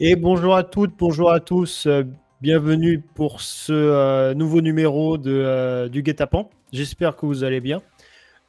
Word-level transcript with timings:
Et 0.00 0.14
bonjour 0.14 0.54
à 0.54 0.62
toutes, 0.62 0.96
bonjour 0.96 1.32
à 1.32 1.40
tous. 1.40 1.86
euh, 1.86 2.04
bienvenue 2.40 3.00
pour 3.00 3.40
ce 3.40 3.72
euh, 3.72 4.32
nouveau 4.32 4.60
numéro 4.60 5.18
de, 5.18 5.32
euh, 5.32 5.88
du 5.88 6.04
Guet-apens. 6.04 6.48
J'espère 6.72 7.16
que 7.16 7.26
vous 7.26 7.42
allez 7.42 7.60
bien. 7.60 7.82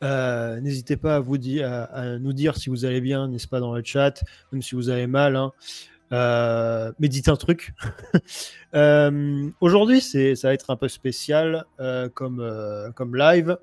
N'hésitez 0.04 0.96
pas 0.96 1.16
à, 1.16 1.20
vous 1.20 1.38
à, 1.64 2.20
nous 2.20 2.34
dire 2.34 2.56
si 2.56 2.70
vous 2.70 2.86
allez 2.86 3.02
bien, 3.02 3.28
n'est-ce 3.30 3.48
pas, 3.48 3.60
dans 3.60 3.74
le 3.74 3.84
chat, 3.84 4.24
même 4.52 4.62
si 4.62 4.76
vous 4.76 4.92
allez 4.92 5.08
mal. 5.08 5.36
hein. 5.36 5.52
Mais 7.00 7.08
dites 7.08 7.30
un 7.30 7.36
truc. 7.36 7.74
Aujourd'hui, 9.60 10.02
ça 10.02 10.48
va 10.50 10.54
être 10.54 10.70
un 10.70 10.76
peu 10.76 10.88
spécial 10.88 11.66
comme, 12.14 12.92
comme 12.94 13.16
live, 13.16 13.58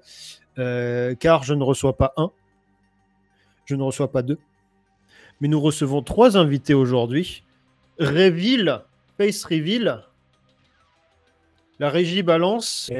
car 0.56 1.44
je 1.44 1.54
ne 1.54 1.62
reçois 1.62 1.96
pas 1.96 2.12
un, 2.16 2.32
je 3.64 3.76
ne 3.76 3.84
reçois 3.84 4.10
pas 4.10 4.22
deux, 4.22 4.38
mais 5.40 5.46
nous 5.46 5.60
recevons 5.60 6.02
trois 6.02 6.36
invités 6.36 6.74
aujourd'hui. 6.74 7.44
Reveal, 7.98 8.82
Face 9.18 9.44
Reveal, 9.44 10.02
la 11.78 11.90
régie 11.90 12.22
balance. 12.22 12.90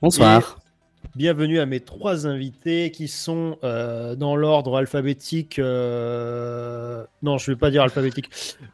Bonsoir. 0.00 0.58
Bienvenue 1.16 1.58
à 1.58 1.66
mes 1.66 1.80
trois 1.80 2.26
invités 2.26 2.90
qui 2.92 3.08
sont 3.08 3.58
euh, 3.64 4.14
dans 4.14 4.36
l'ordre 4.36 4.76
alphabétique. 4.76 5.58
euh, 5.58 7.04
Non, 7.22 7.36
je 7.36 7.50
ne 7.50 7.54
vais 7.56 7.58
pas 7.58 7.70
dire 7.70 7.82
alphabétique. 7.82 8.30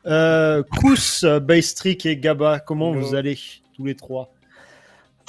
Euh, 0.06 0.62
Kous, 0.80 1.24
Baystrick 1.42 2.04
et 2.04 2.16
Gaba, 2.18 2.60
comment 2.60 2.92
Hello. 2.92 3.00
vous 3.00 3.14
allez 3.14 3.38
tous 3.74 3.86
les 3.86 3.94
trois? 3.94 4.32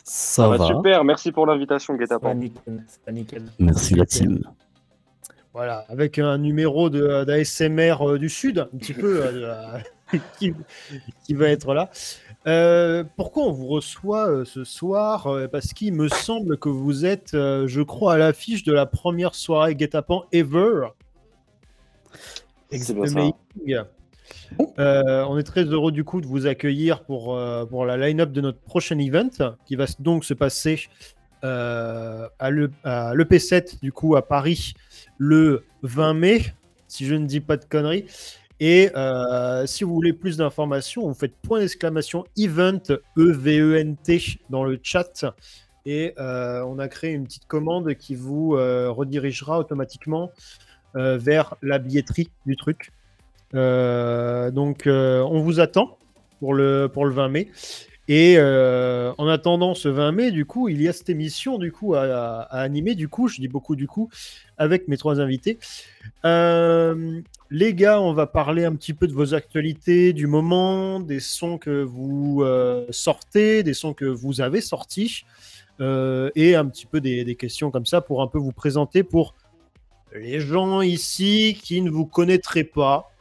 Ça 0.04 0.44
Ça 0.44 0.48
va. 0.49 0.58
va 0.58 0.68
super, 0.68 1.04
merci 1.04 1.32
pour 1.32 1.46
l'invitation, 1.48 1.96
nickel. 3.12 3.44
Merci 3.60 3.96
la 3.96 4.05
team. 4.05 4.41
Voilà, 5.58 5.86
avec 5.90 6.20
un 6.20 6.38
numéro 6.38 6.92
de- 6.92 7.24
d'ASMR 7.24 7.96
euh, 8.02 8.20
du 8.20 8.30
Sud, 8.30 8.60
un 8.60 8.78
petit 8.78 8.94
peu, 8.94 9.22
euh, 9.26 9.80
qui, 10.40 10.54
qui 11.24 11.34
va 11.34 11.50
être 11.50 11.74
là. 11.74 11.90
Euh, 12.46 13.04
pourquoi 13.16 13.44
on 13.46 13.52
vous 13.52 13.66
reçoit 13.66 14.30
euh, 14.30 14.46
ce 14.46 14.64
soir 14.64 15.27
Parce 15.52 15.74
qu'il 15.74 15.94
me 15.96 16.10
semble 16.10 16.58
que 16.60 16.70
vous 16.70 17.05
êtes, 17.05 17.34
euh, 17.34 17.68
je 17.68 17.82
crois, 17.82 18.14
à 18.14 18.18
l'affiche 18.18 18.64
de 18.64 18.72
la 18.72 18.86
première 18.86 19.34
soirée 19.34 19.74
guet-apens 19.74 20.26
ever. 20.32 20.90
Euh, 24.77 25.26
on 25.27 25.38
est 25.40 25.44
très 25.44 25.64
heureux 25.64 25.92
du 25.92 26.04
coup 26.04 26.21
de 26.21 26.27
vous 26.27 26.46
accueillir 26.48 27.04
pour, 27.04 27.36
euh, 27.36 27.66
pour 27.66 27.86
la 27.86 27.98
line-up 27.98 28.32
de 28.32 28.42
notre 28.42 28.60
prochain 28.60 28.99
event 28.99 29.30
qui 29.66 29.76
va 29.76 29.86
donc 29.99 30.24
se 30.24 30.34
passer 30.36 30.82
euh, 31.44 32.27
à 32.40 32.49
l'E- 32.52 32.70
à 32.84 33.14
l'EP7 33.16 33.80
du 33.82 33.92
coup 33.92 34.16
à 34.16 34.27
Paris 34.27 34.74
le 35.18 35.63
20 35.84 36.13
mai, 36.13 36.41
si 36.87 37.05
je 37.05 37.15
ne 37.15 37.26
dis 37.26 37.40
pas 37.40 37.57
de 37.57 37.65
conneries. 37.65 38.05
Et 38.60 38.90
euh, 38.96 39.68
si 39.68 39.84
vous 39.84 39.93
voulez 39.93 40.13
plus 40.13 40.37
d'informations, 40.37 41.07
vous 41.07 41.13
faites 41.13 41.35
point 41.35 41.59
d'exclamation 41.59 42.26
event 42.37 42.82
E-V-E-N-T 43.18 44.40
dans 44.49 44.63
le 44.63 44.79
chat. 44.82 45.26
Et 45.85 46.13
euh, 46.18 46.63
on 46.63 46.79
a 46.79 46.87
créé 46.87 47.12
une 47.12 47.26
petite 47.26 47.46
commande 47.46 47.93
qui 47.96 48.15
vous 48.15 48.55
euh, 48.55 48.90
redirigera 48.90 49.59
automatiquement 49.59 50.32
vers 50.96 51.54
la 51.62 51.77
billetterie 51.77 52.31
du 52.48 52.55
truc. 52.55 52.90
Donc 53.54 54.84
on 54.87 55.40
vous 55.41 55.59
attend 55.59 55.99
pour 56.40 56.55
le, 56.55 56.90
pour 56.91 57.05
le 57.05 57.13
20 57.13 57.29
mai. 57.29 57.52
Et 58.08 58.36
euh, 58.38 59.12
en 59.18 59.27
attendant 59.27 59.76
ce 59.76 59.90
20 59.90 60.12
mai, 60.13 60.32
du 60.32 60.46
coup, 60.46 60.70
il 60.70 60.82
y 60.82 60.88
a 60.88 60.94
cette 60.94 61.10
émission 61.10 61.58
du 61.58 61.72
coup 61.72 61.94
à, 61.96 62.41
animer. 62.52 62.96
Du 62.96 63.10
coup, 63.10 63.27
je 63.27 63.41
dis 63.41 63.48
beaucoup 63.48 63.76
du 63.76 63.88
coup 63.88 64.09
avec 64.58 64.88
mes 64.88 64.97
trois 64.97 65.19
invités. 65.19 65.59
Euh, 66.24 67.22
les 67.50 67.74
gars, 67.74 68.02
on 68.02 68.14
va 68.14 68.25
parler 68.25 68.64
un 68.64 68.75
petit 68.75 68.94
peu 68.94 69.08
de 69.08 69.14
vos 69.14 69.34
actualités 69.34 70.14
du 70.14 70.28
moment, 70.28 71.00
des 71.00 71.19
sons 71.19 71.58
que 71.58 71.84
vous 71.84 72.44
euh, 72.44 72.86
sortez, 72.91 73.64
des 73.64 73.74
sons 73.74 73.94
que 73.94 74.06
vous 74.06 74.42
avez 74.42 74.62
sortis, 74.62 75.25
et 75.80 76.56
un 76.56 76.66
petit 76.66 76.88
peu 76.88 77.02
des 77.02 77.36
questions 77.36 77.70
comme 77.70 77.86
ça 77.86 78.02
pour 78.02 78.24
un 78.24 78.28
peu 78.28 78.40
vous 78.40 78.52
présenter 78.52 79.04
pour 79.04 79.36
les 80.16 80.40
gens 80.40 80.81
ici 80.81 81.58
qui 81.62 81.81
ne 81.81 81.92
vous 81.92 82.06
connaîtraient 82.06 82.64
pas. 82.64 83.12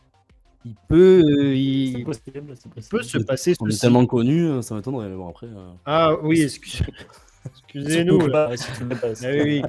Il 0.67 0.75
peut, 0.89 1.23
euh, 1.25 1.55
il, 1.55 2.03
possible, 2.05 2.55
peut 2.91 3.03
se 3.03 3.19
passer 3.19 3.55
On 3.61 3.69
est 3.69 3.81
tellement 3.81 4.05
connus, 4.05 4.47
euh, 4.47 4.63
ça 4.63 4.75
m'étonnerait. 4.75 5.09
Bon, 5.11 5.29
après. 5.29 5.47
euh, 5.47 5.71
Ah 5.85 6.15
oui, 6.23 6.41
excuse- 6.43 6.83
excusez-nous. 7.47 8.19
Ah 8.35 8.49
oui, 9.23 9.41
oui. 9.45 9.63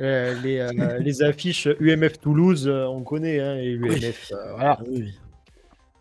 Euh, 0.00 0.34
les, 0.42 0.98
les 1.00 1.22
affiches 1.22 1.66
UMF 1.80 2.20
Toulouse, 2.20 2.68
euh, 2.68 2.86
on 2.86 3.02
connaît, 3.02 3.40
hein, 3.40 3.56
et 3.56 3.72
UMF. 3.72 4.32
euh, 4.32 4.52
voilà. 4.54 4.76
ah 4.80 4.84
oui. 4.88 5.12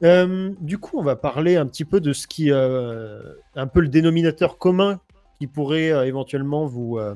Euh, 0.04 0.52
du 0.60 0.78
coup, 0.78 1.00
on 1.00 1.04
va 1.04 1.16
parler 1.16 1.58
un 1.58 1.66
petit 1.66 1.86
peu 1.86 2.00
de 2.00 2.14
ce 2.14 2.28
qui, 2.28 2.52
euh, 2.52 3.22
un 3.56 3.68
peu 3.68 3.82
le 3.82 3.88
dénominateur 3.88 4.58
commun 4.60 5.00
qui 5.40 5.48
pourrait 5.48 5.92
euh, 5.92 6.06
éventuellement 6.06 6.66
vous, 6.68 6.98
euh, 7.00 7.16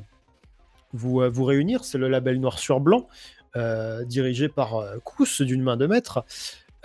vous, 0.93 1.21
euh, 1.21 1.29
vous 1.29 1.43
réunir. 1.45 1.83
C'est 1.85 1.97
le 1.99 2.07
label 2.07 2.39
Noir 2.39 2.57
sur 2.59 2.79
Blanc, 2.79 3.07
euh, 3.55 4.03
dirigé 4.05 4.49
par 4.49 4.75
euh, 4.77 4.97
Kous 5.03 5.41
d'une 5.41 5.61
main 5.63 5.77
de 5.77 5.85
maître. 5.87 6.23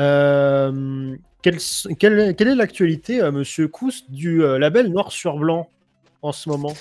Euh, 0.01 1.17
quelle, 1.43 1.59
quelle- 1.99 2.35
quelle 2.35 2.49
est 2.49 2.55
l'actualité, 2.55 3.21
euh, 3.23 3.33
Monsieur 3.33 3.69
Kous, 3.69 4.05
du 4.09 4.43
euh, 4.43 4.59
label 4.59 4.89
Noir 4.89 5.13
sur 5.13 5.37
Blanc 5.39 5.69
en 6.23 6.33
ce 6.33 6.49
moment? 6.49 6.75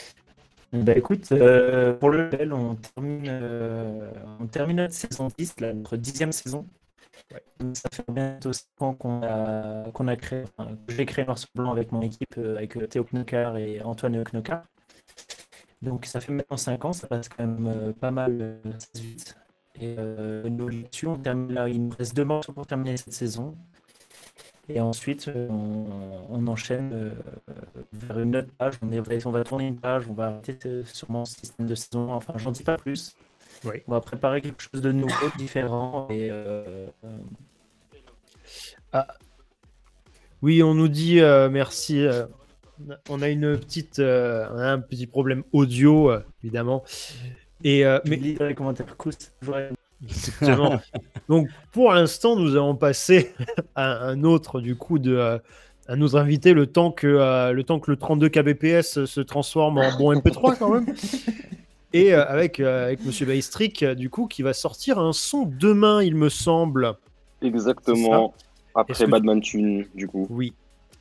Bah 0.71 0.93
écoute, 0.95 1.31
euh, 1.31 1.93
pour 1.93 2.09
le 2.11 2.29
label, 2.29 2.53
on 2.53 2.75
termine, 2.75 3.27
euh, 3.27 4.11
on 4.39 4.45
termine 4.45 4.77
notre 4.77 4.93
saison 4.93 5.27
10, 5.35 5.59
là, 5.59 5.73
notre 5.73 5.97
dixième 5.97 6.31
saison. 6.31 6.67
Donc, 7.59 7.77
Ça 7.77 7.89
fait 7.91 8.05
bientôt 8.09 8.53
5 8.53 8.65
ans 8.81 8.93
qu'on 8.93 9.21
a, 9.23 9.91
qu'on 9.93 10.07
a 10.07 10.15
créé, 10.15 10.43
enfin, 10.57 10.71
que 10.87 10.93
j'ai 10.93 11.05
créé 11.05 11.25
Noir 11.25 11.37
sur 11.37 11.49
Blanc 11.55 11.71
avec 11.71 11.91
mon 11.91 12.01
équipe, 12.01 12.37
avec 12.37 12.77
Théo 12.89 13.03
Knokar 13.05 13.57
et 13.57 13.81
Antoine 13.81 14.23
Knokar. 14.23 14.63
Donc 15.81 16.05
ça 16.05 16.19
fait 16.21 16.31
maintenant 16.33 16.57
5 16.57 16.83
ans, 16.85 16.93
ça 16.93 17.07
passe 17.07 17.29
quand 17.29 17.45
même 17.45 17.93
pas 17.93 18.11
mal 18.11 18.37
euh, 18.41 18.71
assez 18.75 19.03
vite. 19.03 19.35
Et 19.81 19.95
euh, 19.97 20.43
on 21.05 21.15
termine 21.17 21.53
là, 21.53 21.69
il 21.69 21.87
nous 21.87 21.95
reste 21.97 22.15
deux 22.15 22.25
morceaux 22.25 22.53
pour 22.53 22.67
terminer 22.67 22.97
cette 22.97 23.13
saison. 23.13 23.55
Et 24.67 24.79
ensuite, 24.81 25.27
euh, 25.29 25.47
on, 25.49 26.27
on 26.29 26.47
enchaîne 26.47 26.91
euh, 26.93 27.11
vers 27.93 28.19
une 28.19 28.35
autre 28.35 28.51
page. 28.57 28.75
On, 28.81 28.91
est, 28.91 29.25
on 29.25 29.31
va 29.31 29.43
tourner 29.43 29.67
une 29.67 29.79
page, 29.79 30.05
on 30.07 30.13
va 30.13 30.27
arrêter 30.27 30.83
sûrement 30.85 31.25
ce 31.25 31.39
système 31.39 31.65
de 31.65 31.75
saison. 31.75 32.11
Enfin, 32.11 32.33
j'en 32.37 32.51
dis 32.51 32.63
pas 32.63 32.77
plus. 32.77 33.15
Oui. 33.65 33.81
On 33.87 33.91
va 33.91 34.01
préparer 34.01 34.41
quelque 34.41 34.61
chose 34.61 34.81
de 34.81 34.91
nouveau, 34.91 35.29
différent. 35.37 36.07
Et 36.09 36.29
euh, 36.31 36.87
euh, 38.93 39.01
Oui, 40.41 40.61
on 40.63 40.73
nous 40.73 40.87
dit 40.87 41.19
euh, 41.19 41.49
merci. 41.49 42.05
on 43.09 43.21
a 43.21 43.29
une 43.29 43.57
petite, 43.57 43.99
euh, 43.99 44.47
on 44.53 44.57
a 44.59 44.71
un 44.71 44.79
petit 44.79 45.07
problème 45.07 45.43
audio, 45.51 46.11
évidemment. 46.43 46.83
Et 47.63 47.85
euh, 47.85 47.99
mais... 48.05 48.15
lis 48.15 48.33
dans 48.35 48.47
les 48.47 48.55
commentaires 48.55 48.85
Exactement. 50.03 50.79
Donc 51.29 51.47
pour 51.71 51.91
l'instant, 51.91 52.35
nous 52.35 52.51
allons 52.51 52.75
passer 52.75 53.33
à 53.75 54.05
un 54.07 54.23
autre 54.23 54.61
du 54.61 54.75
coup 54.75 54.99
de 54.99 55.15
euh, 55.15 55.37
à 55.87 55.95
nous 55.95 56.15
inviter 56.15 56.53
le 56.53 56.67
temps 56.67 56.91
que 56.91 57.07
euh, 57.07 57.51
le 57.51 57.63
temps 57.63 57.79
que 57.79 57.91
le 57.91 57.97
32 57.97 58.29
kbps 58.29 59.05
se 59.05 59.21
transforme 59.21 59.79
en 59.79 59.97
bon 59.97 60.13
MP3 60.13 60.57
quand 60.57 60.73
même. 60.73 60.85
Et 61.93 62.13
euh, 62.13 62.23
avec 62.27 62.59
euh, 62.59 62.85
avec 62.85 63.03
Monsieur 63.03 63.25
Baystrick 63.25 63.81
euh, 63.83 63.95
du 63.95 64.09
coup 64.09 64.27
qui 64.27 64.43
va 64.43 64.53
sortir 64.53 64.99
un 64.99 65.11
son 65.11 65.45
demain, 65.45 66.03
il 66.03 66.15
me 66.15 66.29
semble. 66.29 66.93
Exactement. 67.41 68.33
Après 68.75 68.93
que- 68.93 69.09
Badman 69.09 69.41
Tune, 69.41 69.85
du 69.95 70.07
coup. 70.07 70.27
Oui. 70.29 70.53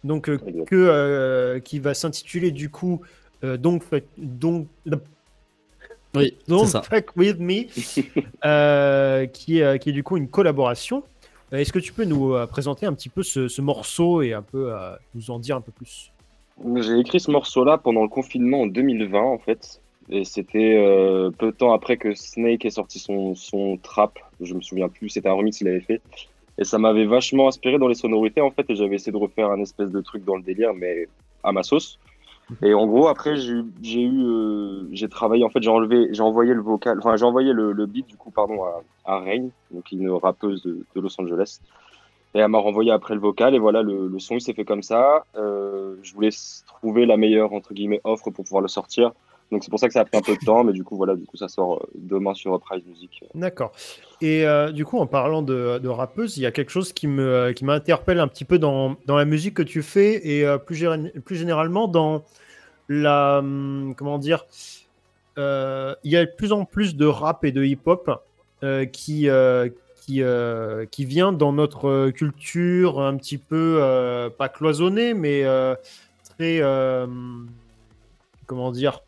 Donc 0.05 0.29
euh, 0.29 0.39
que 0.39 0.75
euh, 0.75 1.61
qui 1.61 1.79
va 1.81 1.93
s'intituler 1.93 2.51
du 2.51 2.71
coup 2.71 3.03
euh, 3.45 3.57
donc 3.57 3.83
donc 4.17 4.69
Oui, 6.15 6.35
c'est 6.39 6.49
Don't 6.49 6.67
ça. 6.67 6.83
Fuck 6.83 7.17
With 7.17 7.39
Me, 7.39 7.65
euh, 8.45 9.27
qui, 9.27 9.59
est, 9.59 9.63
euh, 9.63 9.77
qui 9.79 9.91
est 9.91 9.93
du 9.93 10.03
coup 10.03 10.17
une 10.17 10.29
collaboration. 10.29 11.03
Euh, 11.53 11.59
Est-ce 11.59 11.73
que 11.73 11.79
tu 11.79 11.93
peux 11.93 12.05
nous 12.05 12.35
euh, 12.35 12.47
présenter 12.47 12.87
un 12.87 12.93
petit 12.95 13.09
peu 13.09 13.23
ce, 13.23 13.49
ce 13.49 13.61
morceau 13.63 14.23
et 14.23 14.33
un 14.33 14.43
peu 14.43 14.73
euh, 14.73 14.93
nous 15.15 15.31
en 15.31 15.39
dire 15.39 15.57
un 15.57 15.61
peu 15.61 15.73
plus? 15.73 16.13
J'ai 16.77 16.99
écrit 16.99 17.21
ce 17.21 17.31
morceau-là 17.31 17.79
pendant 17.79 18.03
le 18.03 18.09
confinement 18.09 18.63
en 18.63 18.67
2020, 18.67 19.21
en 19.21 19.39
fait. 19.39 19.81
Et 20.11 20.25
c'était 20.25 20.75
euh, 20.77 21.31
peu 21.31 21.47
de 21.47 21.57
temps 21.57 21.73
après 21.73 21.99
que 21.99 22.15
Snake 22.15 22.65
ait 22.65 22.71
sorti 22.71 22.99
son, 22.99 23.35
son 23.35 23.77
trap. 23.83 24.19
Je 24.41 24.55
me 24.55 24.61
souviens 24.61 24.89
plus, 24.89 25.11
c'était 25.11 25.29
un 25.29 25.35
remix 25.35 25.59
qu'il 25.59 25.69
avait 25.69 25.81
fait. 25.81 26.01
Et 26.59 26.65
ça 26.65 26.79
m'avait 26.79 27.05
vachement 27.07 27.47
inspiré 27.47 27.79
dans 27.79 27.87
les 27.89 27.95
sonorités, 27.95 28.41
en 28.41 28.51
fait. 28.51 28.69
Et 28.71 28.75
j'avais 28.75 28.97
essayé 28.97 29.13
de 29.13 29.19
refaire 29.19 29.51
un 29.51 29.61
espèce 29.61 29.91
de 29.91 30.01
truc 30.01 30.25
dans 30.25 30.37
le 30.37 30.43
délire, 30.43 30.73
mais 30.75 31.07
à 31.45 31.53
ma 31.53 31.63
sauce. 31.63 31.99
Et 32.63 32.75
en 32.75 32.87
gros, 32.87 33.09
après, 33.09 33.37
j'ai 33.37 34.03
eu, 34.03 34.25
euh, 34.25 34.89
j'ai 34.93 35.09
travaillé, 35.09 35.45
en 35.45 35.51
fait, 35.51 35.63
j'ai 35.63 35.71
enlevé, 35.71 36.09
j'ai 36.13 36.23
envoyé 36.23 36.55
le 36.55 36.63
vocal, 36.63 36.99
enfin, 36.99 37.17
j'ai 37.17 37.25
envoyé 37.25 37.53
le, 37.53 37.87
beat, 37.87 38.07
du 38.07 38.17
coup, 38.17 38.31
pardon, 38.31 38.65
à, 38.65 38.83
à 39.05 39.19
Rain, 39.19 39.49
donc 39.71 39.93
une 39.93 40.11
rappeuse 40.11 40.63
de, 40.63 40.85
Los 40.95 41.21
Angeles. 41.21 41.61
Et 42.35 42.39
elle 42.41 42.49
m'a 42.49 42.59
renvoyé 42.59 42.91
après 42.91 43.15
le 43.15 43.21
vocal, 43.21 43.55
et 43.55 43.59
voilà, 43.59 43.83
le, 43.83 44.19
son, 44.19 44.37
il 44.37 44.41
s'est 44.41 44.55
fait 44.55 44.65
comme 44.65 44.83
ça. 44.83 45.25
Euh, 45.37 45.97
je 46.03 46.15
voulais 46.15 46.31
trouver 46.67 47.07
la 47.07 47.17
meilleure, 47.17 47.53
entre 47.53 47.75
guillemets, 47.75 48.01
offre 48.05 48.31
pour 48.31 48.45
pouvoir 48.45 48.63
le 48.63 48.69
sortir. 48.69 49.13
Donc 49.51 49.65
c'est 49.65 49.71
pour 49.71 49.79
ça 49.79 49.87
que 49.89 49.95
ça 49.95 50.01
a 50.01 50.05
pris 50.05 50.19
un 50.19 50.23
peu 50.23 50.35
de 50.35 50.45
temps, 50.45 50.63
mais 50.63 50.73
du 50.75 50.85
coup 50.85 50.97
voilà, 50.97 51.17
du 51.17 51.25
coup 51.25 51.37
ça 51.39 51.49
sort 51.49 51.77
euh, 51.77 51.87
demain 51.95 52.35
sur 52.35 52.55
Uprise 52.55 52.83
Music. 52.87 53.25
D'accord. 53.35 53.73
Et 54.21 54.45
euh, 54.47 54.73
du 54.73 54.85
coup, 54.85 54.99
en 54.99 55.07
parlant 55.07 55.41
de, 55.43 55.79
de 55.79 55.89
rappeuse, 55.89 56.37
il 56.37 56.43
y 56.43 56.47
a 56.47 56.51
quelque 56.51 56.71
chose 56.71 56.93
qui 56.93 57.07
me 57.07 57.23
euh, 57.23 57.53
qui 57.55 57.65
m'interpelle 57.65 58.21
un 58.21 58.29
petit 58.29 58.45
peu 58.45 58.59
dans, 58.59 58.97
dans 59.07 59.17
la 59.17 59.25
musique 59.25 59.55
que 59.55 59.63
tu 59.63 59.83
fais 59.83 60.21
et 60.29 60.45
euh, 60.45 60.59
plus, 60.59 60.77
gé- 60.77 61.19
plus 61.21 61.37
généralement 61.37 61.89
dans 61.89 62.25
la 62.91 63.39
hum, 63.39 63.95
comment 63.97 64.19
dire. 64.19 64.45
euh, 65.39 65.95
il 66.05 66.13
y 66.13 66.17
a 66.17 66.27
de 66.27 66.31
plus 66.31 66.53
en 66.53 66.65
plus 66.65 66.97
de 66.97 67.07
rap 67.07 67.45
et 67.45 67.53
de 67.53 67.65
hip-hop 67.65 68.11
euh, 68.65 68.85
qui 68.87 69.29
euh, 69.31 69.69
qui 70.03 70.23
euh, 70.23 70.85
qui 70.87 71.05
vient 71.05 71.33
dans 71.33 71.53
notre 71.53 71.89
euh, 71.89 72.11
culture 72.11 73.01
un 73.01 73.17
petit 73.17 73.39
peu 73.39 73.79
euh, 73.81 74.29
pas 74.31 74.49
cloisonnée, 74.49 75.15
mais 75.15 75.45
euh, 75.45 75.75
très 76.37 76.59
euh, 76.61 77.07
comment 78.47 78.73
dire 78.73 79.01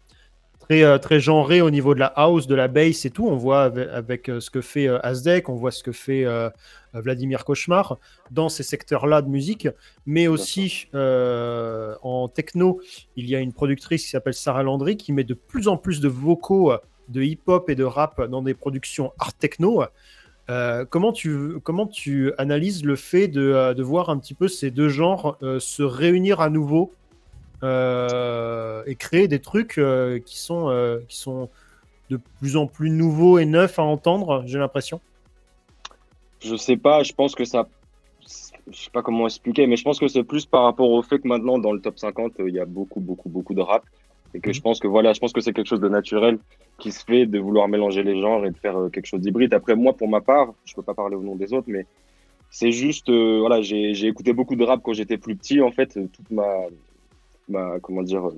très, 0.70 0.84
euh, 0.84 0.99
très 0.99 1.19
genré 1.19 1.61
au 1.61 1.70
niveau 1.70 1.94
de 1.94 1.99
la 1.99 2.06
house, 2.06 2.46
de 2.46 2.55
la 2.55 2.69
bass 2.69 3.05
et 3.05 3.11
tout. 3.11 3.26
On 3.26 3.34
voit 3.34 3.62
avec, 3.62 3.88
avec, 3.88 4.31
euh, 4.31 4.38
ce 4.38 4.50
que 4.50 4.61
fait 4.61 4.87
euh, 4.87 5.05
Azdek, 5.05 5.49
on 5.49 5.56
voit 5.56 5.72
ce 5.72 5.82
que 5.82 5.90
fait 5.90 6.25
Vladimir 6.94 7.44
Cauchemar 7.44 7.99
dans 8.31 8.49
ces 8.49 8.62
secteurs-là 8.62 9.22
de 9.22 9.28
musique, 9.28 9.69
mais 10.06 10.28
aussi 10.28 10.88
euh, 10.94 11.94
en 12.02 12.28
techno, 12.28 12.81
il 13.17 13.28
y 13.28 13.34
a 13.34 13.40
une 13.40 13.52
productrice 13.52 14.05
qui 14.05 14.11
s'appelle 14.11 14.34
Sarah 14.34 14.62
Landry 14.62 14.96
qui 14.96 15.12
met 15.12 15.25
de 15.25 15.34
plus 15.34 15.67
en 15.67 15.76
plus 15.76 16.00
de 16.00 16.08
vocaux 16.08 16.72
de 17.08 17.22
hip-hop 17.22 17.69
et 17.69 17.75
de 17.75 17.84
rap 17.84 18.22
dans 18.28 18.43
des 18.43 18.55
productions 18.55 19.12
art 19.19 19.34
techno. 19.34 19.82
Euh, 20.50 20.84
comment, 20.84 21.12
tu, 21.12 21.61
comment 21.62 21.87
tu 21.87 22.32
analyses 22.37 22.84
le 22.84 22.96
fait 22.96 23.28
de, 23.28 23.72
de 23.72 23.82
voir 23.84 24.11
un 24.11 24.19
petit 24.19 24.34
peu 24.34 24.49
ces 24.49 24.72
deux 24.72 24.88
genres 24.88 25.37
euh, 25.43 25.61
se 25.61 25.84
réunir 25.84 26.40
à 26.40 26.50
nouveau 26.50 26.93
et 27.62 28.95
créer 28.97 29.29
des 29.29 29.39
trucs 29.39 29.79
euh, 29.79 30.19
qui, 30.19 30.39
sont, 30.39 30.69
euh, 30.69 31.01
qui 31.09 31.17
sont 31.17 31.49
de 32.11 32.19
plus 32.39 32.57
en 32.57 32.67
plus 32.67 32.91
nouveaux 32.91 33.39
et 33.39 33.47
neufs 33.47 33.79
à 33.79 33.83
entendre, 33.83 34.43
j'ai 34.47 34.59
l'impression. 34.59 35.01
Je 36.41 36.57
sais 36.57 36.77
pas, 36.77 37.03
je 37.03 37.12
pense 37.12 37.35
que 37.35 37.45
ça. 37.45 37.69
Je 38.71 38.77
sais 38.77 38.91
pas 38.91 39.03
comment 39.03 39.27
expliquer, 39.27 39.67
mais 39.67 39.77
je 39.77 39.83
pense 39.83 39.99
que 39.99 40.07
c'est 40.07 40.23
plus 40.23 40.47
par 40.47 40.62
rapport 40.62 40.91
au 40.91 41.03
fait 41.03 41.19
que 41.19 41.27
maintenant, 41.27 41.59
dans 41.59 41.73
le 41.73 41.81
top 41.81 41.99
50, 41.99 42.41
euh, 42.41 42.49
il 42.49 42.55
y 42.55 42.61
a 42.61 42.65
beaucoup, 42.65 43.01
beaucoup, 43.01 43.29
beaucoup 43.29 43.55
de 43.55 43.61
rap. 43.61 43.85
Et 44.33 44.41
que 44.41 44.53
je 44.53 44.61
pense 44.61 44.79
que 44.79 44.87
voilà, 44.87 45.13
je 45.13 45.19
pense 45.19 45.33
que 45.33 45.41
c'est 45.41 45.53
quelque 45.53 45.67
chose 45.67 45.81
de 45.81 45.89
naturel 45.89 46.39
qui 46.79 46.93
se 46.93 47.05
fait 47.05 47.27
de 47.27 47.39
vouloir 47.41 47.67
mélanger 47.67 48.05
les 48.05 48.21
genres 48.21 48.47
et 48.47 48.51
de 48.51 48.56
faire 48.56 48.77
euh, 48.79 48.89
quelque 48.89 49.06
chose 49.06 49.21
d'hybride. 49.21 49.53
Après, 49.55 49.75
moi, 49.75 49.93
pour 49.93 50.09
ma 50.09 50.21
part, 50.21 50.55
je 50.65 50.75
peux 50.75 50.83
pas 50.83 50.95
parler 50.95 51.17
au 51.17 51.23
nom 51.23 51.35
des 51.35 51.53
autres, 51.53 51.67
mais 51.69 51.85
c'est 52.51 52.71
juste, 52.71 53.09
euh, 53.09 53.39
voilà, 53.41 53.61
j'ai 53.61 54.06
écouté 54.06 54.33
beaucoup 54.33 54.56
de 54.56 54.65
rap 54.65 54.81
quand 54.83 54.93
j'étais 54.93 55.19
plus 55.19 55.37
petit. 55.37 55.61
En 55.61 55.73
fait, 55.73 55.97
euh, 55.97 56.09
toute 56.13 56.31
ma, 56.31 56.47
ma 57.50 57.79
comment 57.81 58.02
dire, 58.02 58.29
euh, 58.29 58.37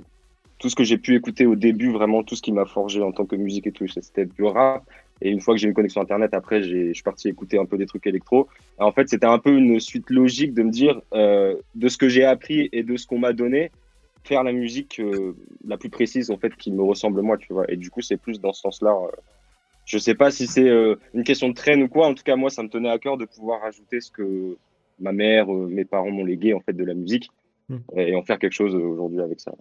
tout 0.58 0.68
ce 0.68 0.76
que 0.76 0.84
j'ai 0.84 0.98
pu 0.98 1.16
écouter 1.16 1.44
au 1.44 1.56
début, 1.56 1.90
vraiment 1.90 2.22
tout 2.22 2.36
ce 2.36 2.42
qui 2.42 2.52
m'a 2.52 2.64
forgé 2.64 3.02
en 3.02 3.12
tant 3.12 3.26
que 3.26 3.36
musique 3.36 3.66
et 3.66 3.72
tout, 3.72 3.88
c'était 3.88 4.26
du 4.26 4.44
rap. 4.44 4.84
Et 5.20 5.30
une 5.30 5.40
fois 5.40 5.54
que 5.54 5.60
j'ai 5.60 5.68
une 5.68 5.74
connexion 5.74 6.00
internet, 6.00 6.34
après, 6.34 6.62
je 6.62 6.92
suis 6.92 7.02
parti 7.02 7.28
écouter 7.28 7.58
un 7.58 7.64
peu 7.64 7.78
des 7.78 7.86
trucs 7.86 8.06
électro. 8.06 8.48
Et 8.78 8.82
en 8.82 8.90
fait, 8.90 9.08
c'était 9.08 9.26
un 9.26 9.38
peu 9.38 9.56
une 9.56 9.78
suite 9.78 10.10
logique 10.10 10.52
de 10.52 10.62
me 10.62 10.70
dire, 10.70 11.00
euh, 11.14 11.56
de 11.76 11.88
ce 11.88 11.96
que 11.96 12.08
j'ai 12.08 12.24
appris 12.24 12.68
et 12.72 12.82
de 12.82 12.96
ce 12.96 13.06
qu'on 13.06 13.18
m'a 13.18 13.32
donné, 13.32 13.70
faire 14.24 14.42
la 14.42 14.52
musique 14.52 15.00
euh, 15.00 15.36
la 15.66 15.76
plus 15.76 15.90
précise, 15.90 16.30
en 16.30 16.38
fait, 16.38 16.56
qui 16.56 16.72
me 16.72 16.82
ressemble 16.82 17.22
moi, 17.22 17.38
tu 17.38 17.52
vois. 17.52 17.70
Et 17.70 17.76
du 17.76 17.90
coup, 17.90 18.00
c'est 18.00 18.16
plus 18.16 18.40
dans 18.40 18.52
ce 18.52 18.62
sens-là. 18.62 18.90
euh, 18.90 19.10
je 19.84 19.98
sais 19.98 20.14
pas 20.14 20.30
si 20.30 20.46
c'est 20.46 20.70
une 21.12 21.24
question 21.24 21.48
de 21.48 21.54
traîne 21.54 21.82
ou 21.82 21.88
quoi. 21.88 22.06
En 22.06 22.14
tout 22.14 22.22
cas, 22.22 22.36
moi, 22.36 22.50
ça 22.50 22.62
me 22.62 22.68
tenait 22.68 22.90
à 22.90 22.98
cœur 22.98 23.16
de 23.16 23.24
pouvoir 23.24 23.64
ajouter 23.64 24.00
ce 24.00 24.12
que 24.12 24.56
ma 25.00 25.10
mère, 25.10 25.48
mes 25.48 25.84
parents 25.84 26.10
m'ont 26.10 26.24
légué, 26.24 26.54
en 26.54 26.60
fait, 26.60 26.72
de 26.72 26.84
la 26.84 26.94
musique. 26.94 27.30
Hmm. 27.68 27.78
Et 27.96 28.14
en 28.14 28.22
faire 28.22 28.38
quelque 28.38 28.52
chose 28.54 28.74
euh, 28.74 28.78
aujourd'hui 28.78 29.20
avec 29.20 29.40
ça. 29.40 29.52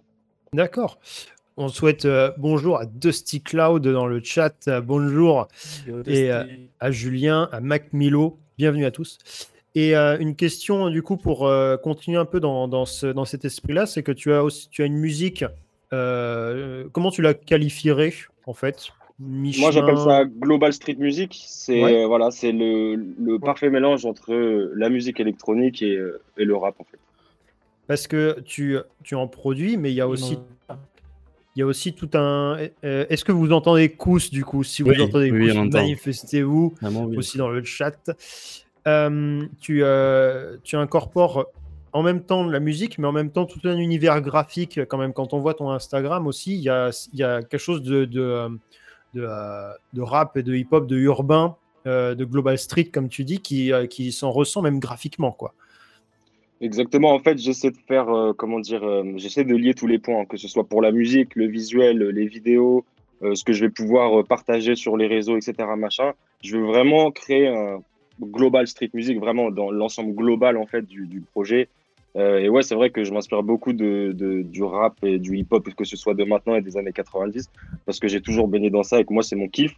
D'accord. 0.52 0.98
On 1.56 1.68
souhaite 1.68 2.04
euh, 2.06 2.30
bonjour 2.38 2.78
à 2.78 2.86
Dusty 2.86 3.42
Cloud 3.42 3.86
dans 3.86 4.06
le 4.06 4.20
chat. 4.22 4.54
euh, 4.68 4.80
bonjour 4.80 5.48
Et, 6.06 6.32
euh, 6.32 6.44
à 6.80 6.90
Julien, 6.90 7.48
à 7.52 7.60
Mac 7.60 7.92
Milo. 7.92 8.38
Bienvenue 8.58 8.84
à 8.86 8.90
tous. 8.90 9.18
Et 9.74 9.96
euh, 9.96 10.18
une 10.18 10.34
question, 10.36 10.90
du 10.90 11.02
coup, 11.02 11.16
pour 11.16 11.46
euh, 11.46 11.76
continuer 11.76 12.18
un 12.18 12.24
peu 12.26 12.40
dans, 12.40 12.68
dans, 12.68 12.84
ce, 12.86 13.06
dans 13.06 13.24
cet 13.24 13.44
esprit-là, 13.44 13.86
c'est 13.86 14.02
que 14.02 14.12
tu 14.12 14.32
as 14.32 14.42
aussi 14.44 14.68
tu 14.70 14.82
as 14.82 14.86
une 14.86 14.98
musique. 14.98 15.44
euh, 15.92 16.88
comment 16.92 17.10
tu 17.10 17.22
la 17.22 17.34
qualifierais, 17.34 18.12
en 18.46 18.54
fait? 18.54 18.88
Moi, 19.18 19.70
j'appelle 19.70 19.98
ça 19.98 20.24
global 20.24 20.72
street 20.72 20.96
music. 20.98 21.42
C'est 21.46 21.82
Ouais. 21.82 22.02
euh, 22.02 22.06
voilà, 22.06 22.30
c'est 22.30 22.52
le, 22.52 22.96
le 22.96 23.38
parfait 23.38 23.70
mélange 23.70 24.04
entre 24.04 24.34
la 24.74 24.88
musique 24.88 25.20
électronique 25.20 25.80
et, 25.82 25.98
et 26.38 26.44
le 26.44 26.56
rap, 26.56 26.74
en 26.80 26.84
fait. 26.84 26.98
Parce 27.86 28.06
que 28.06 28.40
tu, 28.44 28.76
tu 29.02 29.14
en 29.14 29.26
produis, 29.28 29.76
mais 29.76 29.90
il 29.90 29.94
y 29.94 30.00
a 30.00 30.08
aussi 30.08 30.38
Il 31.56 31.58
y 31.60 31.62
a 31.62 31.66
aussi 31.66 31.92
tout 31.92 32.08
un. 32.14 32.56
euh, 32.84 33.04
Est-ce 33.10 33.24
que 33.24 33.32
vous 33.32 33.52
entendez 33.52 33.90
Kous 33.90 34.30
du 34.30 34.44
coup 34.44 34.64
Si 34.64 34.82
vous 34.82 34.90
Oui, 34.90 35.00
entendez 35.02 35.30
oui, 35.30 35.48
Kous, 35.48 35.56
on 35.58 35.66
entend. 35.66 35.78
manifestez-vous 35.78 36.74
oui. 36.82 37.16
aussi 37.16 37.36
dans 37.38 37.48
le 37.50 37.62
chat. 37.64 38.10
Euh, 38.88 39.42
tu, 39.60 39.82
euh, 39.84 40.56
tu 40.64 40.76
incorpores 40.76 41.46
en 41.92 42.02
même 42.02 42.22
temps 42.22 42.46
de 42.46 42.50
la 42.52 42.58
musique, 42.60 42.98
mais 42.98 43.06
en 43.06 43.12
même 43.12 43.30
temps 43.30 43.44
tout 43.44 43.60
un 43.64 43.76
univers 43.76 44.20
graphique. 44.22 44.80
Quand 44.88 44.96
même, 44.96 45.12
quand 45.12 45.34
on 45.34 45.40
voit 45.40 45.54
ton 45.54 45.70
Instagram 45.70 46.26
aussi, 46.26 46.54
il 46.54 46.62
y 46.62 46.70
a, 46.70 46.88
il 47.12 47.18
y 47.18 47.22
a 47.22 47.42
quelque 47.42 47.60
chose 47.60 47.82
de, 47.82 48.06
de, 48.06 48.48
de, 49.14 49.28
de 49.92 50.00
rap 50.00 50.36
et 50.38 50.42
de 50.42 50.54
hip-hop, 50.54 50.86
de 50.86 50.96
urbain, 50.96 51.56
euh, 51.86 52.14
de 52.14 52.24
global 52.24 52.56
street, 52.58 52.84
comme 52.86 53.08
tu 53.10 53.24
dis, 53.24 53.40
qui, 53.40 53.72
euh, 53.72 53.86
qui 53.86 54.10
s'en 54.10 54.30
ressent 54.30 54.62
même 54.62 54.78
graphiquement. 54.80 55.32
quoi. 55.32 55.52
Exactement. 56.62 57.12
En 57.12 57.18
fait, 57.18 57.38
j'essaie 57.38 57.70
de 57.70 57.76
faire, 57.76 58.08
euh, 58.08 58.32
comment 58.32 58.60
dire, 58.60 58.82
euh, 58.84 59.02
j'essaie 59.16 59.44
de 59.44 59.54
lier 59.54 59.74
tous 59.74 59.86
les 59.86 59.98
points, 59.98 60.24
que 60.24 60.38
ce 60.38 60.48
soit 60.48 60.64
pour 60.64 60.80
la 60.80 60.92
musique, 60.92 61.34
le 61.34 61.46
visuel, 61.46 61.98
les 61.98 62.26
vidéos, 62.26 62.84
euh, 63.22 63.34
ce 63.36 63.44
que 63.44 63.52
je 63.52 63.64
vais 63.64 63.70
pouvoir 63.70 64.20
euh, 64.20 64.22
partager 64.24 64.74
sur 64.74 64.96
les 64.96 65.06
réseaux, 65.06 65.36
etc. 65.36 65.54
Machin. 65.76 66.12
Je 66.42 66.56
veux 66.56 66.64
vraiment 66.64 67.10
créer 67.12 67.46
un 67.46 67.80
global 68.20 68.66
street 68.66 68.90
music, 68.94 69.18
vraiment 69.18 69.50
dans 69.50 69.70
l'ensemble 69.70 70.14
global 70.14 70.56
en 70.56 70.66
fait 70.66 70.82
du, 70.82 71.22
projet. 71.32 71.68
Euh, 72.16 72.38
et 72.38 72.48
ouais, 72.48 72.62
c'est 72.62 72.74
vrai 72.74 72.90
que 72.90 73.04
je 73.04 73.12
m'inspire 73.12 73.42
beaucoup 73.42 73.72
de, 73.72 74.12
du 74.42 74.62
rap 74.62 74.96
et 75.04 75.18
du 75.18 75.36
hip-hop, 75.38 75.68
que 75.74 75.84
ce 75.84 75.96
soit 75.96 76.14
de 76.14 76.24
maintenant 76.24 76.56
et 76.56 76.62
des 76.62 76.76
années 76.76 76.92
90, 76.92 77.48
parce 77.86 78.00
que 78.00 78.08
j'ai 78.08 78.20
toujours 78.20 78.48
baigné 78.48 78.70
dans 78.70 78.82
ça 78.82 79.00
et 79.00 79.04
que 79.04 79.12
moi, 79.12 79.22
c'est 79.22 79.36
mon 79.36 79.48
kiff 79.48 79.74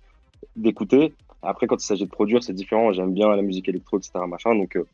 d'écouter. 0.56 1.12
Après, 1.42 1.66
quand 1.66 1.76
il 1.82 1.86
s'agit 1.86 2.06
de 2.06 2.10
produire, 2.10 2.42
c'est 2.42 2.54
différent. 2.54 2.92
J'aime 2.92 3.12
bien 3.12 3.28
la 3.36 3.42
musique 3.42 3.68
électro, 3.68 3.98
etc. 3.98 4.12
Machin. 4.26 4.54
Donc 4.54 4.76
euh, 4.76 4.86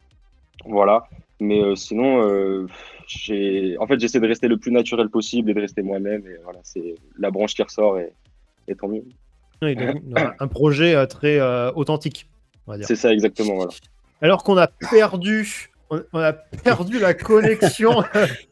voilà. 0.65 1.05
Mais 1.41 1.63
euh, 1.63 1.75
sinon, 1.75 2.23
euh, 2.23 2.67
j'ai, 3.07 3.77
en 3.79 3.87
fait, 3.87 3.99
j'essaie 3.99 4.21
de 4.21 4.27
rester 4.27 4.47
le 4.47 4.59
plus 4.59 4.71
naturel 4.71 5.09
possible 5.09 5.51
et 5.51 5.55
de 5.55 5.61
rester 5.61 5.83
moi-même. 5.83 6.23
Et 6.27 6.37
voilà, 6.45 6.61
c'est 6.63 6.97
la 7.19 7.31
branche 7.31 7.55
qui 7.55 7.63
ressort 7.63 7.99
et, 7.99 8.13
et 8.69 8.75
tant 8.75 8.89
mieux. 8.89 9.05
Oui, 9.63 9.75
donc, 9.75 10.03
un 10.39 10.49
projet 10.49 10.95
euh, 10.95 11.07
très 11.07 11.39
euh, 11.39 11.71
authentique, 11.73 12.27
on 12.67 12.73
va 12.73 12.79
dire. 12.79 12.87
C'est 12.87 12.97
ça 12.97 13.13
exactement. 13.13 13.57
Voilà. 13.57 13.71
Alors 14.23 14.43
qu'on 14.43 14.57
a 14.57 14.67
perdu, 14.67 15.71
on, 15.91 16.03
on 16.13 16.19
a 16.19 16.33
perdu 16.33 16.99
la 16.99 17.15
connexion. 17.15 18.03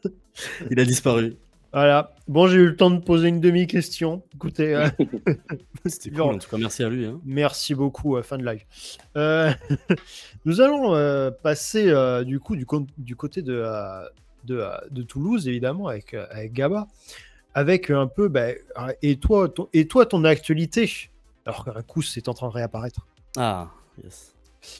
Il 0.71 0.79
a 0.79 0.85
disparu. 0.85 1.35
Voilà. 1.73 2.13
Bon, 2.27 2.47
j'ai 2.47 2.57
eu 2.57 2.65
le 2.67 2.75
temps 2.75 2.89
de 2.91 2.99
poser 2.99 3.27
une 3.29 3.39
demi-question. 3.39 4.23
Écoutez, 4.35 4.75
euh, 4.75 4.87
C'était 5.85 6.11
cool. 6.11 6.21
En 6.21 6.37
tout 6.37 6.49
cas, 6.49 6.57
merci 6.57 6.83
à 6.83 6.89
lui. 6.89 7.05
hein. 7.05 7.19
merci 7.25 7.75
beaucoup, 7.75 8.21
fin 8.23 8.37
de 8.37 8.45
live. 8.45 8.63
Euh, 9.17 9.51
nous 10.45 10.61
allons 10.61 10.95
euh, 10.95 11.31
passer 11.31 11.89
euh, 11.89 12.23
du 12.23 12.39
coup 12.39 12.55
du, 12.55 12.65
côté 12.65 13.41
de, 13.41 13.63
de, 14.45 14.63
de 14.91 15.01
Toulouse, 15.03 15.47
évidemment, 15.47 15.87
avec, 15.87 16.13
avec 16.13 16.53
Gaba, 16.53 16.87
avec 17.53 17.89
un 17.89 18.07
peu, 18.07 18.27
bah, 18.29 18.47
et, 19.01 19.17
toi, 19.17 19.49
ton, 19.49 19.69
et 19.73 19.87
toi, 19.87 20.05
ton 20.05 20.23
actualité, 20.23 20.91
alors 21.45 21.65
qu'un 21.65 21.81
coup, 21.83 22.01
c'est 22.01 22.27
en 22.29 22.33
train 22.33 22.47
de 22.47 22.53
réapparaître. 22.53 23.05
Ah, 23.37 23.69
yes. 24.03 24.33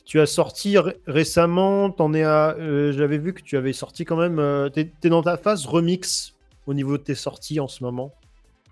Tu 0.05 0.19
as 0.19 0.25
sorti 0.25 0.77
ré- 0.77 0.98
récemment, 1.08 1.89
t'en 1.89 2.13
es 2.13 2.24
à. 2.24 2.55
J'avais 2.91 3.17
vu 3.17 3.34
que 3.34 3.41
tu 3.41 3.55
avais 3.55 3.72
sorti 3.72 4.03
quand 4.03 4.17
même. 4.17 4.69
T'es 4.74 4.91
t'es 5.00 5.08
dans 5.08 5.24
ta 5.24 5.38
phase 5.38 5.65
remix 5.65 6.36
au 6.69 6.73
niveau 6.75 6.97
de 6.97 7.03
tes 7.03 7.15
sorties 7.15 7.59
en 7.59 7.67
ce 7.67 7.83
moment. 7.83 8.13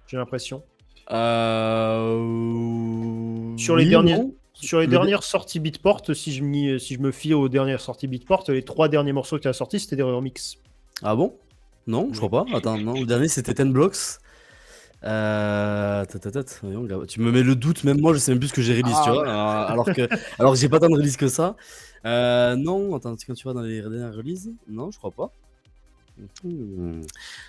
J'ai 0.07 0.17
l'impression. 0.17 0.61
Euh... 2.27 3.57
Sur 3.57 3.75
les 3.75 3.83
oui, 3.85 3.89
derniers-. 3.89 4.33
Sur 4.53 4.79
les 4.79 4.85
Le- 4.85 4.91
dernières 4.91 5.23
sorties 5.23 5.59
Beatport, 5.59 6.01
si 6.13 6.31
je, 6.31 6.43
m'y- 6.43 6.79
si 6.79 6.95
je 6.95 6.99
me 6.99 7.11
fie 7.11 7.33
aux 7.33 7.47
dernières 7.49 7.79
sorties 7.81 8.07
Beatport, 8.07 8.43
les 8.49 8.63
trois 8.63 8.87
derniers 8.89 9.13
morceaux 9.13 9.37
que 9.37 9.41
tu 9.43 9.47
as 9.47 9.53
sortis, 9.53 9.79
c'était 9.79 9.95
des 9.95 10.03
remix. 10.03 10.57
Ah 11.03 11.15
bon? 11.15 11.35
Non, 11.85 12.09
je 12.11 12.17
crois 12.19 12.43
pas. 12.45 12.57
Attends, 12.57 12.77
non. 12.77 12.93
Le 12.99 13.05
dernier, 13.05 13.27
c'était 13.27 13.53
Ten 13.53 13.71
Blocks. 13.71 13.95
Euh... 15.03 16.05
Tu 17.07 17.19
me 17.21 17.31
mets 17.31 17.43
le 17.43 17.55
doute, 17.55 17.83
même 17.83 17.99
moi, 18.01 18.13
je 18.13 18.17
sais 18.19 18.31
même 18.31 18.39
plus 18.39 18.47
ce 18.49 18.53
que 18.53 18.61
j'ai 18.63 18.73
release, 18.81 18.97
tu 19.03 19.09
Ah. 19.09 19.13
vois. 19.13 19.27
euh, 19.27 19.73
Alors 19.73 19.85
que, 19.85 20.07
alors 20.39 20.53
que 20.53 20.57
j'ai 20.59 20.69
pas 20.69 20.79
tant 20.79 20.89
de 20.89 20.95
release 20.95 21.17
que 21.17 21.27
ça. 21.27 21.55
Euh, 22.05 22.55
non, 22.55 22.95
attends, 22.95 23.15
quand 23.27 23.33
tu 23.35 23.47
vas 23.47 23.53
dans 23.53 23.61
les 23.61 23.81
dernières 23.81 24.13
releases, 24.15 24.51
non, 24.67 24.89
je 24.91 24.97
crois 24.97 25.11
pas. 25.11 25.31
Hmm. 26.43 27.01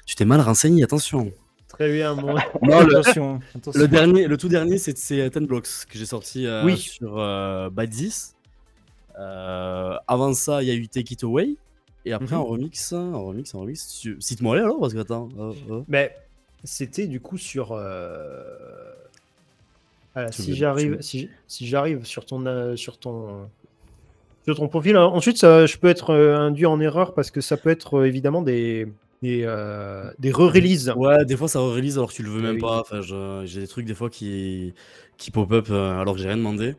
Tu 0.06 0.14
t'es 0.14 0.24
mal 0.24 0.40
renseigné, 0.40 0.82
attention. 0.84 1.32
Très 1.68 1.92
bien, 1.92 2.14
mon. 2.14 2.34
Non, 2.62 2.80
le, 2.84 2.96
attention, 2.98 3.40
attention. 3.54 3.80
le 3.80 3.88
dernier, 3.88 4.26
le 4.26 4.36
tout 4.36 4.48
dernier, 4.48 4.78
c'est 4.78 4.96
c'est 4.96 5.28
Ten 5.30 5.46
Blocks 5.46 5.68
que 5.88 5.98
j'ai 5.98 6.06
sorti 6.06 6.46
euh, 6.46 6.64
Oui. 6.64 6.76
sur 6.78 7.18
euh, 7.18 7.68
Bad 7.70 7.90
This. 7.90 8.34
Euh, 9.18 9.96
avant 10.06 10.32
ça, 10.34 10.62
il 10.62 10.68
y 10.68 10.70
a 10.70 10.74
eu 10.74 10.88
Take 10.88 11.14
It 11.14 11.24
Away. 11.24 11.56
Et 12.04 12.12
après, 12.12 12.36
Mhm. 12.36 12.40
en 12.40 12.44
remix, 12.44 12.92
en 12.92 13.24
remix, 13.24 13.54
en 13.54 13.60
remix. 13.60 13.98
tu- 14.00 14.16
Cite-moi 14.20 14.56
les 14.56 14.62
alors, 14.62 14.80
parce 14.80 14.94
que 14.94 14.98
attends. 14.98 15.28
euh, 15.38 15.52
euh. 15.70 15.82
Mais 15.88 16.16
c'était 16.64 17.06
du 17.06 17.20
coup 17.20 17.36
sur. 17.36 17.72
euh, 17.72 18.44
voilà, 20.14 20.32
si 20.32 20.54
j'arrive, 20.56 21.00
si, 21.00 21.28
si 21.46 21.66
j'arrive 21.66 22.04
sur 22.04 22.24
ton, 22.24 22.44
euh, 22.46 22.76
sur 22.76 22.98
ton, 22.98 23.48
sur 24.48 24.56
ton 24.56 24.68
profil. 24.68 24.96
Alors, 24.96 25.14
ensuite, 25.14 25.36
ça, 25.36 25.66
je 25.66 25.76
peux 25.76 25.88
être 25.88 26.10
euh, 26.10 26.36
induit 26.38 26.64
en 26.64 26.80
erreur 26.80 27.12
parce 27.12 27.30
que 27.30 27.42
ça 27.42 27.58
peut 27.58 27.68
être 27.68 27.98
euh, 27.98 28.06
évidemment 28.06 28.40
des, 28.40 28.86
des, 29.22 29.42
euh, 29.44 30.10
des 30.18 30.30
re-releases. 30.32 30.90
Ouais, 30.96 31.22
des 31.26 31.36
fois 31.36 31.48
ça 31.48 31.58
release 31.60 31.98
alors 31.98 32.08
que 32.10 32.14
tu 32.14 32.22
le 32.22 32.30
veux 32.30 32.38
Ah 32.40 32.46
même 32.46 32.54
oui. 32.54 32.60
pas. 32.62 32.80
Enfin, 32.80 33.00
j'ai 33.44 33.60
des 33.60 33.66
trucs 33.68 33.84
des 33.84 33.94
fois 33.94 34.08
qui, 34.08 34.72
qui 35.18 35.30
pop-up 35.30 35.66
euh, 35.70 36.00
alors 36.00 36.14
que 36.14 36.20
j'ai 36.22 36.28
rien 36.28 36.38
demandé. 36.38 36.76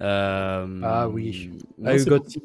Euh, 0.00 0.66
Ah 0.82 1.08
oui. 1.08 1.50
non, 1.78 1.92
I've 1.92 2.06
got-. 2.06 2.36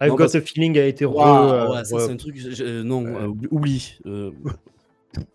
I've 0.00 0.10
Non, 0.10 0.16
got 0.16 0.34
a 0.36 0.40
feeling 0.42 0.78
a 0.78 0.84
été 0.84 1.06
re. 1.06 1.18
Euh, 1.18 1.72
ouais, 1.72 1.84
c'est 1.84 2.10
un 2.12 2.16
truc. 2.16 2.36
je- 2.38 2.82
non, 2.82 3.06
euh, 3.06 3.28
oublie. 3.50 3.98
euh, 4.06 4.30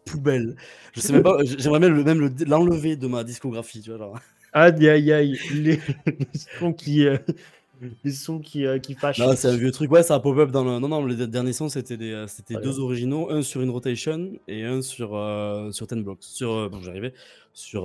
poubelle. 0.05 0.55
Je 0.93 1.01
sais 1.01 1.13
même 1.13 1.23
pas. 1.23 1.37
J'aimerais 1.43 1.79
même 1.79 1.95
le- 1.95 2.03
même 2.03 2.19
le- 2.19 2.45
l'enlever 2.47 2.95
de 2.95 3.07
ma 3.07 3.23
discographie. 3.23 3.81
Tu 3.81 3.89
vois, 3.89 3.97
genre. 3.97 4.19
Aïe 4.53 4.87
aïe 4.87 5.11
aïe, 5.11 5.39
les, 5.51 5.79
les 6.05 6.27
sons 6.59 6.73
qui, 6.73 7.07
euh, 7.07 7.17
les 8.03 8.11
sons 8.11 8.39
qui, 8.39 8.65
euh, 8.65 8.79
qui 8.79 8.93
fâchent. 8.95 9.19
Non, 9.19 9.33
c'est 9.35 9.47
un 9.47 9.55
vieux 9.55 9.71
truc. 9.71 9.91
Ouais, 9.91 10.03
ça 10.03 10.15
a 10.15 10.19
pop-up 10.19 10.51
dans 10.51 10.63
le. 10.63 10.79
Non, 10.79 10.87
non, 10.87 11.03
le 11.03 11.15
dernier 11.27 11.53
son 11.53 11.69
c'était 11.69 11.97
des, 11.97 12.11
euh, 12.11 12.27
c'était 12.27 12.55
Ouais. 12.55 12.61
deux 12.61 12.79
originaux, 12.79 13.29
un 13.29 13.41
sur 13.41 13.61
une 13.61 13.69
rotation 13.69 14.31
et 14.47 14.63
un 14.63 14.81
sur 14.81 15.15
euh, 15.15 15.71
sur 15.71 15.87
Ten 15.87 16.03
Blocks. 16.03 16.23
Sur, 16.23 16.51
euh, 16.51 16.69
bon, 16.69 16.81
j'arrivais 16.81 17.13
sur 17.53 17.83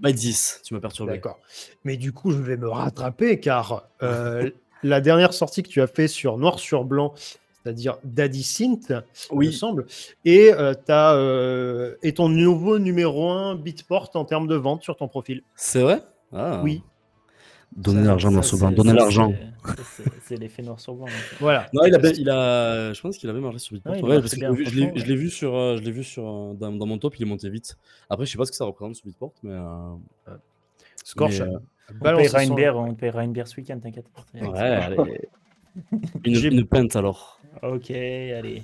Byte 0.00 0.16
10. 0.16 0.62
Tu 0.64 0.74
m'as 0.74 0.80
perturbé. 0.80 1.12
D'accord. 1.12 1.38
Mais 1.84 1.96
du 1.96 2.12
coup, 2.12 2.30
je 2.30 2.38
vais 2.38 2.56
me 2.56 2.68
rattraper 2.68 3.40
car 3.40 3.88
la 4.82 5.00
dernière 5.00 5.32
sortie 5.34 5.62
que 5.62 5.68
tu 5.68 5.80
as 5.80 5.86
fait 5.86 6.08
sur 6.08 6.38
Noir 6.38 6.58
sur 6.58 6.84
Blanc, 6.84 7.14
c'est-à-dire 7.62 7.98
Daddy 8.02 8.42
Synth, 8.42 8.92
il 9.30 9.38
me 9.38 9.50
semble, 9.52 9.86
et, 10.24 10.52
euh, 10.52 10.74
t'as, 10.74 11.14
euh, 11.14 11.94
et 12.02 12.12
ton 12.14 12.28
nouveau 12.28 12.80
numéro 12.80 13.30
1 13.30 13.54
Beatport 13.54 14.10
en 14.14 14.24
termes 14.24 14.48
de 14.48 14.56
vente 14.56 14.82
sur 14.82 14.96
ton 14.96 15.06
profil. 15.06 15.42
C'est 15.54 15.80
vrai? 15.82 16.02
Ah. 16.32 16.60
Oui. 16.64 16.82
Donnez 17.76 18.00
Ça, 18.02 18.06
l'argent, 18.08 18.28
ça, 18.28 18.32
Noir 18.34 18.44
sur 18.44 18.58
Blanc. 18.58 18.68
c'est- 18.70 18.74
Donnez 18.76 18.88
ça, 18.90 18.94
l'argent. 18.96 19.34
c'est- 20.24 20.36
l'effet 20.36 20.62
noir 20.62 20.78
sur 20.80 20.94
blanc. 20.94 21.04
en 21.06 21.08
fait. 21.08 21.36
Voilà. 21.40 21.68
Non, 21.72 21.84
il 21.86 21.94
a, 21.94 21.98
il 22.12 22.28
a, 22.30 22.92
je 22.92 23.00
pense 23.00 23.16
qu'il 23.16 23.28
avait 23.30 23.40
marché 23.40 23.58
sur 23.58 23.74
Beatport. 23.74 23.92
Ouais, 23.92 23.98
il 23.98 24.02
Ouais, 24.04 24.08
marchait 24.16 24.22
parce 24.22 24.34
que 24.34 24.38
bien, 24.40 24.52
je 24.52 24.58
l'ai 24.58 24.64
vu- 24.64 24.70
je 24.70 24.74
l'ai 24.76 24.82
franchement, 24.86 25.02
je 25.04 25.08
l'ai 25.10 25.16
vu 25.16 25.30
sur, 25.30 25.54
euh, 25.56 25.76
je 25.76 25.82
l'ai 25.82 25.90
vu 25.90 26.04
sur 26.04 26.26
euh, 26.28 26.52
dans, 26.54 26.72
dans 26.72 26.86
mon 26.86 26.98
top, 26.98 27.16
il 27.18 27.22
est 27.22 27.28
monté 27.28 27.48
vite. 27.48 27.76
Après, 28.10 28.26
je 28.26 28.32
sais 28.32 28.38
pas 28.38 28.44
ce 28.44 28.50
que 28.50 28.56
ça 28.56 28.64
représente 28.64 28.96
sur 28.96 29.06
Beatport, 29.06 29.32
mais, 29.42 29.52
euh, 29.52 30.34
Scorch 31.04 31.32
mais, 31.32 31.40
a 31.40 31.44
euh, 31.44 31.58
On 32.16 32.40
une 32.42 32.48
son- 32.48 32.54
bière, 32.54 32.76
on 32.76 32.92
te 32.94 33.00
payera 33.00 33.24
une 33.24 33.32
bière 33.32 33.48
ce 33.48 33.56
week-end, 33.56 33.78
t'inquiète. 33.78 34.06
ouais, 34.34 34.48
allez. 34.58 34.96
une, 36.24 36.44
une 36.58 36.64
pinte 36.66 36.94
alors. 36.96 37.40
Ok, 37.62 37.90
allez. 37.90 38.62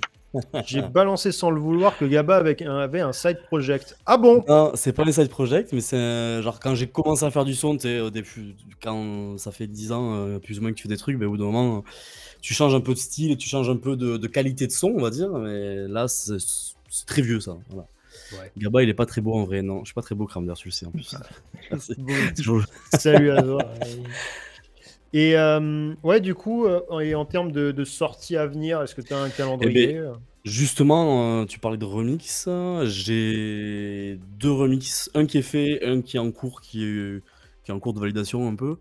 J'ai 0.65 0.81
balancé 0.81 1.31
sans 1.31 1.49
le 1.49 1.59
vouloir 1.59 1.97
que 1.97 2.05
Gaba 2.05 2.35
avec 2.37 2.61
un- 2.61 2.77
avait 2.77 2.99
un 3.01 3.13
side 3.13 3.39
project. 3.47 3.97
Ah 4.05 4.17
bon? 4.17 4.43
Non, 4.47 4.71
c'est 4.75 4.93
pas 4.93 5.03
un 5.03 5.11
side 5.11 5.29
project, 5.29 5.73
mais 5.73 5.81
c'est 5.81 5.97
un- 5.97 6.41
genre 6.41 6.59
quand 6.59 6.75
j'ai 6.75 6.87
commencé 6.87 7.25
à 7.25 7.31
faire 7.31 7.45
du 7.45 7.55
son, 7.55 7.77
tu 7.77 7.99
au 7.99 8.09
début, 8.09 8.55
quand 8.81 9.37
ça 9.37 9.51
fait 9.51 9.67
10 9.67 9.91
ans 9.91 10.15
euh, 10.15 10.39
plus 10.39 10.59
ou 10.59 10.61
moins 10.61 10.71
que 10.71 10.75
tu 10.75 10.83
fais 10.83 10.89
des 10.89 10.97
trucs, 10.97 11.17
ben, 11.17 11.25
au 11.27 11.31
bout 11.31 11.37
d'un 11.37 11.45
moment, 11.45 11.83
tu 12.41 12.53
changes 12.53 12.75
un 12.75 12.81
peu 12.81 12.93
de 12.93 12.99
style 12.99 13.31
et 13.31 13.37
tu 13.37 13.49
changes 13.49 13.69
un 13.69 13.75
peu 13.77 13.95
de, 13.95 14.17
de 14.17 14.27
qualité 14.27 14.67
de 14.67 14.71
son, 14.71 14.93
on 14.95 15.01
va 15.01 15.09
dire. 15.09 15.29
Mais 15.31 15.87
là, 15.87 16.07
c'est 16.07 16.37
très 17.07 17.21
vieux 17.21 17.39
ça. 17.39 17.57
Voilà. 17.69 17.87
Ouais. 18.33 18.51
Gaba, 18.57 18.83
il 18.83 18.89
est 18.89 18.93
pas 18.93 19.05
très 19.05 19.21
beau 19.21 19.33
en 19.33 19.45
vrai, 19.45 19.61
non. 19.61 19.79
Je 19.79 19.85
suis 19.85 19.93
pas 19.95 20.01
très 20.01 20.13
beau, 20.15 20.25
Kramder, 20.25 20.53
tu 20.55 20.67
le 20.67 20.71
sais 20.71 20.85
en 20.85 20.91
plus. 20.91 21.15
Salut 22.93 23.31
à 23.31 23.41
toi. 23.41 23.59
Et 25.13 25.35
euh, 25.35 25.93
ouais, 26.03 26.21
du 26.21 26.35
coup, 26.35 26.65
euh, 26.65 26.99
et 26.99 27.15
en 27.15 27.25
termes 27.25 27.51
de, 27.51 27.71
de 27.71 27.83
sorties 27.83 28.37
à 28.37 28.45
venir, 28.45 28.81
est-ce 28.81 28.93
que 28.93 29.01
tu 29.01 29.13
as 29.13 29.19
un 29.19 29.29
calendrier 29.29 29.97
euh 29.97 30.13
Justement, 30.45 31.41
euh, 31.41 31.45
tu 31.45 31.59
parlais 31.59 31.77
de 31.77 31.85
remix. 31.85 32.47
J'ai 32.83 34.19
deux 34.39 34.51
remix, 34.51 35.09
un 35.13 35.25
qui 35.25 35.37
est 35.37 35.43
fait, 35.43 35.83
un 35.85 36.01
qui 36.01 36.17
est 36.17 36.19
en 36.19 36.31
cours, 36.31 36.61
qui 36.61 36.83
est, 36.83 37.21
qui 37.63 37.71
est 37.71 37.73
en 37.73 37.79
cours 37.79 37.93
de 37.93 37.99
validation 37.99 38.47
un 38.47 38.55
peu. 38.55 38.77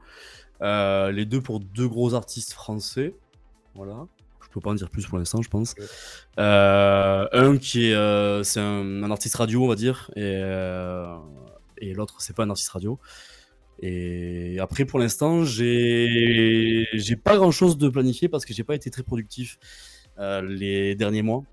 Les 0.61 1.25
deux 1.25 1.41
pour 1.41 1.61
deux 1.61 1.89
gros 1.89 2.15
artistes 2.15 2.53
français. 2.53 3.15
Voilà. 3.75 4.07
Je 4.41 4.49
peux 4.51 4.61
pas 4.61 4.71
en 4.71 4.75
dire 4.75 4.89
plus 4.89 5.07
pour 5.07 5.19
l'instant, 5.19 5.43
je 5.43 5.51
pense. 5.51 5.75
Un 6.37 7.59
qui 7.59 7.87
est, 7.87 8.45
c'est 8.45 8.61
un, 8.61 9.03
un 9.03 9.11
artiste 9.11 9.35
radio, 9.35 9.65
on 9.65 9.69
va 9.69 9.75
dire, 9.75 10.11
et, 10.15 10.41
et 11.79 11.93
l'autre 11.93 12.17
c'est 12.21 12.37
pas 12.37 12.45
un 12.45 12.51
artiste 12.51 12.71
radio. 12.71 12.99
Et 13.81 14.59
après, 14.61 14.85
pour 14.85 14.99
l'instant, 14.99 15.45
j'ai 15.45 16.87
pas 17.23 17.37
grand 17.37 17.53
chose 17.53 17.79
de 17.79 17.89
planifié 17.89 18.29
parce 18.29 18.45
que 18.45 18.53
j'ai 18.53 18.65
pas 18.65 18.75
été 18.75 18.91
très 18.91 19.03
productif 19.03 19.59
euh, 20.19 20.43
les 20.43 20.95
derniers 20.97 21.23
mois. 21.23 21.45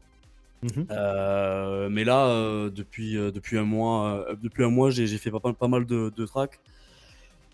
Mhm. 0.63 0.87
Euh, 0.89 1.89
mais 1.89 2.03
là, 2.03 2.25
euh, 2.27 2.71
depuis, 2.71 3.13
depuis 3.13 3.57
un 3.59 3.63
mois, 3.63 4.25
depuis 4.41 4.63
un 4.63 4.71
mois, 4.71 4.89
j'ai 4.89 5.05
fait 5.19 5.29
pas, 5.29 5.39
mal- 5.43 5.53
pas 5.53 5.67
mal 5.67 5.85
de, 5.85 6.11
de 6.15 6.25
tracks, 6.25 6.59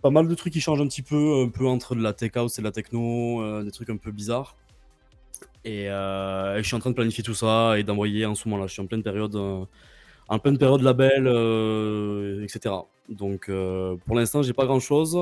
pas 0.01 0.09
mal 0.09 0.27
de 0.29 0.35
trucs 0.35 0.53
qui 0.53 0.61
changent 0.61 0.81
un 0.81 0.87
petit 0.87 1.01
peu, 1.01 1.43
un 1.43 1.49
peu 1.49 1.67
entre 1.67 1.93
de 1.95 2.01
la 2.01 2.13
tech 2.13 2.31
house 2.35 2.57
et 2.57 2.61
de 2.61 2.67
la 2.67 2.71
techno, 2.71 3.63
des 3.63 3.71
trucs 3.71 3.89
un 3.89 3.97
peu 3.97 4.11
bizarres. 4.11 4.55
Et, 5.65 5.83
et 5.83 6.57
je 6.57 6.63
suis 6.63 6.75
en 6.75 6.79
train 6.79 6.91
de 6.91 6.95
planifier 6.95 7.23
tout 7.23 7.33
ça 7.33 7.77
et 7.77 7.83
d'envoyer 7.83 8.25
en 8.25 8.35
ce 8.35 8.47
moment 8.47 8.61
là. 8.61 8.67
Je 8.67 8.73
suis 8.73 8.81
en 8.81 8.87
pleine 8.87 9.03
période, 9.03 9.35
en 10.31 10.39
pleine 10.39 10.57
période 10.57 10.81
label, 10.81 11.27
euh, 11.27 12.41
etc. 12.41 12.73
Donc 13.09 13.49
euh, 13.49 13.97
pour 14.05 14.15
l'instant, 14.15 14.41
j'ai 14.41 14.53
pas 14.53 14.65
grand 14.65 14.79
chose. 14.79 15.17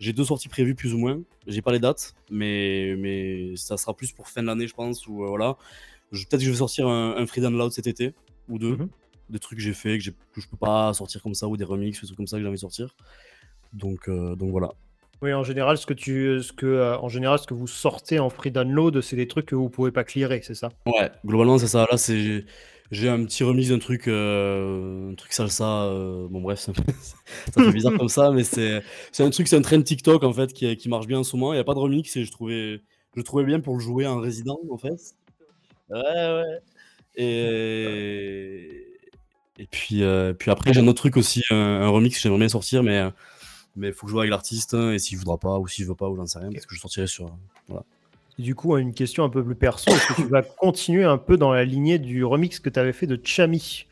J'ai 0.00 0.12
deux 0.12 0.24
sorties 0.24 0.48
prévues 0.48 0.74
plus 0.74 0.92
ou 0.92 0.98
moins. 0.98 1.20
J'ai 1.46 1.62
pas 1.62 1.70
les 1.70 1.78
dates, 1.78 2.16
mais, 2.28 2.96
mais 2.98 3.54
ça 3.54 3.76
sera 3.76 3.94
plus 3.94 4.10
pour 4.10 4.28
fin 4.28 4.42
de 4.42 4.48
l'année, 4.48 4.66
je 4.66 4.74
pense. 4.74 5.06
Ou 5.06 5.22
euh, 5.22 5.28
voilà. 5.28 5.56
Peut-être 6.10 6.40
que 6.40 6.44
je 6.44 6.50
vais 6.50 6.56
sortir 6.56 6.88
un, 6.88 7.16
un 7.16 7.26
Free 7.26 7.40
Download 7.40 7.70
cet 7.70 7.86
été 7.86 8.12
ou 8.48 8.58
deux. 8.58 8.76
Mhm. 8.76 8.88
Des 9.30 9.38
trucs 9.38 9.58
que 9.58 9.64
j'ai 9.64 9.72
fait 9.72 9.98
que, 9.98 10.10
que 10.10 10.40
je 10.40 10.48
peux 10.48 10.56
pas 10.56 10.92
sortir 10.94 11.22
comme 11.22 11.34
ça 11.34 11.46
ou 11.46 11.56
des 11.56 11.64
remixes 11.64 11.98
ou 11.98 12.00
des 12.02 12.06
trucs 12.08 12.16
comme 12.16 12.26
ça 12.26 12.38
que 12.38 12.42
j'ai 12.42 12.48
envie 12.48 12.56
de 12.56 12.60
sortir. 12.60 12.96
Donc, 13.72 14.10
donc 14.10 14.50
voilà. 14.50 14.72
Oui, 15.22 15.32
en 15.32 15.44
général, 15.44 15.76
ce 15.76 15.86
que 15.86 15.94
tu, 15.94 16.42
ce 16.42 16.52
que, 16.52 16.96
en 16.96 17.08
général, 17.08 17.38
ce 17.38 17.46
que 17.46 17.54
vous 17.54 17.66
sortez 17.66 18.18
en 18.18 18.30
free 18.30 18.50
download, 18.50 19.00
c'est 19.00 19.16
des 19.16 19.28
trucs 19.28 19.46
que 19.46 19.54
vous 19.54 19.68
pouvez 19.68 19.92
pas 19.92 20.04
clearer, 20.04 20.40
c'est 20.42 20.54
ça? 20.54 20.70
Ouais, 20.86 21.10
globalement, 21.24 21.58
c'est 21.58 21.66
ça. 21.68 21.86
Là, 21.90 21.98
c'est. 21.98 22.44
J'ai 22.90 23.08
un 23.08 23.24
petit 23.24 23.44
remix 23.44 23.68
d'un 23.68 23.78
truc, 23.78 24.08
euh, 24.08 25.10
un 25.10 25.14
truc 25.14 25.32
salsa. 25.32 25.84
euh, 25.84 26.26
bon, 26.28 26.40
bref, 26.40 26.60
ça, 26.60 26.72
fait 26.72 27.72
bizarre 27.72 27.96
comme 27.98 28.08
ça, 28.08 28.30
mais 28.30 28.44
c'est 28.44 28.82
un 29.18 29.30
truc, 29.30 29.46
c'est 29.46 29.56
un 29.56 29.62
trend 29.62 29.82
TikTok 29.82 30.24
en 30.24 30.32
fait 30.32 30.52
qui, 30.54 30.74
qui 30.76 30.88
marche 30.88 31.06
bien 31.06 31.18
en 31.18 31.24
ce 31.24 31.36
moment. 31.36 31.52
Il 31.52 31.56
n'y 31.56 31.60
a 31.60 31.64
pas 31.64 31.74
de 31.74 31.80
remix 31.80 32.16
et 32.16 32.24
je 32.24 32.30
trouvais, 32.30 32.80
je 33.14 33.22
trouvais 33.22 33.44
bien 33.44 33.60
pour 33.60 33.74
le 33.74 33.80
jouer 33.80 34.06
en 34.06 34.20
résident 34.20 34.58
en 34.70 34.78
fait. 34.78 35.14
Ouais, 35.90 36.00
ouais. 36.00 36.60
Et, 37.16 38.86
et 39.58 39.66
puis, 39.66 40.02
euh, 40.02 40.32
puis 40.32 40.50
après, 40.50 40.72
j'ai 40.72 40.80
un 40.80 40.86
autre 40.86 41.00
truc 41.00 41.16
aussi, 41.18 41.42
un, 41.50 41.88
remix 41.88 42.16
que 42.16 42.22
j'aimerais 42.22 42.38
bien 42.38 42.48
sortir, 42.48 42.82
mais 42.82 43.02
mais 43.76 43.92
faut 43.92 44.06
que 44.06 44.10
je 44.10 44.12
vois 44.12 44.22
avec 44.22 44.30
l'artiste 44.30 44.74
et 44.74 44.98
s'il 44.98 45.18
voudra 45.18 45.38
pas 45.38 45.58
ou 45.58 45.68
s'il 45.68 45.86
veut 45.86 45.94
pas 45.94 46.08
ou 46.08 46.16
j'en 46.16 46.26
sais 46.26 46.38
rien 46.38 46.50
parce 46.50 46.66
que 46.66 46.74
je 46.74 46.80
sortirai 46.80 47.06
sur. 47.06 47.26
Et 47.68 47.74
Du 48.38 48.54
coup, 48.54 48.76
une 48.76 48.94
question 48.94 49.24
un 49.24 49.28
peu 49.28 49.44
plus 49.44 49.56
perso, 49.56 49.90
est-ce 49.90 50.14
que 50.14 50.22
tu 50.22 50.28
vas 50.28 50.42
continuer 50.42 51.04
un 51.04 51.18
peu 51.18 51.36
dans 51.36 51.52
la 51.52 51.64
lignée 51.64 51.98
du 51.98 52.24
remix 52.24 52.60
que 52.60 52.70
tu 52.70 52.78
avais 52.78 52.92
fait 52.92 53.06
de 53.06 53.20
Chami? 53.22 53.86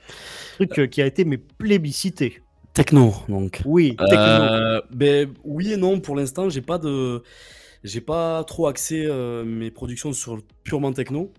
Truc 0.55 0.79
euh, 0.79 0.87
qui 0.87 1.03
a 1.03 1.07
été 1.07 1.25
mais 1.25 1.37
plébiscité. 1.37 2.43
Techno, 2.73 3.13
donc. 3.29 3.63
Oui, 3.65 3.97
techno. 3.97 4.19
Euh, 4.19 4.81
ben, 4.93 5.33
oui 5.45 5.73
et 5.73 5.77
non, 5.77 5.99
pour 5.99 6.15
l'instant, 6.15 6.49
j'ai 6.49 6.61
pas 6.63 6.79
de. 6.79 7.23
J'ai 7.83 8.01
pas 8.01 8.45
trop 8.45 8.69
axé 8.69 9.05
euh, 9.07 9.45
mes 9.45 9.71
productions 9.71 10.13
sur 10.13 10.41
purement 10.63 10.93
techno. 10.93 11.33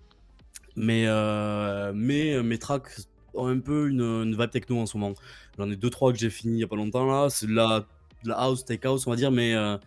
Mais, 0.75 1.05
euh, 1.07 1.91
mais 1.95 2.41
mes 2.43 2.57
tracks 2.57 2.89
ont 3.33 3.47
un 3.47 3.59
peu 3.59 3.89
une, 3.89 4.01
une 4.01 4.37
vibe 4.37 4.51
techno 4.51 4.79
en 4.79 4.85
ce 4.85 4.97
moment. 4.97 5.15
J'en 5.57 5.69
ai 5.71 5.75
deux, 5.75 5.89
trois 5.89 6.11
que 6.11 6.19
j'ai 6.19 6.29
fini 6.29 6.57
il 6.57 6.59
y 6.59 6.63
a 6.63 6.67
pas 6.67 6.75
longtemps 6.75 7.05
là. 7.05 7.29
C'est 7.29 7.47
de 7.47 7.53
la, 7.53 7.85
de 8.23 8.29
la 8.29 8.35
house, 8.35 8.65
tech 8.65 8.79
house, 8.83 9.07
on 9.07 9.11
va 9.11 9.15
dire, 9.15 9.31
mais, 9.31 9.55
euh, 9.55 9.77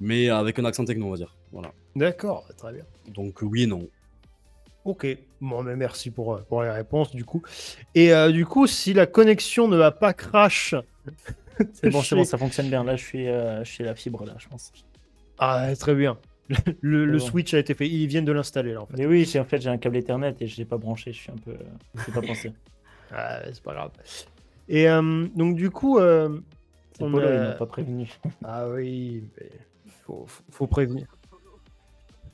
mais 0.00 0.28
avec 0.28 0.58
un 0.58 0.64
accent 0.64 0.84
techno, 0.84 1.06
on 1.06 1.10
va 1.10 1.16
dire. 1.16 1.36
Voilà. 1.52 1.72
D'accord, 1.96 2.44
très 2.56 2.72
bien. 2.72 2.84
Donc 3.08 3.40
oui 3.42 3.62
et 3.62 3.66
non. 3.66 3.86
Ok, 4.84 5.06
bon, 5.40 5.62
mais 5.62 5.76
merci 5.76 6.10
pour, 6.10 6.34
euh, 6.34 6.40
pour 6.48 6.62
les 6.62 6.70
réponses 6.70 7.14
du 7.14 7.24
coup. 7.24 7.42
Et 7.94 8.12
euh, 8.12 8.30
du 8.30 8.44
coup, 8.44 8.66
si 8.66 8.92
la 8.92 9.06
connexion 9.06 9.66
ne 9.68 9.76
va 9.76 9.90
pas 9.90 10.12
crash, 10.12 10.74
C'est 11.72 11.90
bon, 11.90 12.02
c'est 12.02 12.16
bon, 12.16 12.24
ça 12.24 12.36
fonctionne 12.36 12.68
bien. 12.68 12.82
Là, 12.84 12.96
je 12.96 13.04
suis 13.04 13.28
euh, 13.28 13.62
chez 13.64 13.84
la 13.84 13.94
fibre, 13.94 14.24
là, 14.26 14.34
je 14.38 14.48
pense. 14.48 14.72
Ah, 15.38 15.68
très 15.78 15.94
bien. 15.94 16.18
Le, 16.82 17.06
le 17.06 17.18
C'est 17.18 17.24
bon. 17.26 17.30
switch 17.30 17.54
a 17.54 17.58
été 17.58 17.74
fait. 17.74 17.88
Ils 17.88 18.06
viennent 18.06 18.24
de 18.24 18.32
l'installer 18.32 18.72
là 18.74 18.82
en 18.82 18.86
fait. 18.86 18.96
Mais 18.98 19.06
oui, 19.06 19.24
j'ai- 19.24 19.40
en 19.40 19.44
fait, 19.44 19.60
j'ai 19.62 19.70
un 19.70 19.78
câble 19.78 19.96
Ethernet 19.96 20.34
et 20.40 20.46
je 20.46 20.56
l'ai 20.58 20.64
pas 20.66 20.76
branché. 20.76 21.12
Je 21.12 21.18
suis 21.18 21.30
un 21.32 21.36
peu. 21.36 21.52
euh, 21.52 22.12
pas 22.12 22.20
pensé. 22.26 22.52
Ah, 23.10 23.40
c'est 23.46 23.62
pas 23.62 23.72
grave. 23.72 23.90
Et 24.68 24.88
euh, 24.88 25.26
donc 25.34 25.56
du 25.56 25.70
coup, 25.70 25.98
euh, 25.98 26.38
C'est 26.92 27.04
On 27.04 27.10
Polo, 27.12 27.26
a- 27.28 27.34
il 27.34 27.40
m'a 27.40 27.52
pas 27.52 27.66
prévenu. 27.66 28.10
ah 28.44 28.68
oui, 28.68 29.24
mais 29.38 29.50
faut, 30.04 30.24
faut- 30.26 30.42
faut 30.50 30.66
prévenir. 30.66 31.13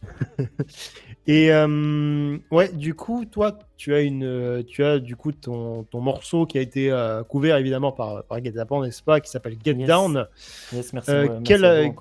Et 1.26 1.52
euh, 1.52 2.38
ouais, 2.50 2.72
du 2.72 2.94
coup, 2.94 3.24
toi, 3.24 3.58
tu 3.76 3.94
as 3.94 4.00
une, 4.00 4.24
euh, 4.24 4.62
tu 4.62 4.84
as 4.84 4.98
du 4.98 5.16
coup 5.16 5.32
ton, 5.32 5.84
ton 5.84 6.00
morceau 6.00 6.46
qui 6.46 6.58
a 6.58 6.60
été 6.60 6.90
euh, 6.90 7.22
couvert 7.22 7.56
évidemment 7.56 7.92
par, 7.92 8.24
par 8.24 8.42
Get 8.42 8.52
Zapan, 8.52 8.82
n'est-ce 8.82 9.02
pas, 9.02 9.20
qui 9.20 9.30
s'appelle 9.30 9.56
Get 9.62 9.74
Yes. 9.74 9.86
Down. 9.86 10.26
Yes, 10.72 10.92
merci. 10.92 11.10
Euh, 11.10 11.28
merci 11.28 11.94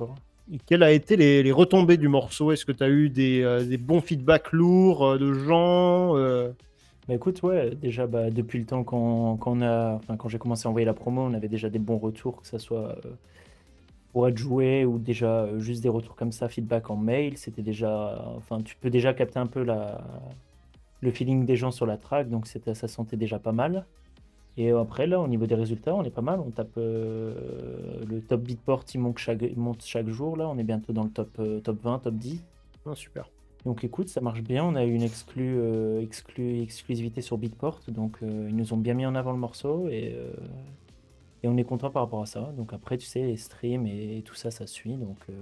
quel, 0.65 0.82
a 0.82 0.91
été 0.91 1.15
les, 1.15 1.44
les 1.44 1.51
retombées 1.51 1.98
du 1.98 2.08
morceau? 2.08 2.51
Est-ce 2.51 2.65
que 2.65 2.72
tu 2.72 2.84
as 2.84 2.89
eu 2.89 3.10
des, 3.10 3.65
des 3.68 3.77
bons 3.77 4.01
feedbacks 4.01 4.51
lourds 4.51 5.20
de 5.20 5.32
gens 5.32 6.15
Bah 6.15 7.13
écoute, 7.13 7.44
ouais, 7.44 7.75
déjà 7.75 8.08
bah, 8.08 8.32
depuis 8.32 8.58
le 8.58 8.65
temps 8.65 8.84
qu'on 8.84 9.38
qu'on 9.38 9.62
a, 9.62 9.94
enfin, 9.94 10.18
quand 10.18 10.27
j'ai 10.27 10.39
commencé 10.39 10.65
à 10.65 10.72
envoyer 10.72 10.86
la 10.86 10.96
promo, 10.96 11.22
on 11.22 11.36
avait 11.36 11.50
déjà 11.50 11.70
des 11.70 11.77
bons 11.77 12.00
retours, 12.00 12.41
que 12.41 12.48
ça 12.48 12.58
soit 12.58 12.96
pour 14.12 14.28
être 14.28 14.38
joué 14.38 14.86
ou 14.86 14.98
déjà 15.00 15.44
euh, 15.44 15.60
juste 15.60 15.84
des 15.84 15.89
retours 15.89 16.16
comme 16.16 16.32
ça, 16.32 16.50
feedback 16.50 16.89
en 16.89 16.96
mail. 16.98 17.38
C'était 17.38 17.62
déjà, 17.62 18.25
enfin, 18.36 18.62
tu 18.62 18.75
peux 18.75 18.89
déjà 18.89 19.13
capter 19.13 19.39
un 19.39 19.48
peu 19.48 19.63
la, 19.63 20.04
le 21.01 21.12
feeling 21.12 21.46
des 21.46 21.56
gens 21.56 21.72
sur 21.72 21.86
la 21.86 21.98
track, 21.98 22.30
donc 22.30 22.48
ça 22.48 22.88
sentait 22.88 23.18
déjà 23.18 23.39
pas 23.39 23.51
mal. 23.51 23.86
Et 24.58 24.72
après, 24.72 25.08
là, 25.08 25.22
au 25.22 25.28
niveau 25.28 25.46
des 25.46 25.56
résultats, 25.56 25.96
on 25.96 26.04
est 26.04 26.10
pas 26.10 26.22
mal. 26.22 26.42
On 26.42 26.50
tape 26.50 26.72
euh, 26.78 28.04
le 28.06 28.20
top 28.20 28.42
Beatport, 28.42 28.84
il 28.94 29.00
monte 29.00 29.18
chaque, 29.18 29.42
il 29.42 29.58
monte 29.58 29.84
chaque 29.86 30.10
jour. 30.10 30.36
Là, 30.36 30.50
on 30.50 30.58
est 30.58 30.63
bientôt 30.63 30.92
dans 30.92 31.04
le 31.04 31.10
top, 31.10 31.30
euh, 31.39 31.62
top 31.62 31.82
20, 31.82 32.00
top 32.00 32.16
10. 32.16 32.44
Ah, 32.86 32.94
super. 32.94 33.30
Donc 33.66 33.84
écoute, 33.86 34.10
ça 34.10 34.20
marche 34.20 34.42
bien. 34.42 34.66
On 34.66 34.75
a 34.75 34.84
eu 34.84 34.94
une 34.94 35.01
exclu, 35.01 35.56
euh, 35.58 36.01
exclu- 36.01 36.62
exclusivité 36.62 37.22
sur 37.22 37.38
Beatport. 37.38 37.80
Donc 37.88 38.18
ils 38.22 38.56
nous 38.56 38.74
ont 38.74 38.78
bien 38.78 38.96
mis 38.96 39.06
en 39.06 39.16
avant 39.16 39.32
le 39.32 39.38
morceau 39.38 39.88
et, 39.88 40.16
et 41.43 41.48
on 41.48 41.58
est 41.58 41.63
content 41.63 41.89
par 41.89 42.03
rapport 42.03 42.22
à 42.22 42.25
ça. 42.25 42.51
Donc 42.58 42.74
après, 42.74 42.98
tu 42.98 43.05
sais, 43.05 43.22
les 43.22 43.38
streams 43.38 43.88
et, 43.88 44.22
tout 44.25 44.36
ça, 44.36 44.51
ça 44.51 44.67
suit. 44.67 44.96
Donc 44.96 45.17
euh, 45.29 45.34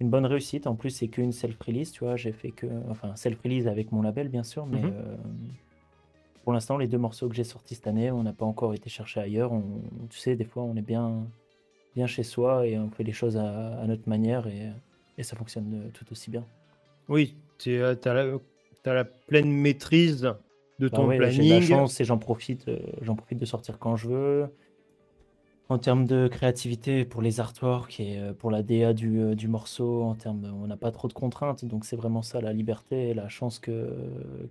une 0.00 0.10
bonne 0.10 0.26
réussite. 0.26 0.66
En 0.66 0.74
plus, 0.76 0.90
c'est 0.90 1.08
qu'une 1.08 1.32
self-release, 1.32 1.92
tu 1.92 2.04
vois. 2.04 2.16
J'ai 2.16 2.32
fait 2.32 2.50
que. 2.50 2.66
Enfin, 2.90 3.14
self-release 3.16 3.66
avec 3.68 3.92
mon 3.92 4.02
label, 4.02 4.28
bien 4.28 4.42
sûr. 4.44 4.66
Mais 4.66 4.82
Mhm. 4.82 4.92
euh, 4.94 5.16
pour 6.44 6.52
l'instant, 6.52 6.76
les 6.78 6.86
deux 6.86 6.98
morceaux 6.98 7.28
que 7.28 7.34
j'ai 7.34 7.44
sortis 7.44 7.74
cette 7.74 7.86
année, 7.88 8.10
on 8.10 8.22
n'a 8.22 8.32
pas 8.32 8.44
encore 8.46 8.74
été 8.74 8.88
chercher 8.88 9.20
ailleurs. 9.20 9.52
On, 9.52 9.82
tu 10.10 10.18
sais, 10.18 10.36
des 10.36 10.44
fois, 10.44 10.62
on 10.62 10.76
est 10.76 10.82
bien, 10.82 11.26
bien 11.96 12.06
chez 12.06 12.22
soi 12.22 12.66
et 12.66 12.78
on 12.78 12.90
fait 12.90 13.02
les 13.04 13.12
choses 13.12 13.36
à, 13.36 13.78
à 13.80 13.86
notre 13.86 14.08
manière 14.08 14.46
et, 14.46 14.70
et 15.18 15.22
ça 15.24 15.34
fonctionne 15.36 15.82
euh, 15.86 15.90
tout 15.92 16.04
aussi 16.12 16.30
bien. 16.30 16.44
Oui, 17.08 17.34
tu 17.58 17.82
as, 17.82 17.94
la 18.04 18.38
t'as 18.82 18.94
la 18.94 19.04
pleine 19.04 19.50
maîtrise 19.50 20.20
de 20.78 20.88
Bah 20.88 20.96
ton 20.98 21.06
ouais, 21.08 21.30
j'ai 21.30 21.42
de 21.44 21.48
la 21.48 21.56
planning. 21.58 21.68
chance 21.68 22.00
et 22.00 22.04
j'en 22.04 22.18
profite, 22.18 22.68
euh, 22.68 22.78
j'en 23.00 23.16
profite 23.16 23.38
de 23.40 23.44
sortir 23.46 23.78
quand 23.80 23.96
je 23.96 24.08
veux. 24.08 24.46
En 25.68 25.78
termes 25.78 26.06
de 26.06 26.28
créativité 26.28 27.04
pour 27.04 27.22
les 27.22 27.40
artworks 27.40 27.98
et 27.98 28.18
euh, 28.18 28.32
pour 28.32 28.52
la 28.52 28.62
DA 28.62 28.92
du, 28.92 29.18
euh, 29.20 29.34
du 29.34 29.48
morceau, 29.48 30.02
en 30.04 30.14
termes 30.14 30.40
de- 30.40 30.48
on 30.50 30.66
n'a 30.68 30.76
pas 30.76 30.92
trop 30.92 31.08
de 31.08 31.12
contraintes, 31.12 31.64
donc 31.64 31.84
c'est 31.84 31.96
vraiment 31.96 32.22
ça 32.22 32.40
la 32.40 32.52
liberté 32.52 33.10
et 33.10 33.14
la 33.14 33.28
chance 33.28 33.58
que, 33.58 33.88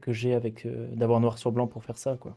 que 0.02 0.12
j'ai 0.12 0.34
avec 0.34 0.66
euh, 0.66 0.88
d'avoir 0.94 1.22
noir 1.22 1.38
sur 1.38 1.54
blanc 1.54 1.68
pour 1.68 1.86
faire 1.86 1.98
ça, 1.98 2.18
quoi. 2.20 2.36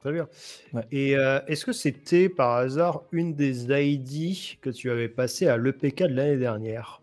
Très 0.00 0.12
bien. 0.12 0.28
Ouais. 0.72 0.82
Et 0.90 1.16
euh, 1.16 1.40
est-ce 1.46 1.64
que 1.64 1.72
c'était 1.72 2.28
par 2.28 2.56
hasard 2.56 3.02
une 3.12 3.34
des 3.34 3.64
ID 3.70 4.58
que 4.60 4.70
tu 4.70 4.90
avais 4.90 5.08
passé 5.08 5.46
à 5.48 5.56
l'EPK 5.56 6.02
de 6.04 6.14
l'année 6.14 6.36
dernière? 6.36 7.02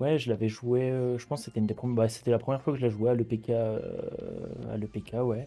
Ouais, 0.00 0.18
je 0.18 0.28
l'avais 0.30 0.48
joué, 0.48 0.90
euh, 0.90 1.18
je 1.18 1.26
pense 1.26 1.40
que 1.40 1.44
c'était 1.46 1.60
une 1.60 1.66
des 1.66 1.74
premières, 1.74 1.96
bah, 1.96 2.08
c'était 2.08 2.30
la 2.32 2.38
première 2.38 2.60
fois 2.62 2.72
que 2.72 2.78
je 2.78 2.84
l'ai 2.84 2.90
joué 2.90 3.10
à 3.10 3.14
l'EPK, 3.14 3.50
euh, 3.50 3.78
à 4.72 4.76
l'EPK, 4.76 5.14
ouais. 5.22 5.46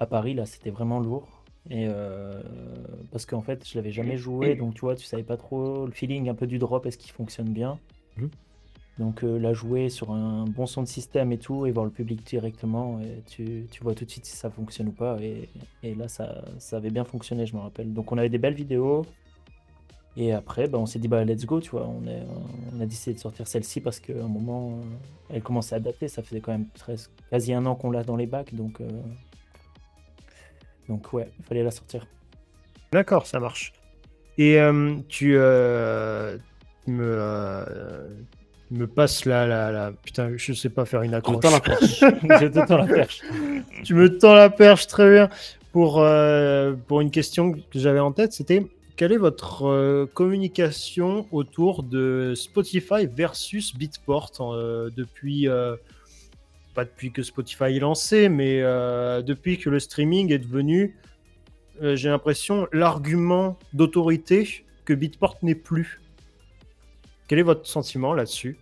À 0.00 0.06
Paris, 0.06 0.34
là, 0.34 0.46
c'était 0.46 0.70
vraiment 0.70 1.00
lourd. 1.00 1.35
Et 1.70 1.86
euh, 1.88 2.42
parce 3.10 3.26
qu'en 3.26 3.42
fait, 3.42 3.68
je 3.68 3.76
l'avais 3.76 3.92
jamais 3.92 4.16
joué, 4.16 4.54
donc 4.54 4.74
tu 4.74 4.80
vois, 4.80 4.94
tu 4.94 5.04
savais 5.04 5.22
pas 5.22 5.36
trop 5.36 5.86
le 5.86 5.92
feeling 5.92 6.28
un 6.28 6.34
peu 6.34 6.46
du 6.46 6.58
drop, 6.58 6.86
est-ce 6.86 6.98
qu'il 6.98 7.12
fonctionne 7.12 7.48
bien. 7.48 7.78
Mhm. 8.16 8.30
Donc 8.98 9.24
euh, 9.24 9.38
la 9.38 9.52
jouer 9.52 9.90
sur 9.90 10.12
un 10.12 10.44
bon 10.46 10.64
son 10.66 10.82
de 10.82 10.88
système 10.88 11.30
et 11.30 11.38
tout, 11.38 11.66
et 11.66 11.70
voir 11.70 11.84
le 11.84 11.90
public 11.90 12.24
directement, 12.24 12.98
et 13.00 13.22
tu, 13.26 13.66
tu 13.70 13.82
vois 13.82 13.94
tout 13.94 14.04
de 14.04 14.10
suite 14.10 14.24
si 14.24 14.36
ça 14.36 14.48
fonctionne 14.48 14.88
ou 14.88 14.92
pas. 14.92 15.18
Et, 15.20 15.48
et 15.82 15.94
là, 15.94 16.08
ça, 16.08 16.44
ça 16.58 16.78
avait 16.78 16.90
bien 16.90 17.04
fonctionné, 17.04 17.46
je 17.46 17.54
me 17.54 17.60
rappelle. 17.60 17.92
Donc 17.92 18.12
on 18.12 18.18
avait 18.18 18.30
des 18.30 18.38
belles 18.38 18.54
vidéos. 18.54 19.04
Et 20.18 20.32
après, 20.32 20.66
bah, 20.66 20.78
on 20.78 20.86
s'est 20.86 20.98
dit, 20.98 21.08
bah, 21.08 21.24
let's 21.24 21.44
go, 21.44 21.60
tu 21.60 21.70
vois. 21.70 21.86
On, 21.86 22.06
est, 22.06 22.22
on 22.74 22.80
a 22.80 22.86
décidé 22.86 23.14
de 23.14 23.20
sortir 23.20 23.46
celle-ci 23.46 23.82
parce 23.82 24.00
qu'à 24.00 24.14
un 24.14 24.28
moment, 24.28 24.70
euh, 24.70 25.34
elle 25.34 25.42
commençait 25.42 25.74
à 25.74 25.80
dater. 25.80 26.08
Ça 26.08 26.22
faisait 26.22 26.40
quand 26.40 26.52
même 26.52 26.66
presque, 26.68 27.10
quasi 27.28 27.52
un 27.52 27.66
an 27.66 27.74
qu'on 27.74 27.90
l'a 27.90 28.02
dans 28.02 28.16
les 28.16 28.26
bacs. 28.26 28.54
Donc, 28.54 28.80
euh, 28.80 28.88
donc 30.88 31.12
ouais, 31.12 31.30
il 31.38 31.44
fallait 31.44 31.62
la 31.62 31.70
sortir. 31.70 32.06
D'accord, 32.92 33.26
ça 33.26 33.40
marche. 33.40 33.72
Et 34.38 34.60
euh, 34.60 34.94
tu 35.08 35.34
euh, 35.36 36.36
me, 36.86 37.02
euh, 37.04 38.08
me 38.70 38.86
passes 38.86 39.24
la, 39.24 39.46
la, 39.46 39.70
la- 39.72 39.92
Putain, 39.92 40.32
je 40.36 40.52
sais 40.52 40.68
pas 40.68 40.84
faire 40.84 41.02
une 41.02 41.14
accroche. 41.14 41.40
tend 41.40 41.50
la 41.50 41.60
perche. 41.60 42.00
Je 42.22 42.46
te 42.46 42.66
tends 42.66 42.76
la 42.76 42.86
perche. 42.86 43.20
tu 43.84 43.94
me 43.94 44.18
tends 44.18 44.34
la 44.34 44.50
perche 44.50 44.86
très 44.86 45.10
bien. 45.10 45.28
Pour, 45.72 46.00
euh, 46.00 46.74
pour 46.86 47.00
une 47.00 47.10
question 47.10 47.52
que 47.52 47.58
j'avais 47.78 47.98
en 48.00 48.12
tête, 48.12 48.32
c'était 48.32 48.64
quelle 48.96 49.12
est 49.12 49.18
votre 49.18 49.66
euh, 49.66 50.06
communication 50.06 51.26
autour 51.32 51.82
de 51.82 52.32
Spotify 52.34 53.06
versus 53.06 53.76
Beatport 53.76 54.32
euh, 54.40 54.88
depuis, 54.96 55.48
euh, 55.48 55.76
pas 56.76 56.84
depuis 56.84 57.10
que 57.10 57.22
Spotify 57.22 57.74
est 57.74 57.80
lancé, 57.80 58.28
mais 58.28 58.60
euh, 58.60 59.22
depuis 59.22 59.58
que 59.58 59.70
le 59.70 59.80
streaming 59.80 60.30
est 60.30 60.38
devenu, 60.38 60.94
euh, 61.82 61.96
j'ai 61.96 62.10
l'impression, 62.10 62.68
l'argument 62.70 63.58
d'autorité 63.72 64.64
que 64.84 64.92
Beatport 64.92 65.38
n'est 65.42 65.54
plus. 65.54 66.00
Quel 67.28 67.38
est 67.38 67.42
votre 67.42 67.66
sentiment 67.66 68.12
là-dessus? 68.12 68.58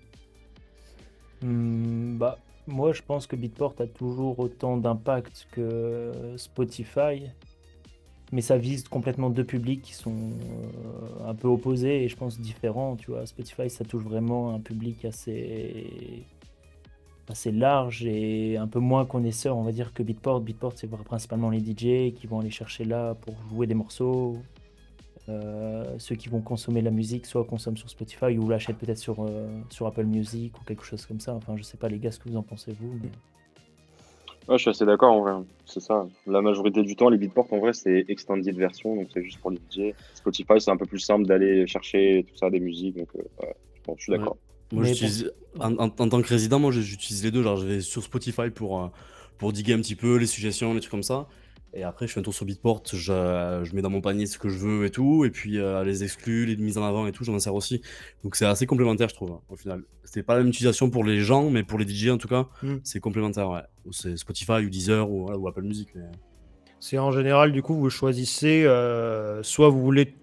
Hmm, 1.42 2.16
bah, 2.16 2.38
moi, 2.68 2.92
je 2.92 3.02
pense 3.02 3.26
que 3.26 3.34
Beatport 3.34 3.74
a 3.80 3.86
toujours 3.86 4.38
autant 4.38 4.76
d'impact 4.76 5.48
que 5.50 6.12
Spotify, 6.36 7.30
mais 8.30 8.42
ça 8.42 8.56
vise 8.56 8.84
complètement 8.84 9.28
deux 9.28 9.44
publics 9.44 9.82
qui 9.82 9.92
sont 9.92 10.12
euh, 10.12 11.28
un 11.28 11.34
peu 11.34 11.48
opposés 11.48 12.04
et 12.04 12.08
je 12.08 12.16
pense 12.16 12.38
différents. 12.40 12.94
Tu 12.94 13.10
vois, 13.10 13.26
Spotify, 13.26 13.68
ça 13.68 13.84
touche 13.84 14.04
vraiment 14.04 14.54
un 14.54 14.60
public 14.60 15.04
assez 15.04 16.24
assez 17.30 17.52
large 17.52 18.04
et 18.04 18.56
un 18.56 18.66
peu 18.66 18.78
moins 18.80 19.04
connaisseur, 19.06 19.56
on 19.56 19.62
va 19.62 19.72
dire, 19.72 19.92
que 19.92 20.02
Beatport. 20.02 20.40
Beatport, 20.40 20.72
c'est 20.76 20.88
principalement 20.88 21.50
les 21.50 21.60
DJ 21.60 22.12
qui 22.14 22.26
vont 22.26 22.40
aller 22.40 22.50
chercher 22.50 22.84
là 22.84 23.14
pour 23.14 23.34
jouer 23.50 23.66
des 23.66 23.74
morceaux. 23.74 24.36
Euh, 25.30 25.94
ceux 25.98 26.16
qui 26.16 26.28
vont 26.28 26.40
consommer 26.42 26.82
la 26.82 26.90
musique, 26.90 27.24
soit 27.24 27.44
consomment 27.44 27.78
sur 27.78 27.88
Spotify 27.88 28.36
ou 28.36 28.48
l'achètent 28.48 28.76
peut-être 28.76 28.98
sur, 28.98 29.22
euh, 29.24 29.48
sur 29.70 29.86
Apple 29.86 30.04
Music 30.04 30.52
ou 30.60 30.64
quelque 30.64 30.84
chose 30.84 31.06
comme 31.06 31.20
ça. 31.20 31.34
Enfin, 31.34 31.56
je 31.56 31.62
sais 31.62 31.78
pas, 31.78 31.88
les 31.88 31.98
gars, 31.98 32.10
ce 32.10 32.18
que 32.18 32.28
vous 32.28 32.36
en 32.36 32.42
pensez, 32.42 32.72
vous. 32.78 32.92
mais- 33.02 33.08
Ouais, 34.46 34.58
je 34.58 34.62
suis 34.62 34.70
assez 34.70 34.84
d'accord 34.84 35.10
en 35.14 35.20
vrai. 35.22 35.32
C'est 35.64 35.80
ça. 35.80 36.06
La 36.26 36.42
majorité 36.42 36.82
du 36.82 36.94
temps, 36.96 37.08
les 37.08 37.16
beatports 37.16 37.50
en 37.50 37.58
vrai, 37.60 37.72
c'est 37.72 38.04
extended 38.08 38.54
version, 38.54 38.94
donc 38.94 39.08
c'est 39.14 39.22
juste 39.22 39.38
pour 39.38 39.50
les 39.50 39.56
DJ. 39.70 39.94
Spotify, 40.12 40.60
c'est 40.60 40.70
un 40.70 40.76
peu 40.76 40.84
plus 40.84 40.98
simple 40.98 41.24
d'aller 41.24 41.66
chercher 41.66 42.26
tout 42.28 42.36
ça, 42.36 42.50
des 42.50 42.60
musiques. 42.60 42.98
Donc, 42.98 43.08
euh, 43.16 43.22
ouais, 43.40 43.54
bon, 43.86 43.94
je 43.96 44.02
suis 44.02 44.12
d'accord. 44.12 44.36
Moi, 44.74 44.84
en, 45.60 45.72
en- 45.78 45.84
en 45.98 46.08
tant 46.08 46.20
que 46.22 46.28
résident, 46.28 46.58
moi, 46.58 46.70
j'utilise 46.72 47.22
les 47.24 47.30
deux. 47.30 47.42
Genre, 47.42 47.56
je 47.56 47.66
vais 47.66 47.80
sur 47.80 48.02
Spotify 48.02 48.50
pour, 48.54 48.82
euh, 48.82 48.88
pour 49.38 49.52
diguer 49.52 49.74
un 49.74 49.78
petit 49.80 49.94
peu 49.96 50.16
les 50.16 50.26
suggestions, 50.26 50.74
les 50.74 50.80
trucs 50.80 50.90
comme 50.90 51.02
ça. 51.02 51.26
Et 51.76 51.82
après, 51.82 52.06
je 52.06 52.12
fais 52.12 52.20
un 52.20 52.22
tour 52.22 52.32
sur 52.34 52.44
Beatport, 52.46 52.84
je, 52.92 52.96
je 53.64 53.74
mets 53.74 53.82
dans 53.82 53.90
mon 53.90 54.00
panier 54.00 54.26
ce 54.26 54.38
que 54.38 54.48
je 54.48 54.58
veux 54.58 54.84
et 54.86 54.90
tout. 54.90 55.24
Et 55.24 55.30
puis, 55.30 55.58
euh, 55.58 55.82
les 55.82 56.04
exclus, 56.04 56.46
les 56.46 56.54
mises 56.56 56.78
en 56.78 56.84
avant 56.84 57.06
et 57.08 57.12
tout, 57.12 57.24
j'en 57.24 57.34
insère 57.34 57.54
aussi. 57.56 57.82
Donc, 58.22 58.36
c'est 58.36 58.44
assez 58.46 58.64
complémentaire, 58.64 59.08
je 59.08 59.14
trouve, 59.16 59.32
hein, 59.32 59.40
au 59.48 59.56
final. 59.56 59.82
C'est 60.04 60.22
pas 60.22 60.34
la 60.34 60.40
même 60.40 60.50
utilisation 60.50 60.88
pour 60.88 61.02
les 61.02 61.18
gens, 61.20 61.50
mais 61.50 61.64
pour 61.64 61.80
les 61.80 61.84
DJ, 61.88 62.10
en 62.10 62.18
tout 62.18 62.28
cas, 62.28 62.46
Mm. 62.62 62.74
c'est 62.84 63.00
complémentaire, 63.00 63.50
ouais. 63.50 63.62
Ou 63.86 63.92
C'est 63.92 64.16
Spotify 64.16 64.64
ou 64.64 64.70
Deezer 64.70 65.10
ou, 65.10 65.22
voilà, 65.22 65.36
ou 65.38 65.48
Apple 65.48 65.62
Music. 65.62 65.88
mais- 65.96 66.02
C'est 66.78 66.98
en 66.98 67.10
général, 67.10 67.50
du 67.50 67.60
coup, 67.62 67.74
vous 67.74 67.90
choisissez, 67.90 68.62
euh, 68.64 69.42
soit 69.42 69.68
vous 69.68 69.80
voulez 69.82 70.14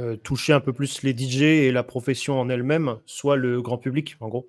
euh, 0.00 0.16
toucher 0.16 0.52
un 0.52 0.60
peu 0.60 0.72
plus 0.72 1.02
les 1.02 1.16
DJ 1.16 1.42
et 1.42 1.72
la 1.72 1.82
profession 1.82 2.38
en 2.40 2.48
elle-même, 2.48 2.96
soit 3.06 3.36
le 3.36 3.62
grand 3.62 3.78
public, 3.78 4.16
en 4.20 4.28
gros. 4.28 4.48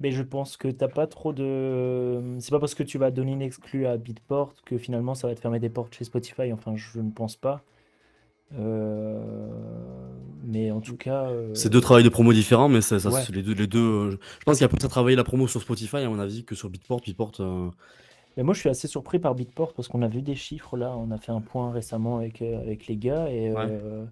Mais 0.00 0.12
je 0.12 0.22
pense 0.22 0.56
que 0.56 0.68
t'as 0.68 0.86
pas 0.88 1.06
trop 1.08 1.32
de. 1.32 2.36
C'est 2.38 2.50
pas 2.50 2.60
parce 2.60 2.74
que 2.76 2.84
tu 2.84 2.98
vas 2.98 3.10
donner 3.10 3.32
une 3.32 3.42
exclue 3.42 3.86
à 3.86 3.96
Beatport 3.96 4.54
que 4.64 4.78
finalement 4.78 5.14
ça 5.14 5.26
va 5.26 5.34
te 5.34 5.40
fermer 5.40 5.58
des 5.58 5.70
portes 5.70 5.94
chez 5.94 6.04
Spotify. 6.04 6.52
Enfin, 6.52 6.76
je 6.76 7.00
ne 7.00 7.10
pense 7.10 7.34
pas. 7.36 7.62
Euh, 8.58 9.18
Mais 10.44 10.70
en 10.70 10.80
tout 10.80 10.96
cas. 10.96 11.26
euh, 11.30 11.50
C'est 11.54 11.68
deux 11.68 11.80
travails 11.80 12.04
de 12.04 12.08
promo 12.08 12.32
différents, 12.32 12.68
mais 12.68 12.80
ça, 12.80 12.98
ça, 12.98 13.10
Ouais. 13.10 13.20
c'est 13.26 13.34
les 13.34 13.42
deux. 13.42 13.52
Les 13.54 13.66
deux 13.66 14.10
je 14.12 14.16
pense 14.46 14.56
qu'il 14.56 14.62
y 14.62 14.64
a 14.64 14.68
plus 14.68 14.82
à 14.84 14.88
travailler 14.88 15.16
la 15.16 15.24
promo 15.24 15.46
sur 15.48 15.60
Spotify, 15.60 15.96
à 15.98 16.08
mon 16.08 16.18
avis, 16.18 16.44
que 16.44 16.54
sur 16.54 16.70
Beatport. 16.70 17.00
Beatport, 17.00 17.32
euh, 17.40 17.68
Mais 18.38 18.44
moi, 18.44 18.54
je 18.54 18.60
suis 18.60 18.68
assez 18.70 18.86
surpris 18.88 19.18
par 19.18 19.34
Beatport 19.34 19.74
parce 19.74 19.88
qu'on 19.88 20.00
a 20.00 20.08
vu 20.08 20.22
des 20.22 20.36
chiffres 20.36 20.76
là. 20.76 20.94
On 20.96 21.10
a 21.10 21.18
fait 21.18 21.32
un 21.32 21.40
point 21.40 21.72
récemment 21.72 22.18
avec, 22.18 22.40
euh, 22.40 22.60
avec 22.60 22.86
les 22.86 22.96
gars 22.96 23.28
et 23.28 23.50
Ouais. 23.50 23.66
euh, 23.68 24.04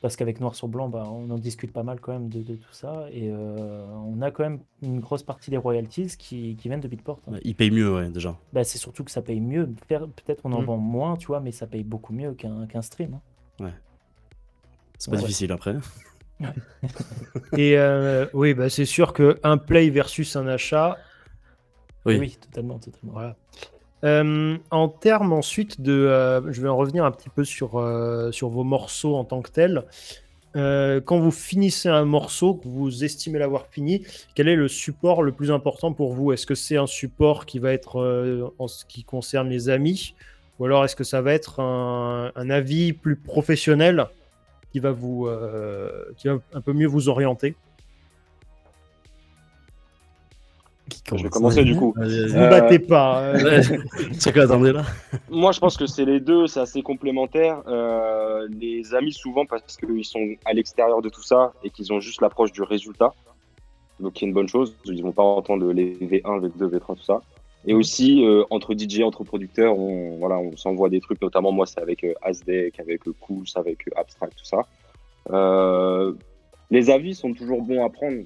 parce 0.00 0.14
qu'avec 0.16 0.40
Noir 0.40 0.54
sur 0.54 0.68
Blanc, 0.68 0.88
bah, 0.88 1.02
on 1.10 1.28
en 1.30 1.38
discute 1.38 1.72
pas 1.72 1.82
mal 1.82 1.98
quand 2.00 2.12
même 2.12 2.28
de, 2.28 2.40
de 2.40 2.54
tout 2.54 2.72
ça 2.72 3.08
et 3.10 3.30
euh, 3.30 3.84
on 4.06 4.22
a 4.22 4.30
quand 4.30 4.44
même 4.44 4.60
une 4.82 5.00
grosse 5.00 5.24
partie 5.24 5.50
des 5.50 5.56
royalties 5.56 6.16
qui, 6.16 6.54
qui 6.56 6.68
viennent 6.68 6.80
de 6.80 6.86
Beatport. 6.88 7.18
hein. 7.26 7.36
ils 7.42 7.56
payent 7.56 7.72
mieux, 7.72 7.92
ouais, 7.92 8.08
déjà. 8.10 8.38
Bah, 8.52 8.62
c'est 8.62 8.78
surtout 8.78 9.02
que 9.02 9.10
ça 9.10 9.22
paye 9.22 9.40
mieux. 9.40 9.66
Peut-être 9.88 10.42
on 10.44 10.52
en 10.52 10.62
Mm. 10.62 10.66
vend 10.66 10.76
moins, 10.76 11.16
tu 11.16 11.26
vois, 11.26 11.40
mais 11.40 11.50
ça 11.50 11.66
paye 11.66 11.82
beaucoup 11.82 12.12
mieux 12.12 12.32
qu'un 12.34 12.66
qu'un 12.66 12.82
stream. 12.82 13.18
hein. 13.60 13.72
C'est 14.98 15.10
pas 15.10 15.16
Ouais. 15.16 15.22
difficile 15.22 15.50
après. 15.50 15.74
Et 17.56 17.76
euh, 17.78 18.26
oui, 18.34 18.54
bah, 18.54 18.68
c'est 18.68 18.84
sûr 18.84 19.12
que 19.12 19.38
un 19.42 19.58
play 19.58 19.90
versus 19.90 20.36
un 20.36 20.46
achat, 20.46 20.98
Oui. 22.06 22.36
Totalement, 22.40 22.78
totalement. 22.78 23.34
Euh, 24.04 24.58
en 24.70 24.88
termes 24.88 25.32
ensuite 25.32 25.80
de, 25.80 25.92
euh, 25.92 26.52
je 26.52 26.60
vais 26.60 26.68
en 26.68 26.76
revenir 26.76 27.04
un 27.04 27.10
petit 27.10 27.30
peu 27.30 27.44
sur, 27.44 27.78
euh, 27.78 28.30
sur 28.32 28.50
vos 28.50 28.64
morceaux 28.64 29.16
en 29.16 29.24
tant 29.24 29.40
que 29.40 29.50
tels. 29.50 29.84
quand 30.54 31.18
vous 31.18 31.32
finissez 31.32 31.88
un 31.88 32.04
morceau, 32.04 32.54
que 32.54 32.68
vous 32.68 33.02
estimez 33.02 33.38
l'avoir 33.40 33.66
fini, 33.66 34.04
quel 34.36 34.46
est 34.46 34.54
le 34.54 34.68
support 34.68 35.22
le 35.22 35.32
plus 35.32 35.50
important 35.50 35.92
pour 35.92 36.12
vous? 36.12 36.32
Est-ce 36.32 36.46
que 36.46 36.54
c'est 36.54 36.76
un 36.76 36.86
support 36.86 37.44
qui 37.44 37.58
va 37.58 37.72
être 37.72 38.52
en 38.58 38.68
ce 38.68 38.84
qui 38.84 39.02
concerne 39.02 39.48
les 39.48 39.68
amis? 39.68 40.14
Ou 40.58 40.66
alors 40.66 40.84
est-ce 40.84 40.94
que 40.94 41.02
ça 41.02 41.20
va 41.22 41.32
être 41.32 41.58
un, 41.58 42.30
un 42.36 42.50
avis 42.50 42.92
plus 42.92 43.16
professionnel 43.16 44.06
qui 44.70 44.78
va, 44.78 44.92
vous, 44.92 45.28
qui 46.16 46.28
va 46.28 46.38
un 46.52 46.60
peu 46.60 46.72
mieux 46.72 46.86
vous 46.86 47.08
orienter? 47.08 47.56
Je 51.14 51.22
vais 51.22 51.28
commencer 51.28 51.64
du 51.64 51.76
coup. 51.76 51.94
Vas-y. 51.96 52.28
Vous 52.28 52.34
battez 52.34 52.78
pas. 52.78 53.20
euh, 53.22 53.62
attendez 54.36 54.72
là. 54.72 54.82
Moi, 55.30 55.52
je 55.52 55.60
pense 55.60 55.76
que 55.76 55.86
c'est 55.86 56.04
les 56.04 56.20
deux, 56.20 56.46
c'est 56.46 56.60
assez 56.60 56.82
complémentaire. 56.82 57.62
Euh, 57.66 58.46
les 58.50 58.94
amis, 58.94 59.12
souvent, 59.12 59.46
parce 59.46 59.76
qu'ils 59.76 60.04
sont 60.04 60.34
à 60.44 60.52
l'extérieur 60.52 61.00
de 61.02 61.08
tout 61.08 61.22
ça 61.22 61.52
et 61.62 61.70
qu'ils 61.70 61.92
ont 61.92 62.00
juste 62.00 62.20
l'approche 62.20 62.52
du 62.52 62.62
résultat. 62.62 63.12
Donc, 64.00 64.20
il 64.20 64.24
y 64.24 64.26
a 64.26 64.28
une 64.28 64.34
bonne 64.34 64.48
chose. 64.48 64.74
Ils 64.84 65.02
vont 65.02 65.12
pas 65.12 65.22
entendre 65.22 65.72
les 65.72 65.94
V1, 65.94 66.40
V2, 66.40 66.68
V3, 66.68 66.96
tout 66.96 67.04
ça. 67.04 67.22
Et 67.66 67.72
aussi, 67.72 68.24
euh, 68.24 68.44
entre 68.50 68.74
DJ, 68.74 69.00
entre 69.00 69.24
producteurs, 69.24 69.78
on, 69.78 70.18
voilà, 70.18 70.38
on 70.38 70.56
s'envoie 70.56 70.90
des 70.90 71.00
trucs. 71.00 71.20
Notamment, 71.22 71.50
moi, 71.52 71.64
c'est 71.66 71.80
avec 71.80 72.04
euh, 72.04 72.12
Asdeck, 72.22 72.78
avec 72.78 73.06
euh, 73.08 73.14
Cools, 73.20 73.46
avec 73.54 73.88
euh, 73.88 73.92
Abstract, 74.00 74.34
tout 74.36 74.44
ça. 74.44 74.66
Euh, 75.30 76.12
les 76.70 76.90
avis 76.90 77.14
sont 77.14 77.32
toujours 77.32 77.62
bons 77.62 77.84
à 77.84 77.88
prendre. 77.88 78.18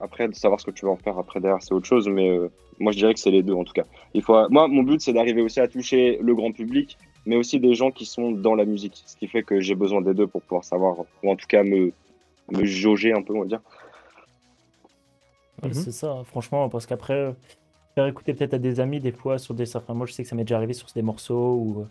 Après, 0.00 0.28
de 0.28 0.34
savoir 0.34 0.60
ce 0.60 0.66
que 0.66 0.70
tu 0.70 0.84
vas 0.84 0.92
en 0.92 0.96
faire 0.96 1.18
après 1.18 1.40
derrière, 1.40 1.62
c'est 1.62 1.72
autre 1.72 1.86
chose. 1.86 2.08
Mais 2.08 2.28
euh, 2.28 2.48
moi, 2.78 2.92
je 2.92 2.98
dirais 2.98 3.14
que 3.14 3.20
c'est 3.20 3.30
les 3.30 3.42
deux, 3.42 3.54
en 3.54 3.64
tout 3.64 3.72
cas. 3.72 3.84
Il 4.12 4.22
faut, 4.22 4.48
moi, 4.50 4.68
mon 4.68 4.82
but, 4.82 5.00
c'est 5.00 5.12
d'arriver 5.12 5.42
aussi 5.42 5.60
à 5.60 5.68
toucher 5.68 6.18
le 6.20 6.34
grand 6.34 6.52
public, 6.52 6.98
mais 7.26 7.36
aussi 7.36 7.60
des 7.60 7.74
gens 7.74 7.90
qui 7.90 8.04
sont 8.04 8.32
dans 8.32 8.54
la 8.54 8.64
musique. 8.64 9.02
Ce 9.06 9.16
qui 9.16 9.28
fait 9.28 9.42
que 9.42 9.60
j'ai 9.60 9.74
besoin 9.74 10.02
des 10.02 10.14
deux 10.14 10.26
pour 10.26 10.42
pouvoir 10.42 10.64
savoir, 10.64 10.96
ou 11.22 11.30
en 11.30 11.36
tout 11.36 11.46
cas 11.46 11.62
me, 11.62 11.92
me 12.50 12.64
jauger 12.64 13.12
un 13.12 13.22
peu, 13.22 13.34
on 13.34 13.40
va 13.40 13.46
dire. 13.46 13.60
Ouais, 15.62 15.68
Mhm. 15.68 15.74
C'est 15.74 15.92
ça, 15.92 16.10
hein, 16.10 16.24
franchement, 16.24 16.68
parce 16.68 16.86
qu'après, 16.86 17.14
euh, 17.14 17.32
faire 17.94 18.06
écouter 18.06 18.34
peut-être 18.34 18.54
à 18.54 18.58
des 18.58 18.80
amis 18.80 19.00
des 19.00 19.12
fois 19.12 19.38
sur 19.38 19.54
des. 19.54 19.76
Enfin, 19.76 19.94
moi, 19.94 20.06
je 20.06 20.12
sais 20.12 20.22
que 20.22 20.28
ça 20.28 20.34
m'est 20.36 20.44
déjà 20.44 20.56
arrivé 20.56 20.72
sur 20.72 20.88
des 20.94 21.02
morceaux 21.02 21.54
où, 21.54 21.80
euh, 21.80 21.84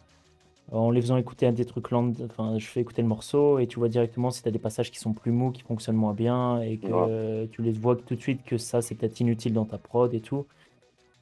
en 0.71 0.89
les 0.91 1.01
faisant 1.01 1.17
écouter 1.17 1.45
à 1.45 1.51
des 1.51 1.65
trucs 1.65 1.91
land, 1.91 2.13
enfin, 2.25 2.57
je 2.57 2.65
fais 2.65 2.81
écouter 2.81 3.01
le 3.01 3.07
morceau 3.07 3.59
et 3.59 3.67
tu 3.67 3.79
vois 3.79 3.89
directement 3.89 4.31
si 4.31 4.41
tu 4.41 4.47
as 4.47 4.51
des 4.51 4.59
passages 4.59 4.91
qui 4.91 4.99
sont 4.99 5.13
plus 5.13 5.31
mous, 5.31 5.51
qui 5.51 5.61
fonctionnent 5.61 5.95
moins 5.97 6.13
bien 6.13 6.61
et 6.61 6.77
que 6.77 6.87
Ouais. 6.87 7.07
euh, 7.09 7.45
tu 7.51 7.61
les 7.61 7.71
vois 7.71 7.95
tout 7.95 8.15
de 8.15 8.21
suite 8.21 8.43
que 8.43 8.57
ça, 8.57 8.81
c'est 8.81 8.95
peut-être 8.95 9.19
inutile 9.19 9.53
dans 9.53 9.65
ta 9.65 9.77
prod 9.77 10.13
et 10.13 10.21
tout. 10.21 10.45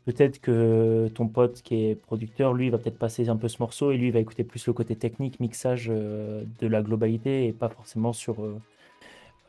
Peut-être 0.06 0.39
que 0.41 1.10
ton 1.13 1.27
pote 1.27 1.62
qui 1.62 1.75
est 1.86 1.95
producteur, 1.95 2.54
lui, 2.54 2.69
va 2.69 2.77
peut-être 2.80 2.97
passer 2.97 3.30
un 3.30 3.36
peu 3.36 3.47
ce 3.47 3.58
morceau 3.60 3.91
et 3.91 3.97
lui, 3.97 4.08
il 4.08 4.12
va 4.12 4.19
écouter 4.19 4.43
plus 4.43 4.65
le 4.65 4.73
côté 4.73 4.95
technique, 4.95 5.39
mixage 5.39 5.88
euh, 5.89 6.43
de 6.60 6.67
la 6.67 6.82
globalité 6.82 7.45
et 7.47 7.51
pas 7.51 7.69
forcément 7.69 8.12
sur 8.12 8.43
euh, 8.43 8.60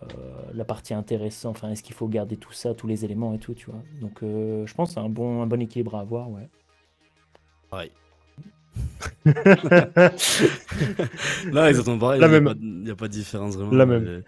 euh, 0.02 0.06
la 0.54 0.64
partie 0.64 0.92
intéressante. 0.94 1.56
Enfin, 1.56 1.70
est-ce 1.70 1.82
qu'il 1.82 1.94
faut 1.94 2.06
garder 2.06 2.36
tout 2.36 2.52
ça, 2.52 2.74
tous 2.74 2.86
les 2.86 3.04
éléments 3.04 3.32
et 3.34 3.38
tout, 3.38 3.54
tu 3.54 3.66
vois. 3.66 3.80
Donc, 4.00 4.22
euh, 4.22 4.66
je 4.66 4.74
pense 4.74 4.90
que 4.90 4.94
c'est 4.94 5.00
un 5.00 5.08
bon, 5.08 5.42
un 5.42 5.46
bon 5.46 5.60
équilibre 5.62 5.94
à 5.94 6.00
avoir, 6.00 6.30
ouais. 6.30 6.48
Pareil. 7.70 7.90
Là, 11.52 11.68
exactement 11.68 11.98
pareil. 11.98 12.20
La 12.20 12.26
Il 12.28 12.82
n'y 12.82 12.90
a, 12.90 12.92
a 12.92 12.96
pas 12.96 13.08
de 13.08 13.12
différence 13.12 13.56
vraiment. 13.56 13.72
La 13.72 13.86
même. 13.86 14.06
Et- 14.06 14.24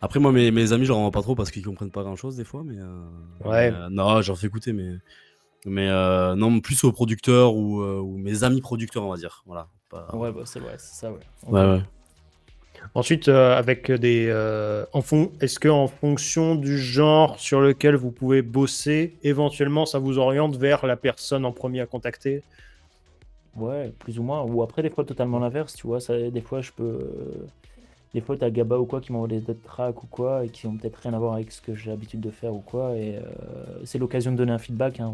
Après, 0.00 0.20
moi, 0.20 0.32
mes, 0.32 0.50
mes 0.50 0.72
amis, 0.72 0.84
je 0.84 0.90
leur 0.90 0.98
en 0.98 1.10
pas 1.10 1.22
trop 1.22 1.34
parce 1.34 1.50
qu'ils 1.50 1.64
comprennent 1.64 1.90
pas 1.90 2.02
grand 2.02 2.16
chose 2.16 2.36
des 2.36 2.44
fois. 2.44 2.62
Mais, 2.64 2.78
euh, 2.78 3.48
Ouais. 3.48 3.70
mais, 3.70 3.76
euh, 3.76 3.88
non, 3.90 4.22
j'en 4.22 4.34
fais 4.36 4.46
écouter, 4.46 4.72
mais, 4.72 4.92
mais 5.66 5.88
euh, 5.88 6.34
non, 6.34 6.60
plus 6.60 6.82
aux 6.84 6.92
producteurs 6.92 7.54
ou, 7.54 7.82
euh, 7.82 7.98
ou 8.00 8.16
mes 8.18 8.44
amis 8.44 8.60
producteurs, 8.60 9.04
on 9.04 9.10
va 9.10 9.16
dire. 9.16 9.42
Voilà. 9.46 9.68
Pas- 9.90 10.14
Ouais, 10.14 10.30
bah, 10.32 10.42
c'est 10.44 10.60
ouais, 10.60 10.74
ça, 10.78 11.10
ouais. 11.10 11.18
Ouais, 11.46 11.60
ouais. 11.64 11.82
Ensuite, 12.94 13.28
euh, 13.28 13.56
avec 13.56 13.90
des. 13.90 14.26
euh, 14.28 14.84
en 14.92 15.02
fon- 15.02 15.32
Est-ce 15.40 15.58
que 15.58 15.68
en 15.68 15.88
fonction 15.88 16.54
du 16.54 16.78
genre 16.78 17.38
sur 17.38 17.60
lequel 17.60 17.96
vous 17.96 18.12
pouvez 18.12 18.40
bosser, 18.40 19.16
éventuellement, 19.24 19.84
ça 19.84 19.98
vous 19.98 20.18
oriente 20.18 20.56
vers 20.56 20.86
la 20.86 20.96
personne 20.96 21.44
en 21.44 21.52
premier 21.52 21.80
à 21.80 21.86
contacter? 21.86 22.42
Ouais, 23.58 23.92
plus 23.98 24.18
ou 24.18 24.22
moins. 24.22 24.42
Ou 24.42 24.62
après, 24.62 24.82
des 24.82 24.90
fois, 24.90 25.04
totalement 25.04 25.38
l'inverse, 25.38 25.74
tu 25.74 25.86
vois. 25.86 26.00
Ça, 26.00 26.16
des 26.30 26.40
fois, 26.40 26.60
je 26.60 26.72
peux. 26.72 26.82
euh, 26.84 27.46
Des 28.14 28.20
fois, 28.22 28.36
t'as 28.38 28.50
Gaba 28.50 28.78
ou 28.78 28.86
quoi 28.86 29.00
qui 29.00 29.12
m'envoie 29.12 29.28
des 29.28 29.42
tracks 29.54 30.02
ou 30.02 30.06
quoi 30.06 30.44
et 30.44 30.48
qui 30.48 30.66
ont 30.66 30.76
peut-être 30.76 30.96
rien 30.96 31.12
à 31.14 31.18
voir 31.18 31.34
avec 31.34 31.52
ce 31.52 31.60
que 31.60 31.74
j'ai 31.74 31.90
l'habitude 31.90 32.20
de 32.20 32.30
faire 32.30 32.54
ou 32.54 32.60
quoi. 32.60 32.96
Et 32.96 33.16
euh, 33.16 33.22
c'est 33.84 33.98
l'occasion 33.98 34.32
de 34.32 34.36
donner 34.36 34.52
un 34.52 34.58
feedback. 34.58 35.00
Un, 35.00 35.12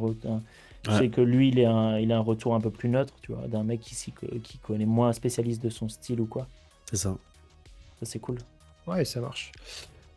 Ouais. 0.87 0.99
sais 0.99 1.09
que 1.09 1.23
lui, 1.23 1.49
il, 1.49 1.59
est 1.59 1.65
un, 1.65 1.99
il 1.99 2.13
a 2.13 2.19
un 2.19 2.21
retour 2.21 2.55
un 2.55 2.61
peu 2.61 2.69
plus 2.71 2.91
neutre, 2.91 3.15
tu 3.23 3.33
vois, 3.33 3.47
d'un 3.49 3.65
mec 3.65 3.81
qui, 3.81 3.97
qui 4.43 4.59
connaît 4.59 4.85
moins 4.85 5.09
un 5.09 5.13
spécialiste 5.15 5.63
de 5.63 5.71
son 5.71 5.89
style 5.89 6.21
ou 6.21 6.27
quoi. 6.27 6.47
C'est 6.91 6.99
ça. 6.99 7.17
Ça, 8.01 8.05
c'est 8.05 8.19
cool. 8.19 8.37
Ouais, 8.87 9.03
ça 9.07 9.21
marche. 9.21 9.51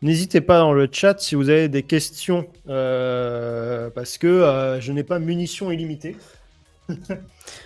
N'hésitez 0.02 0.42
pas 0.42 0.58
dans 0.58 0.74
le 0.74 0.86
chat 0.92 1.18
si 1.20 1.36
vous 1.36 1.48
avez 1.48 1.68
des 1.68 1.82
questions, 1.82 2.46
euh, 2.68 3.88
parce 3.90 4.18
que 4.18 4.26
euh, 4.26 4.78
je 4.80 4.92
n'ai 4.92 5.04
pas 5.04 5.18
munitions 5.18 5.70
illimitées. 5.70 6.16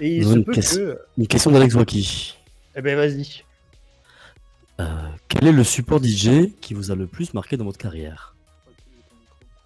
Et 0.01 0.17
il 0.17 0.23
Nous 0.23 0.29
se 0.29 0.33
avons 0.35 0.43
peut 0.43 0.51
une 0.53 0.55
question. 0.57 0.81
que. 0.81 0.99
Une 1.19 1.27
question 1.27 1.51
d'Alex 1.51 1.75
Waki. 1.75 2.37
Eh 2.77 2.83
ben, 2.83 2.97
vas-y. 2.97 3.43
Euh, 4.81 4.85
quel 5.29 5.47
est 5.49 5.53
le 5.53 5.65
support 5.65 6.03
DJ 6.03 6.51
qui 6.61 6.75
vous 6.75 6.91
a 6.91 6.95
le 6.95 7.07
plus 7.07 7.35
marqué 7.35 7.57
dans 7.57 7.65
votre 7.65 7.79
carrière? 7.79 8.35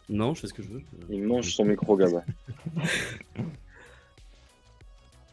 Non, 0.09 0.35
je 0.35 0.41
fais 0.43 0.47
ce 0.49 0.55
que 0.55 0.63
je 0.63 0.69
veux. 0.69 0.83
Il 1.11 1.23
mange 1.23 1.53
son 1.55 1.65
micro, 1.65 1.97
Gaba. 1.97 2.23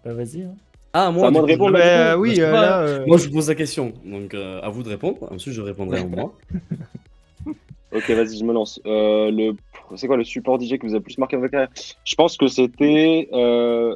Bah, 0.05 0.13
vas-y. 0.13 0.43
hein. 0.43 0.55
Ah, 0.91 1.11
moi 1.11 1.31
du 1.31 1.37
de 1.37 1.41
répondre, 1.43 1.73
Bah, 1.73 2.15
coup 2.15 2.21
oui, 2.21 2.39
euh, 2.39 2.51
là. 2.51 2.81
euh, 2.81 3.05
Moi, 3.07 3.17
je 3.17 3.27
vous 3.27 3.33
pose 3.35 3.47
la 3.49 3.55
question. 3.55 3.93
Donc, 4.05 4.33
euh, 4.33 4.59
à 4.61 4.69
vous 4.69 4.83
de 4.83 4.89
répondre. 4.89 5.17
Ensuite, 5.31 5.53
je 5.53 5.61
répondrai 5.61 5.99
en 6.01 6.07
moi. 6.07 6.33
Ok, 7.95 8.09
vas-y, 8.09 8.39
je 8.39 8.43
me 8.43 8.51
lance. 8.53 8.81
Euh, 8.87 9.29
le... 9.29 9.55
C'est 9.95 10.07
quoi 10.07 10.17
le 10.17 10.23
support 10.23 10.59
DJ 10.59 10.79
que 10.79 10.87
vous 10.87 10.93
a 10.95 10.97
le 10.97 11.01
plus 11.03 11.19
marqué 11.19 11.35
dans 11.35 11.41
votre 11.43 11.51
carrière? 11.51 11.69
Je 12.03 12.15
pense 12.15 12.37
que 12.37 12.47
c'était 12.47 13.29
euh, 13.33 13.95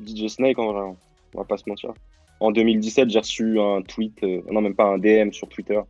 DJ 0.00 0.28
Snake, 0.28 0.58
en 0.58 0.72
vrai. 0.72 0.96
On 1.34 1.38
va 1.38 1.44
pas 1.44 1.56
se 1.56 1.68
mentir. 1.68 1.92
En 2.40 2.50
2017, 2.50 3.10
j'ai 3.10 3.18
reçu 3.18 3.60
un 3.60 3.82
tweet, 3.82 4.22
euh, 4.22 4.42
non, 4.50 4.60
même 4.60 4.74
pas 4.74 4.84
un 4.84 4.98
DM 4.98 5.32
sur 5.32 5.48
Twitter, 5.48 5.80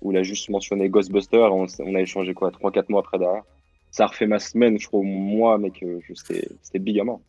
où 0.00 0.12
il 0.12 0.16
a 0.16 0.22
juste 0.22 0.48
mentionné 0.48 0.88
Ghostbuster. 0.88 1.48
On, 1.50 1.66
a 1.94 2.00
échangé 2.00 2.34
quoi, 2.34 2.50
3-4 2.50 2.88
mois 2.88 3.00
après 3.00 3.18
derrière. 3.18 3.42
Ça 3.90 4.04
a 4.04 4.06
refait 4.06 4.26
ma 4.26 4.38
semaine, 4.38 4.78
je 4.78 4.86
crois, 4.86 5.00
au 5.00 5.04
mois, 5.04 5.58
mec. 5.58 5.82
euh, 5.82 6.00
C'était 6.14 6.48
c'était 6.62 6.78
big 6.78 6.98
à 7.00 7.04
mort. 7.04 7.20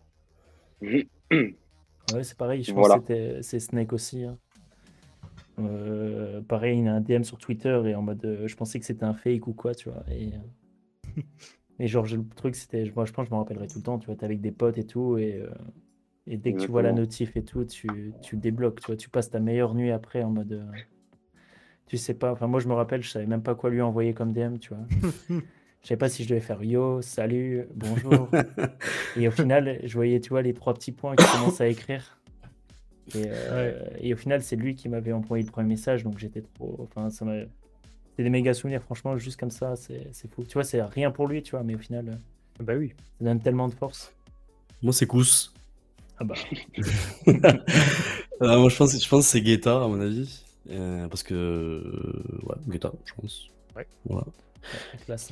Ouais, 0.81 2.23
c'est 2.23 2.37
pareil. 2.37 2.63
Je 2.63 2.73
Voilà. 2.73 2.95
pense 2.95 3.05
que 3.07 3.13
c'était- 3.13 3.41
c'est 3.43 3.59
Snake 3.59 3.93
aussi. 3.93 4.23
hein. 4.23 4.37
Euh, 5.59 6.41
pareil, 6.41 6.79
il 6.79 6.87
a 6.87 6.93
un 6.95 7.01
DM 7.01 7.23
sur 7.23 7.37
Twitter 7.37 7.81
et 7.85 7.95
en 7.95 8.01
mode, 8.01 8.23
euh, 8.25 8.47
je 8.47 8.55
pensais 8.55 8.79
que 8.79 8.85
c'était 8.85 9.03
un 9.03 9.13
fake 9.13 9.47
ou 9.47 9.53
quoi, 9.53 9.75
tu 9.75 9.89
vois. 9.89 10.03
Et, 10.09 10.31
euh, 10.33 11.03
et 11.79 11.87
genre, 11.87 12.05
le 12.05 12.27
truc, 12.35 12.55
c'était, 12.55 12.91
moi, 12.95 13.05
je 13.05 13.11
pense 13.11 13.25
que 13.25 13.29
je 13.29 13.35
me 13.35 13.39
rappellerai 13.39 13.67
tout 13.67 13.77
le 13.79 13.83
temps, 13.83 13.99
tu 13.99 14.07
vois, 14.07 14.15
t'es 14.15 14.25
avec 14.25 14.41
des 14.41 14.51
potes 14.51 14.77
et 14.77 14.85
tout, 14.85 15.17
et, 15.17 15.35
euh, 15.35 15.49
et 16.27 16.37
dès 16.37 16.53
que 16.53 16.59
tu 16.61 16.67
vois 16.71 16.81
la 16.81 16.91
notif 16.93 17.35
et 17.35 17.43
tout, 17.43 17.65
tu, 17.65 18.13
tu 18.21 18.37
débloques, 18.37 18.79
tu 18.79 18.87
vois, 18.87 18.95
tu 18.95 19.09
passes 19.09 19.29
ta 19.29 19.39
meilleure 19.39 19.75
nuit 19.75 19.91
après 19.91 20.23
en 20.23 20.29
mode, 20.31 20.53
euh, 20.53 20.65
tu 21.87 21.97
sais 21.97 22.13
pas, 22.13 22.31
enfin, 22.31 22.47
moi, 22.47 22.59
je 22.59 22.67
me 22.67 22.73
rappelle, 22.73 23.03
je 23.03 23.09
savais 23.09 23.25
même 23.25 23.43
pas 23.43 23.55
quoi 23.55 23.69
lui 23.69 23.81
envoyer 23.81 24.13
comme 24.13 24.31
DM, 24.33 24.57
tu 24.57 24.69
vois. 24.73 24.85
Je 25.81 25.89
savais 25.89 25.99
pas 25.99 26.07
si 26.07 26.23
je 26.23 26.29
devais 26.29 26.39
faire 26.39 26.63
yo, 26.63 27.01
salut, 27.01 27.67
bonjour. 27.75 28.29
Et 29.17 29.27
au 29.27 29.31
final, 29.31 29.81
je 29.83 29.93
voyais, 29.95 30.21
tu 30.21 30.29
vois, 30.29 30.41
les 30.41 30.53
trois 30.53 30.73
petits 30.73 30.93
points 30.93 31.13
qui 31.17 31.25
commencent 31.29 31.59
à 31.59 31.67
écrire. 31.67 32.21
Et, 33.15 33.25
euh, 33.27 33.83
et 33.99 34.13
au 34.13 34.15
final, 34.15 34.41
c'est 34.43 34.55
lui 34.55 34.75
qui 34.75 34.87
m'avait 34.87 35.11
envoyé 35.11 35.43
le 35.43 35.51
premier 35.51 35.67
message, 35.67 36.05
donc 36.05 36.19
j'étais 36.19 36.41
trop. 36.41 36.77
Enfin, 36.79 37.09
ça 37.09 37.25
m'a. 37.25 37.33
C'est 38.15 38.23
des 38.23 38.29
méga 38.29 38.53
souvenirs, 38.53 38.81
franchement, 38.81 39.17
juste 39.17 39.37
comme 39.37 39.51
ça, 39.51 39.75
c'est 39.75 40.07
c'est 40.13 40.33
fou. 40.33 40.45
Tu 40.45 40.53
vois, 40.53 40.63
c'est 40.63 40.81
rien 40.81 41.11
pour 41.11 41.27
lui, 41.27 41.43
tu 41.43 41.51
vois, 41.51 41.63
mais 41.63 41.75
au 41.75 41.79
final, 41.79 42.17
Bah 42.61 42.75
oui. 42.77 42.93
ça 43.19 43.25
donne 43.25 43.41
tellement 43.41 43.67
de 43.67 43.73
force. 43.73 44.15
Moi, 44.81 44.93
c'est 44.93 45.05
Kous. 45.05 45.52
Ah 46.19 46.23
bah, 46.23 46.35
Euh, 47.27 48.57
moi, 48.59 48.69
je 48.69 48.75
pense, 48.75 49.01
je 49.03 49.09
pense 49.09 49.25
que 49.25 49.31
c'est 49.31 49.41
Guetta, 49.41 49.75
à 49.83 49.87
mon 49.87 49.99
avis. 50.01 50.41
Euh, 50.69 51.07
parce 51.07 51.23
que. 51.23 51.33
euh, 51.33 52.23
ouais, 52.43 52.55
Guetta, 52.67 52.91
je 53.05 53.13
pense. 53.19 53.47
Ouais. 53.75 53.85
Voilà. 54.05 54.25
la 54.93 54.99
classe. 55.05 55.29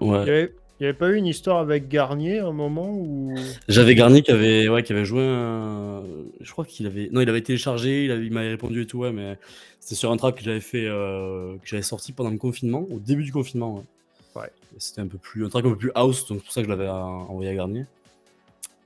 Il 0.00 0.08
Ouais. 0.08 0.24
n'y 0.24 0.30
avait, 0.30 0.52
il 0.80 0.82
y 0.82 0.86
avait 0.86 0.98
pas 0.98 1.08
eu 1.10 1.16
une 1.16 1.26
histoire 1.26 1.58
avec 1.58 1.88
Garnier 1.88 2.40
à 2.40 2.46
un 2.48 2.52
moment 2.52 2.90
où. 2.90 3.34
J'avais 3.68 3.94
Garnier 3.94 4.22
qui 4.22 4.32
avait, 4.32 4.68
ouais, 4.68 4.82
qui 4.82 4.92
avait 4.92 5.04
joué 5.04 5.22
un. 5.22 6.02
Je 6.40 6.50
crois 6.50 6.64
qu'il 6.64 6.86
avait. 6.86 7.08
Non, 7.12 7.20
il 7.20 7.28
avait 7.28 7.42
téléchargé, 7.42 8.04
il, 8.04 8.10
avait- 8.10 8.26
il 8.26 8.32
m'avait 8.32 8.50
répondu 8.50 8.82
et 8.82 8.86
tout, 8.86 8.98
ouais, 8.98 9.12
mais 9.12 9.38
c'était 9.80 9.94
sur 9.94 10.10
un 10.10 10.16
track 10.16 10.36
que 10.36 10.42
j'avais 10.44 10.60
fait. 10.60 10.84
euh, 10.86 11.54
que 11.56 11.66
j'avais 11.68 11.82
sorti 11.82 12.12
pendant 12.12 12.30
le 12.30 12.38
confinement, 12.38 12.86
au 12.90 12.98
début 12.98 13.22
du 13.22 13.32
confinement. 13.32 13.76
Ouais. 13.76 14.42
Ouais. 14.42 14.50
C'était 14.78 15.00
un 15.00 15.06
peu 15.06 15.18
plus. 15.18 15.46
Un 15.46 15.48
track 15.48 15.64
un 15.64 15.70
peu 15.70 15.76
plus 15.78 15.92
house, 15.94 16.26
donc 16.26 16.38
c'est 16.40 16.44
pour 16.44 16.52
ça 16.52 16.60
que 16.62 16.66
je 16.66 16.70
l'avais 16.72 16.88
euh, 16.88 16.92
envoyé 16.92 17.50
à 17.50 17.54
Garnier. 17.54 17.84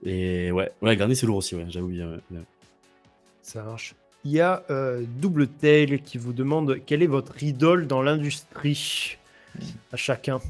Et 0.05 0.53
ouais, 0.53 0.71
ouais 0.83 0.97
Garnier 0.97 1.15
c'est 1.15 1.27
lourd 1.27 1.39
aussi, 1.39 1.55
ouais, 1.55 1.65
ouais, 1.65 2.03
ouais. 2.31 2.39
Ça 3.43 3.63
marche. 3.63 3.95
Il 4.25 4.33
y 4.33 4.41
a 4.41 4.63
euh, 4.71 5.05
Double 5.21 5.49
Tail 5.49 6.01
qui 6.03 6.19
vous 6.19 6.33
demande 6.33 6.79
quelle 6.85 7.03
est 7.03 7.07
votre 7.09 7.43
idole 7.43 7.87
dans 7.87 8.03
l'industrie 8.03 9.17
à 9.93 9.97
chacun. 9.97 10.41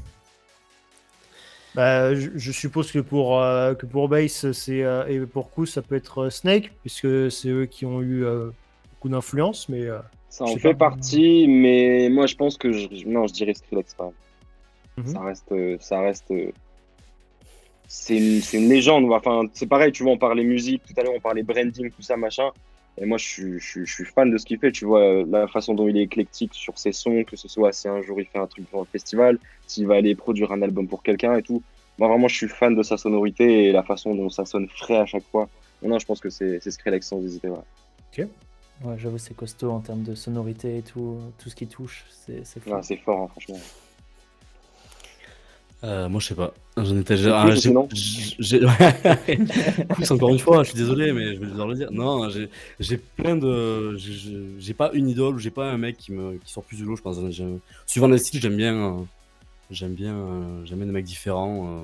Bah, 1.75 2.15
je, 2.15 2.31
je 2.35 2.51
suppose 2.51 2.91
que 2.91 2.99
pour, 2.99 3.41
euh, 3.41 3.75
que 3.75 3.85
pour 3.85 4.09
Base 4.09 4.51
c'est, 4.51 4.83
euh, 4.83 5.05
et 5.07 5.19
pour 5.19 5.51
Coup 5.51 5.65
ça 5.65 5.81
peut 5.81 5.95
être 5.95 6.23
euh, 6.25 6.29
Snake, 6.29 6.71
puisque 6.81 7.31
c'est 7.31 7.49
eux 7.49 7.67
qui 7.67 7.85
ont 7.85 8.01
eu 8.01 8.25
euh, 8.25 8.49
beaucoup 8.91 9.09
d'influence, 9.09 9.69
mais 9.69 9.83
euh, 9.83 9.99
Ça 10.29 10.45
en 10.45 10.57
fait 10.57 10.73
partie, 10.73 11.47
mais 11.47 12.09
moi 12.09 12.25
je 12.25 12.35
pense 12.35 12.57
que 12.57 12.71
je, 12.71 12.87
non, 13.05 13.27
je 13.27 13.33
dirais 13.33 13.53
Skrillex. 13.53 13.95
Mhm. 14.97 15.07
Ça 15.07 15.21
reste, 15.21 15.53
ça 15.79 16.01
reste. 16.01 16.33
C'est 17.91 18.17
une, 18.17 18.41
une, 18.53 18.69
légende. 18.69 19.11
Enfin, 19.11 19.49
c'est 19.53 19.65
pareil, 19.65 19.91
tu 19.91 20.03
vois, 20.03 20.11
on 20.11 20.17
parlait 20.17 20.43
musique, 20.43 20.83
tout 20.85 20.93
à 20.95 21.03
l'heure 21.03 21.13
on 21.15 21.19
parlait 21.19 21.41
branding, 21.41 21.89
tout 21.89 22.03
ça, 22.03 22.15
machin. 22.17 22.51
Et 23.01 23.05
moi, 23.05 23.17
je 23.17 23.25
suis, 23.25 23.59
je, 23.59 23.91
suis 23.91 24.05
fan 24.05 24.29
de 24.29 24.37
ce 24.37 24.45
qu'il 24.45 24.59
fait. 24.59 24.71
Tu 24.71 24.85
vois, 24.85 25.23
la 25.23 25.47
façon 25.47 25.73
dont 25.73 25.87
il 25.87 25.97
est 25.97 26.03
éclectique 26.03 26.53
sur 26.53 26.77
ses 26.77 26.91
sons, 26.91 27.23
que 27.23 27.35
ce 27.35 27.47
soit 27.47 27.71
si 27.71 27.87
un 27.87 28.01
jour 28.03 28.21
il 28.21 28.27
fait 28.27 28.37
un 28.37 28.45
truc 28.45 28.69
pour 28.69 28.81
un 28.81 28.85
festival, 28.85 29.39
s'il 29.65 29.87
va 29.87 29.95
aller 29.95 30.13
produire 30.13 30.51
un 30.51 30.61
album 30.61 30.87
pour 30.87 31.01
quelqu'un 31.01 31.35
et 31.35 31.41
tout. 31.41 31.63
Moi, 31.97 32.07
vraiment, 32.07 32.27
je 32.27 32.35
suis 32.35 32.47
fan 32.47 32.75
de 32.75 32.83
sa 32.83 32.97
sonorité 32.97 33.65
et 33.65 33.71
la 33.71 33.83
façon 33.83 34.13
dont 34.13 34.29
ça 34.29 34.45
sonne 34.45 34.69
frais 34.69 34.97
à 34.97 35.07
chaque 35.07 35.25
fois. 35.31 35.49
Non, 35.81 35.97
je 35.97 36.05
pense 36.05 36.19
que 36.19 36.29
c'est 36.29 36.59
Skrillex 36.61 37.07
sans 37.07 37.23
hésiter. 37.23 37.49
Ouais. 37.49 37.57
Ok. 38.11 38.27
Ouais, 38.83 38.95
j'avoue, 38.97 39.17
c'est 39.17 39.35
costaud 39.35 39.71
en 39.71 39.79
termes 39.79 40.03
de 40.03 40.13
sonorité 40.13 40.77
et 40.77 40.81
tout, 40.81 41.19
tout 41.37 41.49
ce 41.49 41.55
qui 41.55 41.67
touche. 41.67 42.05
C'est 42.09 42.43
fort. 42.61 42.83
c'est 42.83 42.97
fort, 42.97 43.23
hein, 43.23 43.27
franchement. 43.29 43.59
Euh, 45.83 46.09
moi, 46.09 46.19
je 46.19 46.27
sais 46.27 46.35
pas. 46.35 46.53
J'en 46.75 46.97
étais 46.97 47.15
déjà. 47.15 47.41
Ah, 47.41 47.45
encore 50.09 50.29
une 50.29 50.39
fois, 50.39 50.63
je 50.63 50.69
suis 50.69 50.77
désolé, 50.77 51.13
mais 51.13 51.35
je 51.35 51.39
vais 51.39 51.45
devoir 51.45 51.67
le 51.67 51.75
dire. 51.75 51.91
Non, 51.91 52.27
j'ai 52.79 52.97
plein 52.97 53.37
de. 53.37 53.95
J'ai 53.97 54.73
pas 54.73 54.89
une 54.93 55.07
idole 55.09 55.35
ou 55.35 55.39
j'ai 55.39 55.51
pas 55.51 55.71
un 55.71 55.77
mec 55.77 55.97
qui, 55.97 56.11
me... 56.11 56.37
qui 56.37 56.51
sort 56.51 56.63
plus 56.63 56.79
de 56.79 56.85
l'eau, 56.85 56.97
je 56.97 57.01
pense. 57.01 57.17
Suivant 57.85 58.07
le 58.07 58.17
style, 58.17 58.41
j'aime 58.41 58.57
bien. 58.57 58.75
Euh, 58.75 58.97
j'aime 59.71 59.93
bien, 59.93 60.13
euh, 60.13 60.65
j'aime 60.65 60.79
bien 60.79 60.87
des 60.87 60.93
mecs 60.93 61.05
différents. 61.05 61.81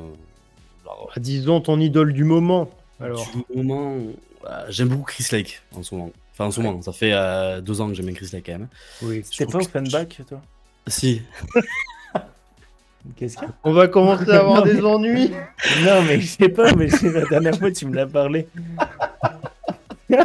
Ah, 0.88 1.20
disons 1.20 1.62
ton 1.62 1.80
idole 1.80 2.12
du 2.14 2.26
moment. 2.26 2.70
Alors. 3.00 3.26
Du 3.50 3.64
moment, 3.64 3.96
j'aime 4.70 4.90
beaucoup 4.90 5.04
Chris 5.04 5.28
Lake 5.32 5.62
en 5.74 5.84
ce 5.84 5.96
moment. 5.96 6.12
Enfin, 6.34 6.46
en 6.46 6.52
ce 6.52 6.60
moment, 6.60 6.82
ça 6.82 6.92
fait 6.92 7.14
deux 7.62 7.80
ans 7.80 7.88
que 7.88 7.94
j'aime 7.94 8.08
bien 8.08 8.16
Chris 8.16 8.28
Lake 8.34 8.44
quand 8.46 8.60
même. 8.60 8.68
Oui. 9.04 9.22
C'était 9.24 9.46
pas 9.50 9.60
Offenbach, 9.60 10.22
toi? 10.28 10.42
Si. 10.88 11.22
Qu'est-ce. 13.16 13.38
On 13.64 13.72
va 13.72 13.88
commencer 13.88 14.30
à 14.32 14.40
avoir 14.40 14.64
des 14.64 14.84
ennuis. 14.84 15.32
Non, 15.84 16.02
mais 16.04 16.20
je 16.20 16.28
sais 16.28 16.50
pas, 16.50 16.74
mais 16.74 16.90
c'est 16.90 17.12
la 17.12 17.26
dernière 17.26 17.58
fois 17.58 17.72
tu 17.72 17.86
me 17.86 17.96
l'as 17.96 18.08
parlé. 18.08 18.48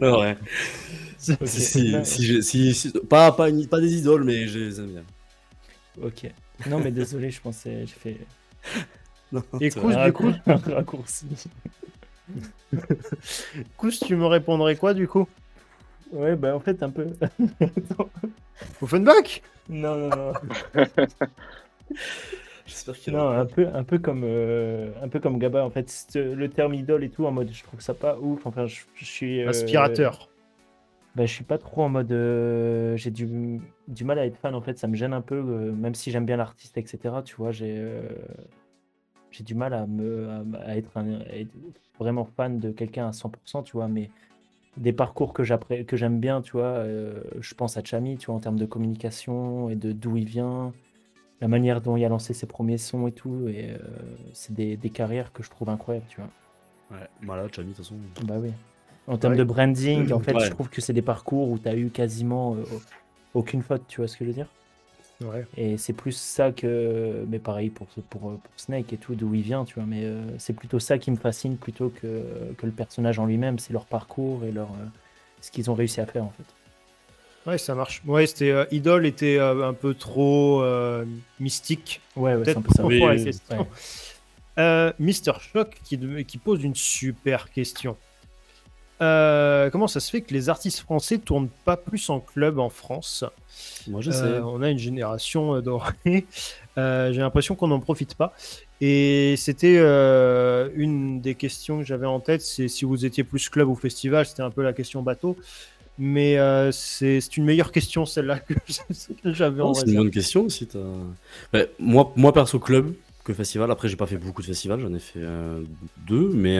ouais. 0.00 0.36
Si, 1.18 1.36
si, 2.04 2.74
si, 2.74 2.92
pas, 3.08 3.32
pas, 3.32 3.48
pas, 3.70 3.80
des 3.80 3.94
idoles, 3.98 4.24
mais 4.24 4.48
je 4.48 4.58
les 4.58 4.80
aime 4.80 4.86
bien. 4.88 5.04
Ok. 6.02 6.30
Non, 6.68 6.80
mais 6.80 6.90
désolé, 6.90 7.30
je 7.30 7.40
pensais. 7.40 7.86
J'ai 7.86 7.94
fait. 7.94 8.18
Non, 9.30 9.42
Et 9.60 9.70
Kous, 9.70 9.94
du 9.94 10.12
coup. 10.12 10.32
Raccourci. 10.46 11.26
Kous, 13.76 14.00
tu 14.04 14.16
me 14.16 14.26
répondrais 14.26 14.76
quoi, 14.76 14.94
du 14.94 15.06
coup? 15.06 15.28
Ouais, 16.12 16.36
bah 16.36 16.54
en 16.54 16.60
fait, 16.60 16.82
un 16.82 16.90
peu. 16.90 17.08
Offenbach 18.82 19.42
Non, 19.68 19.96
non, 19.96 20.08
non. 20.08 20.32
J'espère 22.66 22.94
qu'il 22.94 23.12
Non, 23.12 23.28
un 23.28 23.46
peu, 23.46 23.68
un 23.72 23.84
peu 23.84 23.98
comme, 23.98 24.22
euh, 24.24 24.90
un 25.02 25.08
peu 25.08 25.20
comme 25.20 25.38
Gaba 25.38 25.64
en 25.64 25.70
fait. 25.70 25.90
Le 26.14 26.48
terme 26.48 26.74
idole 26.74 27.04
et 27.04 27.10
tout, 27.10 27.26
en 27.26 27.32
mode, 27.32 27.50
je 27.52 27.62
trouve 27.62 27.80
ça 27.80 27.94
pas 27.94 28.18
ouf. 28.18 28.46
Enfin, 28.46 28.66
je, 28.66 29.04
suis. 29.04 29.42
Euh, 29.42 29.48
Aspirateur. 29.48 30.28
Bah, 31.14 31.26
je 31.26 31.32
suis 31.32 31.44
pas 31.44 31.58
trop 31.58 31.82
en 31.82 31.88
mode. 31.88 32.12
Euh, 32.12 32.96
j'ai 32.96 33.10
du, 33.10 33.60
du 33.88 34.04
mal 34.04 34.18
à 34.18 34.26
être 34.26 34.36
fan 34.36 34.54
en 34.54 34.60
fait. 34.60 34.78
Ça 34.78 34.86
me 34.86 34.94
gêne 34.94 35.12
un 35.12 35.20
peu, 35.20 35.42
même 35.42 35.94
si 35.94 36.10
j'aime 36.10 36.26
bien 36.26 36.36
l'artiste, 36.36 36.76
etc. 36.78 37.16
Tu 37.24 37.34
vois, 37.36 37.52
j'ai. 37.52 37.84
j'ai 39.30 39.44
du 39.44 39.54
mal 39.54 39.74
à, 39.74 39.86
me, 39.86 40.28
à, 40.64 40.76
être 40.76 40.96
à 40.96 41.04
être 41.36 41.52
vraiment 41.98 42.24
fan 42.24 42.58
de 42.58 42.70
quelqu'un 42.70 43.08
à 43.08 43.10
100%, 43.10 43.64
tu 43.64 43.72
vois, 43.72 43.88
mais 43.88 44.10
des 44.76 44.92
parcours 44.92 45.32
que 45.32 45.44
j'aime 45.44 46.20
bien, 46.20 46.40
tu 46.40 46.52
vois. 46.52 46.64
Euh, 46.64 47.22
je 47.40 47.54
pense 47.54 47.76
à 47.76 47.84
Chami, 47.84 48.16
tu 48.16 48.26
vois, 48.26 48.34
en 48.34 48.40
termes 48.40 48.58
de 48.58 48.66
communication 48.66 49.68
et 49.68 49.76
de 49.76 49.92
d'où 49.92 50.16
il 50.16 50.24
vient, 50.24 50.72
la 51.40 51.48
manière 51.48 51.80
dont 51.80 51.96
il 51.96 52.04
a 52.04 52.08
lancé 52.08 52.32
ses 52.34 52.46
premiers 52.46 52.78
sons 52.78 53.06
et 53.06 53.12
tout. 53.12 53.48
Et 53.48 53.70
euh, 53.70 53.78
c'est 54.32 54.54
des, 54.54 54.76
carrières 54.90 55.32
que 55.32 55.42
je 55.42 55.50
trouve 55.50 55.68
incroyables, 55.68 56.06
tu 56.08 56.20
vois. 56.20 56.30
Ouais, 56.98 57.06
voilà, 57.22 57.48
Chami, 57.54 57.68
de 57.68 57.74
toute 57.74 57.84
façon. 57.84 57.96
Bah 58.24 58.36
oui. 58.38 58.52
En 59.06 59.18
termes 59.18 59.36
de 59.36 59.44
branding, 59.44 60.12
en 60.12 60.20
fait, 60.20 60.38
je 60.38 60.50
trouve 60.50 60.68
que 60.68 60.80
c'est 60.80 60.92
des 60.92 61.02
parcours 61.02 61.50
où 61.50 61.58
tu 61.58 61.68
as 61.68 61.76
eu 61.76 61.90
quasiment 61.90 62.54
euh, 62.54 62.64
aucune 63.34 63.62
faute, 63.62 63.82
tu 63.88 64.00
vois 64.00 64.08
ce 64.08 64.16
que 64.16 64.24
je 64.24 64.30
veux 64.30 64.34
dire? 64.34 64.48
Et 65.56 65.78
c'est 65.78 65.92
plus 65.92 66.16
ça 66.16 66.52
que. 66.52 67.24
Mais 67.28 67.38
pareil 67.38 67.70
pour, 67.70 67.86
pour, 67.86 68.20
pour 68.20 68.40
Snake 68.56 68.92
et 68.92 68.96
tout, 68.96 69.14
d'où 69.14 69.34
il 69.34 69.42
vient, 69.42 69.64
tu 69.64 69.74
vois. 69.74 69.84
Mais 69.86 70.04
euh, 70.04 70.20
c'est 70.38 70.52
plutôt 70.52 70.78
ça 70.78 70.98
qui 70.98 71.10
me 71.10 71.16
fascine 71.16 71.56
plutôt 71.56 71.90
que, 71.90 72.24
que 72.56 72.66
le 72.66 72.72
personnage 72.72 73.18
en 73.18 73.26
lui-même. 73.26 73.58
C'est 73.58 73.72
leur 73.72 73.86
parcours 73.86 74.44
et 74.44 74.52
leur, 74.52 74.68
euh, 74.68 74.86
ce 75.40 75.50
qu'ils 75.50 75.70
ont 75.70 75.74
réussi 75.74 76.00
à 76.00 76.06
faire, 76.06 76.24
en 76.24 76.32
fait. 76.36 77.50
Ouais, 77.50 77.58
ça 77.58 77.74
marche. 77.74 78.02
Ouais, 78.06 78.26
c'était 78.26 78.50
euh, 78.50 78.64
Idol 78.70 79.04
était 79.04 79.38
un 79.38 79.74
peu 79.74 79.94
trop 79.94 80.64
mystique. 81.40 82.00
Ouais, 82.16 82.34
ouais 82.34 82.44
c'est 82.44 82.56
un 82.56 82.62
peu 82.62 82.72
ça. 82.74 82.84
Oui, 82.84 83.02
Mister 84.98 85.32
Shock 85.40 85.76
qui, 85.84 85.98
qui 86.24 86.38
pose 86.38 86.62
une 86.62 86.74
super 86.74 87.50
question. 87.50 87.96
Euh, 89.62 89.70
comment 89.70 89.86
ça 89.86 90.00
se 90.00 90.10
fait 90.10 90.20
que 90.20 90.34
les 90.34 90.48
artistes 90.48 90.80
français 90.80 91.18
tournent 91.18 91.48
pas 91.64 91.76
plus 91.76 92.10
en 92.10 92.20
club 92.20 92.58
en 92.58 92.68
France 92.68 93.24
Moi, 93.86 94.00
je 94.00 94.10
sais. 94.10 94.24
Euh, 94.24 94.44
on 94.44 94.62
a 94.62 94.70
une 94.70 94.78
génération 94.78 95.54
euh, 95.54 95.60
dorée. 95.60 96.26
J'ai 96.76 97.18
l'impression 97.18 97.54
qu'on 97.54 97.68
n'en 97.68 97.80
profite 97.80 98.14
pas. 98.14 98.34
Et 98.80 99.34
c'était 99.36 99.78
une 100.74 101.20
des 101.20 101.34
questions 101.34 101.80
que 101.80 101.84
j'avais 101.84 102.06
en 102.06 102.18
tête, 102.18 102.42
c'est 102.42 102.66
si 102.66 102.84
vous 102.84 103.04
étiez 103.04 103.22
plus 103.22 103.48
club 103.48 103.68
ou 103.68 103.76
festival. 103.76 104.26
C'était 104.26 104.42
un 104.42 104.50
peu 104.50 104.62
la 104.62 104.72
question 104.72 105.02
bateau. 105.02 105.36
Mais 105.98 106.38
c'est 106.72 107.36
une 107.36 107.44
meilleure 107.44 107.70
question 107.70 108.06
celle-là 108.06 108.40
que 108.40 108.54
j'avais 109.24 109.60
en 109.60 109.74
C'est 109.74 109.86
une 109.86 109.96
bonne 109.96 110.10
question 110.10 110.44
aussi. 110.46 110.66
moi, 111.78 112.12
moi, 112.16 112.32
perso, 112.32 112.58
club 112.58 112.94
que 113.22 113.34
festival. 113.34 113.70
Après, 113.70 113.88
j'ai 113.88 113.96
pas 113.96 114.06
fait 114.06 114.16
beaucoup 114.16 114.40
de 114.40 114.46
festivals, 114.46 114.80
j'en 114.80 114.94
ai 114.94 114.98
fait 114.98 115.20
deux. 116.08 116.30
Mais 116.32 116.58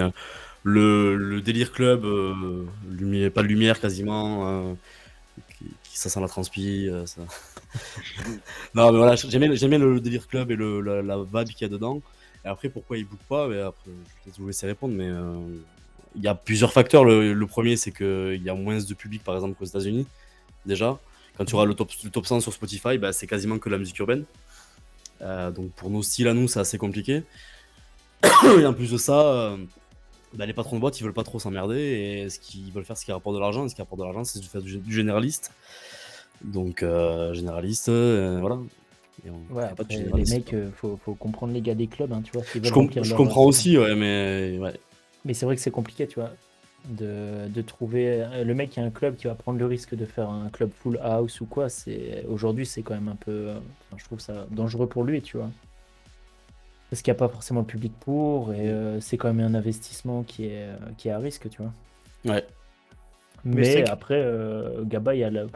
le, 0.65 1.41
délire 1.41 1.73
club, 1.73 2.05
euh, 2.05 2.65
lumière, 2.91 3.33
pas 3.33 3.43
de 3.43 3.49
lumière 3.49 3.81
quasiment, 3.81 4.49
euh, 4.49 4.75
ça 5.85 6.09
sent 6.09 6.21
la 6.21 6.29
transpi. 6.29 6.89
Euh, 6.89 7.07
ça... 7.07 7.23
non, 8.75 8.93
mais 8.93 8.99
voilà, 8.99 9.17
j'aimais, 9.17 9.49
le 9.49 10.01
délire 10.01 10.27
club 10.29 10.51
et 10.51 10.57
le, 10.57 10.81
la, 10.81 11.03
la 11.03 11.17
vibe 11.19 11.55
qu'il 11.55 11.63
y 11.63 11.65
a 11.65 11.69
dedans. 11.69 12.01
Et 12.45 12.49
après, 12.49 12.69
pourquoi 12.69 12.99
ils 12.99 13.05
bookent 13.05 13.29
pas? 13.29 13.49
Mais 13.49 13.61
Après, 13.61 13.91
je 14.27 14.31
vais 14.31 14.37
vous 14.39 14.47
laisser 14.49 14.67
répondre, 14.67 14.95
mais 14.95 15.11
il 16.17 16.23
y 16.23 16.29
a 16.29 16.35
plusieurs 16.35 16.73
facteurs. 16.73 17.05
Le, 17.05 17.47
premier, 17.47 17.77
c'est 17.77 17.93
qu'il 17.93 18.43
y 18.43 18.51
a 18.51 18.55
moins 18.55 18.79
de 18.79 18.95
public, 18.95 19.23
par 19.23 19.35
exemple, 19.35 19.55
qu'aux 19.59 19.65
États-Unis, 19.65 20.07
déjà. 20.67 20.99
Quand 21.37 21.45
tu 21.47 21.55
auras 21.55 21.65
le 21.65 21.75
top, 21.75 21.91
le 22.05 22.11
top 22.11 22.27
100 22.27 22.41
sur 22.41 22.53
Spotify, 22.53 22.99
bah, 22.99 23.13
c'est 23.13 23.27
quasiment 23.27 23.59
que 23.59 23.69
la 23.69 23.79
musique 23.79 23.99
urbaine. 23.99 24.25
donc 25.21 25.71
pour 25.73 25.91
nos 25.91 26.03
styles 26.03 26.29
à 26.29 26.35
nous, 26.35 26.49
c'est 26.49 26.61
assez 26.61 26.79
compliqué. 26.79 27.23
et 28.59 28.67
en 28.67 28.75
plus 28.75 28.91
de 28.91 28.99
ça, 28.99 29.57
bah, 30.35 30.47
les 30.47 30.53
patrons 30.55 30.77
de 30.77 30.81
boîte, 30.81 30.99
ils 31.01 31.05
veulent 31.05 31.13
pas 31.13 31.25
trop 31.25 31.39
s'emmerder 31.39 31.79
et 31.79 32.31
ce 32.31 32.39
qu'ils 32.39 32.73
veulent 32.73 32.85
faire, 32.85 32.97
ce 32.97 33.05
qui 33.05 33.13
rapporte 33.13 33.37
de 33.37 33.41
l'argent. 33.41 33.67
Et 33.67 33.69
ce 33.69 33.75
qui 33.75 33.83
rapporte 33.83 34.01
de 34.01 34.05
l'argent, 34.05 34.25
c'est 34.25 34.41
de 34.41 34.45
faire 34.45 34.63
du, 34.63 34.81
généraliste. 34.89 35.53
Donc, 36.43 36.83
euh, 36.83 37.33
généraliste, 37.35 37.89
euh, 37.89 38.39
voilà. 38.41 38.59
ouais, 39.51 39.69
les 39.91 40.25
mecs, 40.31 40.55
euh, 40.55 40.71
faut, 40.75 40.99
faut, 41.05 41.15
comprendre 41.15 41.53
les 41.53 41.61
gars 41.61 41.75
des 41.75 41.87
clubs, 41.87 42.13
hein, 42.13 42.23
tu 42.25 42.33
vois. 42.33 42.43
Je, 42.55 43.15
comprends 43.15 43.45
aussi, 43.45 43.79
ouais, 43.79 43.95
mais 43.95 44.59
ouais. 44.59 44.73
Mais 45.25 45.35
c'est 45.35 45.47
vrai 45.47 45.55
que 45.55 45.63
c'est 45.63 45.71
compliqué, 45.71 46.09
tu 46.09 46.19
vois, 46.19 46.31
de, 46.89 47.47
de, 47.49 47.63
trouver 47.63 48.27
le 48.45 48.55
mec 48.55 48.71
qui 48.71 48.81
a 48.81 48.83
un 48.83 48.91
club 48.91 49.15
qui 49.15 49.29
va 49.29 49.37
prendre 49.37 49.59
le 49.59 49.67
risque 49.67 49.95
de 49.95 50.05
faire 50.05 50.29
un 50.29 50.49
club 50.49 50.71
full 50.75 50.99
house 51.01 51.41
ou 51.41 51.47
quoi. 51.47 51.69
C'est 51.69 52.25
aujourd'hui, 52.29 52.67
c'est 52.67 52.83
quand 52.83 52.95
même 52.95 53.09
un 53.09 53.17
peu, 53.17 53.53
je 53.97 54.05
trouve 54.05 54.19
ça 54.19 54.47
dangereux 54.51 54.89
pour 54.89 55.05
lui, 55.05 55.23
tu 55.23 55.37
vois 55.37 55.51
parce 56.93 57.01
qu'il 57.01 57.11
n'y 57.11 57.17
a 57.17 57.21
pas 57.21 57.29
forcément 57.29 57.61
le 57.61 57.67
public 57.67 57.95
pour, 58.01 58.53
et 58.53 58.69
euh, 58.69 59.01
c'est 59.01 59.17
quand 59.17 59.33
même 59.33 59.47
un 59.47 59.55
investissement 59.55 60.25
qui 60.25 60.45
est, 60.45 60.65
euh, 60.65 60.77
qui 60.99 61.09
est 61.09 61.11
à 61.11 61.17
risque, 61.17 61.49
tu 61.49 61.63
vois. 61.63 61.73
Ouais. 62.27 62.45
Mais, 63.47 63.89
après, 63.89 64.21
euh, 64.23 64.85
Gaba, 64.85 65.15
il 65.15 65.49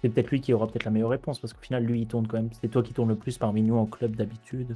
c'est 0.00 0.08
peut-être 0.08 0.30
lui 0.30 0.40
qui 0.40 0.54
aura 0.54 0.66
peut-être 0.66 0.84
la 0.84 0.90
meilleure 0.90 1.10
réponse, 1.10 1.38
parce 1.38 1.52
qu'au 1.52 1.60
final, 1.60 1.84
lui, 1.84 2.00
il 2.00 2.06
tourne 2.06 2.26
quand 2.26 2.38
même. 2.38 2.48
C'est 2.62 2.68
toi 2.68 2.82
qui 2.82 2.94
tourne 2.94 3.10
le 3.10 3.14
plus 3.14 3.36
parmi 3.36 3.60
nous 3.60 3.76
en 3.76 3.84
club 3.84 4.16
d'habitude. 4.16 4.74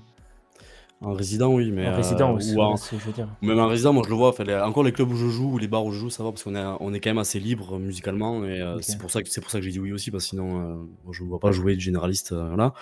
En 1.01 1.15
résident, 1.15 1.51
oui, 1.55 1.71
mais. 1.71 1.89
En 1.89 1.97
résident 1.97 2.35
aussi, 2.35 2.53
je 2.53 2.97
veux 3.07 3.13
dire. 3.13 3.29
Même 3.41 3.59
en 3.59 3.69
résident, 3.69 3.95
moi 3.95 4.03
je 4.05 4.11
le 4.11 4.17
vois. 4.17 4.35
encore 4.63 4.83
les 4.83 4.93
clubs 4.93 5.11
où 5.11 5.17
je 5.17 5.29
joue 5.29 5.53
ou 5.53 5.59
les 5.59 5.69
bars 5.69 5.87
où 5.87 5.91
je 5.91 6.01
joue, 6.01 6.11
ça 6.11 6.23
va 6.23 6.33
parce 6.33 6.43
qu'on 6.43 6.55
est, 6.55 6.77
on 6.81 6.93
est 6.93 7.01
quand 7.01 7.11
même 7.11 7.17
assez 7.17 7.41
libre 7.41 7.79
musicalement. 7.79 8.45
Et 8.45 8.63
c'est 8.83 8.99
pour 8.99 9.11
ça 9.11 9.23
que 9.23 9.31
c'est 9.31 9.41
pour 9.41 9.51
ça 9.51 9.59
que 9.59 9.65
j'ai 9.65 9.71
dit 9.71 9.81
oui 9.81 9.93
aussi, 9.93 10.11
parce 10.11 10.25
que 10.25 10.31
sinon, 10.31 10.87
je 11.11 11.23
ne 11.23 11.29
vois 11.31 11.41
pas 11.41 11.51
jouer 11.51 11.75
de 11.75 11.81
généraliste. 11.81 12.35
voilà. 12.35 12.75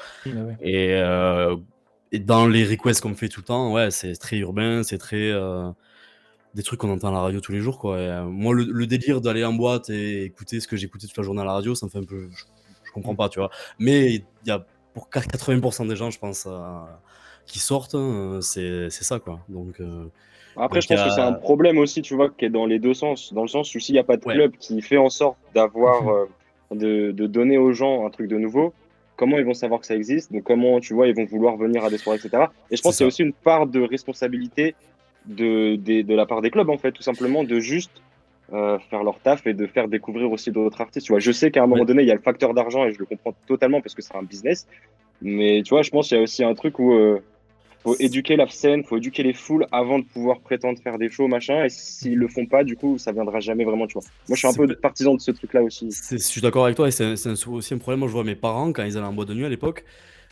Et 0.60 1.00
et 2.12 2.18
dans 2.18 2.46
les 2.46 2.64
requests 2.64 3.00
qu'on 3.00 3.08
me 3.08 3.14
fait 3.14 3.28
tout 3.28 3.40
le 3.40 3.46
temps, 3.46 3.72
ouais, 3.72 3.90
c'est 3.90 4.14
très 4.14 4.36
urbain, 4.36 4.82
c'est 4.82 4.98
très. 4.98 5.30
Euh, 5.30 5.70
des 6.54 6.62
trucs 6.62 6.80
qu'on 6.80 6.90
entend 6.90 7.08
à 7.08 7.12
la 7.12 7.20
radio 7.20 7.40
tous 7.40 7.52
les 7.52 7.60
jours, 7.60 7.78
quoi. 7.78 7.96
Euh, 7.96 8.24
moi, 8.24 8.54
le, 8.54 8.86
délire 8.86 9.22
d'aller 9.22 9.42
en 9.42 9.54
boîte 9.54 9.88
et 9.88 10.24
écouter 10.24 10.60
ce 10.60 10.68
que 10.68 10.76
j'écoutais 10.76 11.06
toute 11.06 11.16
la 11.16 11.22
journée 11.22 11.40
à 11.40 11.46
la 11.46 11.54
radio, 11.54 11.74
ça 11.74 11.86
me 11.86 11.90
fait 11.90 11.98
un 11.98 12.04
peu. 12.04 12.28
Je, 12.30 12.92
comprends 12.92 13.14
pas, 13.14 13.30
tu 13.30 13.38
vois. 13.38 13.48
Mais 13.78 14.16
il 14.16 14.24
y 14.44 14.50
a 14.50 14.62
pour 14.92 15.08
80% 15.08 15.88
des 15.88 15.96
gens, 15.96 16.10
je 16.10 16.18
pense, 16.18 16.46
euh, 16.46 16.80
qui 17.46 17.58
sortent, 17.58 17.94
hein, 17.94 18.40
c'est 18.42 18.90
ça, 18.90 19.18
quoi. 19.18 19.40
Donc. 19.48 19.80
Après, 20.54 20.82
je 20.82 20.88
pense 20.88 21.02
que 21.02 21.10
c'est 21.10 21.20
un 21.22 21.32
problème 21.32 21.78
aussi, 21.78 22.02
tu 22.02 22.14
vois, 22.14 22.28
qui 22.28 22.44
est 22.44 22.50
dans 22.50 22.66
les 22.66 22.78
deux 22.78 22.92
sens. 22.92 23.32
Dans 23.32 23.40
le 23.40 23.48
sens 23.48 23.74
où 23.74 23.80
s'il 23.80 23.94
n'y 23.94 23.98
a 23.98 24.04
pas 24.04 24.18
de 24.18 24.24
club 24.24 24.52
qui 24.58 24.82
fait 24.82 24.98
en 24.98 25.08
sorte 25.08 25.38
d'avoir 25.54 26.26
de, 26.70 27.10
de 27.12 27.26
donner 27.26 27.56
aux 27.56 27.72
gens 27.72 28.04
un 28.04 28.10
truc 28.10 28.28
de 28.28 28.36
nouveau, 28.36 28.74
comment 29.16 29.38
ils 29.38 29.44
vont 29.44 29.54
savoir 29.54 29.80
que 29.80 29.86
ça 29.86 29.94
existe, 29.96 30.32
donc 30.32 30.42
comment, 30.44 30.80
tu 30.80 30.94
vois, 30.94 31.08
ils 31.08 31.14
vont 31.14 31.24
vouloir 31.24 31.56
venir 31.56 31.84
à 31.84 31.90
des 31.90 31.98
soirées, 31.98 32.18
etc. 32.22 32.44
Et 32.70 32.76
je 32.76 32.82
pense 32.82 32.96
C'est 32.96 32.98
qu'il 32.98 33.04
y 33.04 33.06
a 33.06 33.08
aussi 33.08 33.22
une 33.22 33.34
part 33.34 33.66
de 33.66 33.80
responsabilité 33.80 34.76
de, 35.24 35.76
de, 35.76 36.02
de 36.02 36.14
la 36.14 36.26
part 36.26 36.42
des 36.42 36.50
clubs, 36.50 36.68
en 36.70 36.78
fait, 36.78 36.92
tout 36.92 37.02
simplement, 37.02 37.44
de 37.44 37.60
juste 37.60 38.02
euh, 38.52 38.78
faire 38.90 39.04
leur 39.04 39.20
taf 39.20 39.46
et 39.46 39.54
de 39.54 39.66
faire 39.66 39.88
découvrir 39.88 40.30
aussi 40.32 40.50
d'autres 40.50 40.80
artistes. 40.80 41.06
Tu 41.06 41.12
vois, 41.12 41.20
je 41.20 41.32
sais 41.32 41.50
qu'à 41.50 41.62
un 41.62 41.66
moment 41.66 41.84
Ouais. 41.84 41.86
donné, 41.86 42.02
il 42.02 42.08
y 42.08 42.10
a 42.10 42.14
le 42.14 42.20
facteur 42.20 42.54
d'argent 42.54 42.84
et 42.86 42.92
je 42.92 42.98
le 42.98 43.06
comprends 43.06 43.34
totalement 43.46 43.80
parce 43.80 43.94
que 43.94 44.02
c'est 44.02 44.16
un 44.16 44.22
business. 44.24 44.66
Mais 45.20 45.62
tu 45.64 45.70
vois, 45.74 45.82
je 45.82 45.90
pense 45.90 46.08
qu'il 46.08 46.16
y 46.16 46.20
a 46.20 46.22
aussi 46.24 46.42
un 46.44 46.54
truc 46.54 46.78
où 46.78 46.92
euh, 46.92 47.20
faut 47.82 47.96
éduquer 47.98 48.36
la 48.36 48.48
scène, 48.48 48.84
faut 48.84 48.96
éduquer 48.96 49.22
les 49.22 49.32
foules 49.32 49.66
avant 49.72 49.98
de 49.98 50.04
pouvoir 50.04 50.40
prétendre 50.40 50.78
faire 50.80 50.98
des 50.98 51.10
shows, 51.10 51.28
machin. 51.28 51.64
Et 51.64 51.68
s'ils 51.68 52.16
le 52.16 52.28
font 52.28 52.46
pas, 52.46 52.64
du 52.64 52.76
coup, 52.76 52.98
ça 52.98 53.12
viendra 53.12 53.40
jamais 53.40 53.64
vraiment, 53.64 53.86
tu 53.86 53.94
vois. 53.94 54.02
Moi, 54.28 54.36
je 54.36 54.46
suis 54.46 54.48
un 54.48 54.54
peu 54.54 54.74
partisan 54.76 55.14
de 55.14 55.20
ce 55.20 55.30
truc-là 55.30 55.62
aussi. 55.62 55.90
Je 56.10 56.16
suis 56.16 56.40
d'accord 56.40 56.64
avec 56.64 56.76
toi 56.76 56.88
et 56.88 56.90
c'est 56.90 57.12
aussi 57.48 57.74
un 57.74 57.78
problème. 57.78 58.00
Moi, 58.00 58.08
je 58.08 58.12
vois 58.12 58.24
mes 58.24 58.36
parents 58.36 58.72
quand 58.72 58.84
ils 58.84 58.96
allaient 58.96 59.06
en 59.06 59.12
boîte 59.12 59.28
de 59.28 59.34
nuit 59.34 59.44
à 59.46 59.48
l'époque, 59.48 59.84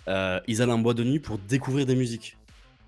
euh, 0.09 0.41
ils 0.47 0.63
allaient 0.63 0.73
en 0.73 0.79
boîte 0.79 0.97
de 0.97 1.05
nuit 1.05 1.19
pour 1.19 1.39
découvrir 1.39 1.87
des 1.87 1.97
musiques. 1.97 2.37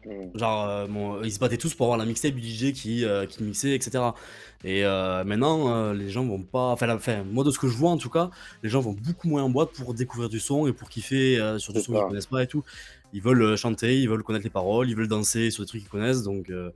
Mm. 0.07 0.37
Genre, 0.38 0.68
euh, 0.68 0.87
bon, 0.87 1.22
ils 1.22 1.33
se 1.33 1.38
battaient 1.38 1.57
tous 1.57 1.75
pour 1.75 1.87
avoir 1.87 1.98
la 1.98 2.05
mixtape 2.07 2.35
du 2.35 2.40
DJ 2.48 2.72
qui, 2.72 3.05
euh, 3.05 3.27
qui 3.27 3.42
mixait, 3.42 3.75
etc. 3.75 4.03
Et 4.64 4.85
euh, 4.85 5.22
maintenant, 5.25 5.72
euh, 5.75 5.94
les 5.94 6.09
gens 6.11 6.25
vont 6.25 6.42
pas. 6.42 6.70
Enfin, 6.70 6.87
la- 6.87 6.96
enfin, 6.96 7.25
moi, 7.25 7.44
de 7.44 7.51
ce 7.51 7.59
que 7.59 7.68
je 7.68 7.77
vois 7.77 7.90
en 7.90 7.98
tout 7.98 8.11
cas, 8.11 8.31
les 8.62 8.68
gens 8.68 8.81
vont 8.81 8.92
beaucoup 8.98 9.29
moins 9.29 9.42
en 9.42 9.51
boîte 9.51 9.70
pour 9.70 9.94
découvrir 9.94 10.29
du 10.29 10.40
son 10.40 10.66
et 10.66 10.72
pour 10.72 10.88
kiffer 10.88 11.38
euh, 11.38 11.59
sur 11.59 11.72
du 11.72 11.81
son 11.81 11.92
qu'ils 11.92 12.03
connaissent 12.03 12.27
pas 12.27 12.42
et 12.42 12.46
tout. 12.46 12.64
Ils 13.12 13.20
veulent 13.22 13.42
euh, 13.42 13.57
chanter, 13.57 14.01
ils 14.01 14.09
veulent 14.09 14.22
connaître 14.22 14.44
les 14.44 14.51
paroles, 14.51 14.88
ils 14.88 14.96
veulent 14.96 15.09
danser 15.09 15.51
sur 15.51 15.64
des 15.64 15.68
trucs 15.68 15.83
qu'ils 15.83 15.90
connaissent. 15.90 16.22
Donc, 16.22 16.51
euh, 16.51 16.70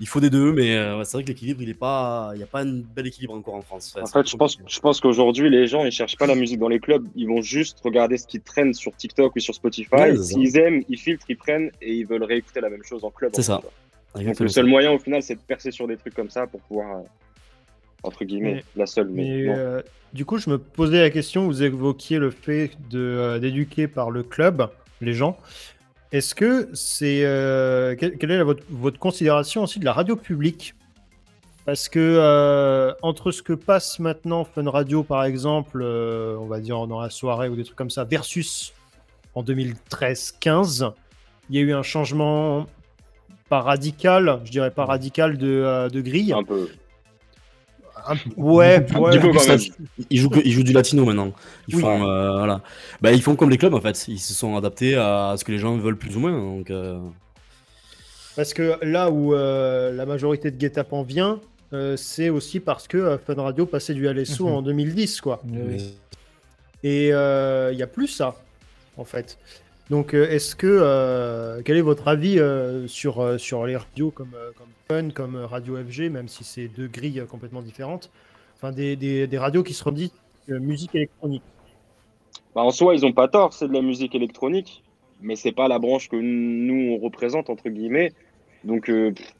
il 0.00 0.06
faut 0.06 0.20
des 0.20 0.30
deux, 0.30 0.52
mais 0.52 0.76
euh, 0.76 1.02
c'est 1.02 1.16
vrai 1.16 1.24
que 1.24 1.28
l'équilibre, 1.28 1.62
il 1.62 1.70
est 1.70 1.74
pas. 1.74 2.30
Il 2.34 2.38
n'y 2.38 2.44
a 2.44 2.46
pas 2.46 2.62
un 2.62 2.82
bel 2.94 3.06
équilibre 3.06 3.34
encore 3.34 3.54
en 3.54 3.62
France. 3.62 3.96
En 4.00 4.06
fait, 4.06 4.28
je 4.28 4.36
pense, 4.36 4.58
je 4.64 4.80
pense 4.80 5.00
qu'aujourd'hui, 5.00 5.50
les 5.50 5.66
gens, 5.66 5.84
ils 5.84 5.90
cherchent 5.90 6.16
pas 6.16 6.26
la 6.26 6.36
musique 6.36 6.58
dans 6.58 6.68
les 6.68 6.78
clubs. 6.78 7.04
Ils 7.16 7.26
vont 7.26 7.40
juste 7.40 7.80
regarder 7.82 8.16
ce 8.16 8.26
qui 8.26 8.40
traîne 8.40 8.74
sur 8.74 8.94
TikTok 8.94 9.34
ou 9.34 9.40
sur 9.40 9.54
Spotify. 9.54 9.94
Ouais. 9.94 10.16
S'ils 10.16 10.56
aiment, 10.56 10.82
ils 10.88 10.98
filtrent, 10.98 11.26
ils 11.28 11.36
prennent 11.36 11.70
et 11.82 11.94
ils 11.94 12.06
veulent 12.06 12.22
réécouter 12.22 12.60
la 12.60 12.70
même 12.70 12.84
chose 12.84 13.04
en 13.04 13.10
club. 13.10 13.32
C'est 13.34 13.42
ça. 13.42 13.60
fait. 13.60 14.24
Donc, 14.24 14.40
le 14.40 14.48
seul 14.48 14.64
ça. 14.64 14.70
moyen, 14.70 14.92
au 14.92 14.98
final, 14.98 15.22
c'est 15.22 15.34
de 15.34 15.40
percer 15.40 15.70
sur 15.70 15.86
des 15.88 15.96
trucs 15.96 16.14
comme 16.14 16.30
ça 16.30 16.46
pour 16.46 16.60
pouvoir, 16.60 16.98
euh, 16.98 17.02
entre 18.02 18.24
guillemets, 18.24 18.54
Mais- 18.54 18.64
la 18.76 18.86
seule. 18.86 19.08
Mais, 19.10 19.48
euh, 19.48 19.82
du 20.12 20.24
coup, 20.24 20.38
je 20.38 20.48
me 20.48 20.58
posais 20.58 21.00
la 21.00 21.10
question, 21.10 21.46
vous 21.46 21.62
évoquiez 21.62 22.18
le 22.18 22.30
fait 22.30 22.70
de, 22.90 22.98
euh, 22.98 23.38
d'éduquer 23.38 23.88
par 23.88 24.10
le 24.10 24.22
club 24.22 24.70
les 25.00 25.12
gens. 25.12 25.38
Est-ce 26.10 26.34
que 26.34 26.70
c'est... 26.72 27.22
euh, 27.24 27.94
quelle, 27.96 28.30
est 28.30 28.42
votre, 28.42 28.98
considération 28.98 29.64
aussi 29.64 29.78
de 29.78 29.84
la 29.84 29.92
radio 29.92 30.16
publique? 30.16 30.74
Parce 31.66 31.90
que 31.90 31.98
euh, 31.98 32.94
entre 33.02 33.30
ce 33.30 33.42
que 33.42 33.52
passe 33.52 33.98
maintenant 33.98 34.44
Fun 34.44 34.70
Radio, 34.70 35.02
par 35.02 35.24
exemple, 35.24 35.80
euh, 35.82 36.34
on 36.38 36.46
va 36.46 36.60
dire 36.60 36.86
dans 36.86 37.00
la 37.00 37.10
soirée 37.10 37.50
ou 37.50 37.56
des 37.56 37.64
trucs 37.64 37.76
comme 37.76 37.90
ça, 37.90 38.04
versus 38.04 38.72
en 39.34 39.42
2013-15, 39.42 40.92
il 41.50 41.56
y 41.56 41.58
a 41.58 41.62
eu 41.62 41.74
un 41.74 41.82
changement 41.82 42.66
pas 43.50 43.60
radical, 43.60 44.40
je 44.44 44.50
dirais 44.50 44.70
pas 44.70 44.86
radical 44.86 45.36
de, 45.36 45.88
de 45.90 46.00
grille. 46.00 46.32
un 46.32 46.42
peu. 46.42 46.68
Un- 48.06 48.16
ouais, 48.36 48.86
quand 48.92 49.10
même. 49.10 49.58
Ils 50.10 50.18
jouent, 50.20 50.30
ils 50.44 50.52
jouent 50.52 50.62
du 50.62 50.72
latino 50.72 51.04
maintenant. 51.04 51.32
Ils 51.68 51.76
Oui. 51.76 51.80
font, 51.82 52.06
euh, 52.06 52.36
voilà. 52.38 52.62
Bah, 53.00 53.12
ils 53.12 53.22
font 53.22 53.34
comme 53.36 53.50
les 53.50 53.58
clubs 53.58 53.74
en 53.74 53.80
fait. 53.80 54.06
Ils 54.08 54.18
se 54.18 54.34
sont 54.34 54.56
adaptés 54.56 54.94
à 54.94 55.34
ce 55.36 55.44
que 55.44 55.52
les 55.52 55.58
gens 55.58 55.76
veulent 55.76 55.96
plus 55.98 56.16
ou 56.16 56.20
moins. 56.20 56.32
Donc, 56.32 56.70
euh, 56.70 56.98
Parce 58.36 58.54
que 58.54 58.78
là 58.84 59.10
où 59.10 59.34
euh, 59.34 59.92
la 59.92 60.06
majorité 60.06 60.50
de 60.50 60.56
guet-apens 60.56 61.02
vient, 61.02 61.40
euh, 61.72 61.96
c'est 61.96 62.28
aussi 62.28 62.60
parce 62.60 62.86
que 62.86 62.96
euh, 62.96 63.18
Fun 63.18 63.34
Radio 63.34 63.66
passait 63.66 63.94
du 63.94 64.06
LSO 64.06 64.46
Mhm. 64.46 64.52
en 64.52 64.62
2010, 64.62 65.20
quoi. 65.20 65.42
Oui. 65.44 65.94
Et 66.84 67.08
il 67.08 67.76
n'y 67.76 67.82
a 67.82 67.86
plus 67.88 68.06
ça, 68.08 68.36
en 68.96 69.04
fait. 69.04 69.36
Donc, 69.90 70.14
euh, 70.14 70.28
est-ce 70.28 70.54
que. 70.54 70.66
euh, 70.66 71.62
quel 71.64 71.76
est 71.76 71.82
votre 71.82 72.08
avis 72.08 72.38
euh, 72.38 72.86
sur, 72.86 73.40
sur 73.40 73.66
les 73.66 73.76
radios 73.76 74.10
comme, 74.10 74.36
comme 74.56 74.68
Fun, 74.88 75.10
comme 75.10 75.36
Radio 75.36 75.76
FG, 75.76 76.10
même 76.10 76.28
si 76.28 76.44
c'est 76.44 76.68
deux 76.68 76.88
grilles 76.88 77.22
complètement 77.28 77.62
différentes? 77.62 78.10
Enfin, 78.56 78.72
des, 78.72 78.96
des, 78.96 79.38
radios 79.38 79.62
qui 79.62 79.72
se 79.72 79.88
disent 79.90 80.12
euh, 80.50 80.58
musique 80.58 80.94
électronique. 80.94 81.42
Bah, 82.54 82.62
en 82.62 82.70
soi, 82.70 82.94
ils 82.94 83.06
ont 83.06 83.12
pas 83.12 83.28
tort, 83.28 83.52
c'est 83.52 83.68
de 83.68 83.72
la 83.72 83.82
musique 83.82 84.14
électronique, 84.14 84.82
mais 85.22 85.36
c'est 85.36 85.52
pas 85.52 85.68
la 85.68 85.78
branche 85.78 86.08
que 86.08 86.16
nous 86.16 86.92
on 86.92 86.98
représente 86.98 87.50
entre 87.50 87.68
guillemets. 87.68 88.12
Donc 88.64 88.90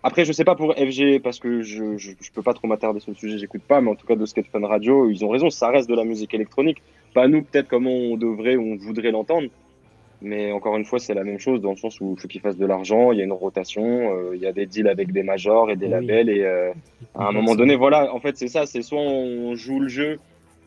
après, 0.05 0.25
je 0.25 0.33
sais 0.33 0.45
pas 0.45 0.55
pour 0.55 0.75
FG 0.75 1.21
parce 1.21 1.41
que 1.41 1.63
je, 1.63 1.99
je, 1.99 2.13
peux 2.33 2.43
pas 2.43 2.55
trop 2.55 2.69
m'attarder 2.69 3.01
sur 3.01 3.11
le 3.11 3.17
sujet, 3.17 3.37
j'écoute 3.37 3.63
pas, 3.63 3.81
mais 3.81 3.91
en 3.91 3.97
tout 3.97 4.07
cas 4.07 4.15
de 4.15 4.25
Skate 4.25 4.47
Fun 4.47 4.65
Radio, 4.65 5.11
ils 5.11 5.25
ont 5.25 5.29
raison, 5.29 5.51
ça 5.51 5.71
reste 5.71 5.91
de 5.91 5.97
la 5.97 6.05
musique 6.05 6.33
électronique. 6.35 6.81
Pas 7.15 7.27
nous 7.27 7.43
peut-être 7.43 7.67
comme 7.67 7.89
on 7.89 8.17
devrait, 8.17 8.57
on 8.57 8.77
voudrait 8.77 9.11
l'entendre, 9.11 9.49
mais 10.21 10.53
encore 10.53 10.77
une 10.77 10.85
fois, 10.85 10.99
c'est 10.99 11.15
la 11.15 11.25
même 11.25 11.39
chose 11.39 11.61
dans 11.61 11.71
le 11.71 11.77
sens 11.77 12.01
où 12.01 12.15
il 12.17 12.21
faut 12.21 12.29
qu'ils 12.29 12.41
fassent 12.41 12.57
de 12.57 12.67
l'argent, 12.67 13.13
il 13.13 13.19
y 13.19 13.21
a 13.21 13.25
une 13.25 13.33
rotation, 13.33 13.85
euh, 14.17 14.35
il 14.35 14.41
y 14.41 14.47
a 14.47 14.53
des 14.53 14.67
deals 14.67 14.89
avec 14.89 15.13
des 15.13 15.23
majors 15.23 15.71
et 15.71 15.77
des 15.77 15.87
Oui. 15.87 15.93
labels 15.93 16.29
et 16.31 16.43
euh, 16.45 16.73
à 17.15 17.29
un 17.29 17.33
moment 17.33 17.55
donné, 17.55 17.77
voilà, 17.77 18.13
en 18.15 18.21
fait, 18.21 18.37
c'est 18.37 18.49
ça, 18.49 18.67
c'est 18.67 18.83
soit 18.83 19.01
on 19.01 19.55
joue 19.55 19.81
le 19.81 19.89
jeu, 19.89 20.19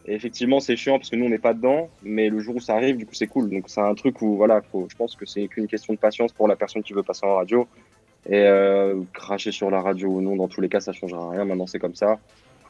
et 0.05 0.13
effectivement, 0.15 0.59
c'est 0.59 0.75
chiant 0.75 0.97
parce 0.97 1.09
que 1.09 1.15
nous, 1.15 1.25
on 1.25 1.29
n'est 1.29 1.37
pas 1.37 1.53
dedans, 1.53 1.89
mais 2.01 2.29
le 2.29 2.39
jour 2.39 2.55
où 2.55 2.59
ça 2.59 2.73
arrive, 2.75 2.97
du 2.97 3.05
coup, 3.05 3.13
c'est 3.13 3.27
cool. 3.27 3.49
Donc, 3.51 3.65
c'est 3.67 3.81
un 3.81 3.93
truc 3.93 4.21
où, 4.23 4.35
voilà, 4.35 4.61
faut, 4.71 4.87
je 4.89 4.95
pense 4.95 5.15
que 5.15 5.25
c'est 5.27 5.47
qu'une 5.47 5.67
question 5.67 5.93
de 5.93 5.99
patience 5.99 6.31
pour 6.33 6.47
la 6.47 6.55
personne 6.55 6.81
qui 6.81 6.93
veut 6.93 7.03
passer 7.03 7.25
en 7.25 7.35
radio. 7.35 7.67
Et 8.27 8.35
euh, 8.35 8.99
cracher 9.13 9.51
sur 9.51 9.69
la 9.69 9.81
radio 9.81 10.07
ou 10.09 10.21
non, 10.21 10.35
dans 10.35 10.47
tous 10.47 10.61
les 10.61 10.69
cas, 10.69 10.79
ça 10.79 10.91
changera 10.91 11.29
rien. 11.31 11.43
Maintenant, 11.45 11.67
c'est 11.67 11.79
comme 11.79 11.95
ça. 11.95 12.19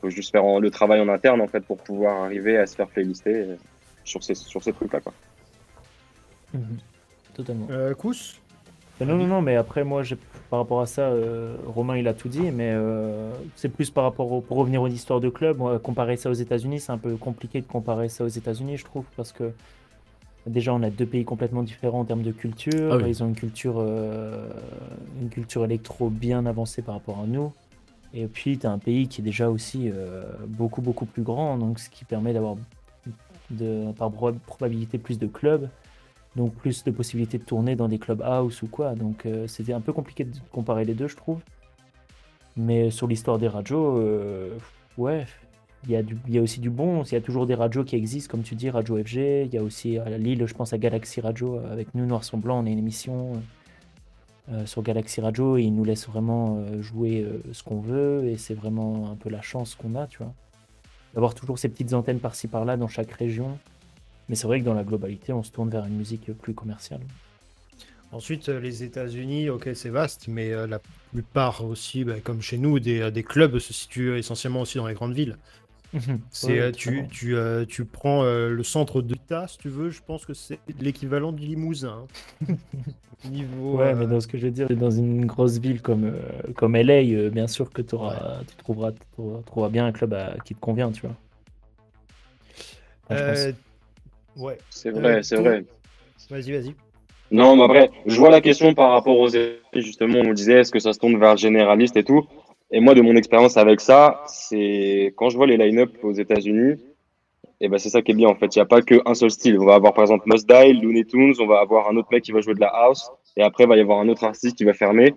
faut 0.02 0.10
juste 0.10 0.32
faire 0.32 0.44
en- 0.44 0.60
le 0.60 0.72
travail 0.72 1.00
en 1.00 1.08
interne, 1.10 1.40
en 1.42 1.48
fait, 1.48 1.62
pour 1.62 1.78
pouvoir 1.78 2.24
arriver 2.24 2.58
à 2.58 2.66
se 2.66 2.76
faire 2.76 2.88
playlister 2.88 3.34
euh, 3.34 3.56
sur 4.04 4.24
ces, 4.24 4.34
sur 4.36 4.62
ces 4.64 4.74
trucs-là, 4.74 5.00
quoi. 5.00 5.14
Mhm. 6.54 6.78
Totalement. 7.34 7.68
Euh, 7.70 7.94
Kous 7.94 8.36
Euh, 9.02 9.06
Non, 9.06 9.18
non, 9.18 9.26
non, 9.26 9.42
mais 9.42 9.56
après, 9.56 9.84
moi, 9.84 10.04
j'ai- 10.04 10.18
par 10.52 10.60
rapport 10.60 10.82
à 10.82 10.86
ça, 10.86 11.02
euh, 11.04 11.56
Romain, 11.66 11.98
il 11.98 12.08
a 12.08 12.14
tout 12.14 12.28
dit, 12.30 12.52
mais 12.52 12.72
euh, 12.72 13.32
c'est 13.56 13.70
plus 13.70 13.90
par 13.90 14.04
rapport 14.04 14.32
au, 14.32 14.42
pour 14.42 14.58
revenir 14.58 14.82
aux 14.82 14.88
histoires 14.88 15.20
de 15.20 15.30
club, 15.30 15.58
moi, 15.58 15.80
comparer 15.80 16.18
ça 16.18 16.30
aux 16.30 16.34
États-Unis, 16.34 16.82
c'est 16.82 16.92
un 16.92 17.00
peu 17.00 17.16
compliqué 17.16 17.62
de 17.62 17.66
comparer 17.66 18.10
ça 18.10 18.24
aux 18.24 18.28
États-Unis, 18.28 18.78
je 18.78 18.86
trouve, 18.86 19.06
parce 19.18 19.32
que 19.32 19.54
déjà, 20.46 20.72
on 20.74 20.84
a 20.84 20.90
deux 20.92 21.06
pays 21.08 21.26
complètement 21.26 21.64
différents 21.64 22.02
en 22.02 22.06
termes 22.06 22.22
de 22.22 22.32
culture. 22.32 22.92
Ah 22.94 22.98
oui. 22.98 23.10
Ils 23.10 23.24
ont 23.24 23.28
une 23.28 23.36
culture, 23.36 23.76
euh, 23.80 24.50
une 25.20 25.30
culture 25.30 25.64
électro 25.66 26.10
bien 26.10 26.46
avancée 26.46 26.82
par 26.84 26.94
rapport 26.96 27.20
à 27.24 27.26
nous. 27.26 27.52
Et 28.14 28.28
puis, 28.28 28.58
tu 28.60 28.68
as 28.68 28.72
un 28.72 28.78
pays 28.78 29.08
qui 29.08 29.22
est 29.22 29.24
déjà 29.24 29.50
aussi 29.50 29.90
euh, 29.90 30.24
beaucoup, 30.48 30.82
beaucoup 30.82 31.06
plus 31.06 31.24
grand, 31.24 31.58
donc 31.58 31.80
ce 31.80 31.90
qui 31.90 32.06
permet 32.06 32.34
d'avoir, 32.34 32.56
de, 33.50 33.92
par 33.94 34.10
proba- 34.12 34.38
probabilité, 34.46 34.98
plus 35.00 35.18
de 35.18 35.28
clubs 35.28 35.70
donc 36.36 36.54
plus 36.56 36.84
de 36.84 36.92
possibilités 36.92 37.38
de 37.38 37.44
tourner 37.44 37.76
dans 37.76 37.88
des 37.88 38.00
clubs 38.00 38.22
house 38.22 38.62
ou 38.62 38.68
quoi. 38.68 38.96
Donc 38.96 39.26
euh, 39.26 39.48
c'était 39.48 39.74
un 39.74 39.82
peu 39.82 39.94
compliqué 39.94 40.24
de 40.24 40.36
comparer 40.52 40.86
les 40.86 40.94
deux, 40.94 41.08
je 41.08 41.16
trouve. 41.16 41.42
Mais 42.58 42.92
sur 42.92 43.08
l'histoire 43.08 43.38
des 43.40 43.48
radios, 43.48 43.98
euh, 43.98 44.58
ouais, 44.98 45.26
il 45.88 45.92
y, 45.92 46.32
y 46.34 46.38
a 46.38 46.42
aussi 46.42 46.60
du 46.60 46.70
bon. 46.70 47.04
Il 47.04 47.14
y 47.14 47.16
a 47.16 47.22
toujours 47.22 47.48
des 47.48 47.56
radios 47.56 47.84
qui 47.84 47.96
existent, 47.96 48.30
comme 48.32 48.44
tu 48.44 48.56
dis, 48.56 48.70
Radio 48.70 48.98
FG. 48.98 49.46
Il 49.46 49.54
y 49.54 49.58
a 49.58 49.64
aussi 49.64 49.98
à 49.98 50.18
Lille, 50.18 50.46
je 50.46 50.54
pense 50.54 50.74
à 50.74 50.78
Galaxy 50.78 51.22
Radio. 51.22 51.58
euh, 51.58 51.72
Avec 51.72 51.96
nous, 51.96 52.06
Noir 52.06 52.24
sur 52.24 52.38
Blanc, 52.38 52.62
on 52.62 52.66
a 52.66 52.70
une 52.70 52.78
émission 52.80 53.42
euh, 54.52 54.66
sur 54.66 54.82
Galaxy 54.84 55.22
Radio 55.22 55.58
et 55.58 55.64
ils 55.64 55.74
nous 55.74 55.84
laissent 55.84 56.08
vraiment 56.08 56.58
euh, 56.58 56.82
jouer 56.82 57.22
euh, 57.22 57.42
ce 57.54 57.64
qu'on 57.64 57.80
veut. 57.80 58.26
Et 58.26 58.38
c'est 58.38 58.54
vraiment 58.54 59.10
un 59.12 59.16
peu 59.16 59.30
la 59.30 59.42
chance 59.42 59.76
qu'on 59.76 59.96
a, 59.96 60.08
tu 60.08 60.18
vois. 60.20 60.34
D'avoir 61.14 61.36
toujours 61.36 61.58
ces 61.58 61.70
petites 61.70 61.94
antennes 61.94 62.20
par-ci 62.20 62.48
par-là 62.48 62.78
dans 62.78 62.88
chaque 62.88 63.12
région. 63.12 63.58
Mais 64.30 64.36
c'est 64.36 64.48
vrai 64.48 64.60
que 64.62 64.66
dans 64.66 64.74
la 64.74 64.84
globalité, 64.84 65.34
on 65.34 65.44
se 65.44 65.52
tourne 65.52 65.70
vers 65.70 65.86
une 65.86 65.98
musique 65.98 66.32
plus 66.34 66.54
commerciale. 66.54 67.02
Ensuite, 68.14 68.50
euh, 68.50 68.60
les 68.60 68.84
États-Unis, 68.84 69.50
ok, 69.50 69.70
c'est 69.74 69.90
vaste, 69.90 70.28
mais 70.28 70.52
euh, 70.52 70.68
la 70.68 70.80
plupart 71.12 71.64
aussi, 71.64 72.04
bah, 72.04 72.20
comme 72.24 72.42
chez 72.42 72.58
nous, 72.58 72.80
des, 72.80 73.00
euh, 73.02 73.12
des 73.12 73.24
clubs 73.24 73.58
se 73.60 73.74
situent 73.74 74.18
essentiellement 74.18 74.62
aussi 74.62 74.78
dans 74.78 74.88
les 74.88 74.94
grandes 74.94 75.14
villes. 75.14 75.38
C'est, 76.32 76.72
tu, 76.72 77.04
tu, 77.12 77.36
euh, 77.36 77.66
tu 77.66 77.84
prends 77.84 78.24
euh, 78.24 78.50
le 78.50 78.64
centre 78.64 79.02
de 79.02 79.14
l'État, 79.14 79.48
si 79.50 79.58
tu 79.58 79.68
veux, 79.68 79.90
je 79.90 80.00
pense 80.02 80.26
que 80.26 80.34
c'est 80.34 80.60
l'équivalent 80.80 81.34
du 81.34 81.46
Limousin. 81.46 82.06
hein. 82.50 82.56
Niveau. 83.30 83.78
Ouais, 83.78 83.88
euh, 83.92 83.96
mais 83.96 84.08
dans 84.08 84.20
ce 84.22 84.28
que 84.28 84.38
je 84.38 84.46
veux 84.46 84.52
dire, 84.52 84.68
dans 84.70 84.90
une 84.92 85.26
grosse 85.26 85.58
ville 85.58 85.82
comme, 85.82 86.14
comme 86.56 86.76
LA, 86.76 87.30
bien 87.30 87.48
sûr 87.48 87.70
que 87.72 87.82
t'auras- 87.82 88.40
tu 88.48 88.56
trouveras, 88.56 88.92
trouveras 89.46 89.70
bien 89.70 89.86
un 89.86 89.92
club 89.92 90.14
à- 90.14 90.36
qui 90.46 90.56
te 90.56 90.60
convient, 90.60 90.92
tu 90.92 91.02
vois. 91.02 91.16
Enfin, 93.10 93.52
Ouais, 94.38 94.58
C'est 94.70 94.92
vrai, 94.92 95.18
Euh, 95.18 95.22
c'est 95.22 95.36
tout- 95.36 95.44
vrai. 95.44 95.64
vas-y, 96.30 96.52
vas-y. 96.52 96.76
Non, 97.32 97.56
mais 97.56 97.64
après, 97.64 97.90
je 98.06 98.18
vois 98.20 98.30
la 98.30 98.42
question 98.42 98.74
par 98.74 98.92
rapport 98.92 99.18
aux 99.18 99.30
justement, 99.76 100.20
on 100.20 100.34
disait 100.34 100.60
est-ce 100.60 100.72
que 100.72 100.80
ça 100.80 100.92
se 100.94 101.00
tourne 101.00 101.18
vers 101.18 101.32
le 101.32 101.38
généraliste 101.38 101.96
et 101.98 102.04
tout. 102.04 102.26
Et 102.72 102.80
moi, 102.82 102.94
de 102.94 103.02
mon 103.02 103.16
expérience 103.16 103.58
avec 103.58 103.80
ça, 103.82 104.22
c'est 104.28 105.14
quand 105.18 105.30
je 105.30 105.38
vois 105.38 105.48
les 105.48 105.58
line-up 105.58 105.92
aux 106.04 106.14
États-Unis, 106.14 106.76
et 107.60 107.68
ben 107.70 107.78
c'est 107.78 107.90
ça 107.90 108.02
qui 108.02 108.12
est 108.12 108.16
bien 108.16 108.28
en 108.30 108.36
fait. 108.36 108.54
Il 108.56 108.60
n'y 108.60 108.64
a 108.64 108.66
pas 108.66 108.82
qu'un 108.82 109.14
seul 109.14 109.30
style. 109.32 109.60
On 109.60 109.66
va 109.66 109.76
avoir 109.76 109.94
par 109.94 110.04
exemple 110.04 110.24
Must 110.28 110.48
Die, 110.48 110.74
Looney 110.82 111.06
Tunes, 111.06 111.34
on 111.40 111.46
va 111.48 111.60
avoir 111.60 111.90
un 111.90 111.96
autre 111.98 112.08
mec 112.12 112.24
qui 112.24 112.32
va 112.32 112.42
jouer 112.42 112.54
de 112.56 112.60
la 112.62 112.68
house, 112.68 113.10
et 113.38 113.44
après, 113.44 113.64
il 113.66 113.68
va 113.68 113.78
y 113.78 113.82
avoir 113.82 114.00
un 114.00 114.10
autre 114.10 114.24
artiste 114.24 114.58
qui 114.58 114.64
va 114.66 114.74
fermer. 114.74 115.14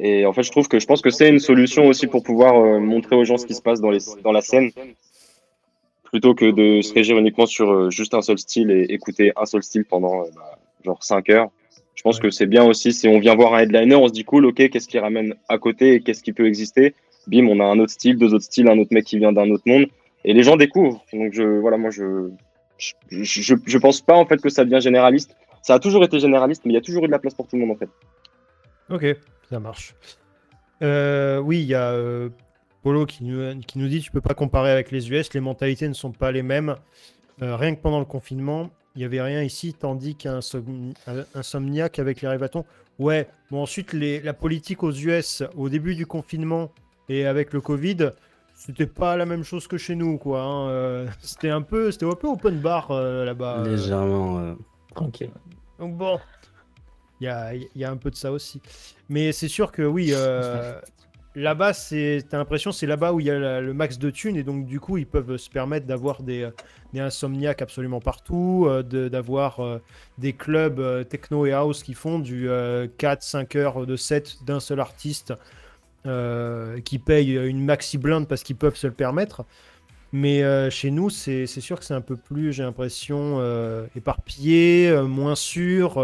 Et 0.00 0.24
en 0.26 0.32
fait, 0.32 0.44
je 0.44 0.50
trouve 0.52 0.68
que 0.68 0.78
je 0.78 0.86
pense 0.86 1.02
que 1.02 1.10
c'est 1.10 1.28
une 1.28 1.40
solution 1.40 1.86
aussi 1.88 2.06
pour 2.06 2.22
pouvoir 2.22 2.54
euh, 2.54 2.78
montrer 2.78 3.16
aux 3.16 3.24
gens 3.24 3.36
ce 3.36 3.44
qui 3.46 3.54
se 3.54 3.60
passe 3.62 3.80
dans, 3.80 3.90
les, 3.90 3.98
dans 4.22 4.30
la 4.32 4.40
scène, 4.42 4.70
plutôt 6.10 6.34
que 6.34 6.50
de 6.50 6.80
se 6.82 6.92
régir 6.94 7.18
uniquement 7.18 7.46
sur 7.46 7.70
euh, 7.70 7.90
juste 7.90 8.14
un 8.14 8.22
seul 8.22 8.38
style 8.38 8.70
et 8.70 8.82
écouter 8.92 9.32
un 9.36 9.44
seul 9.46 9.62
style 9.62 9.84
pendant 9.84 10.22
euh, 10.22 10.26
bah, 10.34 10.58
genre 10.84 11.02
5 11.02 11.28
heures. 11.30 11.50
Je 11.94 12.02
pense 12.02 12.16
Ouais. 12.16 12.22
que 12.22 12.30
c'est 12.30 12.46
bien 12.46 12.64
aussi 12.64 12.92
si 12.92 13.08
on 13.08 13.18
vient 13.18 13.34
voir 13.34 13.54
un 13.54 13.58
headliner, 13.60 13.96
on 13.96 14.06
se 14.08 14.12
dit 14.12 14.24
cool, 14.24 14.46
ok, 14.46 14.68
qu'est-ce 14.70 14.86
qui 14.88 14.98
ramène 14.98 15.34
à 15.48 15.58
côté 15.58 15.94
et 15.94 16.00
qu'est-ce 16.00 16.22
qui 16.22 16.32
peut 16.32 16.46
exister? 16.46 16.94
Bim, 17.26 17.46
on 17.48 17.60
a 17.60 17.64
un 17.64 17.78
autre 17.80 17.92
style, 17.92 18.16
deux 18.16 18.32
autres 18.34 18.44
styles, 18.44 18.68
un 18.68 18.78
autre 18.78 18.92
mec 18.94 19.04
qui 19.04 19.18
vient 19.18 19.32
d'un 19.32 19.50
autre 19.50 19.64
monde 19.66 19.86
et 20.24 20.32
les 20.32 20.42
gens 20.42 20.56
découvrent. 20.56 21.04
Donc 21.12 21.32
je, 21.32 21.42
voilà, 21.42 21.76
moi 21.76 21.90
je, 21.90 22.30
je, 22.78 22.92
je, 23.10 23.54
je 23.66 23.78
pense 23.78 24.00
pas 24.00 24.14
en 24.16 24.24
fait 24.26 24.40
que 24.40 24.48
ça 24.48 24.64
devient 24.64 24.80
généraliste. 24.80 25.36
Ça 25.62 25.74
a 25.74 25.78
toujours 25.80 26.04
été 26.04 26.20
généraliste, 26.20 26.62
mais 26.64 26.72
il 26.72 26.74
y 26.74 26.78
a 26.78 26.80
toujours 26.80 27.04
eu 27.04 27.08
de 27.08 27.12
la 27.12 27.18
place 27.18 27.34
pour 27.34 27.46
tout 27.48 27.56
le 27.56 27.66
monde 27.66 27.76
en 27.76 27.78
fait. 27.78 27.90
Ok, 28.90 29.16
ça 29.50 29.58
marche. 29.60 29.94
Euh, 30.82 31.38
oui, 31.40 31.58
il 31.60 31.66
y 31.66 31.74
a 31.74 31.90
euh, 31.90 32.28
Polo 32.88 33.04
qui 33.04 33.22
nous, 33.24 33.60
qui 33.60 33.78
nous 33.78 33.86
dit 33.86 34.00
tu 34.00 34.10
peux 34.10 34.22
pas 34.22 34.32
comparer 34.32 34.70
avec 34.70 34.90
les 34.90 35.10
US, 35.10 35.34
les 35.34 35.40
mentalités 35.40 35.86
ne 35.88 35.92
sont 35.92 36.10
pas 36.10 36.32
les 36.32 36.42
mêmes. 36.42 36.74
Euh, 37.42 37.54
rien 37.54 37.74
que 37.74 37.82
pendant 37.82 37.98
le 37.98 38.06
confinement, 38.06 38.70
il 38.96 39.02
y 39.02 39.04
avait 39.04 39.20
rien 39.20 39.42
ici, 39.42 39.74
tandis 39.74 40.14
qu'un 40.14 40.40
som- 40.40 40.94
un- 41.06 41.24
insomniaque 41.34 41.98
avec 41.98 42.22
les 42.22 42.28
rêvatons. 42.28 42.64
Ouais, 42.98 43.28
bon 43.50 43.60
ensuite 43.62 43.92
les, 43.92 44.20
la 44.22 44.32
politique 44.32 44.82
aux 44.82 44.90
US 44.92 45.42
au 45.54 45.68
début 45.68 45.94
du 45.96 46.06
confinement 46.06 46.72
et 47.10 47.26
avec 47.26 47.52
le 47.52 47.60
Covid, 47.60 48.12
c'était 48.54 48.86
pas 48.86 49.18
la 49.18 49.26
même 49.26 49.44
chose 49.44 49.66
que 49.68 49.76
chez 49.76 49.94
nous 49.94 50.16
quoi. 50.16 50.40
hein, 50.40 50.68
euh, 50.70 51.06
c'était 51.20 51.50
un 51.50 51.60
peu, 51.60 51.90
c'était 51.92 52.06
un 52.06 52.14
peu 52.14 52.28
open 52.28 52.58
bar 52.58 52.90
euh, 52.90 53.26
là-bas. 53.26 53.64
Légèrement. 53.66 54.38
euh, 54.38 54.54
Tranquille. 54.94 55.30
Donc 55.78 55.94
bon, 55.94 56.18
il 57.20 57.24
y 57.24 57.28
a, 57.28 57.54
il 57.54 57.68
y 57.76 57.84
a 57.84 57.90
un 57.90 57.98
peu 57.98 58.10
de 58.10 58.16
ça 58.16 58.32
aussi. 58.32 58.62
Mais 59.10 59.32
c'est 59.32 59.48
sûr 59.48 59.72
que 59.72 59.82
oui, 59.82 60.08
euh, 60.14 60.80
là-bas, 61.38 61.72
c'est, 61.72 62.24
t'as 62.28 62.38
l'impression 62.38 62.72
c'est 62.72 62.86
là-bas 62.86 63.12
où 63.12 63.20
il 63.20 63.26
y 63.26 63.30
a 63.30 63.60
le 63.60 63.72
max 63.72 63.98
de 63.98 64.10
thunes 64.10 64.36
et 64.36 64.42
donc 64.42 64.66
du 64.66 64.80
coup, 64.80 64.98
ils 64.98 65.06
peuvent 65.06 65.36
se 65.36 65.48
permettre 65.48 65.86
d'avoir 65.86 66.22
des, 66.22 66.42
euh, 66.42 66.50
des 66.92 67.00
insomniaques 67.00 67.62
absolument 67.62 68.00
partout, 68.00 68.66
euh, 68.68 68.82
d'avoir 68.82 69.60
euh, 69.60 69.80
des 70.18 70.32
clubs 70.32 71.08
techno 71.08 71.46
et 71.46 71.52
house 71.52 71.82
qui 71.82 71.94
font 71.94 72.18
du 72.18 72.48
4-5 72.48 73.56
heures 73.56 73.86
de 73.86 73.96
set 73.96 74.44
d'un 74.44 74.60
seul 74.60 74.80
artiste 74.80 75.32
qui 76.84 76.98
payent 76.98 77.34
une 77.34 77.62
maxi 77.62 77.98
blinde 77.98 78.26
parce 78.26 78.42
qu'ils 78.42 78.56
peuvent 78.56 78.76
se 78.76 78.86
le 78.86 78.94
permettre. 78.94 79.44
Mais 80.12 80.70
chez 80.70 80.90
nous, 80.90 81.10
c'est 81.10 81.46
sûr 81.46 81.78
que 81.78 81.84
c'est 81.84 81.92
un 81.92 82.00
peu 82.00 82.16
plus, 82.16 82.54
j'ai 82.54 82.62
l'impression, 82.62 83.42
éparpillé, 83.94 84.90
moins 85.02 85.34
sûr, 85.34 85.98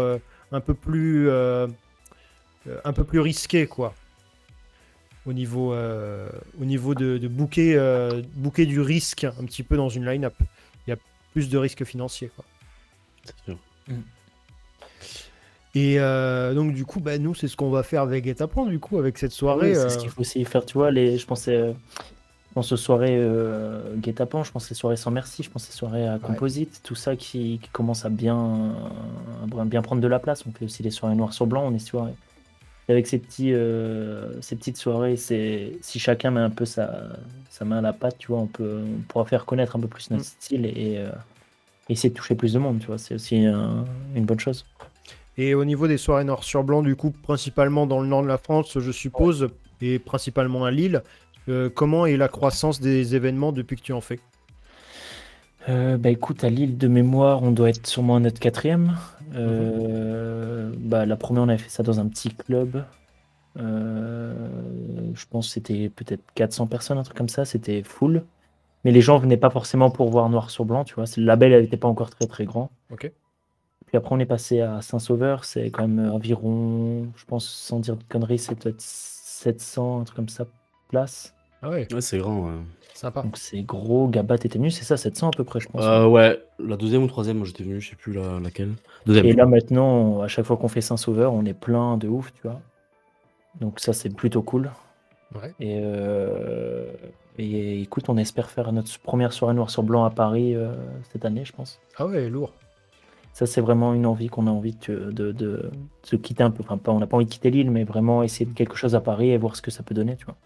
un 0.51 0.59
peu 0.59 0.75
plus, 0.75 1.31
un 1.31 2.93
peu 2.93 3.03
plus 3.03 3.19
risqué, 3.19 3.65
quoi. 3.65 3.95
Au 5.25 5.33
niveau, 5.33 5.73
euh, 5.73 6.29
au 6.61 6.65
niveau 6.65 6.93
de, 6.93 7.17
de 7.17 7.27
booker, 7.27 7.75
euh, 7.75 8.21
booker 8.35 8.65
du 8.65 8.79
risque 8.79 9.23
un 9.23 9.45
petit 9.45 9.63
peu 9.63 9.75
dans 9.75 9.89
une 9.89 10.05
line-up. 10.05 10.35
Il 10.85 10.91
y 10.91 10.93
a 10.93 10.97
plus 11.33 11.49
de 11.49 11.57
risques 11.57 11.83
financiers, 11.83 12.29
quoi. 12.35 12.45
sûr. 13.45 13.57
Et 15.73 15.99
euh, 15.99 16.53
donc, 16.53 16.73
du 16.73 16.85
coup, 16.85 17.01
bah, 17.01 17.17
nous, 17.17 17.35
c'est 17.35 17.49
ce 17.49 17.57
qu'on 17.57 17.69
va 17.69 17.83
faire 17.83 18.01
avec 18.01 18.23
Guet-apens, 18.23 18.67
du 18.67 18.79
coup, 18.79 18.97
avec 18.97 19.17
cette 19.17 19.33
soirée. 19.33 19.71
Oui, 19.71 19.75
c'est 19.75 19.89
ce 19.89 19.97
qu'il 19.97 20.09
faut 20.09 20.21
aussi 20.21 20.45
faire, 20.45 20.65
tu 20.65 20.77
vois. 20.77 20.89
Les, 20.89 21.17
je 21.17 21.25
pensais, 21.25 21.55
euh, 21.55 21.73
aux 22.55 22.63
soirées 22.63 23.17
euh, 23.17 23.95
guet-apens, 23.97 24.45
je 24.45 24.51
pense 24.51 24.69
les 24.69 24.75
soirées 24.75 24.95
sans 24.95 25.11
merci, 25.11 25.43
je 25.43 25.49
pense 25.49 25.67
les 25.67 25.73
soirées 25.73 26.07
à 26.07 26.17
composite, 26.19 26.79
tout 26.83 26.95
ça 26.95 27.17
qui, 27.17 27.59
qui 27.61 27.69
commence 27.69 28.05
à 28.05 28.09
bien, 28.09 28.73
à 29.59 29.65
bien 29.65 29.81
prendre 29.81 30.01
de 30.01 30.07
la 30.07 30.19
place. 30.19 30.45
On 30.47 30.51
fait 30.51 30.63
aussi 30.63 30.81
les 30.81 30.91
soirées 30.91 31.15
noir 31.15 31.33
sur 31.33 31.47
blanc, 31.47 31.65
on 31.65 31.73
est 31.73 31.79
soirée. 31.79 32.13
Et 32.87 32.91
avec 32.91 33.07
ces, 33.07 33.17
petits, 33.17 33.51
euh, 33.53 34.39
ces 34.41 34.55
petites 34.55 34.77
soirées, 34.77 35.15
c'est 35.17 35.73
si 35.81 35.97
chacun 35.99 36.29
met 36.31 36.41
un 36.41 36.49
peu 36.51 36.65
sa, 36.65 37.03
sa 37.49 37.65
main 37.65 37.79
à 37.79 37.81
la 37.81 37.93
pâte, 37.93 38.17
tu 38.19 38.27
vois, 38.27 38.39
on, 38.39 38.45
peut, 38.47 38.81
on 38.85 39.01
pourra 39.07 39.25
faire 39.25 39.45
connaître 39.45 39.75
un 39.75 39.79
peu 39.79 39.87
plus 39.87 40.11
notre 40.11 40.21
Mm. 40.23 40.25
style 40.25 40.65
et, 40.67 40.97
euh, 40.99 41.09
essayer 41.89 42.09
de 42.09 42.15
toucher 42.15 42.35
plus 42.35 42.53
de 42.53 42.59
monde, 42.59 42.79
tu 42.79 42.87
vois. 42.87 42.97
C'est 42.99 43.15
aussi 43.15 43.43
un- 43.45 43.85
une 44.15 44.25
bonne 44.25 44.39
chose. 44.39 44.65
Et 45.37 45.53
au 45.55 45.65
niveau 45.65 45.87
des 45.87 45.97
soirées 45.97 46.23
noir 46.23 46.43
sur 46.43 46.63
blanc, 46.63 46.81
du 46.83 46.95
coup, 46.95 47.11
principalement 47.11 47.87
dans 47.87 48.01
le 48.01 48.07
nord 48.07 48.21
de 48.23 48.27
la 48.27 48.37
France, 48.37 48.77
je 48.79 48.91
suppose, 48.91 49.49
et 49.81 49.99
principalement 49.99 50.63
à 50.65 50.71
Lille, 50.71 51.01
euh, 51.49 51.69
comment 51.73 52.05
est 52.05 52.17
la 52.17 52.27
croissance 52.27 52.79
des 52.79 53.15
événements 53.15 53.51
depuis 53.51 53.75
que 53.75 53.81
tu 53.81 53.93
en 53.93 54.01
fais? 54.01 54.19
Euh, 55.67 55.97
bah 55.97 56.09
écoute, 56.09 56.43
à 56.43 56.49
Lille 56.49 56.77
de 56.77 56.87
mémoire, 56.87 57.41
on 57.41 57.51
doit 57.51 57.69
être 57.69 57.87
sûrement 57.87 58.17
à 58.17 58.19
notre 58.19 58.39
quatrième. 58.39 58.95
Euh, 59.35 60.71
bah, 60.77 61.05
la 61.05 61.15
première, 61.15 61.43
on 61.43 61.49
avait 61.49 61.57
fait 61.57 61.69
ça 61.69 61.83
dans 61.83 61.99
un 61.99 62.07
petit 62.07 62.29
club. 62.29 62.83
Euh, 63.57 64.33
je 65.13 65.25
pense 65.27 65.47
que 65.47 65.53
c'était 65.53 65.89
peut-être 65.89 66.23
400 66.35 66.67
personnes, 66.67 66.97
un 66.97 67.03
truc 67.03 67.17
comme 67.17 67.29
ça. 67.29 67.45
C'était 67.45 67.83
full. 67.83 68.23
Mais 68.83 68.91
les 68.91 69.01
gens 69.01 69.17
venaient 69.17 69.37
pas 69.37 69.49
forcément 69.49 69.89
pour 69.89 70.09
voir 70.09 70.29
noir 70.29 70.49
sur 70.49 70.65
blanc, 70.65 70.83
tu 70.83 70.95
vois. 70.95 71.05
Le 71.17 71.23
label 71.23 71.59
n'était 71.61 71.77
pas 71.77 71.87
encore 71.87 72.09
très 72.09 72.27
très 72.27 72.45
grand. 72.45 72.69
Ok. 72.91 73.11
Puis 73.87 73.97
après, 73.97 74.15
on 74.15 74.19
est 74.19 74.25
passé 74.25 74.61
à 74.61 74.81
Saint-Sauveur. 74.81 75.45
C'est 75.45 75.69
quand 75.71 75.87
même 75.87 76.11
environ, 76.11 77.07
je 77.15 77.25
pense, 77.25 77.47
sans 77.47 77.79
dire 77.79 77.97
de 77.97 78.03
conneries, 78.03 78.39
c'est 78.39 78.55
peut-être 78.55 78.81
700, 78.81 80.01
un 80.01 80.03
truc 80.03 80.15
comme 80.15 80.29
ça, 80.29 80.45
places. 80.89 81.34
Ah 81.61 81.69
ouais, 81.69 81.87
Ouais, 81.93 82.01
c'est 82.01 82.17
grand. 82.19 82.45
ouais. 82.47 82.53
sympa. 82.93 83.21
Donc 83.23 83.37
c'est 83.37 83.61
gros. 83.63 84.07
Gabat 84.07 84.35
était 84.35 84.57
venu, 84.57 84.71
c'est 84.71 84.83
ça, 84.83 84.97
700 84.97 85.27
à 85.29 85.31
peu 85.35 85.43
près, 85.43 85.59
je 85.59 85.67
pense. 85.67 85.83
Euh, 85.83 86.05
ouais, 86.07 86.41
la 86.59 86.77
deuxième 86.77 87.03
ou 87.03 87.07
troisième, 87.07 87.37
moi 87.37 87.45
j'étais 87.45 87.63
venu, 87.63 87.81
je 87.81 87.89
sais 87.89 87.95
plus 87.95 88.13
la- 88.13 88.39
laquelle. 88.39 88.73
Deuxième. 89.05 89.25
Et 89.25 89.33
là 89.33 89.45
maintenant, 89.45 90.21
à 90.21 90.27
chaque 90.27 90.45
fois 90.45 90.57
qu'on 90.57 90.67
fait 90.67 90.81
Saint-Sauveur, 90.81 91.33
on 91.33 91.43
est 91.45 91.53
plein 91.53 91.97
de 91.97 92.07
ouf, 92.07 92.31
tu 92.33 92.41
vois. 92.43 92.61
Donc 93.59 93.79
ça, 93.79 93.93
c'est 93.93 94.13
plutôt 94.13 94.41
cool. 94.41 94.71
Ouais. 95.33 95.53
Et, 95.59 95.79
euh, 95.81 96.87
et 97.37 97.81
écoute, 97.81 98.07
on 98.09 98.17
espère 98.17 98.49
faire 98.49 98.71
notre 98.71 98.97
première 98.99 99.33
soirée 99.33 99.53
noir 99.55 99.69
sur 99.69 99.83
blanc 99.83 100.05
à 100.05 100.09
Paris 100.09 100.55
euh, 100.55 100.73
cette 101.11 101.25
année, 101.25 101.43
je 101.45 101.51
pense. 101.53 101.79
Ah 101.97 102.05
ouais, 102.05 102.29
lourd. 102.29 102.53
Ça, 103.33 103.45
c'est 103.45 103.59
vraiment 103.59 103.93
une 103.93 104.05
envie 104.05 104.27
qu'on 104.29 104.47
a 104.47 104.51
envie 104.51 104.77
de, 104.87 105.11
de, 105.11 105.33
de 105.33 105.69
se 106.03 106.15
quitter 106.15 106.43
un 106.43 106.51
peu. 106.51 106.63
Enfin, 106.63 106.77
pas, 106.77 106.93
on 106.93 106.99
n'a 106.99 107.07
pas 107.07 107.17
envie 107.17 107.25
de 107.25 107.29
quitter 107.31 107.49
l'île, 107.51 107.69
mais 107.71 107.83
vraiment 107.83 108.23
essayer 108.23 108.45
de 108.45 108.53
quelque 108.53 108.75
chose 108.77 108.95
à 108.95 109.01
Paris 109.01 109.31
et 109.31 109.37
voir 109.37 109.57
ce 109.57 109.61
que 109.61 109.71
ça 109.71 109.83
peut 109.83 109.93
donner, 109.95 110.15
tu 110.15 110.23
vois. 110.25 110.37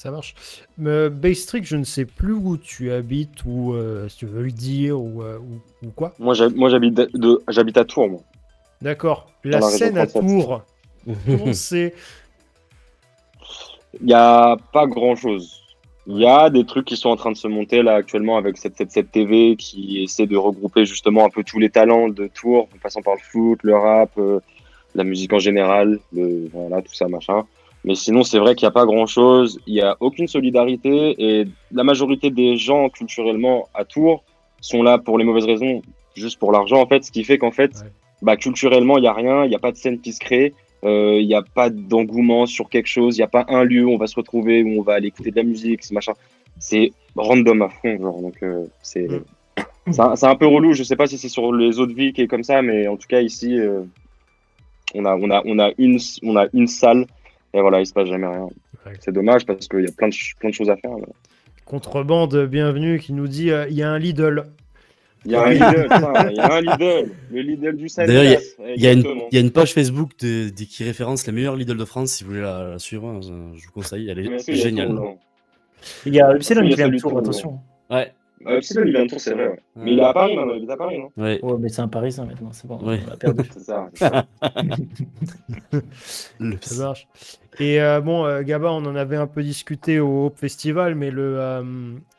Ça 0.00 0.10
marche. 0.10 0.34
Euh, 0.82 1.10
Baystrick, 1.10 1.66
je 1.66 1.76
ne 1.76 1.84
sais 1.84 2.06
plus 2.06 2.32
où 2.32 2.56
tu 2.56 2.90
habites 2.90 3.44
ou 3.44 3.74
euh, 3.74 4.08
si 4.08 4.16
tu 4.16 4.24
veux 4.24 4.42
le 4.42 4.50
dire 4.50 4.98
ou, 4.98 5.22
euh, 5.22 5.36
ou, 5.38 5.86
ou 5.86 5.90
quoi. 5.90 6.14
Moi, 6.18 6.32
j'hab- 6.32 6.54
moi 6.56 6.70
j'habite 6.70 6.94
de- 6.94 7.10
de- 7.12 7.42
j'habite 7.48 7.76
à 7.76 7.84
Tours, 7.84 8.08
moi. 8.08 8.20
D'accord. 8.80 9.30
La 9.44 9.58
la 9.60 9.66
scène 9.68 9.98
à 9.98 10.06
37. 10.06 10.22
Tours, 10.46 10.62
c'est? 11.52 11.92
Il 14.00 14.06
n'y 14.06 14.14
a 14.14 14.56
pas 14.72 14.86
grand 14.86 15.16
chose. 15.16 15.60
Il 16.06 16.16
y 16.16 16.26
a 16.26 16.48
des 16.48 16.64
trucs 16.64 16.86
qui 16.86 16.96
sont 16.96 17.10
en 17.10 17.16
train 17.16 17.32
de 17.32 17.36
se 17.36 17.46
monter 17.46 17.82
là 17.82 17.96
actuellement 17.96 18.38
avec 18.38 18.56
777 18.56 19.12
TV 19.12 19.56
qui 19.56 20.02
essaie 20.02 20.26
de 20.26 20.38
regrouper 20.38 20.86
justement 20.86 21.26
un 21.26 21.28
peu 21.28 21.44
tous 21.44 21.58
les 21.58 21.68
talents 21.68 22.08
de 22.08 22.26
Tours, 22.26 22.70
en 22.74 22.78
passant 22.82 23.02
par 23.02 23.16
le 23.16 23.20
foot, 23.20 23.58
le 23.64 23.76
rap, 23.76 24.12
euh, 24.16 24.40
la 24.94 25.04
musique 25.04 25.34
en 25.34 25.38
général, 25.38 25.98
le, 26.14 26.48
voilà, 26.54 26.80
tout 26.80 26.94
ça, 26.94 27.06
machin. 27.06 27.44
Mais 27.84 27.94
sinon, 27.94 28.22
c'est 28.22 28.38
vrai 28.38 28.54
qu'il 28.54 28.66
n'y 28.66 28.70
a 28.70 28.72
pas 28.72 28.84
grand 28.86 29.06
chose. 29.06 29.58
Il 29.66 29.74
n'y 29.74 29.80
a 29.80 29.96
aucune 30.00 30.26
solidarité 30.28 31.14
et 31.18 31.46
la 31.72 31.82
majorité 31.84 32.30
des 32.30 32.56
gens 32.56 32.88
culturellement 32.90 33.68
à 33.74 33.84
Tours 33.84 34.22
sont 34.60 34.82
là 34.82 34.98
pour 34.98 35.16
les 35.18 35.24
mauvaises 35.24 35.46
raisons, 35.46 35.80
juste 36.14 36.38
pour 36.38 36.52
l'argent 36.52 36.80
en 36.82 36.86
fait, 36.86 37.02
ce 37.04 37.10
qui 37.10 37.24
fait 37.24 37.38
qu'en 37.38 37.50
fait, 37.52 37.70
Ouais. 37.82 37.90
bah, 38.22 38.36
culturellement, 38.36 38.98
il 38.98 39.02
n'y 39.02 39.06
a 39.08 39.14
rien, 39.14 39.44
il 39.44 39.48
n'y 39.48 39.54
a 39.54 39.58
pas 39.58 39.72
de 39.72 39.76
scène 39.78 40.00
qui 40.00 40.12
se 40.12 40.20
crée. 40.20 40.52
Euh, 40.84 41.18
Il 41.20 41.26
n'y 41.26 41.34
a 41.34 41.42
pas 41.42 41.68
d'engouement 41.70 42.46
sur 42.46 42.68
quelque 42.70 42.86
chose, 42.86 43.16
il 43.16 43.20
n'y 43.20 43.24
a 43.24 43.28
pas 43.28 43.44
un 43.48 43.64
lieu 43.64 43.84
où 43.84 43.90
on 43.92 43.98
va 43.98 44.06
se 44.06 44.16
retrouver, 44.16 44.62
où 44.62 44.78
on 44.78 44.82
va 44.82 44.94
aller 44.94 45.08
écouter 45.08 45.30
de 45.30 45.36
la 45.36 45.42
musique, 45.42 45.82
c'est 45.84 45.92
machin. 45.94 46.12
C'est 46.58 46.92
random 47.16 47.60
à 47.62 47.68
fond, 47.68 47.98
genre, 48.00 48.20
donc 48.22 48.36
euh, 48.42 48.64
c'est 48.82 49.06
Mm. 49.08 49.22
c'est 49.92 50.00
un, 50.00 50.16
c'est 50.16 50.26
un 50.26 50.36
peu 50.36 50.46
relou. 50.46 50.72
Je 50.74 50.82
sais 50.82 50.96
pas 50.96 51.06
si 51.06 51.18
c'est 51.18 51.28
sur 51.28 51.52
les 51.52 51.78
autres 51.80 51.94
villes 51.94 52.12
qui 52.14 52.22
est 52.22 52.26
comme 52.26 52.44
ça, 52.44 52.62
mais 52.62 52.86
en 52.88 52.96
tout 52.96 53.08
cas 53.08 53.20
ici, 53.20 53.58
euh, 53.58 53.82
on 54.94 55.04
a 55.04 55.16
on 55.16 55.30
a 55.30 55.42
on 55.44 55.58
a 55.58 55.70
une 55.78 55.98
on 56.22 56.36
a 56.36 56.46
une 56.52 56.66
salle 56.66 57.06
et 57.54 57.60
voilà, 57.60 57.80
il 57.80 57.86
se 57.86 57.92
passe 57.92 58.08
jamais 58.08 58.26
rien. 58.26 58.42
Ouais. 58.86 58.92
C'est 59.00 59.12
dommage 59.12 59.44
parce 59.46 59.68
qu'il 59.68 59.80
y 59.82 59.86
a 59.88 59.92
plein 59.92 60.08
de 60.08 60.14
plein 60.38 60.50
de 60.50 60.54
choses 60.54 60.70
à 60.70 60.76
faire. 60.76 60.92
là. 60.92 61.06
Contrebande, 61.64 62.46
bienvenue, 62.46 62.98
qui 62.98 63.12
nous 63.12 63.28
dit 63.28 63.50
euh, 63.50 63.66
il 63.68 63.76
y 63.76 63.82
a 63.82 63.90
un 63.90 63.98
Lidl. 63.98 64.46
Il 65.26 65.32
y 65.32 65.34
a 65.36 65.42
un 65.44 65.50
Lidl, 65.50 65.82
putain, 65.82 66.30
il 66.30 66.36
y 66.36 66.40
a 66.40 66.52
un 66.54 66.60
Lidl, 66.62 67.10
le 67.30 67.40
Lidl 67.42 67.76
du 67.76 67.88
Sud. 67.88 68.04
D'ailleurs, 68.06 68.40
Il 68.74 68.82
y, 68.82 68.86
a 68.86 68.92
une, 68.92 69.04
il 69.30 69.34
y 69.34 69.36
a 69.36 69.40
une 69.40 69.50
page 69.50 69.74
Facebook 69.74 70.12
de, 70.18 70.48
de- 70.48 70.64
qui 70.64 70.82
référence 70.82 71.26
les 71.26 71.32
meilleures 71.32 71.56
Lidl 71.56 71.76
de 71.76 71.84
France. 71.84 72.12
Si 72.12 72.24
vous 72.24 72.30
voulez 72.30 72.42
la, 72.42 72.70
la 72.70 72.78
suivre, 72.78 73.06
hein, 73.08 73.20
je 73.22 73.30
vous 73.66 73.72
conseille. 73.72 74.08
Elle 74.08 74.18
est 74.18 74.52
géniale. 74.54 74.96
Il 76.06 76.14
y 76.14 76.20
a 76.20 76.32
Il 76.34 76.42
y 76.42 76.74
qui 76.74 76.82
a 76.82 76.88
vient 76.88 76.98
Tours, 76.98 77.18
attention. 77.18 77.60
Ouais. 77.90 78.12
C'est 78.62 78.74
il 78.86 78.92
vient 78.92 79.04
de 79.04 79.10
Tours, 79.10 79.20
c'est 79.20 79.34
vrai. 79.34 79.48
ouais. 79.48 79.60
Mais 79.76 79.92
il 79.92 79.98
est 79.98 80.02
à 80.02 80.12
Paris 80.14 80.34
maintenant, 80.36 80.54
il 80.54 80.64
est 80.64 80.70
à 80.72 80.76
Paris, 80.76 80.98
non? 80.98 81.10
Ouais. 81.22 81.38
Ouais, 81.42 81.56
mais 81.58 81.68
c'est 81.68 81.82
un 81.82 81.88
Parisien 81.88 82.24
maintenant, 82.24 82.50
c'est 82.52 82.66
bon. 82.66 82.78
Ouais. 82.78 83.00
On 83.06 83.10
l'a 83.10 83.16
perdu. 83.16 83.42
C'est 83.52 83.60
ça. 83.60 83.88
c'est 83.92 84.08
ça. 84.08 84.26
Le- 86.38 86.56
Ça 86.60 86.82
marche. 86.82 87.08
Et 87.58 87.80
euh, 87.82 88.00
bon, 88.00 88.24
euh, 88.24 88.42
Gaba, 88.42 88.72
on 88.72 88.84
en 88.86 88.96
avait 88.96 89.16
un 89.16 89.26
peu 89.26 89.42
discuté 89.42 90.00
au 90.00 90.26
Hope 90.26 90.38
Festival, 90.38 90.94
mais 90.94 91.10
le, 91.10 91.38
euh, 91.38 91.62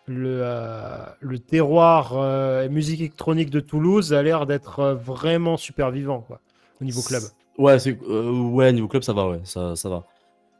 le, 0.07 0.39
euh, 0.43 0.97
le 1.19 1.39
terroir 1.39 2.13
euh, 2.17 2.69
musique 2.69 2.99
électronique 2.99 3.49
de 3.49 3.59
Toulouse 3.59 4.13
a 4.13 4.21
l'air 4.21 4.45
d'être 4.45 4.79
euh, 4.79 4.93
vraiment 4.93 5.57
super 5.57 5.89
vivant, 5.89 6.21
quoi, 6.21 6.39
au 6.81 6.85
niveau 6.85 7.01
club. 7.01 7.23
Ouais, 7.57 7.79
c'est, 7.79 7.97
euh, 8.07 8.31
ouais, 8.31 8.71
niveau 8.73 8.87
club, 8.87 9.03
ça 9.03 9.13
va, 9.13 9.27
ouais, 9.27 9.41
ça, 9.43 9.75
ça 9.75 9.89
va. 9.89 10.03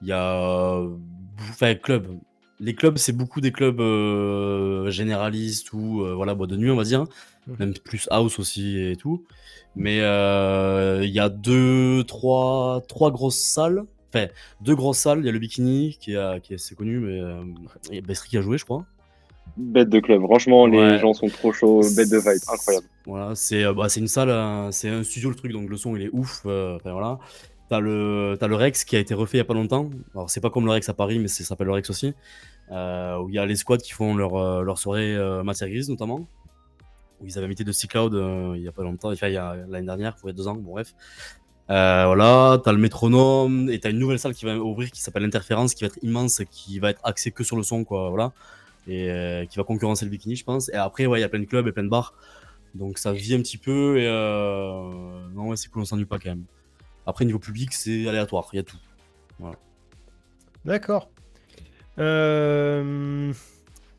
Il 0.02 0.08
y 0.08 0.12
a. 0.12 0.82
Enfin, 1.52 1.76
club. 1.76 2.08
Les 2.62 2.76
clubs, 2.76 2.98
c'est 2.98 3.12
beaucoup 3.12 3.42
des 3.42 3.52
clubs 3.52 3.82
euh, 3.82 4.90
généralistes 4.92 5.74
ou 5.74 6.04
euh, 6.04 6.14
voilà, 6.14 6.36
boîte 6.36 6.52
de 6.52 6.58
nuit, 6.58 6.70
on 6.72 6.76
va 6.78 6.84
dire. 6.84 7.06
Mhm. 7.48 7.56
Même 7.60 7.74
plus 7.74 8.08
house 8.12 8.40
aussi 8.40 8.80
et 8.80 8.96
tout. 8.96 9.24
Mais 9.76 10.00
euh, 10.02 11.02
il 11.04 11.10
y 11.12 11.20
a 11.20 11.28
deux, 11.30 12.04
trois, 12.06 12.82
trois 12.88 13.12
grosses 13.12 13.40
salles. 13.40 13.84
Enfin, 14.14 14.28
deux 14.62 14.76
grosses 14.76 15.00
salles. 15.00 15.20
Il 15.20 15.26
y 15.26 15.30
a 15.30 15.32
le 15.32 15.40
Bikini 15.40 15.98
qui, 16.00 16.16
a, 16.16 16.40
qui 16.40 16.54
est 16.54 16.56
assez 16.58 16.76
connu, 16.76 17.00
mais 17.00 17.20
euh, 17.20 17.42
il 17.90 17.96
y 17.96 17.98
a 17.98 18.02
Bestri 18.02 18.30
qui 18.30 18.38
a 18.38 18.42
joué, 18.42 18.58
je 18.58 18.66
crois. 18.66 18.86
Bête 19.58 19.90
de 19.90 20.00
club. 20.00 20.22
Franchement, 20.24 20.66
les 20.68 20.78
Ouais. 20.78 21.00
gens 21.00 21.14
sont 21.14 21.28
trop 21.28 21.52
chauds. 21.52 21.82
Bête 21.96 22.10
de 22.10 22.18
vibe. 22.18 22.42
Incroyable. 22.54 22.86
Voilà, 23.06 23.34
c'est 23.36 23.64
euh, 23.64 23.74
bah, 23.74 23.90
c'est 23.90 24.00
une 24.00 24.08
salle, 24.08 24.30
euh, 24.30 24.70
c'est 24.72 24.88
un 24.90 25.04
studio 25.04 25.30
le 25.30 25.36
truc, 25.36 25.52
donc 25.52 25.68
le 25.70 25.76
son 25.78 25.96
il 25.96 26.04
est 26.04 26.10
ouf. 26.14 26.42
euh, 26.46 26.76
enfin, 26.76 26.92
voilà. 26.94 27.18
T'as 27.70 27.80
le, 27.80 28.36
t'as 28.40 28.48
le 28.48 28.56
Rex 28.56 28.84
qui 28.84 28.98
a 28.98 29.00
été 29.00 29.14
refait 29.14 29.38
il 29.38 29.40
y 29.40 29.42
a 29.42 29.46
pas 29.46 29.54
longtemps. 29.54 29.90
Alors 30.14 30.30
c'est 30.30 30.42
pas 30.42 30.50
comme 30.50 30.66
le 30.66 30.72
Rex 30.72 30.88
à 30.90 30.94
Paris, 30.94 31.20
mais 31.20 31.28
c'est- 31.30 31.44
ça 31.44 31.50
s'appelle 31.50 31.68
le 31.68 31.74
Rex 31.74 31.90
aussi. 31.90 32.14
Euh, 32.72 33.18
où 33.18 33.30
il 33.30 33.36
y 33.36 33.40
a 33.40 33.46
les 33.46 33.56
squads 33.56 33.78
qui 33.78 33.92
font 33.92 34.16
leur, 34.16 34.36
euh, 34.36 34.64
leur 34.64 34.78
soirée 34.78 35.16
euh, 35.16 35.44
matière 35.44 35.70
grise 35.70 35.90
notamment. 35.90 36.28
Où 37.20 37.26
ils 37.26 37.38
avaient 37.38 37.46
invité 37.46 37.64
de 37.64 37.72
Cloud 37.88 38.16
euh, 38.16 38.54
il 38.56 38.64
y 38.64 38.68
a 38.68 38.72
pas 38.72 38.84
longtemps, 38.84 39.12
enfin 39.12 39.28
il 39.28 39.34
y 39.34 39.38
a 39.38 39.56
l'année 39.68 39.86
dernière, 39.86 40.16
il 40.24 40.28
y 40.28 40.30
a 40.30 40.34
deux 40.34 40.48
ans, 40.48 40.56
bon 40.56 40.72
bref. 40.72 40.96
Voilà, 41.68 42.60
t'as 42.64 42.72
le 42.72 42.80
métronome 42.80 43.70
et 43.70 43.80
t'as 43.80 43.92
une 43.92 44.00
nouvelle 44.00 44.20
salle 44.20 44.34
qui 44.34 44.46
va 44.46 44.56
ouvrir 44.58 44.92
qui 44.92 45.02
s'appelle 45.02 45.24
l'interférence, 45.24 45.74
qui 45.74 45.84
va 45.84 45.88
être 45.88 46.00
immense, 46.02 46.42
qui 46.50 46.80
va 46.80 46.90
être 46.90 47.00
axée 47.04 47.32
que 47.32 47.44
sur 47.44 47.56
le 47.56 47.64
son, 47.64 47.84
quoi, 47.84 48.10
voilà, 48.10 48.34
et 48.88 49.48
qui 49.50 49.58
va 49.58 49.64
concurrencer 49.64 50.04
le 50.04 50.12
bikini, 50.12 50.36
je 50.36 50.44
pense. 50.44 50.70
Et 50.70 50.76
après, 50.76 51.06
ouais, 51.06 51.20
il 51.20 51.22
y 51.22 51.26
a 51.26 51.30
plein 51.30 51.40
de 51.40 51.46
clubs 51.46 51.66
et 51.68 51.72
plein 51.72 51.84
de 51.84 51.90
bars, 51.90 52.14
donc 52.76 52.98
ça 52.98 53.14
vit 53.14 53.36
un 53.36 53.42
petit 53.42 53.58
peu 53.58 54.00
et 54.00 54.08
non, 55.34 55.50
ouais, 55.50 55.56
c'est 55.56 55.70
cool, 55.70 55.84
on 55.84 55.86
s'ennuie 55.86 56.06
pas 56.06 56.20
quand 56.20 56.30
même. 56.30 56.44
Après, 57.06 57.24
niveau 57.24 57.40
public, 57.40 57.72
c'est 57.72 58.08
aléatoire, 58.08 58.50
il 58.52 58.58
y 58.58 58.60
a 58.60 58.64
tout. 58.64 58.78
D'accord. 60.66 61.10
Euh, 62.00 63.34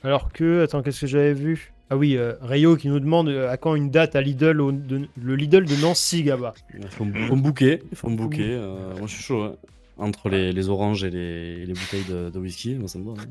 Alors 0.02 0.32
que, 0.32 0.62
attends, 0.64 0.82
qu'est-ce 0.82 1.02
que 1.02 1.06
j'avais 1.06 1.34
vu? 1.34 1.72
Ah 1.90 1.96
oui, 1.96 2.16
euh, 2.16 2.34
Rayo 2.40 2.76
qui 2.76 2.88
nous 2.88 3.00
demande 3.00 3.28
euh, 3.28 3.50
à 3.50 3.56
quand 3.56 3.74
une 3.74 3.90
date 3.90 4.16
à 4.16 4.22
Lidl, 4.22 4.60
au- 4.60 4.72
de- 4.72 5.08
le 5.22 5.36
Lidl 5.36 5.64
de 5.66 5.76
Nancy, 5.82 6.22
Gaba? 6.22 6.54
Il 6.74 6.88
faut, 6.88 7.04
me- 7.04 7.36
booker, 7.36 7.82
il 7.90 7.96
faut 7.96 8.08
me 8.08 8.16
euh, 8.40 8.94
moi, 8.98 9.06
je 9.06 9.14
suis 9.14 9.22
chaud, 9.22 9.42
hein. 9.42 9.56
Entre 9.98 10.30
les, 10.30 10.52
les 10.52 10.68
oranges 10.70 11.04
et 11.04 11.10
les, 11.10 11.18
et 11.62 11.66
les 11.66 11.74
bouteilles 11.74 12.04
de, 12.04 12.30
de 12.30 12.38
whisky, 12.38 12.74
moi, 12.76 12.88
ça 12.88 12.98
me 12.98 13.04
va. 13.04 13.10
hein. 13.12 13.26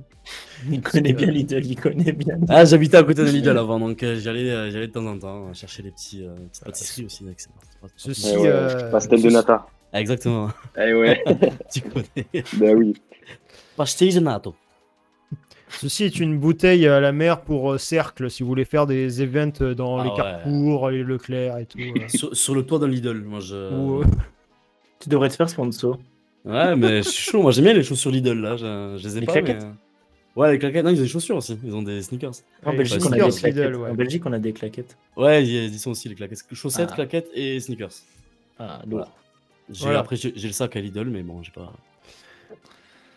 Il 0.70 0.80
connaît 0.82 1.12
bien 1.12 1.28
Lidl, 1.28 1.66
il 1.66 1.76
connaît 1.76 2.12
bien. 2.12 2.40
Ah, 2.48 2.66
j'habitais 2.66 2.98
à 2.98 3.04
côté 3.04 3.26
de 3.26 3.30
Lidl 3.32 3.58
avant, 3.58 3.80
donc 3.80 4.04
euh, 4.04 4.16
j'y 4.16 4.30
allais, 4.30 4.50
euh, 4.52 4.70
j'y 4.70 4.78
allais 4.78 4.88
de 4.88 4.92
temps 4.94 5.06
en 5.08 5.18
temps 5.18 5.52
chercher 5.54 5.82
les 5.82 5.90
petits, 5.90 6.24
euh, 6.24 6.36
petites 6.52 6.64
pâtisseries 6.64 7.06
aussi. 7.06 7.24
avec 7.26 7.40
ça. 7.40 7.50
Ceci, 7.98 8.38
ouais, 8.38 8.48
euh, 8.48 8.92
Pastel 8.92 9.18
de 9.20 9.24
ceci- 9.24 9.34
nata. 9.34 9.66
Exactement, 9.94 10.50
Eh 10.78 10.94
ouais. 10.94 11.24
tu 11.74 11.82
connais. 11.82 12.44
bah 12.54 12.72
oui. 12.74 12.94
Nato. 14.22 14.56
Ceci 15.70 16.04
est 16.04 16.20
une 16.20 16.38
bouteille 16.38 16.86
à 16.88 17.00
la 17.00 17.12
mer 17.12 17.42
pour 17.42 17.72
euh, 17.74 17.78
cercle, 17.78 18.30
si 18.30 18.44
vous 18.44 18.50
voulez 18.50 18.66
faire 18.66 18.86
des 18.88 19.22
events 19.22 19.74
dans 19.76 20.00
Ah 20.00 20.04
les 20.04 20.10
ouais. 20.10 20.16
Carrefour, 20.18 20.90
les 20.90 21.04
Leclerc 21.04 21.58
et 21.60 21.66
tout. 21.66 21.80
euh. 21.80 22.08
sur, 22.10 22.36
sur 22.36 22.54
le 22.56 22.64
toit 22.66 22.78
d'un 22.80 22.88
Lidl, 22.90 23.22
moi 23.22 23.40
je. 23.40 23.74
Ou, 23.74 24.02
euh, 24.02 24.06
Tu 25.00 25.10
devrais 25.10 25.30
te 25.30 25.36
faire 25.36 25.50
sponsor. 25.50 25.98
Ouais, 26.44 26.76
mais 26.76 26.98
je 27.04 27.10
suis 27.10 27.32
chaud, 27.32 27.42
moi 27.42 27.52
j'aime 27.52 27.66
bien 27.66 27.74
les 27.74 27.84
chaussures 27.84 28.12
Lidl 28.12 28.34
là, 28.42 28.58
je, 28.58 28.98
je 28.98 29.08
les 29.08 29.18
ai 29.18 29.20
Les 29.22 29.26
pas. 29.28 29.34
claquettes 29.34 29.62
mais, 29.62 29.68
euh, 29.68 29.72
Ouais, 30.36 30.52
les 30.54 30.60
claquettes, 30.60 30.84
non, 30.86 30.92
ils 30.92 31.00
ont 31.00 31.04
des 31.04 31.08
chaussures 31.08 31.36
aussi, 31.38 31.58
ils 31.64 31.76
ont 31.76 31.82
des 31.84 32.02
sneakers. 32.02 32.32
En 32.66 32.74
Belgique, 32.74 33.02
on 33.06 33.12
a 33.12 33.16
des 33.18 33.32
sneakers 33.32 33.40
claquettes. 33.40 33.56
Lidl, 33.72 33.76
ouais. 33.76 33.90
En 33.90 33.94
Belgique, 33.94 34.24
on 34.26 34.34
a 34.34 34.40
des 34.40 34.54
claquettes. 34.54 34.98
Ouais, 35.18 35.44
ils 35.44 35.66
ils 35.74 35.80
sont 35.80 35.92
aussi 35.92 36.08
les 36.10 36.16
claquettes. 36.16 36.44
Chaussettes, 36.54 36.90
Ah. 36.92 36.96
claquettes 36.96 37.30
et 37.34 37.60
sneakers. 37.60 37.92
Ah, 38.60 38.82
Voilà. 38.88 39.06
lourd. 39.06 39.12
J'ai- 39.72 39.84
Voilà. 39.86 40.00
Après, 40.00 40.16
j'ai 40.16 40.34
j'ai 40.36 40.48
le 40.48 40.54
sac 40.54 40.76
à 40.76 40.80
Lidl, 40.82 41.06
mais 41.10 41.24
bon, 41.24 41.42
j'ai 41.44 41.52
pas. 41.52 41.72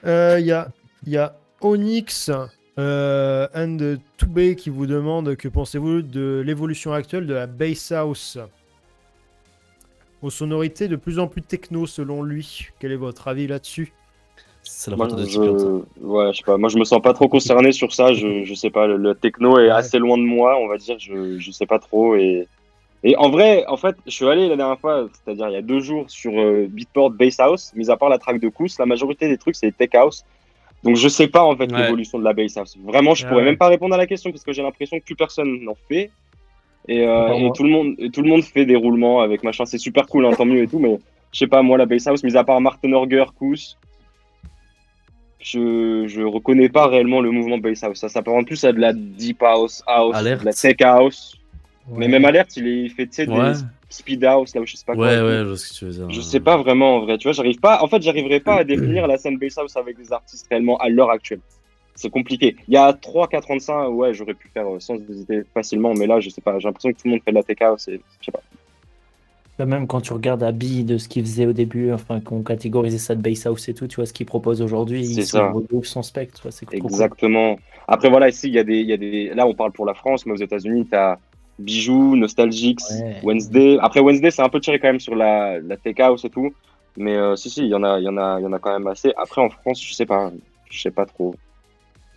Euh, 0.06 0.36
Il 0.40 0.46
y, 0.46 0.52
a, 0.52 0.68
il 1.06 1.12
y 1.12 1.16
a 1.16 1.34
Onyx 1.60 2.30
euh, 2.78 3.46
and 3.54 3.96
Toubé 4.18 4.54
qui 4.56 4.68
vous 4.70 4.86
demande 4.86 5.34
que 5.36 5.48
pensez-vous 5.48 6.02
de 6.02 6.42
l'évolution 6.44 6.92
actuelle 6.92 7.26
de 7.26 7.34
la 7.34 7.46
Bass 7.46 7.90
House? 7.92 8.38
Aux 10.22 10.30
sonorités 10.30 10.88
de 10.88 10.96
plus 10.96 11.18
en 11.18 11.26
plus 11.26 11.42
techno 11.42 11.86
selon 11.86 12.22
lui. 12.22 12.68
Quel 12.80 12.92
est 12.92 12.96
votre 12.96 13.28
avis 13.28 13.46
là-dessus? 13.46 13.92
C'est 14.62 14.90
la 14.90 14.96
Moi, 14.96 15.08
je... 15.10 15.82
Ouais, 16.00 16.32
je 16.32 16.38
sais 16.38 16.44
pas. 16.44 16.56
Moi, 16.56 16.70
je 16.70 16.78
me 16.78 16.84
sens 16.84 17.02
pas 17.02 17.12
trop 17.12 17.28
concerné 17.28 17.72
sur 17.72 17.92
ça. 17.92 18.14
Je, 18.14 18.44
je 18.44 18.54
sais 18.54 18.70
pas. 18.70 18.86
Le, 18.86 18.96
le 18.96 19.14
techno 19.14 19.58
est 19.58 19.64
Ouais. 19.64 19.70
assez 19.70 19.98
loin 19.98 20.16
de 20.16 20.22
moi, 20.22 20.56
on 20.58 20.66
va 20.68 20.78
dire. 20.78 20.98
Je, 20.98 21.38
je 21.38 21.50
sais 21.50 21.66
pas 21.66 21.78
trop. 21.78 22.14
Et, 22.16 22.48
et 23.04 23.16
en 23.16 23.28
vrai, 23.30 23.64
en 23.66 23.76
fait, 23.76 23.94
je 24.06 24.10
suis 24.10 24.26
allé 24.26 24.48
la 24.48 24.56
dernière 24.56 24.78
fois, 24.80 25.06
c'est-à-dire 25.12 25.48
il 25.48 25.52
y 25.52 25.56
a 25.56 25.62
deux 25.62 25.80
jours, 25.80 26.06
sur 26.08 26.32
euh, 26.32 26.66
Beatport 26.68 27.10
Bass 27.10 27.38
House. 27.38 27.72
Mis 27.76 27.90
à 27.90 27.96
part 27.96 28.08
la 28.08 28.18
track 28.18 28.40
de 28.40 28.48
Kous, 28.48 28.78
la 28.78 28.86
majorité 28.86 29.28
des 29.28 29.36
trucs, 29.38 29.56
c'est 29.56 29.70
Tech 29.76 29.90
House. 29.94 30.24
Donc, 30.82 30.96
je 30.96 31.08
sais 31.08 31.28
pas 31.28 31.42
en 31.44 31.54
fait 31.56 31.70
Ouais. 31.72 31.82
l'évolution 31.82 32.18
de 32.18 32.24
la 32.24 32.32
Bass 32.32 32.56
House. 32.56 32.76
Vraiment, 32.82 33.14
je 33.14 33.24
Ah 33.24 33.28
pourrais 33.28 33.42
ouais. 33.42 33.48
même 33.48 33.58
pas 33.58 33.68
répondre 33.68 33.94
à 33.94 33.98
la 33.98 34.06
question 34.06 34.30
parce 34.30 34.42
que 34.42 34.52
j'ai 34.52 34.62
l'impression 34.62 34.98
que 34.98 35.04
plus 35.04 35.16
personne 35.16 35.60
n'en 35.62 35.76
fait. 35.88 36.10
Et, 36.88 37.06
euh, 37.06 37.32
et 37.32 37.50
tout 37.54 37.62
le 37.62 37.70
monde, 37.70 37.94
et 37.98 38.10
tout 38.10 38.22
le 38.22 38.28
monde 38.28 38.42
fait 38.42 38.66
des 38.66 38.76
roulements 38.76 39.20
avec 39.20 39.42
machin. 39.44 39.64
C'est 39.66 39.78
super 39.78 40.06
cool, 40.06 40.26
hein, 40.26 40.32
tant 40.36 40.44
mieux 40.44 40.62
et 40.62 40.66
tout. 40.66 40.78
Mais 40.78 40.98
je 41.32 41.38
sais 41.38 41.46
pas, 41.46 41.62
moi, 41.62 41.78
la 41.78 41.86
Bass 41.86 42.06
House, 42.06 42.22
mis 42.24 42.36
à 42.36 42.44
part 42.44 42.60
Martin 42.60 42.92
Orger, 42.92 43.24
Kous, 43.38 43.76
je, 45.40 46.06
je 46.06 46.22
reconnais 46.22 46.68
pas 46.70 46.86
réellement 46.86 47.20
le 47.20 47.30
mouvement 47.30 47.58
bass 47.58 47.84
house. 47.84 47.98
Ça 47.98 48.08
s'apparente 48.08 48.46
plus 48.46 48.64
à 48.64 48.72
de 48.72 48.80
la 48.80 48.92
deep 48.94 49.42
house, 49.42 49.82
house, 49.86 50.16
de 50.22 50.44
la 50.44 50.52
tech 50.52 50.76
house. 50.80 51.36
Mais 51.90 52.08
même 52.08 52.24
alerte, 52.24 52.56
il, 52.56 52.66
est, 52.66 52.82
il 52.84 52.90
fait 52.90 53.06
tu 53.06 53.14
sais, 53.24 53.28
Ouais. 53.28 53.52
des 53.52 53.58
speed 53.90 54.24
house 54.24 54.54
là 54.54 54.60
où 54.62 54.66
je 54.66 54.74
sais 54.76 54.84
pas 54.86 54.94
quoi. 54.94 55.06
Ouais, 55.06 55.20
ouais, 55.20 55.38
je 55.40 55.48
vois 55.48 55.56
ce 55.56 55.72
que 55.72 55.78
tu 55.78 55.84
veux 55.84 55.90
dire. 55.92 56.10
Je 56.10 56.20
sais 56.20 56.40
pas 56.40 56.56
vraiment 56.56 56.96
en 56.96 57.00
vrai. 57.00 57.18
Tu 57.18 57.24
vois, 57.28 57.32
j'arrive 57.32 57.60
pas. 57.60 57.82
En 57.82 57.88
fait, 57.88 58.00
j'arriverai 58.02 58.40
pas 58.40 58.56
à 58.60 58.64
définir 58.64 59.06
la 59.06 59.18
scène 59.18 59.36
bass 59.38 59.58
house 59.58 59.76
avec 59.76 59.96
des 59.98 60.12
artistes 60.12 60.46
réellement 60.50 60.78
à 60.78 60.88
l'heure 60.88 61.10
actuelle. 61.10 61.40
C'est 61.94 62.10
compliqué. 62.10 62.56
Il 62.66 62.74
y 62.74 62.76
a 62.76 62.92
3-4 62.92 63.52
ans 63.52 63.56
de 63.56 63.60
ça, 63.60 63.88
ouais, 63.88 64.12
j'aurais 64.14 64.34
pu 64.34 64.48
faire 64.52 64.66
euh, 64.66 64.80
sans 64.80 64.96
hésiter 64.96 65.42
facilement. 65.52 65.94
Mais 65.94 66.06
là, 66.08 66.18
je 66.20 66.28
sais 66.30 66.40
pas. 66.40 66.58
J'ai 66.58 66.66
l'impression 66.66 66.90
que 66.90 66.96
tout 66.96 67.02
le 67.06 67.10
monde 67.12 67.20
fait 67.24 67.30
de 67.30 67.36
la 67.36 67.42
tech 67.44 67.58
house. 67.60 67.86
Et, 67.86 68.00
je 68.20 68.24
sais 68.24 68.32
pas. 68.32 68.40
Bah, 69.58 69.66
Même 69.66 69.86
quand 69.86 70.00
tu 70.00 70.12
regardes 70.12 70.42
Abby 70.42 70.82
de 70.82 70.98
ce 70.98 71.06
qu'il 71.08 71.22
faisait 71.22 71.46
au 71.46 71.52
début, 71.52 71.92
enfin 71.92 72.20
qu'on 72.20 72.42
catégorisait 72.42 72.98
ça 72.98 73.14
de 73.14 73.20
bass 73.22 73.46
house 73.46 73.68
et 73.68 73.74
tout, 73.74 73.86
tu 73.86 73.96
vois 73.96 74.06
ce 74.06 74.12
qu'il 74.12 74.26
propose 74.26 74.60
aujourd'hui, 74.60 75.06
C'est 75.06 75.20
il 75.20 75.26
ça. 75.26 75.52
ouvre 75.54 75.84
son 75.86 76.02
spectre, 76.02 76.34
tu 76.40 76.42
vois, 76.42 76.50
c'est 76.50 76.66
trop 76.66 76.76
cool. 76.78 76.90
Exactement. 76.90 77.58
Après, 77.86 78.08
voilà, 78.10 78.28
ici, 78.28 78.48
il 78.48 78.54
y, 78.54 78.58
a 78.58 78.64
des, 78.64 78.78
il 78.80 78.88
y 78.88 78.92
a 78.92 78.96
des. 78.96 79.28
Là, 79.34 79.46
on 79.46 79.54
parle 79.54 79.70
pour 79.70 79.86
la 79.86 79.94
France, 79.94 80.26
mais 80.26 80.32
aux 80.32 80.36
États-Unis, 80.42 80.86
tu 80.90 80.96
as 80.96 81.20
Bijoux, 81.58 82.16
Nostalgics, 82.16 82.80
Ouais. 82.90 83.16
Wednesday. 83.22 83.78
Après, 83.80 84.00
Wednesday, 84.00 84.30
c'est 84.30 84.42
un 84.42 84.48
peu 84.48 84.60
tiré 84.60 84.78
quand 84.78 84.88
même 84.88 85.00
sur 85.00 85.14
la, 85.14 85.60
la 85.60 85.76
tech 85.76 85.98
house 86.00 86.24
et 86.24 86.30
tout. 86.30 86.52
Mais 86.96 87.16
euh, 87.16 87.36
si, 87.36 87.50
si, 87.50 87.60
il 87.62 87.68
y, 87.68 87.74
en 87.74 87.82
a, 87.82 87.98
il 87.98 88.04
y, 88.04 88.08
en 88.08 88.16
a, 88.16 88.38
il 88.40 88.44
y 88.44 88.46
en 88.46 88.52
a 88.52 88.58
quand 88.58 88.72
même 88.72 88.86
assez. 88.86 89.12
Après, 89.16 89.40
en 89.40 89.50
France, 89.50 89.82
je 89.84 89.92
sais 89.94 90.06
pas. 90.06 90.30
Je 90.70 90.80
sais 90.80 90.90
pas 90.90 91.06
trop. 91.06 91.34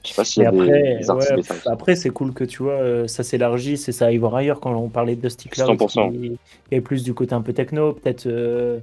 Je 0.03 0.09
sais 0.09 0.15
pas 0.15 0.23
s'il 0.23 0.43
y 0.43 0.45
a 0.45 0.49
après, 0.49 0.97
des 0.99 1.09
artistes 1.09 1.49
ouais, 1.51 1.71
après 1.71 1.95
c'est 1.97 2.11
cool 2.11 2.33
que 2.33 2.45
tu 2.45 2.63
vois, 2.63 2.73
euh, 2.73 3.07
ça 3.07 3.23
s'élargisse 3.23 3.89
et 3.89 3.91
ça 3.91 4.05
aille 4.05 4.17
voir 4.17 4.35
ailleurs 4.35 4.61
quand 4.61 4.73
on 4.73 4.87
parlait 4.87 5.17
de 5.17 5.21
Dusty 5.21 5.49
Cloud 5.49 5.77
100%. 5.77 6.11
qui 6.13 6.29
qui 6.29 6.75
est 6.75 6.79
plus 6.79 7.03
du 7.03 7.13
côté 7.13 7.33
un 7.33 7.41
peu 7.41 7.51
techno, 7.51 7.91
peut-être 7.91 8.25
euh, 8.27 8.79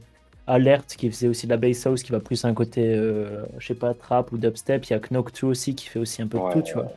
Alert 0.46 0.84
qui 0.96 1.08
faisait 1.10 1.28
aussi 1.28 1.46
de 1.46 1.52
la 1.52 1.56
bass 1.56 1.86
house 1.86 2.02
qui 2.02 2.12
va 2.12 2.20
plus 2.20 2.44
un 2.44 2.52
côté, 2.52 2.82
euh, 2.84 3.42
je 3.58 3.66
sais 3.68 3.74
pas, 3.74 3.94
trap 3.94 4.32
ou 4.32 4.36
dubstep. 4.36 4.84
Il 4.84 4.90
y 4.92 4.96
a 4.96 4.98
Knock2 4.98 5.46
aussi 5.46 5.74
qui 5.74 5.88
fait 5.88 5.98
aussi 5.98 6.20
un 6.20 6.26
peu 6.26 6.36
de 6.38 6.42
Ouais. 6.42 6.52
tout, 6.52 6.60
tu 6.62 6.74
vois. 6.74 6.92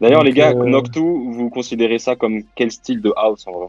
D'ailleurs, 0.00 0.24
les 0.24 0.32
gars, 0.32 0.50
euh, 0.50 0.64
Knock2, 0.64 0.98
vous 0.98 1.50
considérez 1.50 1.98
ça 1.98 2.16
comme 2.16 2.42
quel 2.54 2.70
style 2.72 3.00
de 3.02 3.12
house 3.16 3.46
en 3.46 3.52
vrai? 3.52 3.66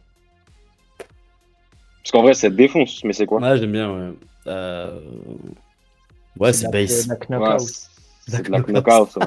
Parce 2.04 2.12
qu'en 2.12 2.22
vrai, 2.24 2.34
ça 2.34 2.50
défonce, 2.50 3.04
mais 3.04 3.14
c'est 3.14 3.26
quoi? 3.26 3.40
Ouais, 3.42 3.58
j'aime 3.58 3.72
bien, 3.74 3.94
ouais. 3.94 4.14
Euh... 4.48 5.00
Ouais, 6.40 6.54
c'est 6.54 6.72
bass. 6.72 7.08
la 7.08 7.16
knock 7.16 7.30
Ouais, 7.30 7.58
la 8.50 8.60
knock 8.60 8.88
house. 8.88 9.18
ouais. 9.18 9.24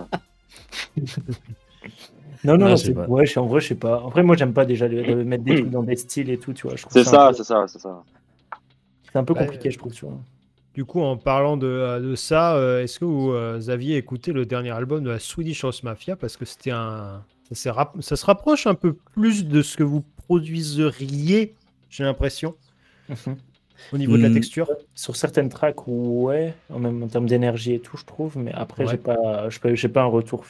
Non, 2.44 2.56
non, 2.58 2.64
Ouais, 2.66 2.70
non, 2.70 2.76
je 2.76 2.76
sais 2.76 2.86
c'est- 2.88 2.94
pas. 2.94 3.06
ouais, 3.06 3.26
je- 3.26 3.38
en 3.38 3.46
vrai, 3.46 3.60
je 3.60 3.68
sais 3.68 3.74
pas. 3.74 4.00
En 4.02 4.08
vrai, 4.08 4.22
moi, 4.22 4.36
j'aime 4.36 4.52
pas 4.52 4.64
déjà 4.64 4.88
le- 4.88 5.02
de 5.04 5.22
mettre 5.22 5.44
des 5.44 5.54
trucs 5.56 5.70
dans 5.70 5.82
des 5.82 5.96
styles 5.96 6.30
et 6.30 6.38
tout, 6.38 6.52
tu 6.52 6.66
vois. 6.66 6.76
C'est 6.90 7.00
un 7.00 7.04
ça, 7.04 7.32
c'est 7.34 7.44
ça, 7.44 7.64
c'est 7.68 7.78
ça. 7.78 8.02
C'est 9.12 9.18
un 9.18 9.24
peu 9.24 9.34
compliqué, 9.34 9.70
je 9.70 9.78
trouve, 9.78 9.92
tu 9.92 10.04
vois. 10.04 10.18
Du 10.74 10.84
coup, 10.84 11.00
en 11.00 11.16
parlant 11.16 11.56
de, 11.56 11.66
euh, 11.68 12.00
de 12.00 12.14
ça, 12.16 12.56
euh, 12.56 12.82
est-ce 12.82 12.98
que 12.98 13.04
vous 13.04 13.30
euh, 13.30 13.60
aviez 13.68 13.96
écouté 13.96 14.32
le 14.32 14.44
dernier 14.44 14.70
album 14.70 15.04
de 15.04 15.10
la 15.10 15.20
Swedish 15.20 15.62
House 15.64 15.82
Mafia? 15.84 16.16
Parce 16.16 16.36
que 16.36 16.44
c'était 16.44 16.72
un. 16.72 17.22
Ça, 17.48 17.54
s'est 17.54 17.70
rap- 17.70 17.96
ça 18.00 18.16
se 18.16 18.26
rapproche 18.26 18.66
un 18.66 18.74
peu 18.74 18.94
plus 18.94 19.46
de 19.46 19.62
ce 19.62 19.76
que 19.76 19.82
vous 19.84 20.02
produiseriez, 20.26 21.54
j'ai 21.90 22.02
l'impression, 22.02 22.56
au 23.92 23.98
niveau 23.98 24.16
de 24.16 24.22
la 24.22 24.30
Hmm. 24.30 24.34
texture. 24.34 24.68
Sur 24.94 25.14
certaines 25.14 25.50
tracks, 25.50 25.86
ouais, 25.86 26.54
en 26.70 26.78
même 26.78 27.02
en 27.02 27.06
termes 27.06 27.26
d'énergie 27.26 27.74
et 27.74 27.80
tout, 27.80 27.96
je 27.98 28.04
trouve, 28.06 28.38
mais 28.38 28.50
après, 28.52 28.84
Ouais. 28.84 28.92
j'ai 28.92 28.96
pas, 28.96 29.48
j'ai 29.74 29.88
pas 29.90 30.02
un 30.02 30.06
retour 30.06 30.44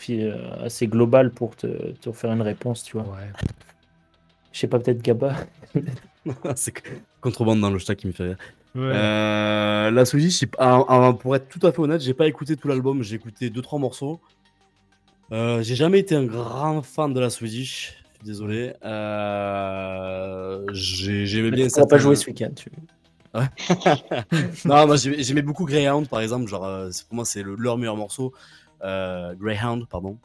assez 0.63 0.87
global 0.87 1.33
pour 1.33 1.57
te, 1.57 1.67
te 1.67 2.13
faire 2.13 2.33
une 2.33 2.43
réponse, 2.43 2.85
tu 2.85 2.97
vois. 2.97 3.07
Ouais. 3.07 3.29
Je 4.53 4.61
sais 4.61 4.69
pas, 4.69 4.79
peut-être 4.79 5.03
Gaba. 5.03 5.35
c'est 6.55 6.73
contrebande 7.21 7.61
dans 7.61 7.71
le 7.71 7.79
chat 7.81 7.97
qui 7.97 8.07
me 8.07 8.13
fait 8.13 8.25
rire. 8.25 8.39
Ouais. 8.75 8.91
Euh, 8.93 9.91
la 9.91 10.05
Swedish, 10.05 10.45
pour 10.47 11.37
être 11.37 11.49
tout 11.49 11.65
à 11.67 11.71
fait 11.73 11.79
honnête, 11.79 12.01
j'ai 12.01 12.15
pas 12.15 12.27
écouté 12.27 12.57
tout 12.57 12.67
l'album, 12.69 13.03
j'ai 13.03 13.17
écouté 13.17 13.49
2-3 13.51 13.79
morceaux. 13.79 14.21
Euh, 15.33 15.63
j'ai 15.63 15.75
jamais 15.77 16.01
été 16.01 16.15
un 16.17 16.25
grand 16.25 16.83
fan 16.83 17.15
de 17.15 17.21
la 17.21 17.31
Swedish, 17.31 17.97
je 18.13 18.17
suis 18.17 18.25
désolé. 18.25 18.73
Euh, 18.85 20.65
j'ai- 20.73 21.27
J'aimais 21.27 21.51
bien 21.51 21.67
On 21.77 21.81
va 21.81 21.87
pas 21.87 21.99
jouer 21.99 22.17
ce 22.17 22.27
week-end. 22.27 22.51
Tu... 22.55 22.71
non, 24.65 24.87
moi 24.87 24.97
j'aimais 24.97 25.43
beaucoup 25.43 25.65
Greyhound 25.65 26.09
par 26.09 26.21
exemple, 26.21 26.47
genre 26.49 26.65
euh, 26.67 26.91
pour 27.09 27.17
moi 27.17 27.25
c'est 27.25 27.43
le- 27.43 27.57
leur 27.57 27.79
meilleur 27.79 27.97
morceau. 27.97 28.33
euh, 28.85 29.35
Greyhound, 29.35 29.87
pardon. 29.89 30.19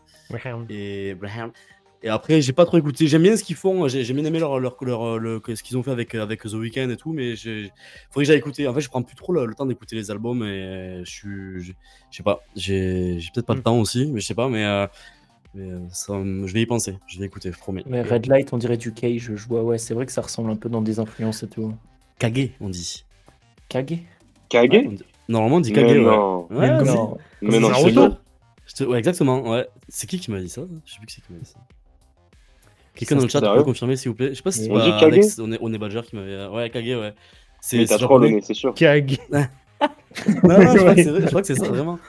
Et 0.69 1.15
Greyhound. 1.19 1.51
Et 2.01 2.07
après, 2.09 2.41
j'ai 2.41 2.53
pas 2.53 2.65
trop 2.65 2.77
écouté. 2.77 3.07
J'aime 3.07 3.23
bien 3.23 3.35
ce 3.35 3.43
qu'ils 3.43 3.57
font. 3.57 3.87
J'ai 3.89 4.13
bien 4.13 4.23
aimé 4.23 4.39
leur, 4.39 4.57
leur, 4.59 4.77
leur- 4.81 5.19
le- 5.19 5.41
ce 5.53 5.61
qu'ils 5.61 5.77
ont 5.77 5.83
fait 5.83 5.91
avec, 5.91 6.15
avec 6.15 6.41
The 6.43 6.53
Weeknd 6.53 6.89
et 6.89 6.95
tout, 6.95 7.11
mais 7.11 7.35
j'ai- 7.35 7.71
faudrait 8.09 8.23
que 8.23 8.27
j'aille 8.27 8.37
écouter. 8.37 8.67
En 8.67 8.73
fait, 8.73 8.79
je 8.81 8.89
prends 8.89 9.01
plus 9.03 9.15
trop 9.17 9.33
le, 9.33 9.45
le 9.45 9.53
temps 9.53 9.65
d'écouter 9.65 9.95
les 9.97 10.09
albums 10.09 10.43
et 10.43 11.01
je 11.03 11.09
suis. 11.09 11.61
Je 11.61 11.73
je 12.11 12.17
sais 12.17 12.23
pas. 12.23 12.41
J'ai 12.55 13.19
peut-être 13.33 13.45
pas 13.45 13.53
le 13.53 13.59
Mm. 13.59 13.63
temps 13.63 13.79
aussi, 13.79 14.05
mais 14.11 14.21
je 14.21 14.25
sais 14.25 14.33
pas. 14.33 14.47
Mais, 14.47 14.63
euh, 14.65 14.87
mais 15.53 15.69
euh, 15.71 15.79
ça, 15.91 16.13
je 16.23 16.53
vais 16.53 16.61
y 16.61 16.65
penser. 16.65 16.97
Je 17.07 17.19
vais 17.19 17.25
écouter, 17.25 17.51
je 17.51 17.57
promets. 17.57 17.83
Mais 17.85 18.01
Red 18.01 18.27
Light, 18.27 18.53
on 18.53 18.57
dirait 18.57 18.77
du 18.77 18.93
Cage. 18.93 19.31
Je 19.35 19.47
vois, 19.47 19.61
ouais, 19.63 19.77
c'est 19.77 19.93
vrai 19.93 20.05
que 20.05 20.11
ça 20.13 20.21
ressemble 20.21 20.51
un 20.51 20.55
peu 20.55 20.69
dans 20.69 20.81
des 20.81 20.99
influences 20.99 21.43
et 21.43 21.47
tout. 21.49 21.73
Kage, 22.17 22.51
on 22.61 22.69
dit. 22.69 23.03
Kage? 23.67 23.91
Ouais, 23.91 24.03
Kage 24.47 24.69
on 24.85 24.91
dit- 24.93 25.03
Normalement, 25.27 25.57
on 25.57 25.59
dit 25.59 25.73
Mais 25.73 25.81
Kage. 25.81 25.91
ouais. 25.97 26.03
non. 26.05 26.47
Ouais. 26.49 27.17
Mais 27.41 27.59
non, 27.59 27.71
c'est 28.65 28.85
Ouais, 28.85 28.99
exactement. 28.99 29.49
Ouais. 29.51 29.67
C'est 29.89 30.07
qui 30.07 30.17
qui 30.19 30.31
m'a 30.31 30.39
dit 30.39 30.47
ça? 30.49 30.61
Je 30.85 30.91
sais 30.93 30.97
plus 30.99 31.07
qui 31.07 31.15
c'est 31.15 31.21
qui 31.27 31.33
m'a 31.33 31.39
dit 31.39 31.45
ça. 31.45 31.59
Quelqu'un 32.99 33.15
dans 33.15 33.23
le 33.23 33.29
chat 33.29 33.41
peut 33.41 33.63
confirmer 33.63 33.95
s'il 33.95 34.09
vous 34.09 34.15
plaît 34.15 34.29
Je 34.29 34.33
sais 34.35 34.41
pas 34.43 34.51
si 34.51 34.63
c'est 34.65 34.71
On 34.71 34.75
pas 34.75 34.85
dit 34.85 34.91
Kage 34.91 35.03
Alex, 35.03 35.39
on 35.41 35.51
est, 35.51 35.57
on 35.61 35.73
est 35.73 35.77
Badger 35.77 36.01
qui 36.07 36.15
m'avait. 36.15 36.45
Ouais, 36.47 36.69
Kage, 36.69 36.85
ouais. 36.85 37.13
C'est 37.61 37.85
t'as 37.85 37.97
c'est 37.97 38.41
c'est 38.41 38.53
sûr. 38.53 38.73
Kag. 38.73 39.17
Non, 40.43 40.59
non, 40.59 40.73
je 40.73 40.77
crois 40.77 40.95
que 40.95 41.03
c'est 41.03 41.09
vrai, 41.09 41.21
je 41.21 41.27
crois 41.27 41.41
que 41.41 41.47
c'est 41.47 41.55
ça, 41.55 41.67
vraiment. 41.69 41.99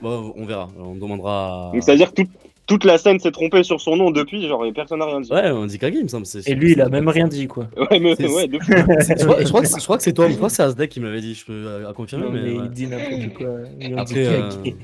Bon, 0.00 0.32
on 0.36 0.44
verra. 0.44 0.68
On 0.78 0.94
demandera. 0.94 1.70
c'est-à-dire 1.80 2.12
que 2.12 2.22
toute, 2.22 2.30
toute 2.66 2.84
la 2.84 2.98
scène 2.98 3.20
s'est 3.20 3.30
trompée 3.30 3.62
sur 3.62 3.80
son 3.80 3.96
nom 3.96 4.10
depuis, 4.10 4.46
genre 4.48 4.64
et 4.66 4.72
personne 4.72 4.98
n'a 4.98 5.06
rien 5.06 5.20
dit. 5.20 5.32
Ouais, 5.32 5.50
on 5.50 5.66
dit 5.66 5.78
Kage, 5.78 5.92
il 5.94 6.02
me 6.02 6.08
semble. 6.08 6.26
c'est- 6.26 6.48
Et 6.48 6.54
lui, 6.54 6.72
il 6.72 6.80
a 6.80 6.88
même 6.88 7.08
rien 7.08 7.28
dit, 7.28 7.46
quoi. 7.46 7.68
Ouais, 7.90 8.00
mais 8.00 8.16
C'est- 8.16 8.28
ouais, 8.28 8.48
depuis. 8.48 8.72
C'est- 9.00 9.20
Je 9.20 9.24
crois, 9.24 9.40
je 9.42 9.48
crois 9.48 9.60
que 9.60 9.66
c'est- 9.68 9.78
je 9.80 9.84
crois 9.84 9.96
que 9.98 10.02
c'est 10.02 10.12
toi, 10.12 10.28
je 10.28 10.34
crois 10.34 10.48
que 10.48 10.54
c'est 10.54 10.62
Asdek 10.62 10.90
qui 10.90 10.98
me 11.00 11.06
l'avait 11.06 11.20
dit, 11.20 11.34
je 11.34 11.44
peux 11.46 11.52
euh, 11.52 11.88
à 11.88 11.92
confirmer, 11.92 12.24
Non, 12.26 12.32
mais. 12.32 12.42
mais 12.42 12.52
ouais. 12.58 12.64
il 12.64 12.70
dit 12.70 12.86
n'importe 12.86 13.34
quoi. 13.34 13.46
Il 13.80 13.86
en 13.98 14.04
dit 14.04 14.12
Après, 14.20 14.26
euh, 14.26 14.50
Kage. 14.64 14.74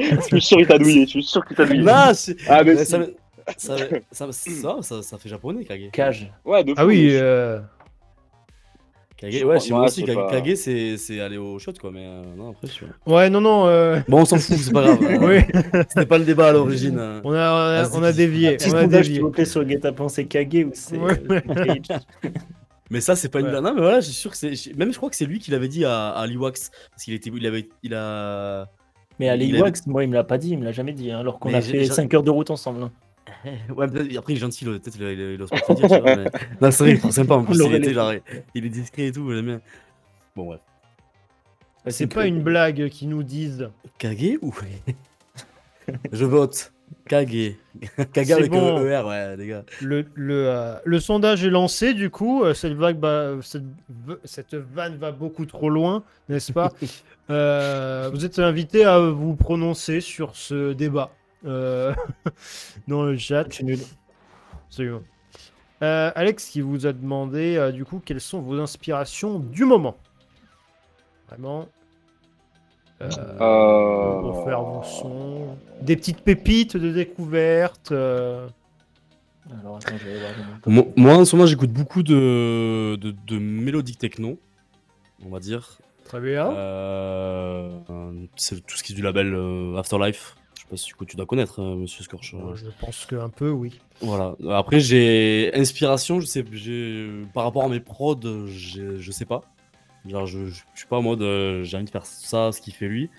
Je 0.00 0.20
suis 0.20 0.40
sûr 0.40 0.56
qu'il 0.58 0.66
t'a 0.66 0.78
douillé, 0.78 1.04
je 1.04 1.10
suis 1.10 1.22
sûr 1.22 1.44
qu'il 1.44 1.56
t'a 1.56 1.64
douillé. 1.66 1.82
Non, 1.82 2.12
c'est- 2.14 2.36
Ah, 2.48 2.62
mais 2.64 2.76
ça, 2.84 2.98
ça, 3.56 3.76
ça, 4.10 4.32
ça, 4.32 4.76
ça, 4.82 5.02
ça 5.02 5.18
fait 5.18 5.28
japonais, 5.28 5.64
Kage. 5.64 5.90
Kage. 5.92 6.32
Ouais, 6.44 6.62
de 6.64 6.74
Ah 6.76 6.86
oui, 6.86 7.08
euh, 7.12 7.60
Kage, 9.16 9.34
Je 9.38 9.44
ouais, 9.44 9.60
chez 9.60 9.72
moi 9.72 9.84
aussi, 9.84 10.00
c'est 10.00 10.06
Kage, 10.06 10.14
pas- 10.16 10.40
Kage, 10.40 10.54
c'est 10.56 10.96
c'est 10.96 11.20
aller 11.20 11.36
au 11.36 11.58
shot, 11.58 11.72
quoi, 11.80 11.90
mais 11.92 12.06
euh, 12.06 12.22
non, 12.36 12.50
après, 12.50 12.66
je 12.68 12.72
suis. 12.72 12.86
ouais, 13.06 13.28
non, 13.28 13.40
non. 13.42 13.66
euh, 13.66 14.00
Bon, 14.08 14.22
on 14.22 14.24
s'en 14.24 14.38
fout, 14.38 14.56
c'est 14.56 14.72
pas 14.72 14.82
grave. 14.82 14.98
oui, 15.22 15.40
C'était 15.88 16.06
pas 16.06 16.16
le 16.18 16.24
débat 16.24 16.48
à 16.48 16.52
l'origine. 16.52 16.96
euh. 16.98 17.20
on 17.24 17.32
a, 17.32 17.36
on 17.36 17.94
a, 17.94 17.98
on 17.98 18.02
a 18.02 18.12
dévié. 18.12 18.56
On 18.68 18.74
a 18.74 18.86
dévié. 18.86 19.20
vous 19.20 19.30
plaît, 19.30 19.44
sur 19.44 19.64
Guetta 19.64 19.92
c'est 20.08 20.24
Kage 20.24 20.46
ou 20.66 20.70
c'est 20.72 20.96
Ouais. 20.96 21.20
Cage 21.86 22.00
Mais 22.92 23.00
ça, 23.00 23.14
c'est 23.14 23.28
pas 23.28 23.38
une 23.38 23.46
Ouais. 23.46 23.52
blague. 23.52 23.62
Non, 23.62 23.74
mais 23.74 23.82
voilà, 23.82 24.00
je 24.00 24.06
suis 24.06 24.14
sûr 24.14 24.30
que 24.32 24.36
c'est. 24.36 24.52
je- 24.54 24.74
Même 24.74 24.90
je 24.92 24.96
crois 24.96 25.10
que 25.10 25.14
c'est 25.16 25.24
lui 25.24 25.38
qui 25.38 25.52
l'avait 25.52 25.68
dit 25.68 25.84
à, 25.84 26.08
à 26.08 26.26
Liwax. 26.26 26.70
Parce 26.90 27.04
qu'il 27.04 27.14
était. 27.14 27.30
Il 27.32 27.46
avait. 27.46 27.68
Il 27.84 27.94
a. 27.94 28.66
Mais 29.20 29.28
à 29.28 29.36
Il 29.36 29.60
Wax, 29.60 29.86
moi, 29.86 30.02
il 30.02 30.08
me 30.08 30.14
l'a 30.14 30.24
pas 30.24 30.38
dit, 30.38 30.48
il 30.50 30.58
me 30.58 30.64
l'a 30.64 30.72
jamais 30.72 30.94
dit, 30.94 31.12
hein, 31.12 31.18
alors 31.20 31.38
qu'on 31.38 31.52
a 31.52 31.60
fait 31.60 31.84
j'ai- 31.84 31.92
5 31.92 32.12
heures 32.14 32.22
de 32.22 32.30
route 32.30 32.50
ensemble. 32.50 32.82
hein. 32.84 32.90
Ouais, 33.76 33.84
après, 34.16 34.32
il 34.32 34.36
est 34.36 34.40
gentil, 34.40 34.64
peut-être 34.64 34.96
il, 34.96 35.02
il, 35.02 35.20
il 35.34 35.42
ose 35.42 35.50
pas 35.50 35.74
dire, 35.74 35.88
tu 35.88 36.00
vois, 36.00 36.16
mais- 36.16 36.24
Non, 36.62 36.70
c'est 36.70 36.84
vrai, 36.84 36.92
il 37.02 37.06
est 37.06 37.12
sympa 37.12 37.34
en 37.34 37.44
plus. 37.44 37.54
Il, 37.62 37.74
était, 37.74 37.92
genre, 37.92 38.12
il 38.54 38.64
est 38.64 38.68
discret 38.70 39.06
et 39.08 39.12
tout, 39.12 39.30
j'aime 39.32 39.44
bien. 39.44 39.60
Bon, 40.34 40.50
ouais. 40.50 40.56
C'est 41.88 42.08
que- 42.08 42.14
pas 42.14 42.26
une 42.26 42.42
blague 42.42 42.88
qui 42.88 43.06
nous 43.06 43.22
disent. 43.22 43.68
Kage 43.98 44.38
ou. 44.40 44.54
Je 46.12 46.24
vote. 46.24 46.72
Kage. 47.08 47.54
Kage 48.12 48.26
C'est 48.26 48.32
avec 48.32 48.50
bon. 48.50 48.76
un 48.78 48.84
ER, 48.84 49.02
ouais, 49.06 49.36
les 49.36 49.46
gars. 49.48 49.64
Le, 49.80 50.04
le, 50.14 50.48
euh, 50.48 50.74
le 50.84 51.00
sondage 51.00 51.44
est 51.44 51.50
lancé, 51.50 51.94
du 51.94 52.10
coup. 52.10 52.44
euh, 52.44 52.54
Cette, 52.54 52.74
vague 52.74 52.98
va- 52.98 53.36
cette, 53.42 53.62
cette 54.24 54.54
vanne 54.54 54.96
va 54.96 55.10
beaucoup 55.12 55.46
trop 55.46 55.70
loin, 55.70 56.02
n'est-ce 56.28 56.52
pas 56.52 56.72
Euh, 57.30 58.10
Vous 58.12 58.24
êtes 58.24 58.40
invité 58.40 58.84
à 58.84 58.98
vous 58.98 59.36
prononcer 59.36 60.00
sur 60.00 60.34
ce 60.34 60.72
débat 60.72 61.10
euh, 61.46 61.94
dans 62.88 63.04
le 63.04 63.16
chat. 63.16 63.44
C'est 63.50 63.62
nul. 63.62 63.78
Absolument. 64.66 65.02
Euh, 65.82 66.10
Alex 66.16 66.48
qui 66.48 66.60
vous 66.60 66.86
a 66.86 66.92
demandé, 66.92 67.56
euh, 67.56 67.70
du 67.70 67.84
coup, 67.84 68.02
quelles 68.04 68.20
sont 68.20 68.40
vos 68.40 68.58
inspirations 68.58 69.38
du 69.38 69.64
moment? 69.64 69.96
Vraiment. 71.28 71.68
Euh, 73.02 73.08
Euh, 73.40 74.20
Pour 74.20 74.44
faire 74.44 74.62
vos 74.62 74.82
sons. 74.82 75.56
Des 75.80 75.96
petites 75.96 76.20
pépites 76.20 76.76
de 76.76 76.90
découverte. 76.92 77.92
euh, 77.92 78.46
Alors, 79.62 79.76
attends, 79.78 79.96
je 79.98 80.08
vais 80.08 80.18
voir. 80.18 80.32
Moi, 80.66 80.84
moi, 80.96 81.14
en 81.16 81.24
ce 81.24 81.34
moment, 81.34 81.46
j'écoute 81.46 81.70
beaucoup 81.72 82.02
de, 82.02 82.96
de, 83.00 83.14
de 83.26 83.38
mélodiques 83.38 83.98
techno, 83.98 84.38
on 85.24 85.30
va 85.30 85.40
dire. 85.40 85.78
Très 86.04 86.20
bien. 86.20 86.50
Euh, 86.50 87.70
c'est 88.36 88.64
tout 88.66 88.76
ce 88.76 88.82
qui 88.82 88.92
est 88.92 88.96
du 88.96 89.02
label 89.02 89.32
euh, 89.34 89.76
Afterlife. 89.76 90.36
Je 90.56 90.62
sais 90.62 90.66
pas 90.68 90.76
si 90.76 90.86
du 90.88 90.94
coup, 90.94 91.04
tu 91.06 91.16
dois 91.16 91.24
connaître, 91.26 91.62
euh, 91.62 91.76
monsieur 91.76 92.04
Scorch. 92.04 92.34
Je 92.54 92.66
pense 92.80 93.06
que 93.06 93.16
un 93.16 93.28
peu, 93.30 93.50
oui. 93.50 93.80
Voilà. 94.02 94.34
Après, 94.50 94.80
j'ai 94.80 95.50
inspiration, 95.54 96.20
je 96.20 96.26
sais, 96.26 96.44
j'ai 96.52 97.08
par 97.32 97.44
rapport 97.44 97.64
à 97.64 97.68
mes 97.68 97.80
prods, 97.80 98.20
j'ai- 98.46 98.98
je 98.98 99.10
sais 99.12 99.24
pas. 99.24 99.42
Genre, 100.06 100.26
je, 100.26 100.46
je, 100.46 100.62
je 100.74 100.78
suis 100.78 100.88
pas 100.88 100.96
en 100.96 101.02
mode, 101.02 101.22
euh, 101.22 101.62
j'ai 101.64 101.76
envie 101.76 101.86
de 101.86 101.90
faire 101.90 102.06
ça, 102.06 102.52
ce 102.52 102.60
qu'il 102.60 102.74
fait 102.74 102.88
lui. 102.88 103.10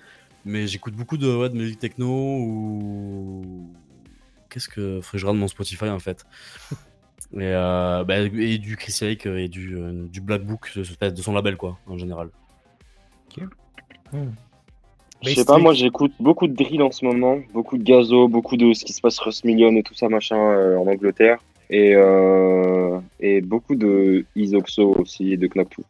Mais 0.44 0.66
j'écoute 0.66 0.94
beaucoup 0.94 1.16
de, 1.16 1.34
ouais, 1.34 1.48
de 1.48 1.54
musique 1.54 1.78
techno 1.78 2.08
ou. 2.08 3.70
Qu'est-ce 4.50 4.68
que. 4.68 5.00
Faudrait 5.00 5.12
que 5.12 5.18
je 5.18 5.26
regarde 5.26 5.38
mon 5.38 5.48
Spotify 5.48 5.88
en 5.88 6.00
fait. 6.00 6.26
Et, 7.34 7.38
euh, 7.40 8.04
bah, 8.04 8.18
et 8.18 8.58
du 8.58 8.76
Chris 8.76 8.94
Lake 9.00 9.24
et 9.24 9.48
du, 9.48 9.74
euh, 9.78 10.06
du 10.08 10.20
Black 10.20 10.44
Book 10.44 10.70
de, 10.76 11.08
de 11.08 11.22
son 11.22 11.32
label, 11.32 11.56
quoi, 11.56 11.78
en 11.86 11.96
général. 11.96 12.28
Je 15.22 15.34
sais 15.34 15.44
pas, 15.44 15.58
moi 15.58 15.72
j'écoute 15.72 16.12
beaucoup 16.18 16.48
de 16.48 16.54
drill 16.54 16.82
en 16.82 16.90
ce 16.90 17.04
moment, 17.04 17.38
beaucoup 17.52 17.78
de 17.78 17.84
gazo, 17.84 18.28
beaucoup 18.28 18.56
de 18.56 18.72
ce 18.72 18.84
qui 18.84 18.92
se 18.92 19.00
passe 19.00 19.18
Russ 19.20 19.44
Million 19.44 19.74
et 19.76 19.82
tout 19.82 19.94
ça 19.94 20.08
machin 20.08 20.36
euh, 20.36 20.76
en 20.76 20.86
Angleterre. 20.86 21.38
Et, 21.70 21.94
euh, 21.94 22.98
et 23.20 23.40
beaucoup 23.40 23.76
de 23.76 24.26
Isoxo 24.36 24.94
aussi 24.98 25.32
et 25.32 25.36
de 25.36 25.46
Knock2. 25.46 25.84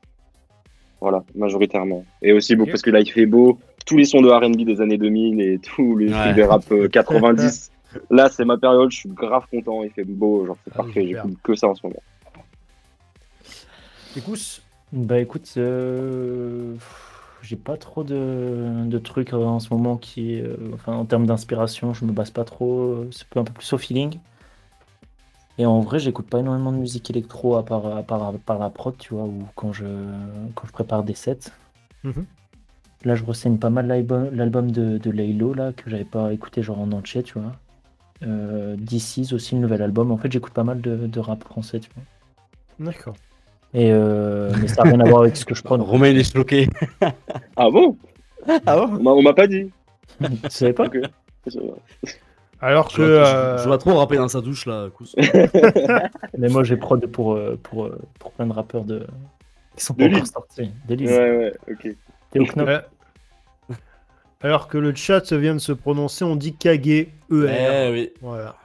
Voilà, 1.03 1.25
majoritairement. 1.35 2.05
Et 2.23 2.33
aussi 2.33 2.55
beaucoup 2.55 2.71
parce 2.71 2.83
que 2.83 2.91
là 2.91 3.01
il 3.01 3.11
fait 3.11 3.27
beau, 3.27 3.59
tous 3.87 3.97
les 3.97 4.05
sons 4.05 4.21
de 4.23 4.31
RB 4.31 4.57
des 4.65 4.81
années 4.81 4.99
2000 4.99 5.41
et 5.41 5.59
tous 5.59 5.97
les 5.97 6.11
trucs 6.13 6.37
de 6.37 6.43
rap 6.43 6.63
euh, 6.71 6.89
90. 6.93 7.73
là 8.09 8.29
c'est 8.31 8.45
ma 8.45 8.57
période, 8.57 8.89
je 8.93 8.99
suis 8.99 9.09
grave 9.09 9.45
content, 9.51 9.83
il 9.83 9.91
fait 9.91 10.05
beau, 10.05 10.47
genre 10.47 10.57
c'est 10.65 10.71
Ah, 10.75 10.77
parfait, 10.85 11.05
j'écoute 11.09 11.35
que 11.43 11.57
ça 11.57 11.67
en 11.67 11.75
ce 11.75 11.85
moment. 11.85 12.03
Écoute, 14.17 14.63
Bah 14.93 15.19
écoute, 15.19 15.53
euh, 15.57 16.75
j'ai 17.43 17.57
pas 17.57 17.77
trop 17.77 18.05
de, 18.05 18.85
de 18.87 18.99
trucs 18.99 19.33
euh, 19.33 19.39
en 19.39 19.59
ce 19.59 19.75
moment 19.75 19.97
qui, 19.97 20.41
euh, 20.41 20.55
enfin 20.75 20.93
en 20.93 21.05
termes 21.05 21.27
d'inspiration, 21.27 21.95
je 21.95 22.05
me 22.05 22.13
base 22.13 22.31
pas 22.31 22.45
trop, 22.45 22.81
euh, 22.81 23.09
c'est 23.11 23.27
un 23.37 23.43
peu 23.43 23.53
plus 23.53 23.73
au 23.73 23.79
feeling. 23.79 24.19
Et 25.59 25.67
en 25.67 25.81
vrai, 25.81 25.99
j'écoute 25.99 26.27
pas 26.29 26.39
énormément 26.41 26.73
de 26.73 26.79
musique 26.79 27.11
électro 27.11 27.57
à 27.57 27.65
part, 27.65 27.87
à 27.87 28.03
part, 28.03 28.23
à 28.23 28.33
part 28.33 28.59
la 28.59 28.71
prod, 28.71 28.95
tu 28.99 29.15
vois, 29.15 29.25
ou 29.25 29.45
quand 29.55 29.73
je, 29.73 29.85
quand 30.55 30.67
je 30.67 30.73
prépare 30.73 31.03
des 31.05 31.15
sets. 31.15 31.51
Mhm. 32.05 32.25
Là, 33.05 33.15
je 33.17 33.25
renseigne 33.25 33.59
pas 33.59 33.71
mal 33.71 33.87
l'album 33.89 34.71
de, 34.71 34.97
de 34.99 35.11
Laylo, 35.11 35.55
là, 35.55 35.73
que 35.73 35.91
j'avais 35.91 36.05
pas 36.05 36.33
écouté 36.33 36.63
genre 36.63 36.81
en 36.81 36.91
entier, 36.93 37.23
tu 37.23 37.39
vois. 37.39 37.53
Euh, 38.23 38.77
DC's 38.79 39.33
aussi, 39.33 39.55
le 39.57 39.61
nouvel 39.61 39.83
album. 39.83 40.11
En 40.13 40.17
fait, 40.17 40.31
j'écoute 40.31 40.53
pas 40.53 40.63
mal 40.65 40.81
de, 40.81 41.07
de 41.07 41.21
rap 41.21 41.43
français, 41.45 41.81
tu 41.81 41.91
vois. 41.95 42.87
d'accord. 42.87 43.17
Et 43.75 43.91
euh, 43.91 44.53
mais 44.61 44.69
ça 44.69 44.85
n'a 44.85 44.91
rien 44.91 45.01
à 45.01 45.05
voir 45.09 45.23
avec 45.23 45.37
ce 45.37 45.45
que 45.45 45.55
je 45.55 45.63
prends. 45.63 45.79
Romain, 45.79 46.09
il 46.09 46.19
est 46.19 46.31
choqué. 46.33 46.69
Ah 47.57 47.71
bon? 47.71 47.97
Ah 48.67 48.85
On 48.85 49.03
m'a- 49.03 49.11
On 49.13 49.23
m'a 49.23 49.33
pas 49.33 49.47
dit. 49.47 49.71
Tu 50.21 50.51
savais 50.51 50.73
pas? 50.75 50.87
Ok. 50.87 50.99
Alors 52.63 52.89
Je 52.91 52.97
que. 52.97 53.03
vois, 53.03 53.27
euh, 53.27 53.59
je 53.59 53.65
vois 53.67 53.79
trop 53.79 53.95
rapper 53.97 54.17
dans 54.17 54.29
sa 54.29 54.41
douche 54.41 54.67
là. 54.67 54.89
Kous. 54.95 55.15
Mais 56.39 56.49
moi, 56.49 56.63
j'ai 56.65 56.77
prod 56.77 57.05
pour, 57.07 57.35
euh, 57.35 57.59
pour, 57.63 57.85
euh, 57.87 57.99
pour 58.19 58.33
plein 58.33 58.47
de 58.47 58.53
rappeurs 58.53 58.85
de... 58.85 59.07
qui 59.77 59.85
sont 59.85 59.95
pas 59.95 60.07
encore 60.07 60.27
sortis. 60.27 60.71
Ouais, 60.89 60.97
ouais, 61.07 61.53
ok. 61.71 61.89
Théo 62.31 62.45
Knop. 62.47 62.69
alors 64.41 64.69
que 64.69 64.79
le 64.79 64.95
chat 64.95 65.33
vient 65.33 65.55
de 65.55 65.59
se 65.61 65.73
prononcer, 65.73 66.25
on 66.25 66.37
dit 66.37 66.55
Kage, 66.55 66.87
ER. 66.87 67.09
Eh 67.31 67.91
oui. 67.93 68.11
Voilà. 68.23 68.57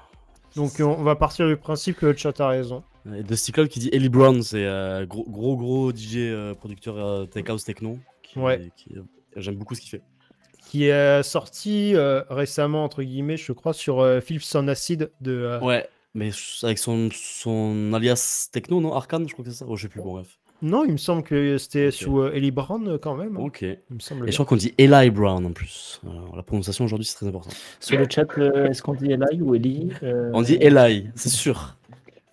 Donc 0.56 0.72
on 0.80 0.86
on 0.86 1.04
va 1.04 1.16
partir 1.16 1.48
du 1.48 1.58
principe 1.58 1.98
que 1.98 2.06
le 2.08 2.16
chat 2.16 2.40
a 2.40 2.48
raison. 2.48 2.84
Et 3.16 3.24
de 3.24 3.52
Club 3.52 3.68
qui 3.68 3.80
dit 3.80 3.90
Ellie 3.94 4.10
Brown, 4.10 4.42
c'est 4.42 4.66
euh, 4.66 5.06
gros, 5.06 5.24
gros 5.28 5.56
gros 5.56 5.92
DJ 5.92 6.16
euh, 6.18 6.54
producteur 6.56 6.98
euh, 6.98 7.26
tech 7.26 7.50
house 7.50 7.64
techno. 7.64 8.00
Qui, 8.24 8.40
Ouais. 8.40 8.70
qui, 8.76 8.96
euh, 8.98 9.02
J'aime 9.38 9.56
beaucoup 9.56 9.76
ce 9.76 9.82
qu'il 9.82 9.90
fait. 9.92 10.02
Qui 10.70 10.86
est 10.86 11.24
sorti 11.24 11.96
euh, 11.96 12.24
récemment, 12.30 12.84
entre 12.84 13.02
guillemets, 13.04 13.38
je 13.38 13.52
crois, 13.54 13.74
sur 13.74 14.00
euh, 14.02 14.20
Philips 14.20 14.44
on 14.56 14.68
Acid 14.68 15.12
de. 15.22 15.32
euh, 15.32 15.60
Ouais, 15.62 15.88
mais 16.14 16.32
avec 16.64 16.78
son, 16.78 17.10
son 17.14 17.94
alias 17.94 18.50
techno, 18.52 18.82
non? 18.82 18.94
Arcane, 18.94 19.28
je 19.28 19.34
crois 19.34 19.46
que 19.46 19.52
c'est 19.52 19.58
ça? 19.58 19.66
Oh, 19.68 19.76
je 19.78 19.84
sais 19.84 19.88
plus, 19.88 20.02
bon, 20.02 20.14
bref. 20.14 20.38
Non, 20.62 20.84
il 20.86 20.92
me 20.92 20.98
semble 20.98 21.22
que 21.24 21.58
c'était 21.60 21.88
Ok. 21.88 21.94
sous 21.94 22.20
euh, 22.20 22.32
Ellie 22.34 22.50
Brown 22.52 22.88
euh, 22.88 22.98
quand 22.98 23.16
même. 23.16 23.38
hein. 23.38 23.42
Ok. 23.42 23.62
Et 23.64 23.80
Il 23.92 23.96
me 23.96 24.00
semble. 24.00 24.22
je 24.22 24.26
bien. 24.26 24.34
crois 24.34 24.46
qu'on 24.46 24.56
dit 24.56 24.74
Eli 24.80 25.10
Brown 25.12 25.46
en 25.46 25.52
plus. 25.54 26.02
Alors, 26.10 26.36
la 26.36 26.42
prononciation 26.44 26.84
aujourd'hui, 26.86 27.06
c'est 27.06 27.16
très 27.16 27.28
important. 27.28 27.52
Sur 27.80 28.00
le 28.00 28.06
chat, 28.10 28.26
euh, 28.40 28.66
est-ce 28.68 28.82
qu'on 28.82 28.96
dit 28.96 29.12
Eli 29.12 29.42
ou 29.42 29.54
Eli 29.56 29.92
euh, 30.04 30.32
On 30.34 30.42
dit 30.42 30.58
Eli, 30.60 31.10
c'est 31.16 31.30
sûr. 31.30 31.78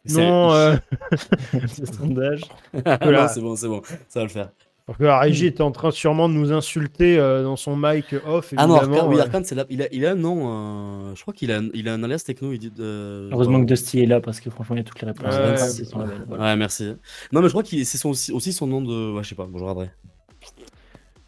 C'est- 0.07 0.19
Non, 0.27 0.53
euh, 0.53 0.75
ce 1.69 1.87
sondage. 1.87 2.41
non, 2.75 2.83
Voilà. 3.03 3.29
c'est 3.29 3.41
bon, 3.43 3.55
c'est 3.57 3.69
bon, 3.69 3.83
ça 4.09 4.21
va 4.21 4.23
le 4.25 4.29
faire. 4.31 4.51
Alors 4.87 4.99
que 4.99 5.05
la 5.05 5.19
régie 5.19 5.47
était 5.47 5.63
en 5.63 5.71
train 5.71 5.91
sûrement 5.91 6.29
de 6.29 6.35
nous 6.35 6.53
insulter 6.53 7.19
euh, 7.19 7.43
dans 7.43 7.57
son 7.57 7.75
mic 7.75 8.15
off. 8.27 8.53
Ah 8.59 8.67
non, 8.67 8.81
oui, 9.09 9.17
euh. 9.17 9.23
Arcane, 9.23 9.43
c'est 9.45 9.55
là. 9.55 9.65
Il 9.71 9.81
a, 9.81 9.89
il 9.93 10.05
a 10.05 10.11
un 10.11 10.15
nom. 10.15 11.09
euh, 11.11 11.15
je 11.15 11.23
crois 11.23 11.33
qu'il 11.33 11.51
a, 11.53 11.57
un- 11.59 11.71
il 11.73 11.89
a 11.89 11.95
un 11.95 12.03
alias 12.03 12.23
techno. 12.27 12.53
Il 12.53 12.59
dit 12.59 12.71
de... 12.71 13.31
Heureusement 13.33 13.61
que 13.63 13.65
Dusty 13.67 14.01
est 14.03 14.07
là 14.07 14.21
parce 14.21 14.41
que 14.41 14.51
franchement, 14.51 14.77
il 14.77 14.81
y 14.81 14.83
a 14.83 14.85
toutes 14.85 15.01
les 15.01 15.07
réponses. 15.09 15.25
Ouais, 15.35 15.41
Vince, 15.53 15.63
ouais. 15.63 15.69
c'est 15.71 15.85
son 15.87 16.01
label, 16.01 16.25
voilà. 16.29 16.45
Ouais, 16.45 16.57
merci. 16.57 16.95
Non, 17.33 17.41
mais 17.41 17.47
je 17.49 17.53
crois 17.53 17.63
que 17.63 17.71
c'est 17.71 17.97
son, 17.97 18.11
aussi, 18.11 18.53
son 18.53 18.67
nom 18.67 18.83
de. 18.83 19.13
Ouais, 19.15 19.23
je 19.23 19.31
sais 19.31 19.35
pas, 19.35 19.47
bon, 19.47 19.57
je 19.59 19.63
regarderai. 19.65 19.91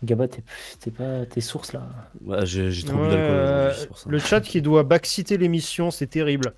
Gaba, 0.05 0.29
t'es 0.29 0.91
pas 0.91 1.25
tes 1.25 1.41
sources 1.41 1.73
là. 1.73 1.89
Ouais, 2.23 2.45
j'ai 2.45 2.71
trop 2.85 2.97
bu 2.99 3.03
d'alcool. 3.05 3.17
euh, 3.19 3.73
ça. 3.73 3.87
le 4.07 4.19
chat 4.19 4.43
qui 4.43 4.61
doit 4.61 4.83
backciter 4.83 5.39
l'émission, 5.39 5.91
c'est 5.91 6.07
terrible. 6.09 6.53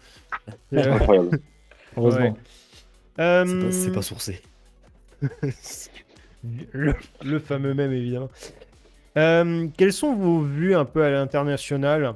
Euh, 0.72 0.94
Incroyable. 0.96 1.38
Heureusement. 1.96 2.20
Ouais. 2.20 2.34
euh, 3.20 3.44
C'est 3.46 3.60
pas, 3.60 3.72
c'est 3.72 3.92
pas 3.92 4.02
sourcé. 4.02 4.42
le, 6.72 6.94
le 7.22 7.38
fameux 7.38 7.74
même, 7.74 7.92
évidemment. 7.92 8.30
Euh, 9.16 9.66
quelles 9.76 9.92
sont 9.92 10.14
vos 10.14 10.40
vues 10.42 10.74
un 10.74 10.84
peu 10.84 11.02
à 11.02 11.10
l'international 11.10 12.14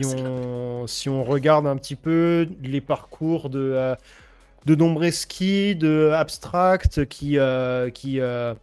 si, 0.00 0.14
Ah, 0.16 0.28
on, 0.28 0.86
si 0.86 1.08
on 1.08 1.24
regarde 1.24 1.66
un 1.66 1.76
petit 1.76 1.96
peu 1.96 2.48
les 2.62 2.80
parcours 2.80 3.50
de, 3.50 3.58
euh, 3.60 3.94
de 4.66 4.74
Dombreski, 4.74 5.74
de 5.76 6.10
Abstract, 6.14 7.06
qui, 7.06 7.38
euh, 7.38 7.90
qui, 7.90 8.18
euh, 8.20 8.54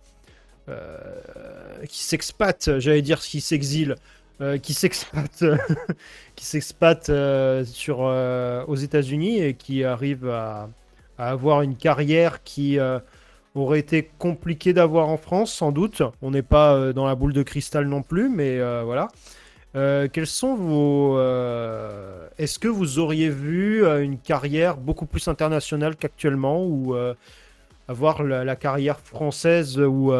qui 1.87 2.03
s'expatent, 2.03 2.79
j'allais 2.79 3.01
dire 3.01 3.19
qui 3.19 3.41
s'exilent, 3.41 3.95
euh, 4.41 4.57
qui 4.57 4.73
s'expatent 4.73 5.43
qui 6.35 6.45
s'expatent 6.45 7.11
sur, 7.65 7.99
aux 7.99 8.75
États-Unis 8.75 9.41
et 9.41 9.53
qui 9.53 9.83
arrivent 9.83 10.29
à, 10.29 10.69
à 11.17 11.29
avoir 11.29 11.61
une 11.61 11.75
carrière 11.75 12.43
qui 12.43 12.77
aurait 13.59 13.79
été 13.79 14.09
compliquée 14.17 14.73
d'avoir 14.73 15.09
en 15.09 15.17
France, 15.17 15.53
sans 15.53 15.71
doute. 15.71 16.01
On 16.21 16.31
n'est 16.31 16.41
pas 16.41 16.75
euh, 16.75 16.93
dans 16.93 17.05
la 17.05 17.15
boule 17.15 17.33
de 17.33 17.43
cristal 17.43 17.87
non 17.87 18.01
plus, 18.01 18.29
mais 18.29 18.59
euh, 18.59 18.83
voilà. 18.83 19.07
Euh, 19.75 20.07
quels 20.11 20.27
sont 20.27 20.55
vos. 20.55 21.19
Est-ce 22.37 22.59
que 22.59 22.67
vous 22.67 22.99
auriez 22.99 23.29
vu 23.29 23.85
une 23.85 24.17
carrière 24.17 24.77
beaucoup 24.77 25.05
plus 25.05 25.27
internationale 25.27 25.95
qu'actuellement 25.95 26.63
ou 26.63 26.95
avoir 27.87 28.23
la, 28.23 28.43
la 28.43 28.55
carrière 28.55 28.99
française 28.99 29.79
ou 29.79 30.11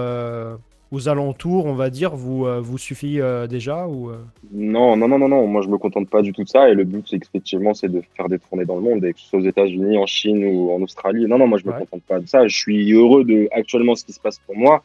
aux 0.91 1.09
alentours, 1.09 1.65
on 1.65 1.73
va 1.73 1.89
dire, 1.89 2.15
vous, 2.15 2.45
euh, 2.45 2.59
vous 2.61 2.77
suffit 2.77 3.19
euh, 3.19 3.45
déjà 3.47 3.87
ou, 3.87 4.09
euh, 4.09 4.17
Non, 4.53 4.95
non, 4.95 5.07
non, 5.07 5.19
non, 5.19 5.27
non. 5.27 5.45
Moi, 5.47 5.61
je 5.61 5.67
me 5.67 5.77
contente 5.77 6.09
pas 6.09 6.21
du 6.21 6.31
tout 6.31 6.43
de 6.43 6.49
ça. 6.49 6.69
Et 6.69 6.73
le 6.73 6.85
but, 6.85 7.05
c'est 7.09 7.17
effectivement, 7.17 7.73
c'est 7.73 7.89
de 7.89 8.01
faire 8.15 8.29
des 8.29 8.39
tournées 8.39 8.65
dans 8.65 8.75
le 8.75 8.81
monde, 8.81 9.03
et 9.03 9.13
que 9.13 9.19
ce 9.19 9.27
soit 9.27 9.39
aux 9.39 9.43
États-Unis, 9.45 9.97
en 9.97 10.05
Chine 10.05 10.45
ou 10.45 10.71
en 10.71 10.81
Australie. 10.81 11.25
Non, 11.27 11.37
non, 11.37 11.47
moi, 11.47 11.57
je 11.57 11.65
me 11.65 11.71
Ouais. 11.73 11.79
contente 11.79 12.03
pas 12.03 12.19
de 12.19 12.27
ça. 12.27 12.47
Je 12.47 12.55
suis 12.55 12.91
heureux 12.93 13.25
de 13.25 13.49
actuellement 13.51 13.95
ce 13.95 14.05
qui 14.05 14.13
se 14.13 14.19
passe 14.19 14.39
pour 14.39 14.55
moi, 14.55 14.83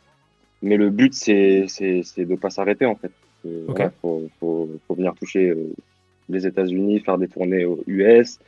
mais 0.60 0.76
le 0.76 0.90
but, 0.90 1.14
c'est, 1.14 1.66
de 2.18 2.34
pas 2.34 2.50
s'arrêter 2.50 2.86
en 2.86 2.96
fait. 2.96 3.12
Voilà, 3.44 3.92
faut, 4.00 4.22
faut, 4.38 4.68
faut 4.86 4.94
venir 4.94 5.14
toucher 5.14 5.52
les 6.28 6.46
États-Unis, 6.46 7.00
faire 7.00 7.18
des 7.18 7.26
tournées 7.28 7.64
aux 7.64 7.80
US. 7.86 8.38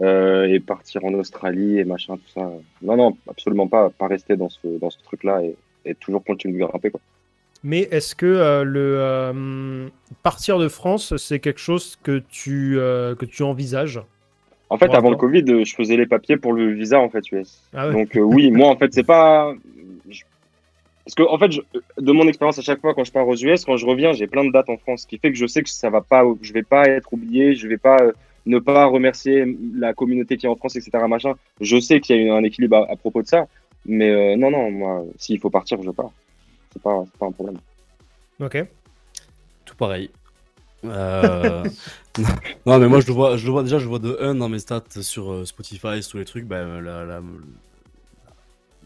et 0.00 0.60
partir 0.60 1.04
en 1.04 1.12
Australie 1.14 1.78
et 1.78 1.84
machin, 1.84 2.16
tout 2.16 2.30
ça. 2.34 2.50
Non, 2.82 2.96
non, 2.96 3.16
absolument 3.28 3.66
pas. 3.66 3.90
Pas 3.90 4.06
rester 4.08 4.36
dans 4.36 4.48
ce, 4.48 4.66
dans 4.78 4.90
ce 4.90 4.98
truc-là 5.02 5.42
et, 5.42 5.56
et 5.88 5.94
toujours 5.94 6.22
continuer 6.24 6.58
de 6.60 6.66
grimper. 6.66 6.90
Quoi. 6.90 7.00
Mais 7.64 7.88
est-ce 7.90 8.14
que 8.14 8.26
euh, 8.26 8.62
le 8.62 8.96
euh, 9.00 9.88
partir 10.22 10.58
de 10.58 10.68
France, 10.68 11.16
c'est 11.16 11.40
quelque 11.40 11.60
chose 11.60 11.98
que 12.02 12.22
tu, 12.30 12.78
euh, 12.78 13.14
que 13.14 13.24
tu 13.26 13.42
envisages? 13.42 14.00
En 14.70 14.78
fait, 14.78 14.94
avant 14.94 15.10
le. 15.10 15.16
Covid, 15.16 15.64
je 15.64 15.74
faisais 15.74 15.96
les 15.96 16.06
papiers 16.06 16.36
pour 16.36 16.52
le 16.52 16.72
visa 16.72 17.00
en 17.00 17.08
fait 17.08 17.32
US. 17.32 17.62
Ah 17.74 17.88
ouais. 17.88 17.92
Donc 17.94 18.10
oui, 18.14 18.50
moi 18.50 18.68
en 18.68 18.76
fait, 18.76 18.92
c'est 18.92 19.02
pas 19.02 19.54
je- 20.08 20.22
parce 21.04 21.14
que 21.14 21.22
en 21.22 21.38
fait, 21.38 21.50
je- 21.50 21.62
de 21.98 22.12
mon 22.12 22.28
expérience 22.28 22.58
à 22.58 22.62
chaque 22.62 22.80
fois 22.82 22.94
quand 22.94 23.02
je 23.04 23.10
pars 23.10 23.26
aux 23.26 23.34
US, 23.34 23.64
quand 23.64 23.78
je 23.78 23.86
reviens, 23.86 24.12
j'ai 24.12 24.26
plein 24.26 24.44
de 24.44 24.52
dates 24.52 24.68
en 24.68 24.76
France, 24.76 25.02
ce 25.02 25.06
qui 25.06 25.18
fait 25.18 25.32
que 25.32 25.38
je 25.38 25.46
sais 25.46 25.62
que 25.62 25.70
ça 25.70 25.88
va 25.88 26.02
pas, 26.02 26.22
je 26.42 26.52
vais 26.52 26.62
pas 26.62 26.84
être 26.86 27.12
oublié, 27.14 27.54
je 27.54 27.66
vais 27.66 27.78
pas 27.78 27.96
euh, 28.02 28.12
ne 28.44 28.58
pas 28.58 28.84
remercier 28.84 29.56
la 29.74 29.94
communauté 29.94 30.36
qui 30.36 30.44
est 30.44 30.50
en 30.50 30.56
France, 30.56 30.76
etc. 30.76 30.90
Machin. 31.08 31.32
Je 31.62 31.80
sais 31.80 32.00
qu'il 32.00 32.22
y 32.22 32.28
a 32.28 32.34
un 32.34 32.44
équilibre 32.44 32.76
à, 32.76 32.92
à 32.92 32.96
propos 32.96 33.22
de 33.22 33.26
ça, 33.26 33.46
mais 33.86 34.10
euh, 34.10 34.36
non, 34.36 34.50
non, 34.50 34.70
moi, 34.70 35.04
s'il 35.18 35.38
faut 35.40 35.50
partir, 35.50 35.80
je 35.82 35.90
pars. 35.90 36.10
C'est 36.72 36.82
pas, 36.82 37.02
c'est 37.06 37.18
pas 37.18 37.26
un 37.26 37.32
problème. 37.32 37.58
Ok. 38.40 38.64
Tout 39.64 39.74
pareil. 39.76 40.10
Euh, 40.84 41.64
non, 42.66 42.78
mais 42.78 42.88
moi, 42.88 43.00
je 43.00 43.06
le 43.08 43.12
vois, 43.12 43.36
je 43.36 43.44
le 43.46 43.52
vois 43.52 43.62
déjà, 43.62 43.78
je 43.78 43.84
le 43.84 43.88
vois 43.88 43.98
de 43.98 44.16
1 44.20 44.36
dans 44.36 44.48
mes 44.48 44.58
stats 44.60 44.84
sur 45.00 45.32
euh, 45.32 45.44
Spotify, 45.44 46.02
sur 46.02 46.12
tous 46.12 46.18
les 46.18 46.24
trucs. 46.24 46.44
Ben, 46.44 46.80
la, 46.80 47.04
la- 47.04 47.22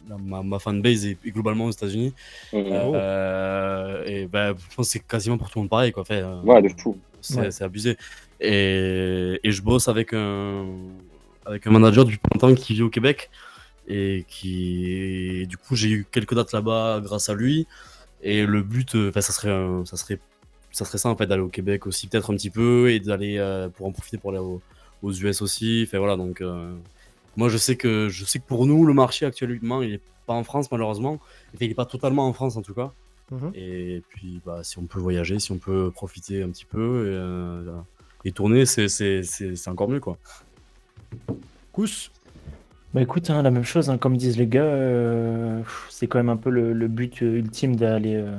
la- 0.09 0.19
ma, 0.19 0.43
ma 0.43 0.59
fanbase 0.59 1.07
est, 1.07 1.19
est 1.25 1.31
globalement 1.31 1.67
aux 1.67 1.71
États-Unis. 1.71 2.15
Mhm. 2.53 2.63
Oh. 2.67 2.95
Euh, 2.95 4.05
et 4.07 4.27
ben, 4.27 4.55
je 4.71 4.75
pense 4.75 4.87
que 4.87 4.93
c'est 4.93 5.07
quasiment 5.07 5.39
pour 5.39 5.51
tout 5.51 5.59
le 5.59 5.63
monde 5.65 5.71
pareil. 5.71 5.93
Quoi. 5.93 6.05
Fait, 6.05 6.23
euh, 6.23 6.41
Ouais, 6.43 6.63
de 6.63 6.69
fou. 6.81 6.97
C'est 7.21 7.37
Ouais. 7.39 7.51
c'est 7.51 7.63
abusé. 7.65 7.97
Et, 8.41 9.39
et 9.45 9.53
je 9.53 9.63
bosse 9.63 9.87
avec 9.87 10.13
un, 10.13 10.67
avec 11.47 11.67
un 11.67 11.71
manager 11.71 12.05
depuis 12.05 12.19
longtemps 12.33 12.53
qui 12.55 12.75
vit 12.75 12.83
au 12.83 12.91
Québec. 12.91 13.31
Et 13.93 14.25
qui, 14.29 15.47
du 15.49 15.57
coup, 15.57 15.77
j'ai 15.77 15.91
eu 15.91 16.07
quelques 16.11 16.35
dates 16.35 16.53
là-bas 16.53 17.01
grâce 17.03 17.29
à 17.29 17.35
lui. 17.35 17.67
Et 18.23 18.47
le 18.47 18.63
but, 18.63 18.95
euh, 18.95 19.09
enfin, 19.11 19.21
ça 19.21 19.33
serait, 19.33 19.49
ça 19.85 19.97
serait, 19.97 20.19
ça 20.71 20.85
serait 20.85 20.99
ça 20.99 21.09
en 21.09 21.17
fait 21.17 21.27
d'aller 21.27 21.43
au 21.43 21.49
Québec 21.49 21.87
aussi 21.87 22.07
peut-être 22.07 22.33
un 22.33 22.37
petit 22.37 22.51
peu 22.51 22.91
et 22.91 23.01
d'aller 23.01 23.37
euh, 23.39 23.69
pour 23.69 23.87
en 23.87 23.93
profiter 23.93 24.17
pour 24.19 24.31
aller 24.31 24.39
au- 24.39 24.63
aux 25.03 25.13
US 25.13 25.43
aussi. 25.43 25.85
Enfin 25.87 25.99
voilà, 25.99 26.17
donc 26.17 26.41
euh, 26.41 26.73
moi 27.37 27.49
je 27.49 27.59
sais 27.59 27.77
que 27.77 28.09
je 28.09 28.25
sais 28.25 28.39
que 28.39 28.47
pour 28.47 28.65
nous 28.67 28.87
le 28.87 28.95
marché 28.95 29.27
actuellement 29.27 29.83
il 29.83 29.95
est 29.95 30.01
pas 30.27 30.33
en 30.35 30.45
France 30.45 30.71
malheureusement. 30.71 31.15
Enfin, 31.55 31.65
il 31.67 31.71
est 31.73 31.75
pas 31.75 31.85
totalement 31.85 32.27
en 32.29 32.33
France 32.33 32.57
en 32.57 32.63
tout 32.63 32.75
cas. 32.75 32.93
Mhm. 33.33 33.51
Et 33.55 34.03
puis, 34.09 34.41
bah, 34.47 34.61
si 34.63 34.79
on 34.79 34.85
peut 34.87 35.01
voyager, 35.01 35.39
si 35.41 35.51
on 35.53 35.59
peut 35.59 35.91
profiter 35.91 36.43
un 36.43 36.51
petit 36.51 36.65
peu 36.67 37.07
et, 37.09 37.17
euh, 37.17 37.73
et 38.25 38.31
tourner, 38.33 38.65
c'est- 38.65 39.69
encore 39.69 39.89
mieux, 39.89 40.01
quoi. 40.01 40.17
Kous 41.73 42.11
Bah 42.95 43.01
écoute, 43.01 43.31
hein, 43.31 43.43
la 43.43 43.51
même 43.51 43.65
chose, 43.65 43.89
hein, 43.89 43.97
comme 43.97 44.17
disent 44.19 44.37
les 44.37 44.47
gars, 44.47 44.65
euh, 44.65 45.63
c'est 45.89 46.07
quand 46.07 46.19
même 46.19 46.29
un 46.29 46.37
peu 46.37 46.51
le, 46.51 46.73
le 46.75 46.89
but 46.89 47.23
euh, 47.23 47.39
ultime 47.39 47.75
d'aller 47.77 48.17
euh, 48.17 48.37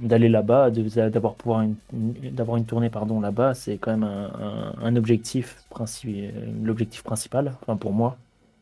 d'aller 0.00 0.28
là-bas, 0.28 0.70
de- 0.70 1.08
d'avoir 1.08 1.34
pouvoir 1.34 1.62
une, 1.62 1.76
d'avoir 2.32 2.56
une 2.56 2.66
tournée 2.66 2.90
pardon 2.90 3.20
là-bas, 3.20 3.54
c'est 3.54 3.78
quand 3.78 3.92
même 3.92 4.02
un, 4.04 4.74
un- 4.80 4.86
un 4.86 4.96
objectif 4.96 5.62
princi- 5.70 6.30
l'objectif 6.64 7.02
principal, 7.02 7.54
enfin 7.62 7.76
pour 7.76 7.92
moi. 7.92 8.16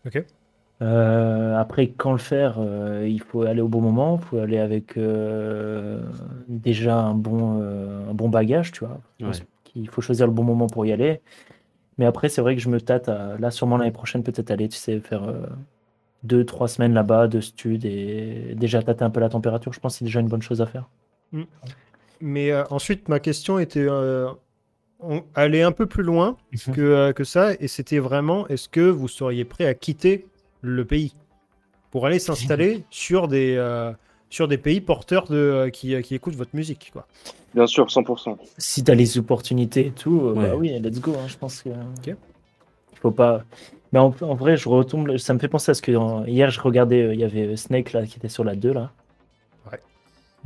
Ok. 0.06 0.24
Euh, 0.82 1.56
après, 1.56 1.88
quand 1.88 2.10
le 2.12 2.18
faire, 2.18 2.56
euh, 2.58 3.06
il 3.08 3.20
faut 3.20 3.42
aller 3.42 3.60
au 3.60 3.68
bon 3.68 3.80
moment, 3.80 4.18
il 4.20 4.26
faut 4.26 4.38
aller 4.38 4.58
avec 4.58 4.96
euh, 4.96 6.02
déjà 6.48 6.98
un 6.98 7.14
bon, 7.14 7.60
euh, 7.62 8.10
un 8.10 8.14
bon 8.14 8.28
bagage, 8.28 8.72
tu 8.72 8.84
vois. 8.84 9.00
Ouais. 9.20 9.28
qu'il 9.64 9.88
faut 9.88 10.00
choisir 10.02 10.26
le 10.26 10.32
bon 10.32 10.42
moment 10.42 10.66
pour 10.66 10.84
y 10.84 10.92
aller. 10.92 11.20
Mais 11.98 12.06
après, 12.06 12.28
c'est 12.28 12.40
vrai 12.40 12.54
que 12.56 12.62
je 12.62 12.68
me 12.68 12.80
tâte 12.80 13.08
à, 13.08 13.36
là, 13.38 13.50
sûrement 13.50 13.76
l'année 13.76 13.90
prochaine, 13.92 14.22
peut-être 14.22 14.50
aller, 14.50 14.68
tu 14.68 14.78
sais, 14.78 14.98
faire 15.00 15.24
euh, 15.24 15.46
deux, 16.22 16.44
trois 16.44 16.68
semaines 16.68 16.94
là-bas 16.94 17.28
de 17.28 17.40
stud 17.40 17.84
et 17.84 18.54
déjà 18.56 18.82
tâter 18.82 19.04
un 19.04 19.10
peu 19.10 19.20
la 19.20 19.28
température. 19.28 19.72
Je 19.72 19.80
pense 19.80 19.94
que 19.94 19.98
c'est 20.00 20.04
déjà 20.06 20.20
une 20.20 20.28
bonne 20.28 20.42
chose 20.42 20.60
à 20.62 20.66
faire. 20.66 20.88
Mais 22.20 22.50
euh, 22.52 22.64
ensuite, 22.70 23.08
ma 23.08 23.18
question 23.20 23.58
était 23.58 23.84
euh, 23.86 24.28
on- 25.00 25.24
aller 25.34 25.62
un 25.62 25.72
peu 25.72 25.86
plus 25.86 26.02
loin 26.04 26.36
que, 26.72 26.80
euh, 26.80 27.12
que 27.12 27.24
ça, 27.24 27.52
et 27.58 27.68
c'était 27.68 27.98
vraiment 27.98 28.46
est-ce 28.48 28.68
que 28.68 28.80
vous 28.80 29.08
seriez 29.08 29.44
prêt 29.44 29.66
à 29.66 29.74
quitter 29.74 30.26
le 30.60 30.84
pays 30.84 31.14
pour 31.90 32.06
aller 32.06 32.18
s'installer 32.20 32.84
sur 32.90 33.28
des 33.28 33.56
euh, 33.58 33.92
sur 34.32 34.48
des 34.48 34.58
pays 34.58 34.80
porteurs 34.80 35.26
de 35.28 35.36
euh, 35.36 35.70
qui, 35.70 36.00
qui 36.02 36.14
écoutent 36.14 36.34
votre 36.36 36.54
musique, 36.56 36.90
quoi. 36.92 37.06
Bien 37.54 37.66
sûr, 37.66 37.86
100%. 37.86 38.36
Si 38.56 38.82
tu 38.82 38.90
as 38.90 38.94
les 38.94 39.18
opportunités 39.18 39.86
et 39.88 39.90
tout, 39.90 40.22
euh, 40.28 40.34
bah 40.34 40.56
oui, 40.56 40.70
let's 40.80 41.00
go. 41.00 41.12
hein, 41.12 41.28
je 41.28 41.36
pense 41.36 41.62
que. 41.62 41.68
Il 42.06 42.16
faut 43.00 43.10
pas. 43.10 43.44
Mais 43.92 43.98
en, 43.98 44.14
en 44.22 44.34
vrai, 44.34 44.56
je 44.56 44.68
retombe. 44.68 45.18
Ça 45.18 45.34
me 45.34 45.38
fait 45.38 45.48
penser 45.48 45.70
à 45.70 45.74
ce 45.74 45.82
que 45.82 45.92
euh, 45.92 46.26
hier, 46.26 46.50
je 46.50 46.60
regardais, 46.60 47.02
euh, 47.02 47.14
il 47.14 47.20
y 47.20 47.24
avait 47.24 47.46
euh, 47.48 47.56
Snake 47.56 47.92
là, 47.92 48.06
qui 48.06 48.16
était 48.16 48.28
sur 48.30 48.42
la 48.44 48.54
2 48.56 48.72
là. 48.72 48.90
Ouais. 49.70 49.78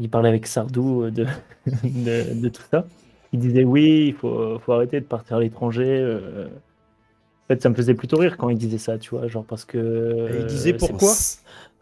Il 0.01 0.11
parlait 0.11 0.31
avec 0.31 0.47
Sardou 0.49 1.05
euh, 1.05 1.11
de, 1.13 1.27
de, 1.85 2.41
de 2.41 2.49
tout 2.49 2.63
ça. 2.71 2.87
Il 3.33 3.39
disait 3.39 3.63
oui, 3.65 4.07
il 4.09 4.15
faut, 4.15 4.59
faut 4.59 4.73
arrêter 4.73 5.01
de 5.01 5.07
partir 5.07 5.37
à 5.37 5.41
l'étranger. 5.41 5.87
euh. 5.87 6.49
En 6.49 7.55
fait, 7.55 7.63
ça 7.63 7.69
me 7.69 7.77
faisait 7.77 7.95
plutôt 7.95 8.17
rire 8.17 8.37
quand 8.37 8.49
il 8.49 8.59
disait 8.59 8.79
ça, 8.79 8.99
tu 8.99 9.11
vois, 9.11 9.29
genre 9.29 9.45
parce 9.45 9.65
que. 9.65 10.29
Et 10.35 10.41
il 10.41 10.47
disait 10.47 10.75
euh, 10.75 10.79
Pourquoi? 10.79 11.13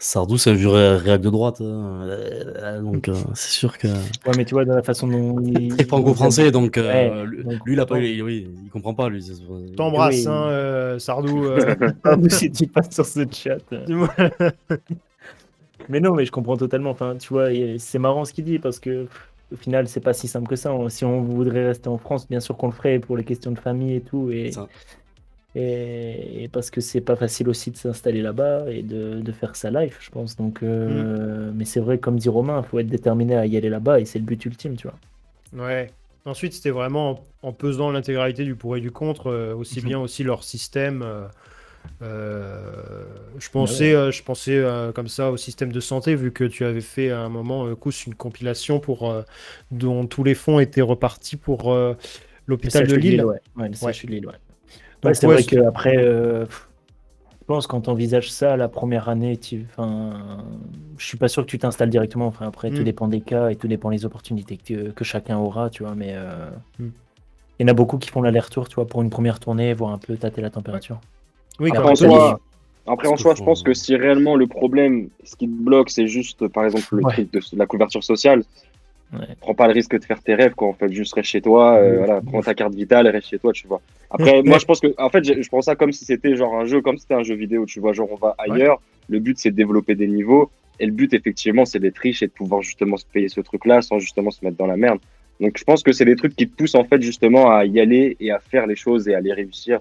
Sardou, 0.04 0.36
c'est 0.36 0.50
un 0.50 0.54
vieux 0.54 0.68
ré- 0.68 0.96
réac 0.98 1.22
de 1.22 1.30
droite. 1.30 1.62
hein. 1.62 2.02
Euh, 2.02 2.82
Donc, 2.82 3.08
euh, 3.08 3.14
c'est 3.34 3.50
sûr 3.52 3.78
que. 3.78 3.88
Ouais, 3.88 4.34
mais 4.36 4.44
tu 4.44 4.52
vois, 4.52 4.66
dans 4.66 4.74
la 4.74 4.82
façon 4.82 5.08
dont 5.08 5.40
il. 5.46 5.70
Très 5.70 5.84
franco-français, 5.84 6.50
donc, 6.50 6.76
euh, 6.76 7.22
Ouais, 7.22 7.26
lui, 7.26 7.42
donc, 7.42 7.64
lui, 7.64 7.72
il 7.72 7.80
a 7.80 7.86
pas. 7.86 7.94
Oui, 7.96 8.46
il 8.64 8.70
comprend 8.70 8.92
pas, 8.92 9.08
lui. 9.08 9.24
T'embrasses, 9.76 10.14
Oui. 10.16 10.26
hein, 10.26 10.48
euh, 10.50 10.98
Sardou. 10.98 11.46
euh, 11.46 11.74
Sardou, 12.04 12.28
si 12.28 12.52
tu 12.52 12.66
passes 12.66 12.90
sur 12.90 13.06
ce 13.06 13.20
chat. 13.32 13.56
Mais 15.88 16.00
non, 16.00 16.14
mais 16.14 16.24
je 16.24 16.32
comprends 16.32 16.56
totalement. 16.56 16.90
Enfin, 16.90 17.16
tu 17.16 17.28
vois, 17.28 17.48
c'est 17.78 17.98
marrant 17.98 18.24
ce 18.24 18.32
qu'il 18.32 18.44
dit 18.44 18.58
parce 18.58 18.78
que 18.78 19.06
au 19.52 19.56
final, 19.56 19.86
c'est 19.88 20.00
pas 20.00 20.12
si 20.14 20.28
simple 20.28 20.48
que 20.48 20.56
ça. 20.56 20.72
Si 20.88 21.04
on 21.04 21.22
voudrait 21.22 21.66
rester 21.66 21.88
en 21.88 21.98
France, 21.98 22.28
bien 22.28 22.40
sûr 22.40 22.56
qu'on 22.56 22.66
le 22.68 22.72
ferait 22.72 22.98
pour 22.98 23.16
les 23.16 23.24
questions 23.24 23.52
de 23.52 23.58
famille 23.58 23.94
et 23.96 24.00
tout. 24.00 24.30
Et, 24.30 24.50
Et, 25.56 26.48
parce 26.52 26.70
que 26.70 26.80
c'est 26.80 27.00
pas 27.00 27.14
facile 27.14 27.48
aussi 27.48 27.70
de 27.70 27.76
s'installer 27.76 28.22
là-bas 28.22 28.64
et 28.70 28.82
de, 28.82 29.20
de, 29.20 29.32
faire 29.32 29.54
sa 29.54 29.70
life, 29.70 29.98
je 30.00 30.10
pense. 30.10 30.36
Donc, 30.36 30.62
euh, 30.62 31.50
mm. 31.50 31.54
Mais 31.54 31.64
c'est 31.64 31.80
vrai, 31.80 31.98
comme 31.98 32.18
dit 32.18 32.28
Romain, 32.28 32.62
il 32.64 32.68
faut 32.68 32.78
être 32.80 32.88
déterminé 32.88 33.36
à 33.36 33.46
y 33.46 33.56
aller 33.56 33.68
là-bas 33.68 34.00
et 34.00 34.04
c'est 34.04 34.18
le 34.18 34.24
but 34.24 34.44
ultime, 34.44 34.76
tu 34.76 34.88
vois. 34.88 35.66
Ouais. 35.66 35.90
Ensuite, 36.24 36.54
c'était 36.54 36.70
vraiment 36.70 37.24
en, 37.42 37.52
pesant 37.52 37.92
l'intégralité 37.92 38.44
du 38.44 38.56
pour 38.56 38.76
et 38.76 38.80
du 38.80 38.90
contre, 38.90 39.28
euh, 39.28 39.54
aussi 39.54 39.80
mhm. 39.80 39.86
bien 39.86 40.00
aussi 40.00 40.24
leur 40.24 40.42
système. 40.42 41.04
Euh, 42.02 43.04
je 43.38 43.50
pensais, 43.50 43.92
je 44.10 44.22
pensais 44.24 44.64
comme 44.94 45.08
ça 45.08 45.30
au 45.30 45.36
système 45.36 45.70
de 45.70 45.80
santé, 45.80 46.16
vu 46.16 46.32
que 46.32 46.44
tu 46.44 46.64
avais 46.64 46.80
fait 46.80 47.10
à 47.10 47.20
un 47.20 47.28
moment, 47.28 47.68
une 47.68 48.14
compilation 48.14 48.80
pour, 48.80 49.14
dont 49.70 50.06
tous 50.06 50.24
les 50.24 50.34
fonds 50.34 50.58
étaient 50.58 50.80
repartis 50.80 51.36
pour 51.36 51.76
l'hôpital 52.48 52.88
de 52.88 52.96
Lille. 52.96 53.24
Ouais. 53.24 53.40
ouais, 53.56 53.68
le 53.68 53.92
CHU 53.92 54.06
de 54.06 54.12
Lille, 54.12 54.26
ouais 54.26 54.34
c'est 55.12 55.26
vrai 55.26 55.42
qu'après, 55.42 55.96
euh, 55.96 56.46
je 56.46 57.46
pense 57.46 57.66
quand 57.66 57.88
on 57.88 57.92
envisage 57.92 58.30
ça, 58.30 58.56
la 58.56 58.68
première 58.68 59.08
année, 59.08 59.36
tu... 59.36 59.66
enfin, 59.70 60.42
je 60.96 61.04
suis 61.04 61.18
pas 61.18 61.28
sûr 61.28 61.44
que 61.44 61.50
tu 61.50 61.58
t'installes 61.58 61.90
directement. 61.90 62.26
Enfin, 62.26 62.46
après, 62.46 62.70
tout 62.70 62.80
mm. 62.80 62.84
dépend 62.84 63.08
des 63.08 63.20
cas 63.20 63.50
et 63.50 63.56
tout 63.56 63.68
dépend 63.68 63.90
des 63.90 64.06
opportunités 64.06 64.56
que, 64.56 64.90
que 64.90 65.04
chacun 65.04 65.36
aura, 65.36 65.68
tu 65.68 65.82
vois. 65.82 65.94
Mais 65.94 66.12
euh, 66.14 66.48
mm. 66.78 66.88
il 67.58 67.66
y 67.66 67.68
en 67.68 67.72
a 67.72 67.74
beaucoup 67.74 67.98
qui 67.98 68.08
font 68.08 68.22
l'aller-retour, 68.22 68.68
tu 68.68 68.76
vois, 68.76 68.86
pour 68.86 69.02
une 69.02 69.10
première 69.10 69.40
tournée, 69.40 69.74
voir 69.74 69.92
un 69.92 69.98
peu 69.98 70.16
tâter 70.16 70.40
la 70.40 70.50
température. 70.50 71.00
Oui, 71.60 71.70
après, 71.74 71.90
en 71.90 71.94
soi, 71.94 72.40
après, 72.86 73.08
en 73.08 73.16
soi, 73.16 73.34
je 73.34 73.42
pense 73.42 73.62
que 73.62 73.72
si 73.72 73.96
réellement 73.96 74.36
le 74.36 74.46
problème, 74.46 75.08
ce 75.22 75.36
qui 75.36 75.46
te 75.46 75.52
bloque, 75.52 75.90
c'est 75.90 76.06
juste, 76.06 76.48
par 76.48 76.64
exemple, 76.64 76.96
le 76.96 77.02
truc 77.02 77.32
de 77.32 77.40
la 77.56 77.66
couverture 77.66 78.04
sociale, 78.04 78.44
Prends 79.40 79.54
pas 79.54 79.66
le 79.66 79.72
risque 79.72 79.98
de 79.98 80.04
faire 80.04 80.22
tes 80.22 80.34
rêves, 80.34 80.54
quoi. 80.54 80.68
En 80.68 80.72
fait, 80.72 80.92
juste 80.92 81.14
reste 81.14 81.28
chez 81.28 81.40
toi, 81.40 81.76
euh, 81.76 81.98
voilà, 81.98 82.20
prends 82.20 82.42
ta 82.42 82.54
carte 82.54 82.74
vitale 82.74 83.06
et 83.06 83.10
reste 83.10 83.28
chez 83.28 83.38
toi, 83.38 83.52
tu 83.52 83.66
vois. 83.66 83.80
Après, 84.10 84.42
moi, 84.42 84.58
je 84.58 84.64
pense 84.64 84.80
que, 84.80 84.94
en 84.98 85.08
fait, 85.10 85.24
je 85.24 85.48
prends 85.48 85.62
ça 85.62 85.76
comme 85.76 85.92
si 85.92 86.04
c'était 86.04 86.36
genre 86.36 86.54
un 86.54 86.64
jeu, 86.64 86.80
comme 86.80 86.96
si 86.96 87.02
c'était 87.02 87.14
un 87.14 87.22
jeu 87.22 87.34
vidéo, 87.34 87.66
tu 87.66 87.80
vois. 87.80 87.92
Genre, 87.92 88.08
on 88.10 88.16
va 88.16 88.34
ailleurs. 88.38 88.80
Le 89.08 89.18
but, 89.18 89.38
c'est 89.38 89.50
de 89.50 89.56
développer 89.56 89.94
des 89.94 90.06
niveaux. 90.06 90.50
Et 90.80 90.86
le 90.86 90.92
but, 90.92 91.12
effectivement, 91.14 91.64
c'est 91.64 91.78
d'être 91.78 91.98
riche 91.98 92.22
et 92.22 92.26
de 92.26 92.32
pouvoir 92.32 92.62
justement 92.62 92.96
se 92.96 93.06
payer 93.06 93.28
ce 93.28 93.40
truc-là 93.40 93.82
sans 93.82 93.98
justement 93.98 94.30
se 94.30 94.44
mettre 94.44 94.56
dans 94.56 94.66
la 94.66 94.76
merde. 94.76 94.98
Donc, 95.40 95.58
je 95.58 95.64
pense 95.64 95.82
que 95.82 95.92
c'est 95.92 96.04
des 96.04 96.16
trucs 96.16 96.34
qui 96.34 96.48
te 96.48 96.56
poussent, 96.56 96.74
en 96.74 96.84
fait, 96.84 97.02
justement, 97.02 97.50
à 97.50 97.64
y 97.64 97.80
aller 97.80 98.16
et 98.20 98.30
à 98.30 98.38
faire 98.38 98.66
les 98.66 98.76
choses 98.76 99.08
et 99.08 99.14
à 99.14 99.20
les 99.20 99.32
réussir 99.32 99.80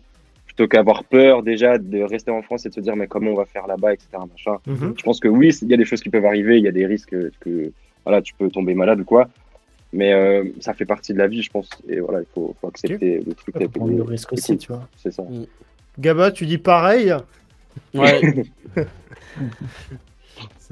plutôt 0.54 0.68
qu'avoir 0.68 1.04
peur 1.04 1.42
déjà 1.42 1.78
de 1.78 2.02
rester 2.02 2.32
en 2.32 2.42
France 2.42 2.66
et 2.66 2.70
de 2.70 2.74
se 2.74 2.80
dire 2.80 2.96
mais 2.96 3.08
comment 3.08 3.32
on 3.32 3.36
va 3.36 3.46
faire 3.46 3.66
là-bas, 3.66 3.94
etc. 3.94 4.10
Machin. 4.32 4.60
Mhm. 4.68 4.94
Je 4.98 5.04
pense 5.04 5.20
que 5.20 5.28
oui, 5.28 5.50
il 5.62 5.70
y 5.70 5.74
a 5.74 5.78
des 5.78 5.86
choses 5.86 6.02
qui 6.02 6.10
peuvent 6.10 6.26
arriver, 6.26 6.58
il 6.58 6.64
y 6.64 6.68
a 6.68 6.72
des 6.72 6.86
risques 6.86 7.16
que, 7.40 7.72
voilà, 8.06 8.22
tu 8.22 8.34
peux 8.34 8.50
tomber 8.50 8.74
malade 8.74 9.00
ou 9.02 9.06
quoi. 9.06 9.30
Mais 9.94 10.12
euh, 10.12 10.46
ça 10.60 10.74
fait 10.74 10.86
partie 10.86 11.14
de 11.14 11.20
la 11.20 11.28
vie, 11.28 11.44
je 11.44 11.52
pense. 11.52 11.70
Et 11.88 12.00
voilà, 12.00 12.22
il 12.22 12.28
faut, 12.34 12.56
accepter 12.68 13.20
le 13.20 13.34
truc. 13.34 13.56
Ouais, 13.56 13.68
prendre 13.68 13.96
le 13.96 14.04
risque 14.04 14.34
aussi, 14.34 14.58
tu 14.58 14.70
vois. 14.70 14.88
C'est 14.98 15.12
ça. 15.12 15.22
Mm. 15.22 15.46
Gaba, 16.00 16.32
tu 16.32 16.48
dis 16.48 16.58
pareil 16.58 17.14
Ouais. 17.94 18.46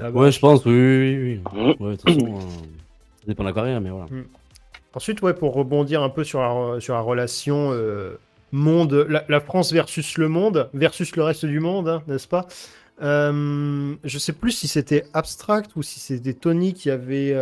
ouais, 0.00 0.32
je 0.32 0.40
pense, 0.40 0.64
oui, 0.64 0.72
oui, 0.72 1.40
oui. 1.54 1.76
Ouais, 1.78 1.92
de 1.92 1.96
toute 1.96 2.08
façon, 2.12 2.34
euh, 2.34 2.40
ça 2.40 3.26
dépend 3.28 3.44
de 3.44 3.48
la 3.48 3.54
carrière, 3.54 3.80
mais 3.80 3.90
voilà. 3.90 4.06
Mm. 4.06 4.24
Ensuite, 4.94 5.22
ouais, 5.22 5.34
pour 5.34 5.54
rebondir 5.54 6.02
un 6.02 6.10
peu 6.10 6.24
sur 6.24 6.40
la, 6.40 6.80
sur 6.80 6.94
la 6.94 7.00
relation 7.00 7.70
euh, 7.72 8.18
monde, 8.50 9.06
la, 9.28 9.40
France 9.40 9.72
versus 9.72 10.18
le 10.18 10.28
monde, 10.28 10.68
versus 10.74 11.16
le 11.16 11.22
reste 11.22 11.46
du 11.46 11.60
monde, 11.60 11.88
hein, 11.88 12.02
n'est-ce 12.08 12.28
pas? 12.28 12.46
Euh, 13.02 13.94
Je 14.04 14.18
sais 14.18 14.32
plus 14.32 14.52
si 14.52 14.68
c'était 14.68 15.04
abstract 15.12 15.76
ou 15.76 15.82
si 15.82 16.00
c'était 16.00 16.34
Tony 16.34 16.74
qui 16.74 16.90
avait 16.90 17.34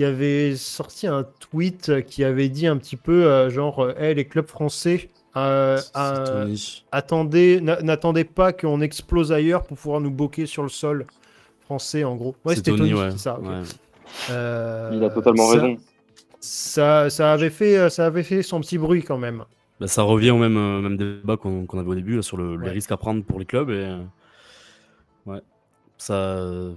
qui 0.00 0.06
avait 0.06 0.56
sorti 0.56 1.06
un 1.06 1.26
tweet 1.50 2.04
qui 2.06 2.24
avait 2.24 2.48
dit 2.48 2.66
un 2.66 2.78
petit 2.78 2.96
peu 2.96 3.26
euh, 3.26 3.50
genre, 3.50 3.90
hey, 3.98 4.14
les 4.14 4.24
clubs 4.24 4.46
français, 4.46 5.10
euh, 5.36 5.78
attendez, 6.90 7.60
n'attendez 7.60 8.24
pas 8.24 8.54
qu'on 8.54 8.80
explose 8.80 9.30
ailleurs 9.30 9.62
pour 9.64 9.76
pouvoir 9.76 10.00
nous 10.00 10.10
boquer 10.10 10.46
sur 10.46 10.62
le 10.62 10.70
sol 10.70 11.04
français, 11.60 12.04
en 12.04 12.16
gros. 12.16 12.34
Ouais, 12.46 12.56
c'était 12.56 12.70
Tony, 12.74 12.94
ouais. 12.94 13.10
ça. 13.18 13.38
Euh, 14.30 14.90
Il 14.94 15.04
a 15.04 15.10
totalement 15.10 15.48
raison. 15.48 15.76
Ça, 16.40 17.10
ça, 17.10 17.34
avait 17.34 17.50
fait, 17.50 17.90
ça 17.90 18.06
avait 18.06 18.22
fait 18.22 18.42
son 18.42 18.62
petit 18.62 18.78
bruit 18.78 19.02
quand 19.02 19.18
même. 19.18 19.44
Bah, 19.80 19.86
ça 19.86 20.00
revient 20.00 20.30
au 20.30 20.38
même, 20.38 20.80
même 20.80 20.96
débat 20.96 21.36
qu'on 21.36 21.66
avait 21.74 21.88
au 21.88 21.94
début 21.94 22.22
sur 22.22 22.38
le, 22.38 22.56
les 22.56 22.70
risques 22.70 22.92
à 22.92 22.96
prendre 22.96 23.22
pour 23.22 23.38
les 23.38 23.44
clubs. 23.44 23.68
Et, 23.68 23.86
ça 26.00 26.74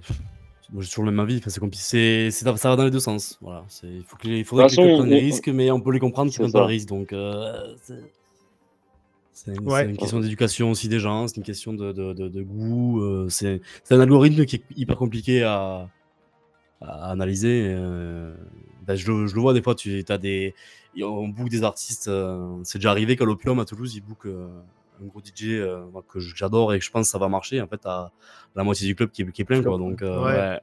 moi, 0.72 0.82
j'ai 0.82 0.88
toujours 0.88 1.04
le 1.04 1.10
même 1.10 1.20
avis. 1.20 1.40
c'est 1.46 1.60
compliqué. 1.60 2.30
ça 2.30 2.52
va 2.52 2.76
dans 2.76 2.84
les 2.84 2.90
deux 2.90 3.00
sens. 3.00 3.38
Voilà. 3.40 3.64
Il, 3.82 4.02
faut 4.02 4.16
que, 4.16 4.28
il 4.28 4.44
faudrait 4.44 4.66
que 4.66 4.80
les 4.80 4.96
prennent 4.96 5.08
des 5.08 5.20
risques, 5.20 5.48
mais 5.48 5.70
on 5.70 5.80
peut 5.80 5.92
les 5.92 6.00
comprendre 6.00 6.32
s'ils 6.32 6.40
prennent 6.40 6.52
pas 6.52 6.60
le 6.60 6.66
risque. 6.66 6.88
Donc, 6.88 7.12
euh, 7.12 7.74
c'est 9.32 9.54
une, 9.54 9.96
question 9.96 10.20
d'éducation 10.20 10.70
aussi 10.70 10.88
des 10.88 10.98
gens. 10.98 11.28
C'est 11.28 11.36
une 11.36 11.42
question 11.42 11.74
de, 11.74 11.92
de, 11.92 12.12
de, 12.12 12.42
goût. 12.42 13.00
Euh, 13.02 13.28
c'est 13.28 13.60
un 13.90 14.00
algorithme 14.00 14.44
qui 14.46 14.56
est 14.56 14.64
hyper 14.76 14.96
compliqué 14.96 15.42
à, 15.42 15.88
à 16.80 17.10
analyser. 17.10 17.66
Euh, 17.68 18.34
ben, 18.86 18.96
je, 18.96 19.10
le, 19.10 19.26
je, 19.26 19.34
le, 19.34 19.40
vois 19.40 19.52
des 19.52 19.62
fois. 19.62 19.74
Tu 19.74 20.04
as 20.08 20.18
des, 20.18 20.54
on 21.00 21.28
book 21.28 21.50
des 21.50 21.62
artistes. 21.62 22.10
c'est 22.62 22.78
déjà 22.78 22.90
arrivé 22.90 23.16
qu'à 23.16 23.24
l'Opium 23.24 23.60
à 23.60 23.64
Toulouse, 23.64 23.94
ils 23.94 24.02
bookent 24.02 24.28
un 25.02 25.06
gros 25.06 25.20
DJ 25.20 25.60
que 26.08 26.20
j'adore 26.20 26.74
et 26.74 26.78
que 26.78 26.84
je 26.84 26.90
pense 26.90 27.06
que 27.06 27.10
ça 27.10 27.18
va 27.18 27.28
marcher. 27.28 27.60
En 27.60 27.66
fait, 27.66 27.80
à 27.84 28.12
la 28.54 28.64
moitié 28.64 28.86
du 28.86 28.94
club 28.94 29.10
qui 29.10 29.22
est, 29.22 29.32
qui 29.32 29.42
est 29.42 29.44
plein. 29.44 29.62
Quoi, 29.62 29.78
donc, 29.78 30.02
euh, 30.02 30.24
ouais. 30.24 30.60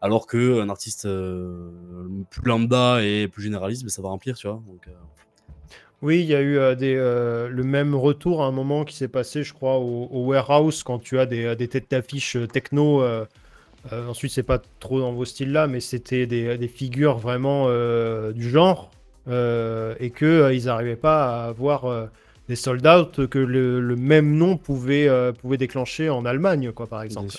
Alors 0.00 0.26
qu'un 0.26 0.68
artiste 0.68 1.06
euh, 1.06 1.70
plus 2.30 2.42
lambda 2.44 3.02
et 3.02 3.26
plus 3.26 3.42
généraliste, 3.42 3.82
ben, 3.82 3.88
ça 3.88 4.02
va 4.02 4.08
remplir, 4.08 4.36
tu 4.36 4.46
vois. 4.46 4.62
Donc, 4.66 4.86
euh. 4.86 4.92
Oui, 6.00 6.20
il 6.20 6.26
y 6.26 6.34
a 6.34 6.40
eu 6.40 6.76
des, 6.76 6.94
le 6.94 7.62
même 7.64 7.96
retour 7.96 8.44
à 8.44 8.46
un 8.46 8.52
moment 8.52 8.84
qui 8.84 8.94
s'est 8.94 9.08
passé, 9.08 9.42
je 9.42 9.52
crois, 9.52 9.78
au, 9.78 10.26
warehouse 10.26 10.84
quand 10.84 11.00
tu 11.00 11.18
as 11.18 11.26
des, 11.26 11.56
des 11.56 11.66
têtes 11.66 11.90
d'affiche 11.90 12.36
techno. 12.52 13.02
ensuite, 13.92 14.30
c'est 14.30 14.44
pas 14.44 14.62
trop 14.78 15.00
dans 15.00 15.12
vos 15.12 15.24
styles 15.24 15.50
là, 15.50 15.66
mais 15.66 15.80
c'était 15.80 16.28
des, 16.28 16.56
des, 16.56 16.68
figures 16.68 17.18
vraiment 17.18 17.66
du 18.30 18.48
genre 18.48 18.92
et 19.26 20.12
que 20.14 20.52
ils 20.54 20.66
n'arrivaient 20.66 20.94
pas 20.94 21.46
à 21.46 21.48
avoir 21.48 22.08
des 22.48 22.56
sold 22.56 22.82
que 23.28 23.38
le, 23.38 23.96
même 23.96 24.34
nom 24.34 24.56
pouvait, 24.56 25.08
euh, 25.08 25.32
pouvait 25.32 25.58
déclencher 25.58 26.08
en 26.10 26.24
Allemagne, 26.24 26.72
quoi, 26.72 26.86
par 26.86 27.02
exemple. 27.02 27.34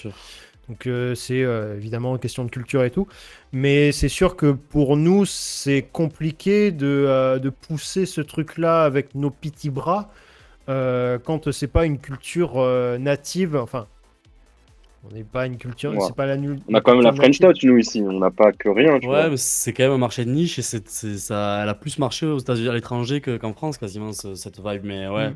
Donc 0.67 0.85
euh, 0.85 1.15
c'est 1.15 1.41
euh, 1.41 1.75
évidemment 1.77 2.13
une 2.13 2.19
question 2.19 2.45
de 2.45 2.51
culture 2.51 2.83
et 2.83 2.91
tout. 2.91 3.07
Mais 3.51 3.91
c'est 3.91 4.09
sûr 4.09 4.35
que 4.35 4.51
pour 4.51 4.97
nous, 4.97 5.25
c'est 5.25 5.81
compliqué 5.91 6.71
de, 6.71 7.39
de, 7.39 7.49
pousser 7.49 8.05
ce 8.05 8.21
truc-là 8.21 8.83
avec 8.83 9.15
nos 9.15 9.31
petits 9.31 9.71
bras 9.71 10.11
quand 10.67 11.51
c'est 11.51 11.67
pas 11.67 11.85
une 11.87 11.97
culture 11.97 12.61
native. 12.99 13.55
Enfin, 13.55 13.87
on 15.03 15.13
n'est 15.13 15.23
pas 15.23 15.45
une 15.45 15.57
culture, 15.57 15.93
c'est 16.01 16.15
pas 16.15 16.25
la 16.25 16.35
nulle. 16.35 16.59
On 16.67 16.73
a 16.73 16.81
quand 16.81 16.93
même 16.93 17.03
la 17.03 17.13
French 17.13 17.39
Touch, 17.39 17.63
nous, 17.63 17.77
ici. 17.77 18.03
On 18.05 18.19
n'a 18.19 18.31
pas 18.31 18.51
que 18.51 18.67
rien. 18.67 18.99
Tu 18.99 19.07
ouais, 19.07 19.29
mais 19.29 19.37
c'est 19.37 19.71
quand 19.71 19.83
même 19.83 19.93
un 19.93 19.97
marché 19.97 20.25
de 20.25 20.31
niche 20.31 20.59
et 20.59 20.61
c'est, 20.61 20.87
ça, 20.89 21.61
elle 21.63 21.69
a 21.69 21.73
plus 21.73 21.99
marché 21.99 22.25
aux 22.25 22.37
États-Unis 22.37 22.67
à 22.67 22.73
l'étranger 22.73 23.21
qu'en 23.21 23.53
France, 23.53 23.77
quasiment, 23.77 24.11
cette 24.11 24.59
vibe. 24.59 24.83
Mais 24.83 25.07
ouais. 25.07 25.29
Mm. 25.29 25.35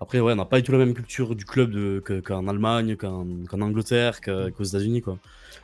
Après, 0.00 0.20
ouais, 0.20 0.32
on 0.34 0.36
n'a 0.36 0.44
pas 0.44 0.58
du 0.58 0.64
tout 0.64 0.72
la 0.72 0.78
même 0.78 0.92
culture 0.92 1.34
du 1.34 1.46
club 1.46 1.70
de, 1.70 2.02
qu'en 2.20 2.46
Allemagne, 2.46 2.96
qu'en, 2.96 3.26
Angleterre, 3.52 4.20
mm. 4.26 4.50
qu'aux 4.50 4.64
États-Unis, 4.64 5.00
quoi. 5.00 5.18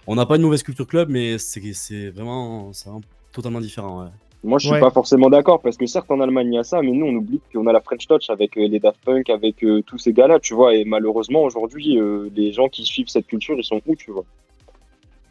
On 0.06 0.14
n'a 0.14 0.24
pas 0.24 0.36
une 0.36 0.42
mauvaise 0.42 0.62
culture 0.62 0.86
club, 0.86 1.10
mais 1.10 1.36
c'est, 1.36 1.60
c'est 1.74 2.08
vraiment, 2.08 2.72
c'est 2.72 2.86
vraiment 2.86 3.02
totalement 3.32 3.60
différent, 3.60 4.04
ouais. 4.04 4.10
Moi, 4.42 4.58
je 4.58 4.68
suis 4.68 4.80
pas 4.80 4.90
forcément 4.90 5.28
d'accord 5.28 5.60
parce 5.60 5.76
que 5.76 5.86
certes, 5.86 6.10
en 6.10 6.20
Allemagne, 6.20 6.52
il 6.52 6.56
y 6.56 6.58
a 6.58 6.64
ça, 6.64 6.80
mais 6.80 6.92
nous, 6.92 7.06
on 7.06 7.14
oublie 7.14 7.40
qu'on 7.52 7.66
a 7.66 7.72
la 7.72 7.80
French 7.80 8.06
Touch 8.06 8.30
avec 8.30 8.56
euh, 8.56 8.68
les 8.68 8.78
Daft 8.78 8.98
Punk, 9.04 9.28
avec 9.28 9.62
euh, 9.62 9.82
tous 9.82 9.98
ces 9.98 10.12
gars-là, 10.12 10.38
tu 10.40 10.54
vois. 10.54 10.74
Et 10.74 10.84
malheureusement, 10.84 11.42
aujourd'hui, 11.42 11.98
euh, 11.98 12.30
les 12.34 12.52
gens 12.52 12.68
qui 12.68 12.84
suivent 12.84 13.08
cette 13.08 13.26
culture, 13.26 13.56
ils 13.58 13.64
sont 13.64 13.82
où, 13.86 13.94
tu 13.96 14.10
vois? 14.10 14.24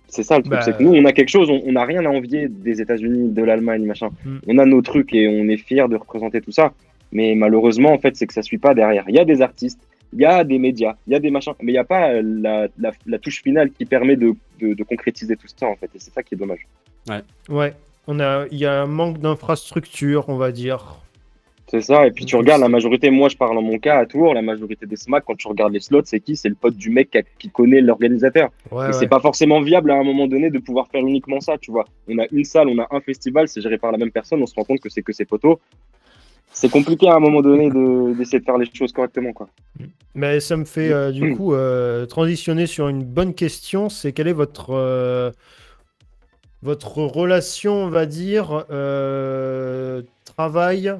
C'est 0.07 0.23
ça 0.23 0.37
le 0.37 0.43
truc, 0.43 0.59
c'est 0.61 0.75
que 0.75 0.83
nous, 0.83 0.93
on 0.93 1.05
a 1.05 1.11
quelque 1.11 1.29
chose, 1.29 1.49
on 1.49 1.71
n'a 1.71 1.85
rien 1.85 2.03
à 2.05 2.09
envier 2.09 2.47
des 2.49 2.81
États-Unis, 2.81 3.29
de 3.29 3.43
l'Allemagne, 3.43 3.85
machin. 3.85 4.09
Mm. 4.25 4.37
On 4.47 4.57
a 4.57 4.65
nos 4.65 4.81
trucs 4.81 5.13
et 5.13 5.27
on 5.27 5.47
est 5.49 5.57
fiers 5.57 5.87
de 5.87 5.95
représenter 5.95 6.41
tout 6.41 6.51
ça. 6.51 6.73
Mais 7.11 7.35
malheureusement, 7.35 7.91
en 7.93 7.99
fait, 7.99 8.15
c'est 8.15 8.25
que 8.25 8.33
ça 8.33 8.41
suit 8.41 8.57
pas 8.57 8.73
derrière. 8.73 9.05
Il 9.07 9.15
y 9.15 9.19
a 9.19 9.25
des 9.25 9.41
artistes, 9.41 9.79
il 10.13 10.19
y 10.19 10.25
a 10.25 10.43
des 10.43 10.57
médias, 10.57 10.95
il 11.05 11.13
y 11.13 11.15
a 11.15 11.19
des 11.19 11.29
machins, 11.29 11.53
mais 11.61 11.71
il 11.71 11.75
n'y 11.75 11.79
a 11.79 11.83
pas 11.83 12.21
la, 12.23 12.67
la, 12.77 13.19
touche 13.19 13.43
finale 13.43 13.69
qui 13.71 13.85
permet 13.85 14.15
de, 14.15 14.33
de, 14.59 14.73
de 14.73 14.83
concrétiser 14.83 15.35
tout 15.35 15.47
ça, 15.55 15.67
en 15.67 15.75
fait. 15.75 15.89
Et 15.95 15.99
c'est 15.99 16.11
ça 16.11 16.23
qui 16.23 16.33
est 16.33 16.37
dommage. 16.37 16.65
Ouais. 17.07 17.21
Ouais, 17.49 17.73
a, 18.19 18.45
il 18.51 18.57
y 18.57 18.65
a 18.65 18.81
un 18.81 18.87
manque 18.87 19.19
d'infrastructure, 19.19 20.29
on 20.29 20.37
va 20.37 20.51
dire. 20.51 20.99
C'est 21.67 21.81
ça, 21.81 22.07
et 22.07 22.11
puis 22.11 22.25
tu 22.25 22.35
regardes 22.35 22.61
la 22.61 22.69
majorité, 22.69 23.11
moi 23.11 23.29
je 23.29 23.37
parle 23.37 23.55
en 23.55 23.61
mon 23.61 23.77
cas 23.77 23.99
à 23.99 24.05
Tours, 24.07 24.33
la 24.33 24.41
majorité 24.41 24.87
des 24.87 24.95
SMAC, 24.95 25.23
quand 25.25 25.35
tu 25.35 25.47
regardes 25.47 25.71
les 25.71 25.79
slots, 25.79 26.01
c'est 26.03 26.19
qui? 26.19 26.35
C'est 26.35 26.49
le 26.49 26.55
pote 26.55 26.75
du 26.75 26.89
mec 26.89 27.15
qui, 27.37 27.49
connaît 27.51 27.79
l'organisateur. 27.79 28.49
et 28.71 28.93
c'est 28.93 29.07
pas 29.07 29.19
forcément 29.19 29.61
viable 29.61 29.91
à 29.91 29.95
un 29.95 30.03
moment 30.03 30.25
donné 30.25 30.49
de 30.49 30.57
pouvoir 30.57 30.87
faire 30.87 31.05
uniquement 31.05 31.41
ça, 31.41 31.59
tu 31.59 31.69
vois. 31.69 31.85
On 32.07 32.17
a 32.17 32.25
une 32.31 32.43
salle, 32.43 32.69
on 32.69 32.79
a 32.79 32.87
un 32.89 33.01
festival, 33.01 33.47
c'est 33.47 33.61
géré 33.61 33.77
par 33.77 33.91
la 33.91 33.99
même 33.99 34.09
personne, 34.09 34.41
on 34.41 34.47
se 34.47 34.55
rend 34.55 34.63
compte 34.63 34.79
que 34.79 34.89
c'est 34.89 35.03
que 35.03 35.13
ses 35.13 35.25
potos. 35.25 35.59
C'est 36.51 36.69
compliqué 36.69 37.07
à 37.07 37.15
un 37.15 37.19
moment 37.19 37.41
donné 37.41 37.69
d'essayer 38.15 38.39
de, 38.39 38.45
faire 38.45 38.57
les 38.57 38.67
choses 38.73 38.91
correctement, 38.91 39.33
quoi. 39.33 39.49
Mais 40.15 40.39
ça 40.39 40.57
me 40.57 40.65
fait 40.65 40.91
euh, 40.91 41.11
du 41.11 41.33
coup 41.37 41.53
euh, 41.53 42.05
transitionner 42.05 42.65
sur 42.65 42.87
une 42.89 43.03
bonne 43.03 43.33
question, 43.33 43.89
c'est 43.89 44.11
quel 44.11 44.27
est 44.27 44.33
votre. 44.33 44.71
Euh, 44.71 45.31
votre 46.61 46.97
relation, 46.99 47.83
on 47.83 47.89
va 47.89 48.05
dire, 48.05 48.65
euh, 48.69 50.01
travail 50.25 50.93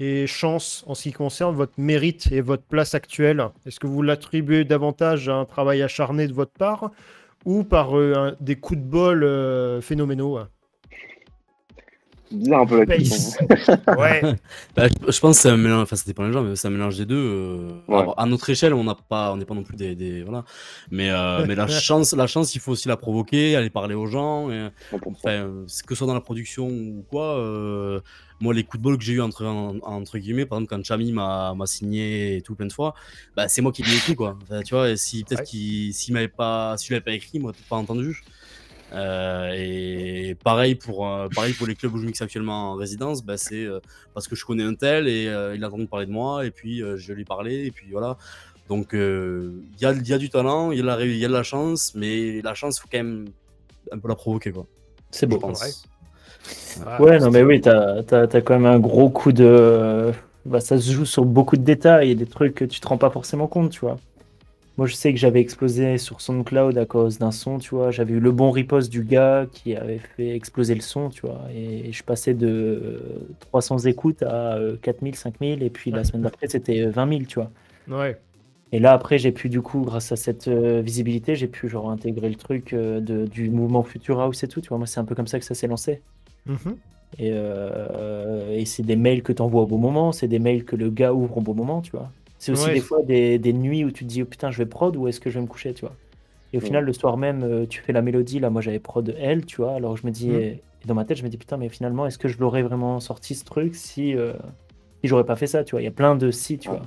et 0.00 0.26
chance 0.26 0.84
en 0.86 0.94
ce 0.94 1.04
qui 1.04 1.12
concerne 1.12 1.54
votre 1.54 1.74
mérite 1.78 2.30
et 2.32 2.40
votre 2.40 2.64
place 2.64 2.94
actuelle. 2.94 3.48
Est-ce 3.64 3.78
que 3.78 3.86
vous 3.86 4.02
l'attribuez 4.02 4.64
davantage 4.64 5.28
à 5.28 5.34
un 5.34 5.44
travail 5.44 5.82
acharné 5.82 6.26
de 6.26 6.32
votre 6.32 6.52
part 6.52 6.90
ou 7.44 7.62
par 7.62 7.96
euh, 7.96 8.36
des 8.40 8.56
coups 8.56 8.80
de 8.80 8.84
bol 8.84 9.82
phénoménaux 9.82 10.38
bizarre 12.34 12.60
un 12.62 12.66
peu 12.66 12.84
la 12.84 12.96
question. 12.96 13.46
ouais. 13.98 14.36
Bah, 14.76 14.86
je, 14.88 15.20
pense 15.20 15.36
que 15.36 15.42
c'est 15.42 15.50
un 15.50 15.56
mélange, 15.56 15.82
enfin 15.82 15.96
ça 15.96 16.04
dépend 16.06 16.26
des 16.26 16.32
gens, 16.32 16.42
mais 16.42 16.56
c'est 16.56 16.68
un 16.68 16.70
mélange 16.70 16.96
des 16.96 17.06
deux. 17.06 17.16
Euh, 17.88 18.12
à 18.16 18.26
notre 18.26 18.48
échelle, 18.50 18.74
on 18.74 18.84
n'a 18.84 18.94
pas, 18.94 19.32
on 19.32 19.36
n'est 19.36 19.44
pas 19.44 19.54
non 19.54 19.62
plus 19.62 19.76
des, 19.76 19.94
des 19.94 20.22
voilà. 20.22 20.44
Mais, 20.90 21.10
euh, 21.10 21.44
mais 21.46 21.54
la 21.54 21.66
chance, 21.68 22.12
la 22.14 22.26
chance, 22.26 22.54
il 22.54 22.60
faut 22.60 22.72
aussi 22.72 22.88
la 22.88 22.96
provoquer, 22.96 23.56
aller 23.56 23.70
parler 23.70 23.94
aux 23.94 24.06
gens. 24.06 24.50
Et, 24.50 24.68
enfin, 24.92 25.50
que 25.64 25.94
ce 25.94 25.94
soit 25.94 26.06
dans 26.06 26.14
la 26.14 26.20
production 26.20 26.66
ou 26.68 27.04
quoi. 27.08 27.38
Euh, 27.38 28.00
moi, 28.40 28.52
les 28.52 28.64
coups 28.64 28.78
de 28.78 28.82
bol 28.82 28.98
que 28.98 29.04
j'ai 29.04 29.14
eu 29.14 29.20
entre, 29.20 29.44
entre 29.46 30.18
guillemets, 30.18 30.44
par 30.44 30.58
exemple, 30.58 30.76
quand 30.76 30.84
Chami 30.84 31.12
m'a 31.12 31.54
signé 31.66 32.36
et 32.36 32.42
tout 32.42 32.54
plein 32.54 32.66
de 32.66 32.72
fois, 32.72 32.94
bah, 33.36 33.48
c'est 33.48 33.62
moi 33.62 33.72
qui 33.72 33.82
ai 33.82 33.94
écrit 33.94 34.16
quoi. 34.16 34.36
tu 34.66 34.74
vois, 34.74 34.90
et 34.90 34.96
si 34.96 35.24
peut-être 35.24 35.44
qu'il 35.44 35.94
s'il 35.94 36.14
m'avait 36.14 36.28
pas, 36.28 36.76
si 36.76 36.88
pas 37.00 37.12
écrit, 37.12 37.38
moi, 37.38 37.52
pas 37.68 37.76
entendu. 37.76 38.22
Euh, 38.94 39.52
et 39.56 40.36
pareil 40.44 40.76
pour, 40.76 41.08
euh, 41.08 41.28
pareil 41.34 41.52
pour 41.52 41.66
les 41.66 41.74
clubs 41.74 41.92
où 41.94 41.98
je 41.98 42.06
mixe 42.06 42.22
actuellement 42.22 42.72
en 42.72 42.74
résidence, 42.74 43.24
bah, 43.24 43.36
c'est 43.36 43.64
euh, 43.64 43.80
parce 44.12 44.28
que 44.28 44.36
je 44.36 44.44
connais 44.44 44.62
un 44.62 44.74
tel 44.74 45.08
et 45.08 45.24
il 45.24 45.64
a 45.64 45.66
entendu 45.66 45.86
parler 45.86 46.06
de 46.06 46.12
moi 46.12 46.46
et 46.46 46.50
puis 46.50 46.78
je 46.78 47.12
lui 47.12 47.22
ai 47.22 47.24
parlé 47.24 47.66
et 47.66 47.70
puis 47.70 47.88
voilà. 47.90 48.16
Donc 48.68 48.90
il 48.92 49.62
y, 49.80 49.84
a, 49.84 49.92
y, 49.92 50.12
a, 50.12 50.18
du 50.18 50.30
talent, 50.30 50.70
il 50.70 50.78
y, 50.78 50.88
a 50.88 51.04
y 51.04 51.24
a 51.24 51.28
de 51.28 51.32
la 51.32 51.42
chance, 51.42 51.92
mais 51.94 52.40
la 52.42 52.54
chance, 52.54 52.78
il 52.78 52.80
faut 52.80 52.88
quand 52.90 52.98
même 52.98 53.26
un 53.92 53.98
peu 53.98 54.08
la 54.08 54.14
provoquer. 54.14 54.52
quoi. 54.52 54.66
C'est 55.10 55.26
beau. 55.26 55.38
Ouais. 55.38 56.98
ouais, 56.98 57.18
non, 57.18 57.30
mais 57.30 57.42
oui, 57.42 57.60
t'as 57.60 58.02
as, 58.10 58.22
as, 58.22 58.40
quand 58.40 58.58
même 58.58 58.66
un 58.66 58.78
gros 58.78 59.10
coup 59.10 59.32
de. 59.32 60.12
Bah, 60.46 60.60
ça 60.60 60.78
se 60.78 60.92
joue 60.92 61.04
sur 61.04 61.24
beaucoup 61.24 61.56
de 61.56 61.62
détails 61.62 62.10
et 62.10 62.14
des 62.14 62.26
trucs 62.26 62.54
que 62.54 62.64
tu 62.64 62.80
te 62.80 62.86
rends 62.86 62.98
pas 62.98 63.10
forcément 63.10 63.46
compte, 63.46 63.70
tu 63.70 63.80
vois. 63.80 63.96
Moi, 64.76 64.88
je 64.88 64.94
sais 64.94 65.12
que 65.12 65.18
j'avais 65.18 65.40
explosé 65.40 65.98
sur 65.98 66.20
SoundCloud 66.20 66.76
à 66.78 66.84
cause 66.84 67.18
d'un 67.18 67.30
son, 67.30 67.58
tu 67.58 67.76
vois. 67.76 67.92
J'avais 67.92 68.14
eu 68.14 68.20
le 68.20 68.32
bon 68.32 68.50
riposte 68.50 68.90
du 68.90 69.04
gars 69.04 69.46
qui 69.52 69.76
avait 69.76 69.98
fait 69.98 70.34
exploser 70.34 70.74
le 70.74 70.80
son, 70.80 71.10
tu 71.10 71.20
vois. 71.20 71.42
Et 71.54 71.92
je 71.92 72.02
passais 72.02 72.34
de 72.34 73.00
300 73.38 73.78
écoutes 73.86 74.24
à 74.24 74.58
4000, 74.82 75.14
euh, 75.14 75.16
5000. 75.16 75.62
Et 75.62 75.70
puis 75.70 75.92
la 75.92 76.02
semaine 76.02 76.22
d'après, 76.22 76.48
c'était 76.48 76.86
20 76.86 77.08
000, 77.08 77.22
tu 77.28 77.38
vois. 77.38 77.52
Ouais. 77.88 78.18
Et 78.72 78.80
là, 78.80 78.92
après, 78.92 79.18
j'ai 79.18 79.30
pu, 79.30 79.48
du 79.48 79.62
coup, 79.62 79.82
grâce 79.82 80.10
à 80.10 80.16
cette 80.16 80.48
euh, 80.48 80.80
visibilité, 80.80 81.36
j'ai 81.36 81.46
pu 81.46 81.68
genre 81.68 81.88
intégrer 81.88 82.28
le 82.28 82.34
truc 82.34 82.72
euh, 82.72 82.98
de, 82.98 83.26
du 83.26 83.50
mouvement 83.50 83.84
Future 83.84 84.20
House 84.20 84.42
et 84.42 84.48
tout, 84.48 84.60
tu 84.60 84.70
vois. 84.70 84.78
Moi, 84.78 84.88
c'est 84.88 84.98
un 84.98 85.04
peu 85.04 85.14
comme 85.14 85.28
ça 85.28 85.38
que 85.38 85.44
ça 85.44 85.54
s'est 85.54 85.68
lancé. 85.68 86.02
Mm-hmm. 86.48 86.74
Et, 87.20 87.30
et 88.60 88.64
c'est 88.64 88.82
des 88.82 88.96
mails 88.96 89.22
que 89.22 89.32
tu 89.32 89.40
envoies 89.40 89.62
au 89.62 89.66
bon 89.66 89.78
moment, 89.78 90.10
c'est 90.10 90.26
des 90.26 90.40
mails 90.40 90.64
que 90.64 90.74
le 90.74 90.90
gars 90.90 91.14
ouvre 91.14 91.38
au 91.38 91.40
bon 91.40 91.54
moment, 91.54 91.80
tu 91.80 91.92
vois. 91.92 92.10
C'est 92.44 92.52
aussi 92.52 92.70
des 92.72 92.80
fois 92.80 93.02
des, 93.02 93.38
des, 93.38 93.54
nuits 93.54 93.84
où 93.84 93.90
tu 93.90 94.04
te 94.04 94.08
dis 94.08 94.22
oh, 94.22 94.26
putain 94.26 94.50
je 94.50 94.58
vais 94.58 94.66
prod 94.66 94.94
ou 94.96 95.08
est-ce 95.08 95.18
que 95.18 95.30
je 95.30 95.36
vais 95.36 95.40
me 95.40 95.46
coucher 95.46 95.72
tu 95.72 95.80
vois. 95.80 95.94
Et 96.52 96.58
au 96.58 96.60
final 96.60 96.84
le 96.84 96.92
soir 96.92 97.16
même 97.16 97.42
euh, 97.42 97.66
tu 97.66 97.80
fais 97.80 97.92
la 97.92 98.02
mélodie 98.02 98.38
là 98.38 98.50
moi 98.50 98.60
j'avais 98.60 98.78
prod 98.78 99.14
elle 99.18 99.46
tu 99.46 99.56
vois 99.56 99.74
alors 99.74 99.96
je 99.96 100.06
me 100.06 100.12
dis 100.12 100.28
mm. 100.28 100.34
et 100.34 100.62
dans 100.84 100.94
ma 100.94 101.06
tête 101.06 101.16
je 101.16 101.24
me 101.24 101.30
dis 101.30 101.38
putain 101.38 101.56
mais 101.56 101.70
finalement 101.70 102.06
est-ce 102.06 102.18
que 102.18 102.28
je 102.28 102.38
l'aurais 102.38 102.62
vraiment 102.62 103.00
sorti 103.00 103.34
ce 103.34 103.44
truc 103.44 103.74
si 103.74 104.14
euh, 104.14 104.34
si 105.00 105.08
j'aurais 105.08 105.24
pas 105.24 105.36
fait 105.36 105.46
ça 105.46 105.64
tu 105.64 105.70
vois 105.70 105.80
il 105.80 105.84
y 105.84 105.88
a 105.88 105.92
plein 105.92 106.16
de 106.16 106.30
si 106.30 106.58
tu 106.58 106.68
vois. 106.68 106.82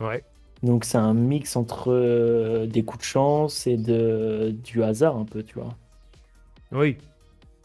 Ouais. 0.00 0.24
Donc 0.62 0.84
c'est 0.84 0.98
un 0.98 1.14
mix 1.14 1.54
entre 1.54 1.92
euh, 1.92 2.66
des 2.66 2.82
coups 2.82 3.00
de 3.00 3.08
chance 3.08 3.66
et 3.66 3.76
de 3.76 4.54
du 4.64 4.82
hasard 4.82 5.18
un 5.18 5.26
peu 5.26 5.42
tu 5.42 5.54
vois. 5.58 5.76
Oui 6.72 6.96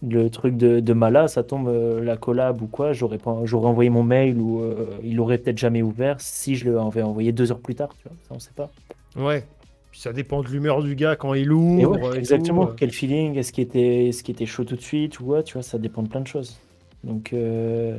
le 0.09 0.29
truc 0.29 0.57
de, 0.57 0.79
de 0.79 0.93
Mala, 0.93 1.27
ça 1.27 1.43
tombe 1.43 1.67
euh, 1.67 2.03
la 2.03 2.17
collab 2.17 2.61
ou 2.61 2.67
quoi, 2.67 2.93
j'aurais 2.93 3.17
pas, 3.17 3.41
j'aurais 3.45 3.69
envoyé 3.69 3.89
mon 3.89 4.03
mail 4.03 4.37
ou 4.37 4.61
euh, 4.61 4.85
il 5.03 5.19
aurait 5.19 5.37
peut-être 5.37 5.57
jamais 5.57 5.81
ouvert 5.81 6.19
si 6.19 6.55
je 6.55 6.69
l'avais 6.69 7.01
envoyé 7.01 7.31
deux 7.31 7.51
heures 7.51 7.59
plus 7.59 7.75
tard, 7.75 7.89
tu 7.97 8.07
vois, 8.07 8.17
ça 8.27 8.35
on 8.35 8.39
sait 8.39 8.53
pas. 8.55 8.69
Ouais. 9.15 9.45
ça 9.93 10.11
dépend 10.11 10.41
de 10.41 10.49
l'humeur 10.49 10.83
du 10.83 10.95
gars 10.95 11.15
quand 11.15 11.33
il 11.33 11.51
ouvre. 11.51 12.15
exactement. 12.15 12.67
Quel 12.67 12.91
feeling, 12.91 13.37
est-ce 13.37 13.53
qu'il 13.53 13.63
était, 13.63 14.07
est-ce 14.07 14.29
était 14.29 14.45
chaud 14.45 14.65
tout 14.65 14.75
de 14.75 14.81
suite 14.81 15.19
ou 15.19 15.25
quoi, 15.25 15.43
tu 15.43 15.53
vois, 15.53 15.63
ça 15.63 15.77
dépend 15.77 16.03
de 16.03 16.09
plein 16.09 16.21
de 16.21 16.27
choses. 16.27 16.57
Donc, 17.03 17.31
euh, 17.33 17.95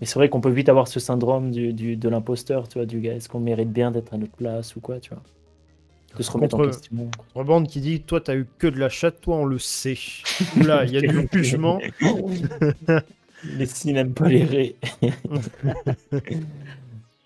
mais 0.00 0.06
c'est 0.06 0.14
vrai 0.14 0.28
qu'on 0.28 0.40
peut 0.40 0.50
vite 0.50 0.68
avoir 0.68 0.88
ce 0.88 1.00
syndrome 1.00 1.50
du, 1.50 1.72
du 1.72 1.96
de 1.96 2.08
l'imposteur, 2.08 2.68
tu 2.68 2.78
vois, 2.78 2.86
du 2.86 3.00
gars, 3.00 3.14
est-ce 3.14 3.28
qu'on 3.28 3.40
mérite 3.40 3.72
bien 3.72 3.90
d'être 3.90 4.12
à 4.12 4.18
notre 4.18 4.36
place 4.36 4.76
ou 4.76 4.80
quoi, 4.80 5.00
tu 5.00 5.10
vois 5.10 5.22
de 6.18 6.22
se 6.22 6.30
remettre 6.30 6.56
contre, 6.56 6.68
en 6.68 7.58
question. 7.60 7.64
qui 7.64 7.80
dit 7.80 8.00
Toi, 8.00 8.20
t'as 8.20 8.36
eu 8.36 8.46
que 8.58 8.66
de 8.66 8.78
la 8.78 8.88
chatte, 8.88 9.20
toi, 9.20 9.36
on 9.36 9.44
le 9.44 9.58
sait. 9.58 9.96
Là, 10.56 10.84
il 10.84 10.92
y 10.92 10.98
a 10.98 11.00
du 11.00 11.28
jugement. 11.32 11.80
les 14.26 14.44
raies. 14.44 14.74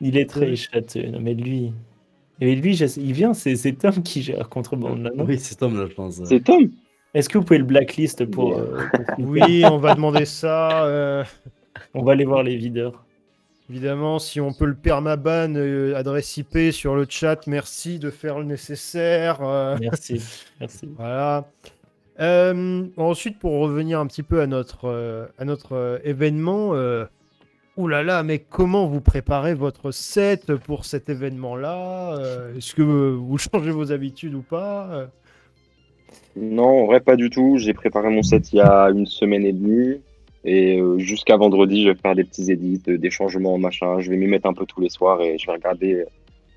il 0.01 0.17
est 0.17 0.29
très 0.29 0.55
châteux. 0.57 1.07
Non, 1.07 1.21
mais 1.21 1.35
lui. 1.35 1.73
Et 2.41 2.55
lui, 2.57 2.77
il 2.77 3.13
vient, 3.13 3.35
c'est 3.35 3.73
Tom 3.79 4.03
qui 4.03 4.23
gère 4.23 4.49
Contrebande 4.49 5.03
là, 5.03 5.11
non 5.15 5.25
Oui, 5.25 5.39
c'est 5.39 5.55
Tom 5.55 5.79
là, 5.79 5.87
je 5.89 5.95
pense. 5.95 6.21
C'est 6.25 6.41
Tom 6.43 6.71
Est-ce 7.15 7.29
que 7.29 7.39
vous 7.39 7.45
pouvez 7.45 7.59
le 7.59 7.65
blacklist 7.65 8.25
pour. 8.27 8.59
Euh, 8.59 8.81
oui, 9.19 9.65
on 9.65 9.79
va 9.79 9.95
demander 9.95 10.25
ça. 10.25 10.85
Euh. 10.85 11.25
On 11.95 12.03
va 12.03 12.13
aller 12.13 12.25
voir 12.25 12.43
les 12.43 12.57
videurs. 12.57 13.05
Évidemment, 13.73 14.19
si 14.19 14.39
on 14.39 14.53
peut 14.53 14.67
le 14.67 14.75
permaban, 14.75 15.55
euh, 15.57 15.97
adresse 15.97 16.37
IP 16.37 16.73
sur 16.73 16.95
le 16.95 17.07
chat, 17.09 17.47
merci 17.47 17.99
de 17.99 18.11
faire 18.11 18.39
le 18.39 18.45
nécessaire. 18.45 19.39
Euh. 19.41 19.79
Merci, 19.81 20.21
merci. 20.61 20.91
Voilà. 20.95 21.49
Euh, 22.21 22.87
ensuite, 22.99 23.39
pour 23.39 23.53
revenir 23.53 23.99
un 23.99 24.07
petit 24.07 24.23
peu 24.23 24.43
à 24.43 24.47
notre, 24.47 25.31
à 25.39 25.45
notre 25.47 26.03
événement, 26.05 26.75
Ouh 27.79 27.89
là 27.89 28.03
là, 28.03 28.23
mais 28.23 28.41
comment 28.41 28.87
vous 28.87 29.01
préparez 29.01 29.55
votre 29.55 29.91
set 29.91 30.55
pour 30.55 30.85
cet 30.85 31.09
événement-là 31.09 32.19
Est-ce 32.55 32.75
que 32.75 32.83
vous 32.83 33.39
changez 33.39 33.71
vos 33.71 33.91
habitudes 33.91 34.35
ou 34.35 34.43
pas 34.43 35.09
Non, 36.37 36.83
en 36.83 36.85
vrai, 36.85 37.01
pas 37.01 37.17
du 37.17 37.31
tout. 37.31 37.57
J'ai 37.57 37.73
préparé 37.73 38.11
mon 38.11 38.23
set 38.23 38.53
il 38.53 38.57
y 38.57 38.61
a 38.61 38.91
une 38.91 39.07
semaine 39.07 39.47
et 39.47 39.55
demie. 39.55 40.03
Et 40.45 40.81
euh, 40.81 40.99
jusqu'à 40.99 41.37
vendredi, 41.37 41.83
je 41.83 41.91
vais 41.91 41.95
faire 41.95 42.15
des 42.15 42.25
petits 42.25 42.51
édits, 42.51 42.83
euh, 42.89 42.99
des 42.99 43.11
changements, 43.11 43.59
machin. 43.59 44.01
Je 44.01 44.11
vais 44.11 44.17
m'y 44.17 44.27
mettre 44.27 44.47
un 44.47 44.55
peu 44.55 44.67
tous 44.67 44.81
les 44.81 44.89
soirs 44.89 45.21
et 45.23 45.39
je 45.39 45.47
vais 45.47 45.53
regarder 45.53 45.95
euh, 45.95 46.05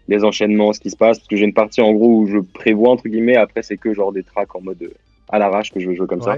les 0.08 0.24
enchaînements, 0.24 0.74
ce 0.74 0.80
qui 0.80 0.90
se 0.90 0.98
passe. 0.98 1.20
Parce 1.20 1.28
que 1.28 1.36
j'ai 1.36 1.46
une 1.46 1.54
partie 1.54 1.82
en 1.82 1.94
gros 1.94 2.22
où 2.22 2.28
je 2.28 2.40
prévois, 2.40 2.90
entre 2.90 3.08
guillemets. 3.08 3.36
Après, 3.36 3.62
c'est 3.62 3.78
que 3.78 3.94
genre 3.94 4.12
des 4.12 4.24
tracks 4.24 4.56
en 4.56 4.62
mode 4.62 4.92
à 5.30 5.40
l'arrache 5.40 5.72
que 5.72 5.80
je 5.80 5.90
vais 5.90 5.96
jouer 5.96 6.08
comme 6.08 6.22
ça. 6.22 6.38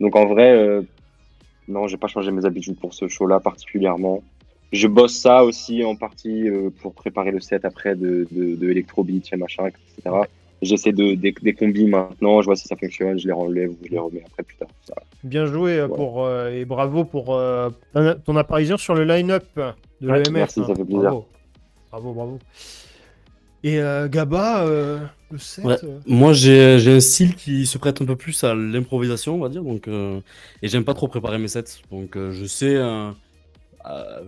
Donc 0.00 0.16
en 0.16 0.26
vrai, 0.26 0.52
euh, 0.52 0.82
non, 1.68 1.86
j'ai 1.86 1.96
pas 1.96 2.08
changé 2.08 2.30
mes 2.30 2.44
habitudes 2.44 2.78
pour 2.78 2.94
ce 2.94 3.08
show-là 3.08 3.40
particulièrement. 3.40 4.22
Je 4.72 4.86
bosse 4.86 5.16
ça 5.16 5.44
aussi 5.44 5.82
en 5.84 5.96
partie 5.96 6.46
pour 6.82 6.92
préparer 6.92 7.30
le 7.30 7.40
set 7.40 7.64
après 7.64 7.96
de, 7.96 8.28
de, 8.30 8.54
de 8.54 8.70
Electrobeat 8.70 9.32
et 9.32 9.36
machin, 9.36 9.66
etc. 9.66 10.10
J'essaie 10.60 10.92
de, 10.92 11.14
des, 11.14 11.32
des, 11.32 11.54
combis 11.54 11.86
maintenant, 11.86 12.40
je 12.40 12.46
vois 12.46 12.56
si 12.56 12.66
ça 12.66 12.74
fonctionne, 12.74 13.18
je 13.18 13.26
les 13.26 13.32
relève 13.32 13.70
ou 13.70 13.78
je 13.84 13.90
les 13.90 13.98
remets 13.98 14.24
après 14.26 14.42
plus 14.42 14.56
tard. 14.56 14.68
Bien 15.22 15.46
joué 15.46 15.78
euh, 15.78 15.88
pour, 15.88 16.24
euh, 16.24 16.50
et 16.50 16.64
bravo 16.64 17.04
pour 17.04 17.34
euh, 17.34 17.70
ton 18.24 18.36
apparition 18.36 18.76
sur 18.76 18.94
le 18.94 19.04
line-up 19.04 19.44
de 20.00 20.08
l'EMF. 20.08 20.30
Merci, 20.30 20.60
ça 20.66 20.74
fait 20.74 20.84
plaisir. 20.84 21.22
Bravo, 21.90 22.12
bravo. 22.12 22.38
Et 23.62 23.80
Gaba, 24.08 24.64
le 24.64 25.38
set 25.38 25.64
Moi, 26.06 26.32
j'ai 26.32 26.74
un 26.86 27.00
style 27.00 27.34
qui 27.34 27.66
se 27.66 27.78
prête 27.78 28.00
un 28.00 28.04
peu 28.04 28.16
plus 28.16 28.42
à 28.44 28.54
l'improvisation, 28.54 29.36
on 29.36 29.40
va 29.40 29.48
dire. 29.48 29.62
Donc, 29.62 29.88
et 29.88 30.68
j'aime 30.68 30.84
pas 30.84 30.94
trop 30.94 31.08
préparer 31.08 31.38
mes 31.38 31.48
sets. 31.48 31.82
Donc, 31.90 32.16
je 32.16 32.44
sais. 32.46 32.76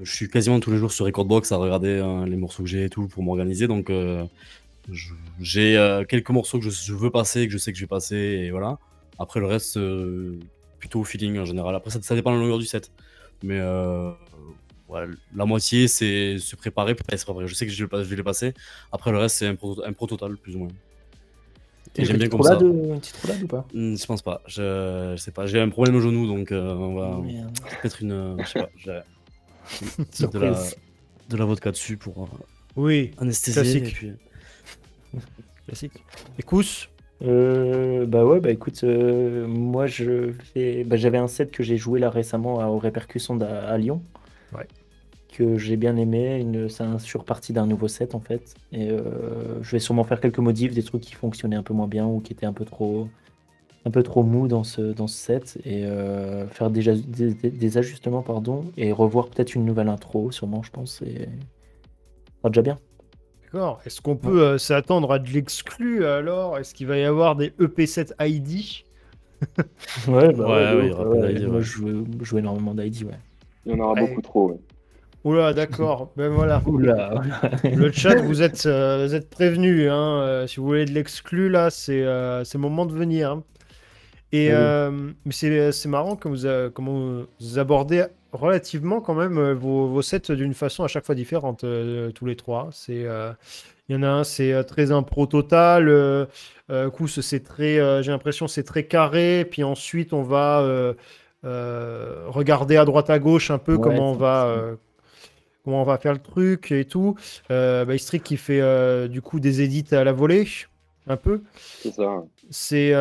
je 0.02 0.12
suis 0.12 0.28
quasiment 0.28 0.58
tous 0.58 0.72
les 0.72 0.78
jours 0.78 0.92
sur 0.92 1.06
Recordbox 1.06 1.52
à 1.52 1.56
regarder 1.56 2.02
les 2.26 2.36
morceaux 2.36 2.64
que 2.64 2.68
j'ai 2.68 2.86
et 2.86 2.88
tout 2.88 3.06
pour 3.06 3.22
m'organiser. 3.22 3.68
Donc, 3.68 3.90
j'ai 5.40 5.76
euh, 5.76 6.04
quelques 6.04 6.30
morceaux 6.30 6.58
que 6.58 6.68
je, 6.68 6.94
veux 6.94 7.10
passer, 7.10 7.46
que 7.46 7.52
je 7.52 7.58
sais 7.58 7.72
que 7.72 7.78
je 7.78 7.84
vais 7.84 7.88
passer, 7.88 8.16
et 8.16 8.50
voilà. 8.50 8.78
Après, 9.18 9.40
le 9.40 9.46
reste, 9.46 9.76
euh, 9.76 10.38
plutôt 10.78 11.00
au 11.00 11.04
feeling 11.04 11.38
en 11.38 11.44
général. 11.44 11.74
Après, 11.74 11.90
ça, 11.90 12.00
ça, 12.02 12.14
dépend 12.14 12.30
de 12.30 12.36
la 12.36 12.42
longueur 12.42 12.58
du 12.58 12.66
set. 12.66 12.90
Mais 13.42 13.58
euh, 13.58 14.10
la 15.34 15.44
moitié, 15.44 15.88
c'est 15.88 16.38
se 16.38 16.56
préparer, 16.56 16.96
Je 17.46 17.54
sais 17.54 17.66
que 17.66 17.72
je 17.72 17.84
vais, 17.84 18.16
le 18.16 18.24
passer. 18.24 18.54
Après, 18.92 19.10
le 19.10 19.18
reste, 19.18 19.36
c'est 19.36 19.46
un, 19.46 19.54
pro, 19.54 20.06
total, 20.06 20.36
plus 20.36 20.56
ou 20.56 20.60
moins. 20.60 20.68
Et 21.96 22.04
j'aime 22.04 22.18
bien 22.18 22.28
comme 22.28 22.42
ça. 22.42 22.58
Une 22.60 23.00
petite 23.00 23.16
roulade 23.16 23.42
ou 23.42 23.46
pas? 23.46 23.66
Hmm, 23.74 23.96
Je 23.96 24.06
pense 24.06 24.22
pas. 24.22 24.42
Je, 24.46 25.14
sais 25.16 25.32
pas. 25.32 25.46
J'ai 25.46 25.60
un 25.60 25.68
problème 25.68 25.96
au 25.96 26.00
genou, 26.00 26.26
donc 26.26 26.48
on 26.52 26.94
va 26.94 27.18
oh, 27.18 27.24
mettre 27.82 28.02
une. 28.02 28.36
je 28.38 28.46
sais 28.46 28.60
pas. 28.60 28.70
de, 30.26 30.38
la, 30.38 30.58
de 31.28 31.36
la 31.36 31.44
vodka 31.44 31.70
dessus 31.70 31.96
pour 31.96 32.28
oui, 32.76 33.10
anesthésier. 33.18 33.76
Et 33.76 33.80
puis... 33.82 34.12
Classique. 35.66 36.04
Et 36.38 36.42
Kous? 36.42 36.88
Euh, 37.22 38.06
bah 38.06 38.24
ouais, 38.24 38.40
bah 38.40 38.50
écoute, 38.50 38.82
euh, 38.82 39.46
moi 39.46 39.86
je 39.86 40.32
fais, 40.32 40.84
bah, 40.84 40.96
j'avais 40.96 41.18
un 41.18 41.28
set 41.28 41.50
que 41.50 41.62
j'ai 41.62 41.76
joué 41.76 42.00
là 42.00 42.08
récemment 42.08 42.60
à, 42.60 42.68
aux 42.68 42.78
répercussions 42.78 43.38
à, 43.42 43.76
Lyon, 43.76 44.00
ouais. 44.54 44.66
que 45.30 45.58
j'ai 45.58 45.76
bien 45.76 45.96
aimé. 45.96 46.38
Une, 46.40 46.70
c'est 46.70 46.82
un 46.82 46.98
surparti 46.98 47.52
d'un 47.52 47.66
nouveau 47.66 47.88
set 47.88 48.14
en 48.14 48.20
fait, 48.20 48.54
et 48.72 48.90
euh, 48.90 49.62
je 49.62 49.70
vais 49.72 49.80
sûrement 49.80 50.04
faire 50.04 50.18
quelques 50.18 50.38
modifs, 50.38 50.72
des 50.72 50.82
trucs 50.82 51.02
qui 51.02 51.12
fonctionnaient 51.14 51.56
un 51.56 51.62
peu 51.62 51.74
moins 51.74 51.88
bien 51.88 52.06
ou 52.06 52.20
qui 52.20 52.32
étaient 52.32 52.46
un 52.46 52.54
peu 52.54 52.64
trop, 52.64 53.06
un 53.84 53.90
peu 53.90 54.02
trop 54.02 54.22
mou 54.22 54.48
dans 54.48 54.64
ce, 54.64 54.80
dans 54.80 55.06
ce 55.06 55.18
set 55.18 55.58
et 55.66 55.84
faire 56.52 56.70
déjà 56.70 56.94
des, 56.94 57.34
des- 57.34 57.50
des 57.50 57.78
ajustements 57.78 58.22
pardon, 58.22 58.64
et 58.78 58.92
revoir 58.92 59.28
peut-être 59.28 59.54
une 59.54 59.66
nouvelle 59.66 59.88
intro, 59.88 60.30
sûrement, 60.32 60.62
je 60.62 60.70
pense. 60.70 61.02
Et... 61.02 61.18
Ça 61.18 62.42
sera 62.44 62.50
déjà 62.50 62.62
bien. 62.62 62.78
D'accord. 63.52 63.80
Est-ce 63.84 64.00
qu'on 64.00 64.16
peut 64.16 64.42
euh, 64.42 64.58
s'attendre 64.58 65.12
à 65.12 65.18
de 65.18 65.28
l'exclu 65.30 66.04
alors? 66.04 66.58
Est-ce 66.58 66.72
qu'il 66.74 66.86
va 66.86 66.98
y 66.98 67.04
avoir 67.04 67.36
des 67.36 67.52
E 67.60 67.66
EP7 67.66 68.12
ID 68.20 68.84
Ouais, 70.08 70.32
bah 70.32 70.46
Ouais, 70.48 70.84
il 70.84 70.88
y 70.90 70.92
aura 70.92 71.08
ouais, 71.08 71.18
plein 71.18 71.28
d'ID, 71.32 71.46
Moi, 71.46 71.56
ouais. 71.56 71.62
je 71.62 71.70
joue, 71.70 72.04
je 72.20 72.24
joue 72.24 72.38
énormément 72.38 72.74
d'ID, 72.74 73.04
ouais. 73.04 73.18
Il 73.66 73.72
y 73.72 73.74
en 73.74 73.80
aura 73.80 73.94
Ouais. 73.94 74.00
beaucoup 74.08 74.22
trop. 74.22 74.50
ouais. 74.52 74.58
Oula, 75.24 75.52
d'accord. 75.52 76.12
ben 76.16 76.28
voilà. 76.30 76.62
Oula, 76.66 77.20
Le 77.64 77.92
chat, 77.92 78.14
vous 78.22 78.40
êtes, 78.42 78.64
euh, 78.66 79.06
vous 79.06 79.14
êtes 79.14 79.28
prévenus. 79.28 79.88
Hein. 79.90 80.20
euh, 80.22 80.46
si 80.46 80.56
vous 80.60 80.66
voulez 80.66 80.86
de 80.86 80.92
l'exclu, 80.92 81.48
là, 81.50 81.70
c'est 81.70 82.02
euh, 82.04 82.42
c'est 82.44 82.56
le 82.58 82.62
moment 82.62 82.86
de 82.86 82.94
venir. 82.94 83.32
hein. 83.32 83.44
Et 84.32 84.50
Ah 84.50 84.54
oui. 84.54 84.58
euh, 84.58 85.12
mais 85.26 85.32
c'est 85.32 85.72
c'est 85.72 85.88
marrant 85.88 86.16
que 86.16 86.28
vous, 86.28 86.46
euh, 86.46 86.70
comment 86.70 87.24
vous 87.40 87.58
abordez 87.58 88.06
relativement 88.32 89.00
quand 89.00 89.14
même 89.14 89.38
euh, 89.38 89.54
vos, 89.54 89.88
vos 89.88 90.02
sets 90.02 90.34
d'une 90.34 90.54
façon 90.54 90.84
à 90.84 90.88
chaque 90.88 91.04
fois 91.04 91.14
différente, 91.14 91.64
euh, 91.64 92.10
tous 92.12 92.26
les 92.26 92.36
trois. 92.36 92.68
C'est 92.72 93.04
euh, 93.04 93.32
il 93.88 93.96
y 93.96 93.98
en 93.98 94.02
a 94.02 94.08
un, 94.08 94.24
c'est 94.24 94.64
très 94.64 94.92
impro 94.92 95.26
total. 95.26 95.88
Euh, 95.88 96.26
c'est 97.06 97.42
très, 97.42 97.78
euh, 97.80 98.02
j'ai 98.02 98.12
l'impression, 98.12 98.46
c'est 98.48 98.62
très 98.62 98.84
carré. 98.84 99.44
Puis 99.50 99.64
ensuite, 99.64 100.12
on 100.12 100.22
va 100.22 100.60
euh, 100.60 100.94
euh, 101.44 102.24
regarder 102.28 102.76
à 102.76 102.84
droite 102.84 103.10
à 103.10 103.18
gauche 103.18 103.50
un 103.50 103.58
peu 103.58 103.74
Ouais, 103.74 103.82
comment 103.82 104.12
on 104.12 104.14
va. 104.14 104.46
euh, 104.46 104.76
comment 105.64 105.82
on 105.82 105.84
va 105.84 105.98
faire 105.98 106.12
le 106.12 106.20
truc 106.20 106.72
et 106.72 106.84
tout. 106.84 107.16
Euh, 107.50 107.84
bah, 107.84 107.96
qui 107.96 108.36
fait 108.36 108.60
euh, 108.60 109.08
du 109.08 109.22
coup 109.22 109.40
des 109.40 109.62
édits 109.62 109.94
à 109.94 110.04
la 110.04 110.12
volée, 110.12 110.46
un 111.06 111.16
peu. 111.16 111.42
C'est 111.82 111.92
ça. 111.92 112.24
C'est. 112.50 112.92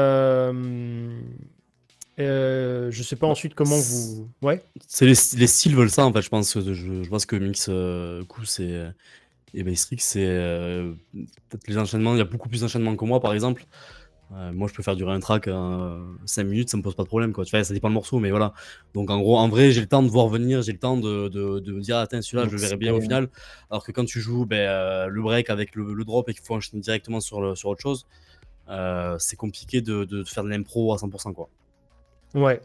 Euh, 2.20 2.88
euh, 2.88 2.92
je 2.92 3.04
sais 3.04 3.16
pas 3.16 3.28
ensuite 3.28 3.56
comment 3.56 3.78
vous. 3.78 4.30
Ouais. 4.42 4.64
C'est 4.88 5.06
les, 5.06 5.14
les 5.38 5.48
styles 5.48 5.76
veulent 5.76 5.90
ça 5.90 6.06
en 6.06 6.14
fait. 6.14 6.22
Je 6.22 6.30
pense 6.30 6.54
que 6.54 6.62
je, 6.74 7.04
je 7.04 7.10
pense 7.10 7.26
que 7.26 7.36
mix 7.36 7.68
euh, 7.70 8.24
coup 8.26 8.46
c'est 8.46 8.92
et 9.54 9.64
ben 9.64 9.76
Strix 9.76 9.98
c'est 10.00 10.26
euh, 10.26 10.94
peut-être 11.14 11.68
les 11.68 11.78
enchaînements. 11.78 12.14
Il 12.14 12.20
y 12.20 12.22
a 12.22 12.26
beaucoup 12.26 12.50
plus 12.50 12.62
d'enchaînements 12.62 12.96
que 12.96 13.06
moi 13.06 13.20
par 13.20 13.34
exemple. 13.34 13.66
Euh, 14.32 14.52
moi 14.54 14.68
je 14.68 14.76
peux 14.76 14.84
faire 14.84 14.96
durer 14.96 15.12
un 15.14 15.20
track 15.20 15.50
5 16.26 16.44
minutes, 16.44 16.70
ça 16.70 16.78
me 16.78 16.84
pose 16.84 16.96
pas 16.96 17.04
de 17.04 17.08
problème 17.08 17.34
quoi. 17.34 17.46
Tu 17.46 17.52
vois, 17.52 17.64
ça 17.64 17.74
dépend 17.74 17.88
le 17.88 17.96
morceau, 17.96 18.20
mais 18.20 18.30
voilà. 18.30 18.54
Donc 18.94 19.10
en 19.10 19.20
gros, 19.20 19.38
en 19.38 19.50
vrai, 19.50 19.72
j'ai 19.72 19.82
le 19.82 19.88
temps 19.88 20.04
de 20.04 20.10
voir 20.10 20.28
venir, 20.28 20.62
j'ai 20.62 20.72
le 20.72 20.78
temps 20.78 20.98
de, 20.98 21.30
de, 21.30 21.80
dire 21.80 21.98
attends 21.98 22.22
celui-là 22.22 22.46
je 22.48 22.52
le 22.52 22.58
verrai 22.58 22.78
bien 22.78 22.94
au 22.94 23.02
final. 23.02 23.30
Alors 23.72 23.84
que 23.84 23.92
quand 23.92 24.06
tu 24.06 24.20
joues 24.20 24.46
ben, 24.46 24.58
euh, 24.58 25.08
le 25.08 25.22
break 25.22 25.50
avec 25.50 25.76
le, 25.76 25.94
le 25.94 26.06
drop 26.06 26.30
et 26.30 26.34
qu'il 26.34 26.44
faut 26.44 26.56
enchaîner 26.56 26.82
directement 26.82 27.20
sur, 27.22 27.42
le, 27.42 27.56
sur 27.56 27.70
autre 27.70 27.82
chose, 27.82 28.06
euh, 28.70 29.16
c'est 29.20 29.36
compliqué 29.36 29.82
de, 29.82 30.06
de 30.06 30.24
faire 30.24 30.44
de 30.44 30.50
l'impro 30.50 30.94
à 30.94 30.98
100% 30.98 31.34
quoi. 31.34 31.50
Ouais. 32.36 32.60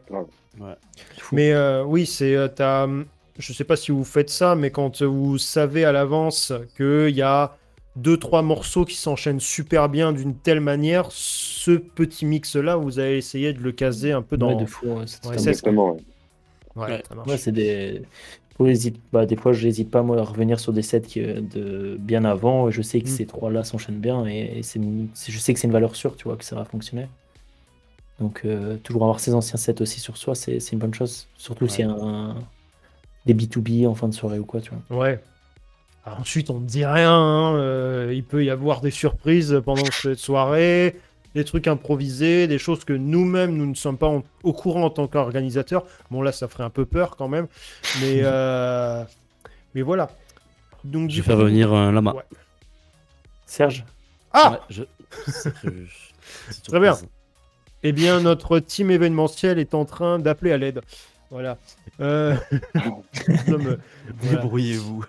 Ouais. 0.61 0.75
Mais 1.33 1.53
euh, 1.53 1.85
oui, 1.85 2.07
c'est. 2.07 2.35
euh, 2.37 2.49
t'as, 2.49 2.85
hum, 2.85 3.07
je 3.39 3.53
sais 3.53 3.65
pas 3.65 3.77
si 3.77 3.91
vous 3.93 4.05
faites 4.05 4.31
ça, 4.31 4.55
mais 4.55 4.71
quand 4.71 5.03
vous 5.03 5.39
savez 5.39 5.85
à 5.85 5.93
l'avance 5.93 6.53
qu'il 6.77 7.11
y 7.15 7.23
a 7.23 7.57
deux 7.97 8.17
trois 8.17 8.43
morceaux 8.43 8.85
qui 8.85 8.97
s'enchaînent 8.97 9.41
super 9.41 9.89
bien 9.89 10.13
d'une 10.13 10.35
telle 10.35 10.61
manière, 10.61 11.07
ce 11.11 11.73
petit 11.73 12.27
mix 12.27 12.57
là, 12.57 12.77
vous 12.77 12.99
allez 12.99 13.17
essayer 13.17 13.53
de 13.53 13.61
le 13.61 13.73
caser 13.73 14.13
un 14.13 14.23
peu 14.23 14.37
dans. 14.37 14.55
Ouais, 14.55 14.63
de 14.63 14.67
fou. 14.67 14.87
ouais, 14.87 15.05
c'est 15.07 15.27
Ouais, 15.27 15.39
c'est- 15.39 15.49
Exactement. 15.51 15.93
ouais. 15.95 16.01
Ouais, 16.77 16.87
Ouais. 16.91 17.03
ça 17.09 17.15
marche. 17.15 17.29
Ouais, 17.29 17.39
c'est 17.39 17.53
des. 17.53 18.03
Bah, 19.13 19.27
des 19.27 19.35
fois, 19.35 19.53
j'hésite 19.53 19.91
pas 19.91 20.03
moi 20.03 20.19
à 20.21 20.23
revenir 20.23 20.61
sur 20.61 20.73
des 20.73 20.83
sets 20.83 21.01
qui, 21.01 21.21
euh, 21.21 21.41
de 21.41 21.97
bien 21.99 22.25
avant. 22.25 22.69
Et 22.69 22.73
je 22.73 22.83
sais 22.83 23.01
que 23.01 23.07
Mm. 23.09 23.11
ces 23.11 23.27
trois-là 23.27 23.65
s'enchaînent 23.65 23.99
bien 23.99 24.25
et, 24.27 24.59
et 24.59 24.63
je 24.63 25.39
sais 25.39 25.53
que 25.55 25.59
c'est 25.59 25.67
une 25.67 25.73
valeur 25.73 25.97
sûre, 25.97 26.15
tu 26.17 26.25
vois, 26.25 26.37
que 26.37 26.45
ça 26.45 26.55
va 26.55 26.65
fonctionner. 26.65 27.07
Donc, 28.21 28.43
euh, 28.45 28.77
toujours 28.79 29.03
avoir 29.03 29.19
ces 29.21 29.35
anciens 29.35 29.57
sets 29.59 29.81
aussi 29.83 29.99
sur 30.01 30.17
soi, 30.17 30.35
c'est, 30.35 30.61
c'est 30.61 30.73
une 30.73 30.79
bonne 30.79 30.95
chose. 30.95 31.27
Surtout 31.37 31.67
s'il 31.69 31.85
y 31.85 31.89
a 31.89 31.93
un, 31.93 32.37
des 33.27 33.35
B2B 33.35 33.87
en 33.89 33.95
fin 33.95 34.09
de 34.09 34.15
soirée 34.15 34.39
ou 34.39 34.45
quoi, 34.45 34.61
tu 34.61 34.71
vois. 34.89 35.05
Ouais. 35.05 35.23
Alors 36.07 36.21
ensuite, 36.21 36.51
on 36.51 36.61
ne 36.61 36.67
dit 36.67 36.85
rien. 36.85 37.13
hein, 37.13 37.55
euh, 37.57 38.13
il 38.15 38.23
peut 38.25 38.45
y 38.45 38.51
avoir 38.51 38.81
des 38.83 38.91
surprises 38.91 39.61
pendant 39.65 39.85
cette 39.87 40.19
soirée, 40.19 40.97
des 41.35 41.45
trucs 41.45 41.67
improvisés, 41.67 42.47
des 42.47 42.59
choses 42.59 42.85
que 42.85 42.93
nous-mêmes, 42.93 43.57
nous 43.57 43.67
ne 43.67 43.75
sommes 43.75 43.99
pas 43.99 44.09
en- 44.09 44.23
au 44.45 44.53
courant 44.53 44.83
en 44.85 44.91
tant 44.91 45.09
qu'organisateurs. 45.09 45.85
Bon, 46.11 46.23
là, 46.23 46.31
ça 46.31 46.47
ferait 46.47 46.63
un 46.65 46.71
peu 46.71 46.85
peur 46.87 47.17
quand 47.17 47.27
même. 47.29 47.49
Mais, 48.01 48.21
euh, 48.23 49.03
mais 49.75 49.83
voilà. 49.83 50.11
Donc, 50.85 51.11
Je 51.11 51.17
vais 51.17 51.23
faire 51.23 51.37
coup- 51.39 51.45
venir 51.45 51.73
un 51.73 51.91
lama. 51.91 52.15
Ouais. 52.15 52.23
Serge, 53.47 53.85
Ah 54.33 54.53
Ouais, 54.53 54.59
je- 54.69 54.83
Très 56.69 56.81
bien. 56.81 56.97
Eh 57.85 57.93
bien, 57.93 58.21
notre 58.21 58.59
team 58.59 58.91
événementiel 58.91 59.59
est 59.59 59.75
en 59.75 59.85
train 59.85 60.19
d'appeler 60.19 60.53
à 60.53 60.57
l'aide. 60.59 60.81
Voilà. 61.31 61.59
Euh, 62.01 62.35
voilà. 63.47 63.77
Débrouillez-vous. 64.23 65.05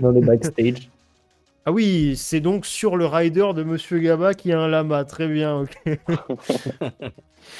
dans 0.00 0.10
le 0.10 0.20
backstage. 0.20 0.88
Ah 1.66 1.72
oui, 1.72 2.14
c'est 2.16 2.40
donc 2.40 2.64
sur 2.64 2.96
le 2.96 3.06
rider 3.06 3.46
de 3.54 3.64
Monsieur 3.64 3.98
Gaba 3.98 4.34
qui 4.34 4.52
a 4.52 4.60
un 4.60 4.68
lama. 4.68 5.04
Très 5.04 5.28
bien, 5.28 5.56
ok. 5.60 5.76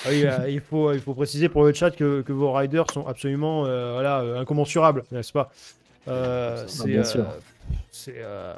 Ah 0.04 0.08
oui, 0.10 0.24
euh, 0.26 0.50
il, 0.50 0.60
faut, 0.60 0.92
il 0.92 1.00
faut 1.00 1.14
préciser 1.14 1.48
pour 1.48 1.62
le 1.64 1.72
chat 1.72 1.92
que, 1.92 2.20
que 2.22 2.32
vos 2.32 2.52
riders 2.52 2.90
sont 2.90 3.06
absolument 3.06 3.66
euh, 3.66 3.92
voilà, 3.92 4.18
incommensurables, 4.40 5.04
n'est-ce 5.12 5.32
pas? 5.32 5.52
Euh, 6.08 6.64
C'est 6.66 6.88
bien 6.88 7.04
sûr. 7.04 7.20
euh, 7.20 7.38
c'est, 7.92 8.16
euh, 8.16 8.52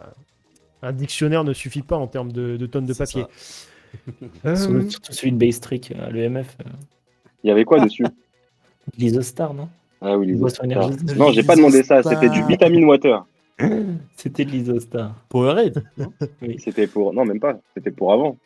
un 0.81 0.93
dictionnaire 0.93 1.45
ne 1.45 1.53
suffit 1.53 1.83
pas 1.83 1.97
en 1.97 2.07
termes 2.07 2.33
de, 2.33 2.57
de 2.57 2.67
tonnes 2.67 2.87
de 2.87 2.95
papier. 2.95 3.23
ça. 3.23 3.68
Euh, 4.45 4.57
Surtout 4.89 5.13
celui 5.13 5.33
de 5.33 5.37
Base 5.39 5.61
Trick 5.61 5.93
à 6.01 6.11
l'EMF. 6.11 6.57
euh, 6.61 6.71
Il 7.45 7.49
y 7.49 7.51
avait 7.51 7.65
quoi 7.65 7.81
dessus 7.81 8.05
L'Isostar, 8.97 9.55
non? 9.55 9.69
Ah 10.01 10.17
oui, 10.17 10.39
énergétique. 10.63 11.17
Non, 11.17 11.33
j'ai 11.33 11.43
pas 11.43 11.57
demandé 11.57 11.83
ça. 11.83 12.03
C'était 12.03 12.29
du 12.29 12.43
Vitamin 12.45 12.87
Water. 12.87 13.25
C'était 14.17 14.45
de 14.45 14.51
l'Isostar. 14.51 15.15
Powerade. 15.29 15.85
C'était 16.59 16.87
pour. 16.87 17.13
Non, 17.13 17.25
même 17.25 17.41
pas. 17.41 17.59
C'était 17.75 17.91
pour 17.91 18.13
avant. 18.13 18.37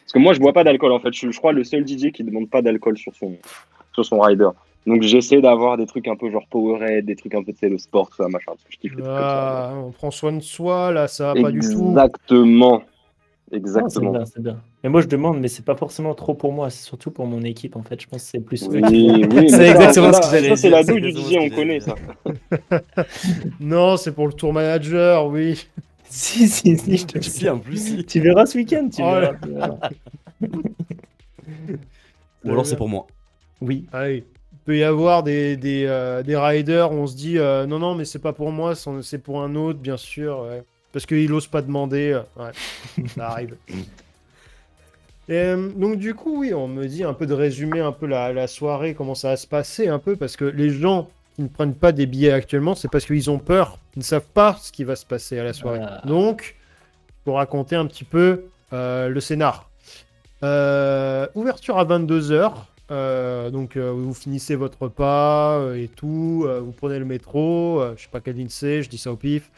Parce 0.00 0.12
que 0.12 0.18
moi, 0.18 0.34
je 0.34 0.40
bois 0.40 0.52
pas 0.52 0.64
d'alcool 0.64 0.92
en 0.92 1.00
fait. 1.00 1.12
Je 1.12 1.18
suis, 1.18 1.32
je 1.32 1.38
crois, 1.38 1.52
le 1.52 1.64
seul 1.64 1.86
DJ 1.86 2.12
qui 2.12 2.22
demande 2.24 2.50
pas 2.50 2.60
d'alcool 2.60 2.98
sur 2.98 3.14
son, 3.14 3.36
sur 3.94 4.04
son 4.04 4.20
rider. 4.20 4.50
Donc 4.86 5.00
j'essaie 5.00 5.40
d'avoir 5.40 5.78
des 5.78 5.86
trucs 5.86 6.06
un 6.08 6.16
peu 6.16 6.30
genre 6.30 6.44
Powerade, 6.50 7.06
des 7.06 7.16
trucs 7.16 7.34
un 7.34 7.42
peu, 7.42 7.52
tu 7.52 7.58
sais, 7.60 7.70
le 7.70 7.78
sport, 7.78 8.10
tout 8.10 8.16
ça, 8.16 8.28
machin. 8.28 8.52
Parce 8.52 8.64
que 8.64 8.68
je 8.72 8.76
kiffe 8.78 8.92
les 8.92 9.02
trucs 9.02 9.06
comme 9.06 9.14
ça. 9.16 9.70
ah, 9.70 9.74
on 9.82 9.92
prend 9.92 10.10
soin 10.10 10.32
de 10.32 10.40
soi, 10.40 10.92
là, 10.92 11.08
ça 11.08 11.32
va 11.32 11.40
pas 11.40 11.50
du 11.50 11.60
tout. 11.60 11.88
Exactement. 11.88 12.82
Ah, 13.54 13.58
c'est 13.60 13.78
Exactement. 13.78 14.10
bien, 14.12 14.24
c'est 14.26 14.42
bien. 14.42 14.60
Mais 14.82 14.90
moi, 14.90 15.00
je 15.00 15.06
demande, 15.06 15.40
mais 15.40 15.48
c'est 15.48 15.64
pas 15.64 15.76
forcément 15.76 16.14
trop 16.14 16.34
pour 16.34 16.52
moi, 16.52 16.70
c'est 16.70 16.84
surtout 16.84 17.10
pour 17.10 17.26
mon 17.26 17.42
équipe, 17.42 17.76
en 17.76 17.82
fait. 17.82 18.00
Je 18.00 18.06
pense 18.08 18.22
que 18.24 18.28
c'est 18.30 18.40
plus. 18.40 18.66
Oui, 18.68 18.80
oui, 18.82 19.48
C'est 19.50 19.68
exactement 19.68 20.12
ça, 20.12 20.22
ce 20.22 20.30
que 20.30 20.36
j'allais 20.36 20.48
Ça, 20.50 20.56
c'est 20.56 20.68
dire, 20.68 20.76
la 20.78 20.84
douille 20.84 21.00
du 21.00 21.10
DJ, 21.12 21.36
on 21.40 21.50
connaît 21.50 21.80
ça. 21.80 21.94
Non, 23.60 23.96
c'est 23.96 24.12
pour 24.12 24.26
le 24.26 24.32
tour 24.32 24.52
manager, 24.52 25.26
oui. 25.26 25.66
si, 26.08 26.48
si, 26.48 26.76
si, 26.76 26.96
je 26.98 27.06
te 27.06 27.18
dis 27.18 27.48
en 27.48 27.58
plus. 27.58 27.78
si. 27.78 28.04
Tu 28.04 28.20
verras 28.20 28.46
ce 28.46 28.58
week-end, 28.58 28.88
tu 28.94 29.02
Oh 29.02 29.06
verras. 29.06 29.20
là. 29.20 29.32
tu 29.42 29.50
verras. 29.50 29.78
Ou 32.44 32.50
alors 32.50 32.66
c'est 32.66 32.76
pour 32.76 32.88
moi. 32.88 33.06
Oui. 33.60 33.86
Il 33.94 34.24
peut 34.64 34.76
y 34.78 34.82
avoir 34.82 35.22
des, 35.22 35.56
des, 35.56 35.84
euh, 35.86 36.22
des 36.22 36.36
riders 36.36 36.92
où 36.92 36.96
on 36.96 37.06
se 37.06 37.16
dit 37.16 37.38
euh, 37.38 37.66
non, 37.66 37.78
non, 37.78 37.94
mais 37.94 38.04
c'est 38.04 38.18
pas 38.18 38.32
pour 38.32 38.50
moi, 38.50 38.74
c'est 38.74 39.18
pour 39.18 39.42
un 39.42 39.54
autre, 39.54 39.78
bien 39.78 39.96
sûr. 39.96 40.46
ouais. 40.48 40.62
Parce 40.94 41.06
qu'il 41.06 41.30
ose 41.32 41.48
pas 41.48 41.60
demander. 41.60 42.12
euh, 42.12 42.22
Ouais, 42.36 43.04
ça 43.14 43.30
arrive. 43.30 43.56
Et, 45.28 45.32
euh, 45.32 45.68
donc, 45.70 45.98
du 45.98 46.14
coup, 46.14 46.38
oui, 46.40 46.54
on 46.54 46.68
me 46.68 46.86
dit 46.86 47.02
un 47.02 47.14
peu 47.14 47.26
de 47.26 47.34
résumer 47.34 47.80
un 47.80 47.90
peu 47.92 48.06
la, 48.06 48.32
la 48.32 48.46
soirée, 48.46 48.94
comment 48.94 49.16
ça 49.16 49.30
va 49.30 49.36
se 49.36 49.46
passer 49.48 49.88
un 49.88 49.98
peu, 49.98 50.14
parce 50.16 50.36
que 50.36 50.44
les 50.44 50.70
gens 50.70 51.08
qui 51.34 51.42
ne 51.42 51.48
prennent 51.48 51.74
pas 51.74 51.90
des 51.90 52.06
billets 52.06 52.30
actuellement, 52.30 52.76
c'est 52.76 52.88
parce 52.88 53.04
qu'ils 53.06 53.28
ont 53.28 53.40
peur, 53.40 53.78
ils 53.96 53.98
ne 53.98 54.04
savent 54.04 54.28
pas 54.32 54.56
ce 54.62 54.70
qui 54.70 54.84
va 54.84 54.94
se 54.94 55.04
passer 55.04 55.36
à 55.38 55.42
la 55.44 55.52
soirée. 55.52 55.80
Ah. 55.82 56.00
Donc, 56.06 56.54
pour 57.24 57.36
raconter 57.36 57.74
un 57.74 57.86
petit 57.86 58.04
peu 58.04 58.44
euh, 58.72 59.08
le 59.08 59.20
scénar. 59.20 59.68
Euh, 60.44 61.26
ouverture 61.34 61.78
à 61.78 61.84
22h. 61.84 62.52
donc, 63.50 63.76
euh, 63.76 63.90
vous 63.90 64.14
finissez 64.14 64.54
votre 64.54 64.82
repas 64.82 65.74
et 65.74 65.88
tout. 65.88 66.46
vous 66.60 66.72
prenez 66.72 67.00
le 67.00 67.04
métro. 67.04 67.82
je 67.96 68.02
sais 68.02 68.08
pas 68.12 68.20
quelle 68.20 68.36
ligne 68.36 68.48
c'est, 68.48 68.82
je 68.82 68.88
dis 68.90 68.98
ça 68.98 69.10
au 69.10 69.16
pif. 69.16 69.50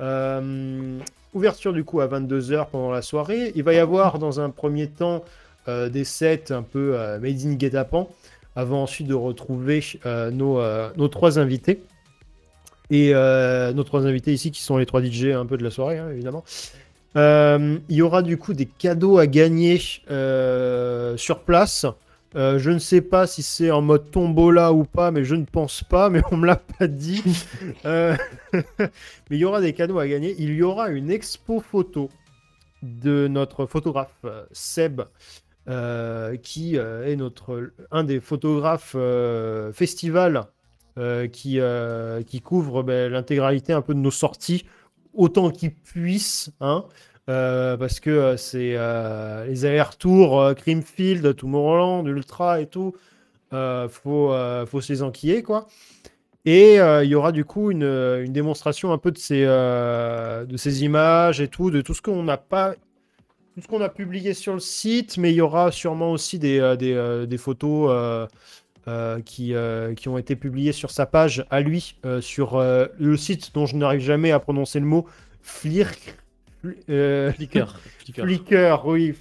Euh, 0.00 0.98
ouverture 1.34 1.72
du 1.72 1.84
coup 1.84 2.00
à 2.00 2.08
22h 2.08 2.68
pendant 2.70 2.90
la 2.90 3.02
soirée. 3.02 3.52
Il 3.54 3.62
va 3.62 3.74
y 3.74 3.78
avoir 3.78 4.18
dans 4.18 4.40
un 4.40 4.50
premier 4.50 4.88
temps 4.88 5.24
euh, 5.68 5.88
des 5.88 6.04
sets 6.04 6.52
un 6.52 6.62
peu 6.62 6.92
euh, 6.94 7.18
made 7.18 7.40
in 7.44 7.54
guet-apens 7.54 8.08
avant 8.56 8.82
ensuite 8.82 9.06
de 9.06 9.14
retrouver 9.14 9.82
nos, 10.04 11.08
trois 11.08 11.38
invités. 11.38 11.82
Et 12.90 13.12
nos 13.12 13.84
trois 13.84 14.06
invités 14.06 14.32
ici 14.32 14.50
qui 14.50 14.62
sont 14.62 14.76
les 14.76 14.86
trois 14.86 15.02
DJ 15.02 15.26
un 15.26 15.46
peu 15.46 15.56
de 15.56 15.62
la 15.62 15.70
soirée, 15.70 15.98
hein, 15.98 16.10
évidemment. 16.10 16.44
Il 17.14 17.96
y 17.96 18.02
aura 18.02 18.22
du 18.22 18.36
coup 18.38 18.52
des 18.52 18.66
cadeaux 18.66 19.18
à 19.18 19.28
gagner 19.28 19.78
sur 19.78 21.40
place. 21.44 21.86
Euh, 22.36 22.58
je 22.58 22.70
ne 22.70 22.78
sais 22.78 23.00
pas 23.00 23.26
si 23.26 23.42
c'est 23.42 23.72
en 23.72 23.82
mode 23.82 24.10
tombola 24.10 24.72
ou 24.72 24.84
pas, 24.84 25.10
mais 25.10 25.24
je 25.24 25.34
ne 25.34 25.44
pense 25.44 25.82
pas, 25.82 26.10
mais 26.10 26.20
on 26.30 26.36
me 26.36 26.46
l'a 26.46 26.56
pas 26.56 26.86
dit. 26.86 27.22
Euh, 27.86 28.16
mais 28.52 28.90
il 29.30 29.38
y 29.38 29.44
aura 29.44 29.60
des 29.60 29.72
cadeaux 29.72 29.98
à 29.98 30.06
gagner. 30.06 30.34
Il 30.38 30.54
y 30.54 30.62
aura 30.62 30.90
une 30.90 31.10
expo 31.10 31.60
photo 31.60 32.10
de 32.82 33.26
notre 33.28 33.66
photographe 33.66 34.14
euh, 34.24 34.44
Seb 34.52 35.02
qui 36.42 36.76
est 36.76 37.16
notre, 37.16 37.70
un 37.92 38.02
des 38.02 38.18
photographes 38.18 38.96
festival 39.72 40.46
qui, 41.30 41.60
qui 42.26 42.40
couvre 42.40 42.82
ben, 42.82 43.12
l'intégralité 43.12 43.72
un 43.72 43.80
peu 43.80 43.94
de 43.94 44.00
nos 44.00 44.10
sorties, 44.10 44.64
autant 45.14 45.50
qu'il 45.50 45.72
puisse. 45.72 46.50
Hein, 46.60 46.84
parce 47.78 48.00
que 48.00 48.36
c'est 48.36 48.76
les 49.46 49.64
allers-retours, 49.64 50.54
Creamfield, 50.56 51.36
Tomorrowland, 51.36 52.06
Ultra 52.06 52.60
et 52.60 52.66
tout. 52.66 52.94
faut, 53.50 54.34
faut 54.66 54.80
se 54.80 54.92
les 54.92 55.02
enquiller, 55.02 55.42
quoi. 55.42 55.66
Et 56.44 56.80
euh, 56.80 57.04
il 57.04 57.10
y 57.10 57.14
aura 57.14 57.32
du 57.32 57.44
coup 57.44 57.70
une, 57.70 57.82
une, 57.82 58.32
démonstration 58.32 58.92
un 58.92 58.98
peu 58.98 59.10
de 59.10 59.18
ces, 59.18 59.44
euh, 59.46 60.44
de 60.46 60.56
ces 60.56 60.84
images 60.84 61.40
et 61.40 61.48
tout, 61.48 61.70
de 61.70 61.82
tout 61.82 61.92
ce 61.92 62.00
qu'on 62.00 62.22
n'a 62.22 62.38
pas, 62.38 62.74
tout 63.54 63.60
ce 63.60 63.68
qu'on 63.68 63.82
a 63.82 63.90
publié 63.90 64.32
sur 64.32 64.54
le 64.54 64.60
site, 64.60 65.18
mais 65.18 65.32
il 65.32 65.36
y 65.36 65.40
aura 65.42 65.70
sûrement 65.70 66.12
aussi 66.12 66.38
des, 66.38 66.58
euh, 66.58 66.76
des, 66.76 67.26
des 67.26 67.38
photos 67.38 68.28
qui, 69.24 69.54
qui 69.96 70.08
ont 70.08 70.18
été 70.18 70.34
publiées 70.34 70.72
sur 70.72 70.90
sa 70.90 71.06
page 71.06 71.44
à 71.50 71.60
lui, 71.60 71.96
sur 72.20 72.58
le 72.58 73.16
site 73.16 73.54
dont 73.54 73.66
je 73.66 73.76
n'arrive 73.76 74.00
jamais 74.00 74.32
à 74.32 74.40
prononcer 74.40 74.80
le 74.80 74.86
mot, 74.86 75.06
Flirk. 75.42 76.16
Flickr. 77.34 77.78
Flickr, 78.14 78.82
oui. 78.86 79.14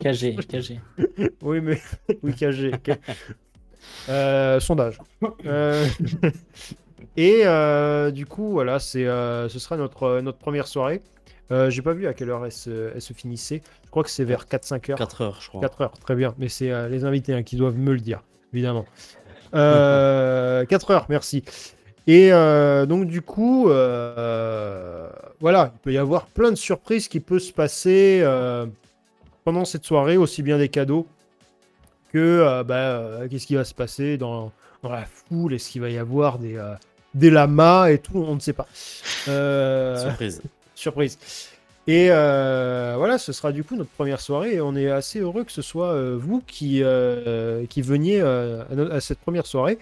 KG, 0.00 0.36
KG. 0.36 0.80
oui, 1.42 1.60
mais 1.60 1.80
oui, 2.22 2.34
KG. 2.34 2.72
Euh, 4.08 4.60
sondage. 4.60 4.98
Euh, 5.46 5.86
et 7.16 7.42
euh, 7.44 8.10
du 8.10 8.26
coup, 8.26 8.50
voilà, 8.50 8.78
c'est, 8.78 9.04
ce 9.04 9.58
sera 9.58 9.76
notre, 9.76 10.20
notre 10.20 10.38
première 10.38 10.66
soirée. 10.66 11.02
J'ai 11.68 11.82
pas 11.82 11.92
vu 11.92 12.06
à 12.06 12.14
quelle 12.14 12.30
heure 12.30 12.46
elle 12.46 12.52
se, 12.52 12.92
elle 12.94 13.02
se 13.02 13.12
finissait. 13.12 13.60
Je 13.84 13.90
crois 13.90 14.02
que 14.02 14.10
c'est 14.10 14.24
vers 14.24 14.46
4-5 14.46 14.92
heures. 14.92 14.98
4 14.98 15.20
heures, 15.20 15.38
je 15.42 15.48
crois. 15.48 15.60
4 15.60 15.80
heures, 15.82 15.98
très 15.98 16.14
bien. 16.14 16.34
Mais 16.38 16.48
c'est 16.48 16.88
les 16.88 17.04
invités 17.04 17.34
hein, 17.34 17.42
qui 17.42 17.56
doivent 17.56 17.76
me 17.76 17.92
le 17.92 18.00
dire, 18.00 18.22
évidemment. 18.54 18.86
4 19.52 20.90
heures, 20.90 21.06
merci. 21.10 21.44
Et 22.06 22.30
donc 22.30 23.06
du 23.06 23.22
coup, 23.22 23.66
voilà, 23.66 25.72
il 25.74 25.78
peut 25.82 25.92
y 25.92 25.98
avoir 25.98 26.26
plein 26.26 26.50
de 26.50 26.56
surprises 26.56 27.08
qui 27.08 27.20
peuvent 27.20 27.38
se 27.38 27.52
passer 27.52 28.22
pendant 29.44 29.64
cette 29.64 29.84
soirée, 29.84 30.16
aussi 30.16 30.42
bien 30.42 30.58
des 30.58 30.68
cadeaux 30.68 31.06
que 32.12 32.18
euh, 32.18 32.62
bah, 32.62 32.74
euh, 32.74 33.28
qu'est-ce 33.28 33.46
qui 33.46 33.54
va 33.54 33.64
se 33.64 33.74
passer 33.74 34.18
dans, 34.18 34.52
dans 34.82 34.90
la 34.90 35.04
foule? 35.04 35.54
Est-ce 35.54 35.70
qu'il 35.70 35.80
va 35.80 35.90
y 35.90 35.98
avoir 35.98 36.38
des, 36.38 36.56
euh, 36.56 36.74
des 37.14 37.30
lamas 37.30 37.88
et 37.88 37.98
tout? 37.98 38.18
On 38.18 38.34
ne 38.34 38.40
sait 38.40 38.52
pas. 38.52 38.66
surprise. 38.74 40.42
Surprise. 40.74 41.18
Et 41.86 42.08
voilà, 42.08 43.18
ce 43.18 43.32
sera 43.32 43.52
du 43.52 43.64
coup 43.64 43.76
notre 43.76 43.90
première 43.90 44.20
soirée 44.20 44.54
et 44.54 44.60
on 44.60 44.74
est 44.74 44.90
assez 44.90 45.20
heureux 45.20 45.44
que 45.44 45.52
ce 45.52 45.62
soit 45.62 46.16
vous 46.16 46.42
qui, 46.46 46.82
qui 47.68 47.82
veniez 47.82 48.20
à, 48.20 49.00
cette 49.00 49.18
première 49.18 49.46
soirée. 49.46 49.78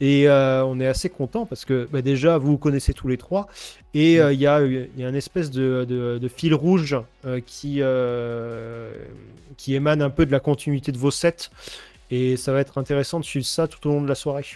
Et 0.00 0.28
on 0.28 0.80
est 0.80 0.86
assez 0.86 1.10
content 1.10 1.44
parce 1.44 1.64
que 1.64 1.88
bah, 1.92 2.00
déjà, 2.02 2.38
vous 2.38 2.52
vous 2.52 2.58
connaissez 2.58 2.94
tous 2.94 3.08
les 3.08 3.18
trois. 3.18 3.48
Et 3.92 4.14
il 4.14 4.40
y, 4.40 4.46
a, 4.46 4.62
y 4.64 5.04
a 5.04 5.08
une 5.08 5.14
espèce 5.14 5.50
de, 5.50 5.84
de, 5.86 6.18
de 6.18 6.28
fil 6.28 6.54
rouge 6.54 6.96
qui, 7.44 7.82
qui 9.56 9.74
émane 9.74 10.02
un 10.02 10.10
peu 10.10 10.24
de 10.24 10.32
la 10.32 10.40
continuité 10.40 10.90
de 10.90 10.98
vos 10.98 11.10
sets. 11.10 11.50
Et 12.10 12.36
ça 12.36 12.52
va 12.52 12.60
être 12.60 12.78
intéressant 12.78 13.20
de 13.20 13.24
suivre 13.24 13.46
ça 13.46 13.68
tout 13.68 13.86
au 13.88 13.92
long 13.92 14.02
de 14.02 14.08
la 14.08 14.14
soirée. 14.14 14.46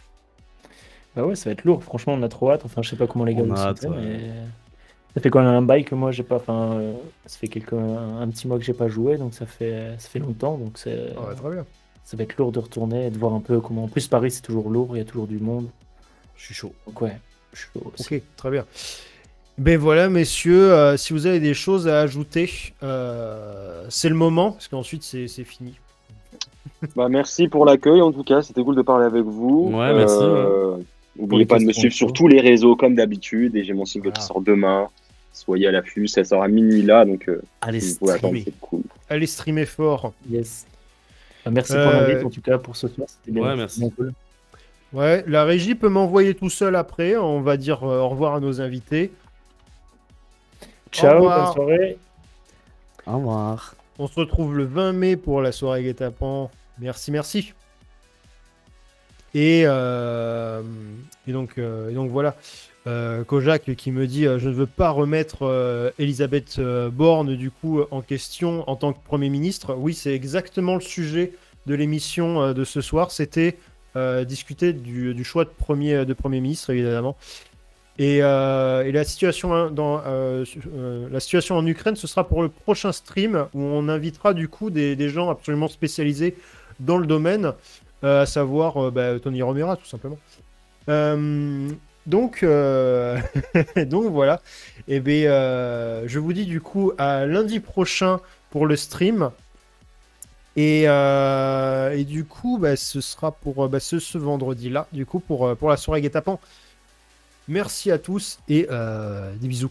Bah 1.14 1.24
ouais, 1.24 1.36
ça 1.36 1.50
va 1.50 1.52
être 1.52 1.64
lourd. 1.64 1.82
Franchement, 1.82 2.14
on 2.14 2.22
a 2.22 2.28
trop 2.28 2.50
hâte. 2.50 2.62
Enfin, 2.64 2.82
je 2.82 2.90
sais 2.90 2.96
pas 2.96 3.06
comment 3.06 3.24
les 3.24 3.34
gars 3.34 3.42
vont 3.42 3.54
mais 3.90 4.32
ça 5.14 5.20
fait 5.20 5.30
quand 5.30 5.40
même 5.40 5.48
un 5.48 5.62
bail 5.62 5.84
que 5.84 5.94
moi 5.94 6.10
j'ai 6.10 6.24
pas. 6.24 6.36
Enfin, 6.36 6.72
euh, 6.72 6.92
ça 7.26 7.38
fait 7.38 7.46
quelques 7.46 7.72
un, 7.72 8.26
petit 8.28 8.48
mois 8.48 8.58
que 8.58 8.64
j'ai 8.64 8.72
pas 8.72 8.88
joué, 8.88 9.16
donc 9.16 9.32
ça 9.32 9.46
fait 9.46 9.94
ça 9.98 10.08
fait 10.08 10.18
longtemps. 10.18 10.58
Donc 10.58 10.76
c'est. 10.76 11.16
Ouais, 11.16 11.34
très 11.36 11.50
bien. 11.50 11.64
Ça 12.04 12.16
va 12.16 12.24
être 12.24 12.36
lourd 12.36 12.52
de 12.52 12.58
retourner 12.58 13.06
et 13.06 13.10
de 13.10 13.18
voir 13.18 13.32
un 13.32 13.40
peu 13.40 13.60
comment. 13.60 13.84
En 13.84 13.88
plus, 13.88 14.06
Paris 14.08 14.30
c'est 14.30 14.42
toujours 14.42 14.70
lourd. 14.70 14.90
Il 14.92 14.98
y 14.98 15.02
a 15.02 15.04
toujours 15.04 15.26
du 15.26 15.38
monde. 15.38 15.68
Je 16.36 16.44
suis 16.44 16.54
chaud. 16.54 16.74
Donc 16.86 17.00
ouais, 17.00 17.16
je 17.52 17.60
suis 17.60 17.68
chaud. 17.72 17.92
Ok, 17.98 18.22
très 18.36 18.50
bien. 18.50 18.64
Ben 19.56 19.78
voilà, 19.78 20.08
messieurs, 20.08 20.72
euh, 20.72 20.96
si 20.96 21.12
vous 21.12 21.26
avez 21.26 21.38
des 21.38 21.54
choses 21.54 21.86
à 21.86 22.00
ajouter, 22.00 22.50
euh, 22.82 23.84
c'est 23.88 24.08
le 24.08 24.16
moment, 24.16 24.52
parce 24.52 24.66
qu'ensuite 24.68 25.02
c'est 25.02 25.28
fini. 25.44 25.74
Bah, 26.96 27.08
merci 27.08 27.48
pour 27.48 27.64
l'accueil, 27.64 28.02
en 28.02 28.12
tout 28.12 28.24
cas, 28.24 28.42
c'était 28.42 28.62
cool 28.62 28.76
de 28.76 28.82
parler 28.82 29.06
avec 29.06 29.24
vous. 29.24 29.70
Ouais, 29.72 29.94
merci. 29.94 30.18
Euh, 30.20 30.76
n'oubliez 31.18 31.46
pas 31.46 31.58
de 31.58 31.64
me 31.64 31.72
suivre 31.72 31.94
sur 31.94 32.12
tous 32.12 32.28
les 32.28 32.40
réseaux, 32.40 32.76
comme 32.76 32.94
d'habitude, 32.94 33.56
et 33.56 33.64
j'ai 33.64 33.72
mon 33.72 33.86
single 33.86 34.12
qui 34.12 34.22
sort 34.22 34.42
demain. 34.42 34.88
Soyez 35.32 35.68
à 35.68 35.70
l'affût, 35.70 36.08
ça 36.08 36.24
sort 36.24 36.42
à 36.42 36.48
minuit 36.48 36.82
là, 36.82 37.04
donc 37.04 37.30
allez 37.62 37.80
streamer. 37.80 38.44
cool. 38.60 38.82
Allez 39.08 39.26
streamer 39.26 39.66
fort. 39.66 40.12
Yes. 40.28 40.66
Merci 41.50 41.72
pour 41.72 41.92
l'invite, 41.92 42.24
en 42.24 42.30
tout 42.30 42.40
cas, 42.40 42.58
pour 42.58 42.76
ce 42.76 42.88
soir. 42.88 43.08
C'était 43.08 43.32
bien, 43.32 43.42
ouais, 43.42 43.56
merci. 43.56 43.90
cool. 43.96 44.12
Ouais, 44.92 45.24
la 45.26 45.44
régie 45.44 45.74
peut 45.74 45.88
m'envoyer 45.88 46.34
tout 46.34 46.50
seul 46.50 46.76
après. 46.76 47.16
On 47.16 47.40
va 47.40 47.56
dire 47.56 47.82
au 47.82 48.08
revoir 48.08 48.34
à 48.34 48.40
nos 48.40 48.60
invités. 48.60 49.12
Ciao, 50.92 51.20
bonne 51.20 51.52
soirée. 51.52 51.98
Au 53.06 53.16
revoir. 53.16 53.74
On 53.98 54.06
se 54.06 54.18
retrouve 54.18 54.56
le 54.56 54.64
20 54.64 54.92
mai 54.92 55.16
pour 55.16 55.42
la 55.42 55.52
soirée 55.52 55.82
guet-apens. 55.82 56.50
Merci, 56.78 57.10
merci. 57.10 57.52
Et, 59.34 59.62
euh, 59.66 60.62
et, 61.26 61.32
donc, 61.32 61.58
euh, 61.58 61.90
donc 61.92 62.10
voilà. 62.10 62.36
Euh, 62.86 63.24
Kojak 63.24 63.74
qui 63.76 63.90
me 63.92 64.06
dit 64.06 64.24
je 64.24 64.48
ne 64.48 64.54
veux 64.54 64.66
pas 64.66 64.90
remettre 64.90 65.92
Elisabeth 65.98 66.60
Borne 66.60 67.36
du 67.36 67.50
coup 67.50 67.80
en 67.90 68.02
question 68.02 68.68
en 68.68 68.76
tant 68.76 68.92
que 68.92 68.98
Premier 69.04 69.30
ministre. 69.30 69.74
Oui, 69.74 69.94
c'est 69.94 70.14
exactement 70.14 70.74
le 70.74 70.80
sujet 70.80 71.32
de 71.66 71.74
l'émission 71.74 72.52
de 72.52 72.64
ce 72.64 72.80
soir. 72.80 73.10
C'était 73.10 73.56
discuter 74.26 74.72
du, 74.72 75.24
choix 75.24 75.44
de 75.44 75.50
premier, 75.50 76.04
de 76.04 76.12
premier 76.12 76.40
ministre, 76.40 76.70
évidemment. 76.70 77.16
Euh, 78.00 78.82
et, 78.82 78.92
la, 78.92 79.04
situation 79.04 79.54
hein, 79.54 79.70
dans, 79.70 80.02
euh, 80.04 80.44
euh, 80.74 81.08
la 81.10 81.20
situation 81.20 81.56
en 81.56 81.66
Ukraine, 81.66 81.96
ce 81.96 82.06
sera 82.06 82.26
pour 82.26 82.42
le 82.42 82.48
prochain 82.48 82.92
stream 82.92 83.46
où 83.54 83.60
on 83.60 83.88
invitera 83.88 84.34
du 84.34 84.48
coup 84.48 84.70
des, 84.70 85.08
gens 85.08 85.30
absolument 85.30 85.68
spécialisés 85.68 86.36
dans 86.80 86.98
le 86.98 87.06
domaine, 87.06 87.52
à 88.02 88.26
savoir 88.26 88.90
bah, 88.90 89.18
Tony 89.20 89.42
Romera 89.42 89.76
tout 89.76 89.86
simplement. 89.86 90.18
Donc, 92.06 92.44
donc 93.86 94.12
voilà. 94.12 94.40
Et 94.88 94.96
eh 94.96 95.00
bien, 95.00 96.02
je 96.06 96.18
vous 96.18 96.32
dis 96.32 96.46
du 96.46 96.60
coup 96.60 96.92
à 96.98 97.26
lundi 97.26 97.60
prochain 97.60 98.20
pour 98.50 98.66
le 98.66 98.76
stream. 98.76 99.30
Et, 100.56 100.82
et 100.84 102.04
du 102.04 102.24
coup, 102.24 102.58
bah, 102.58 102.76
ce 102.76 103.00
sera 103.00 103.32
pour 103.32 103.68
bah, 103.68 103.80
ce, 103.80 104.18
vendredi-là, 104.18 104.86
du 104.92 105.06
coup, 105.06 105.20
pour, 105.20 105.56
pour 105.56 105.70
la 105.70 105.76
soirée 105.76 106.00
guet 106.00 106.12
Merci 107.48 107.90
à 107.90 107.98
tous 107.98 108.38
et 108.48 108.66
euh, 108.70 109.34
des 109.36 109.48
bisous. 109.48 109.70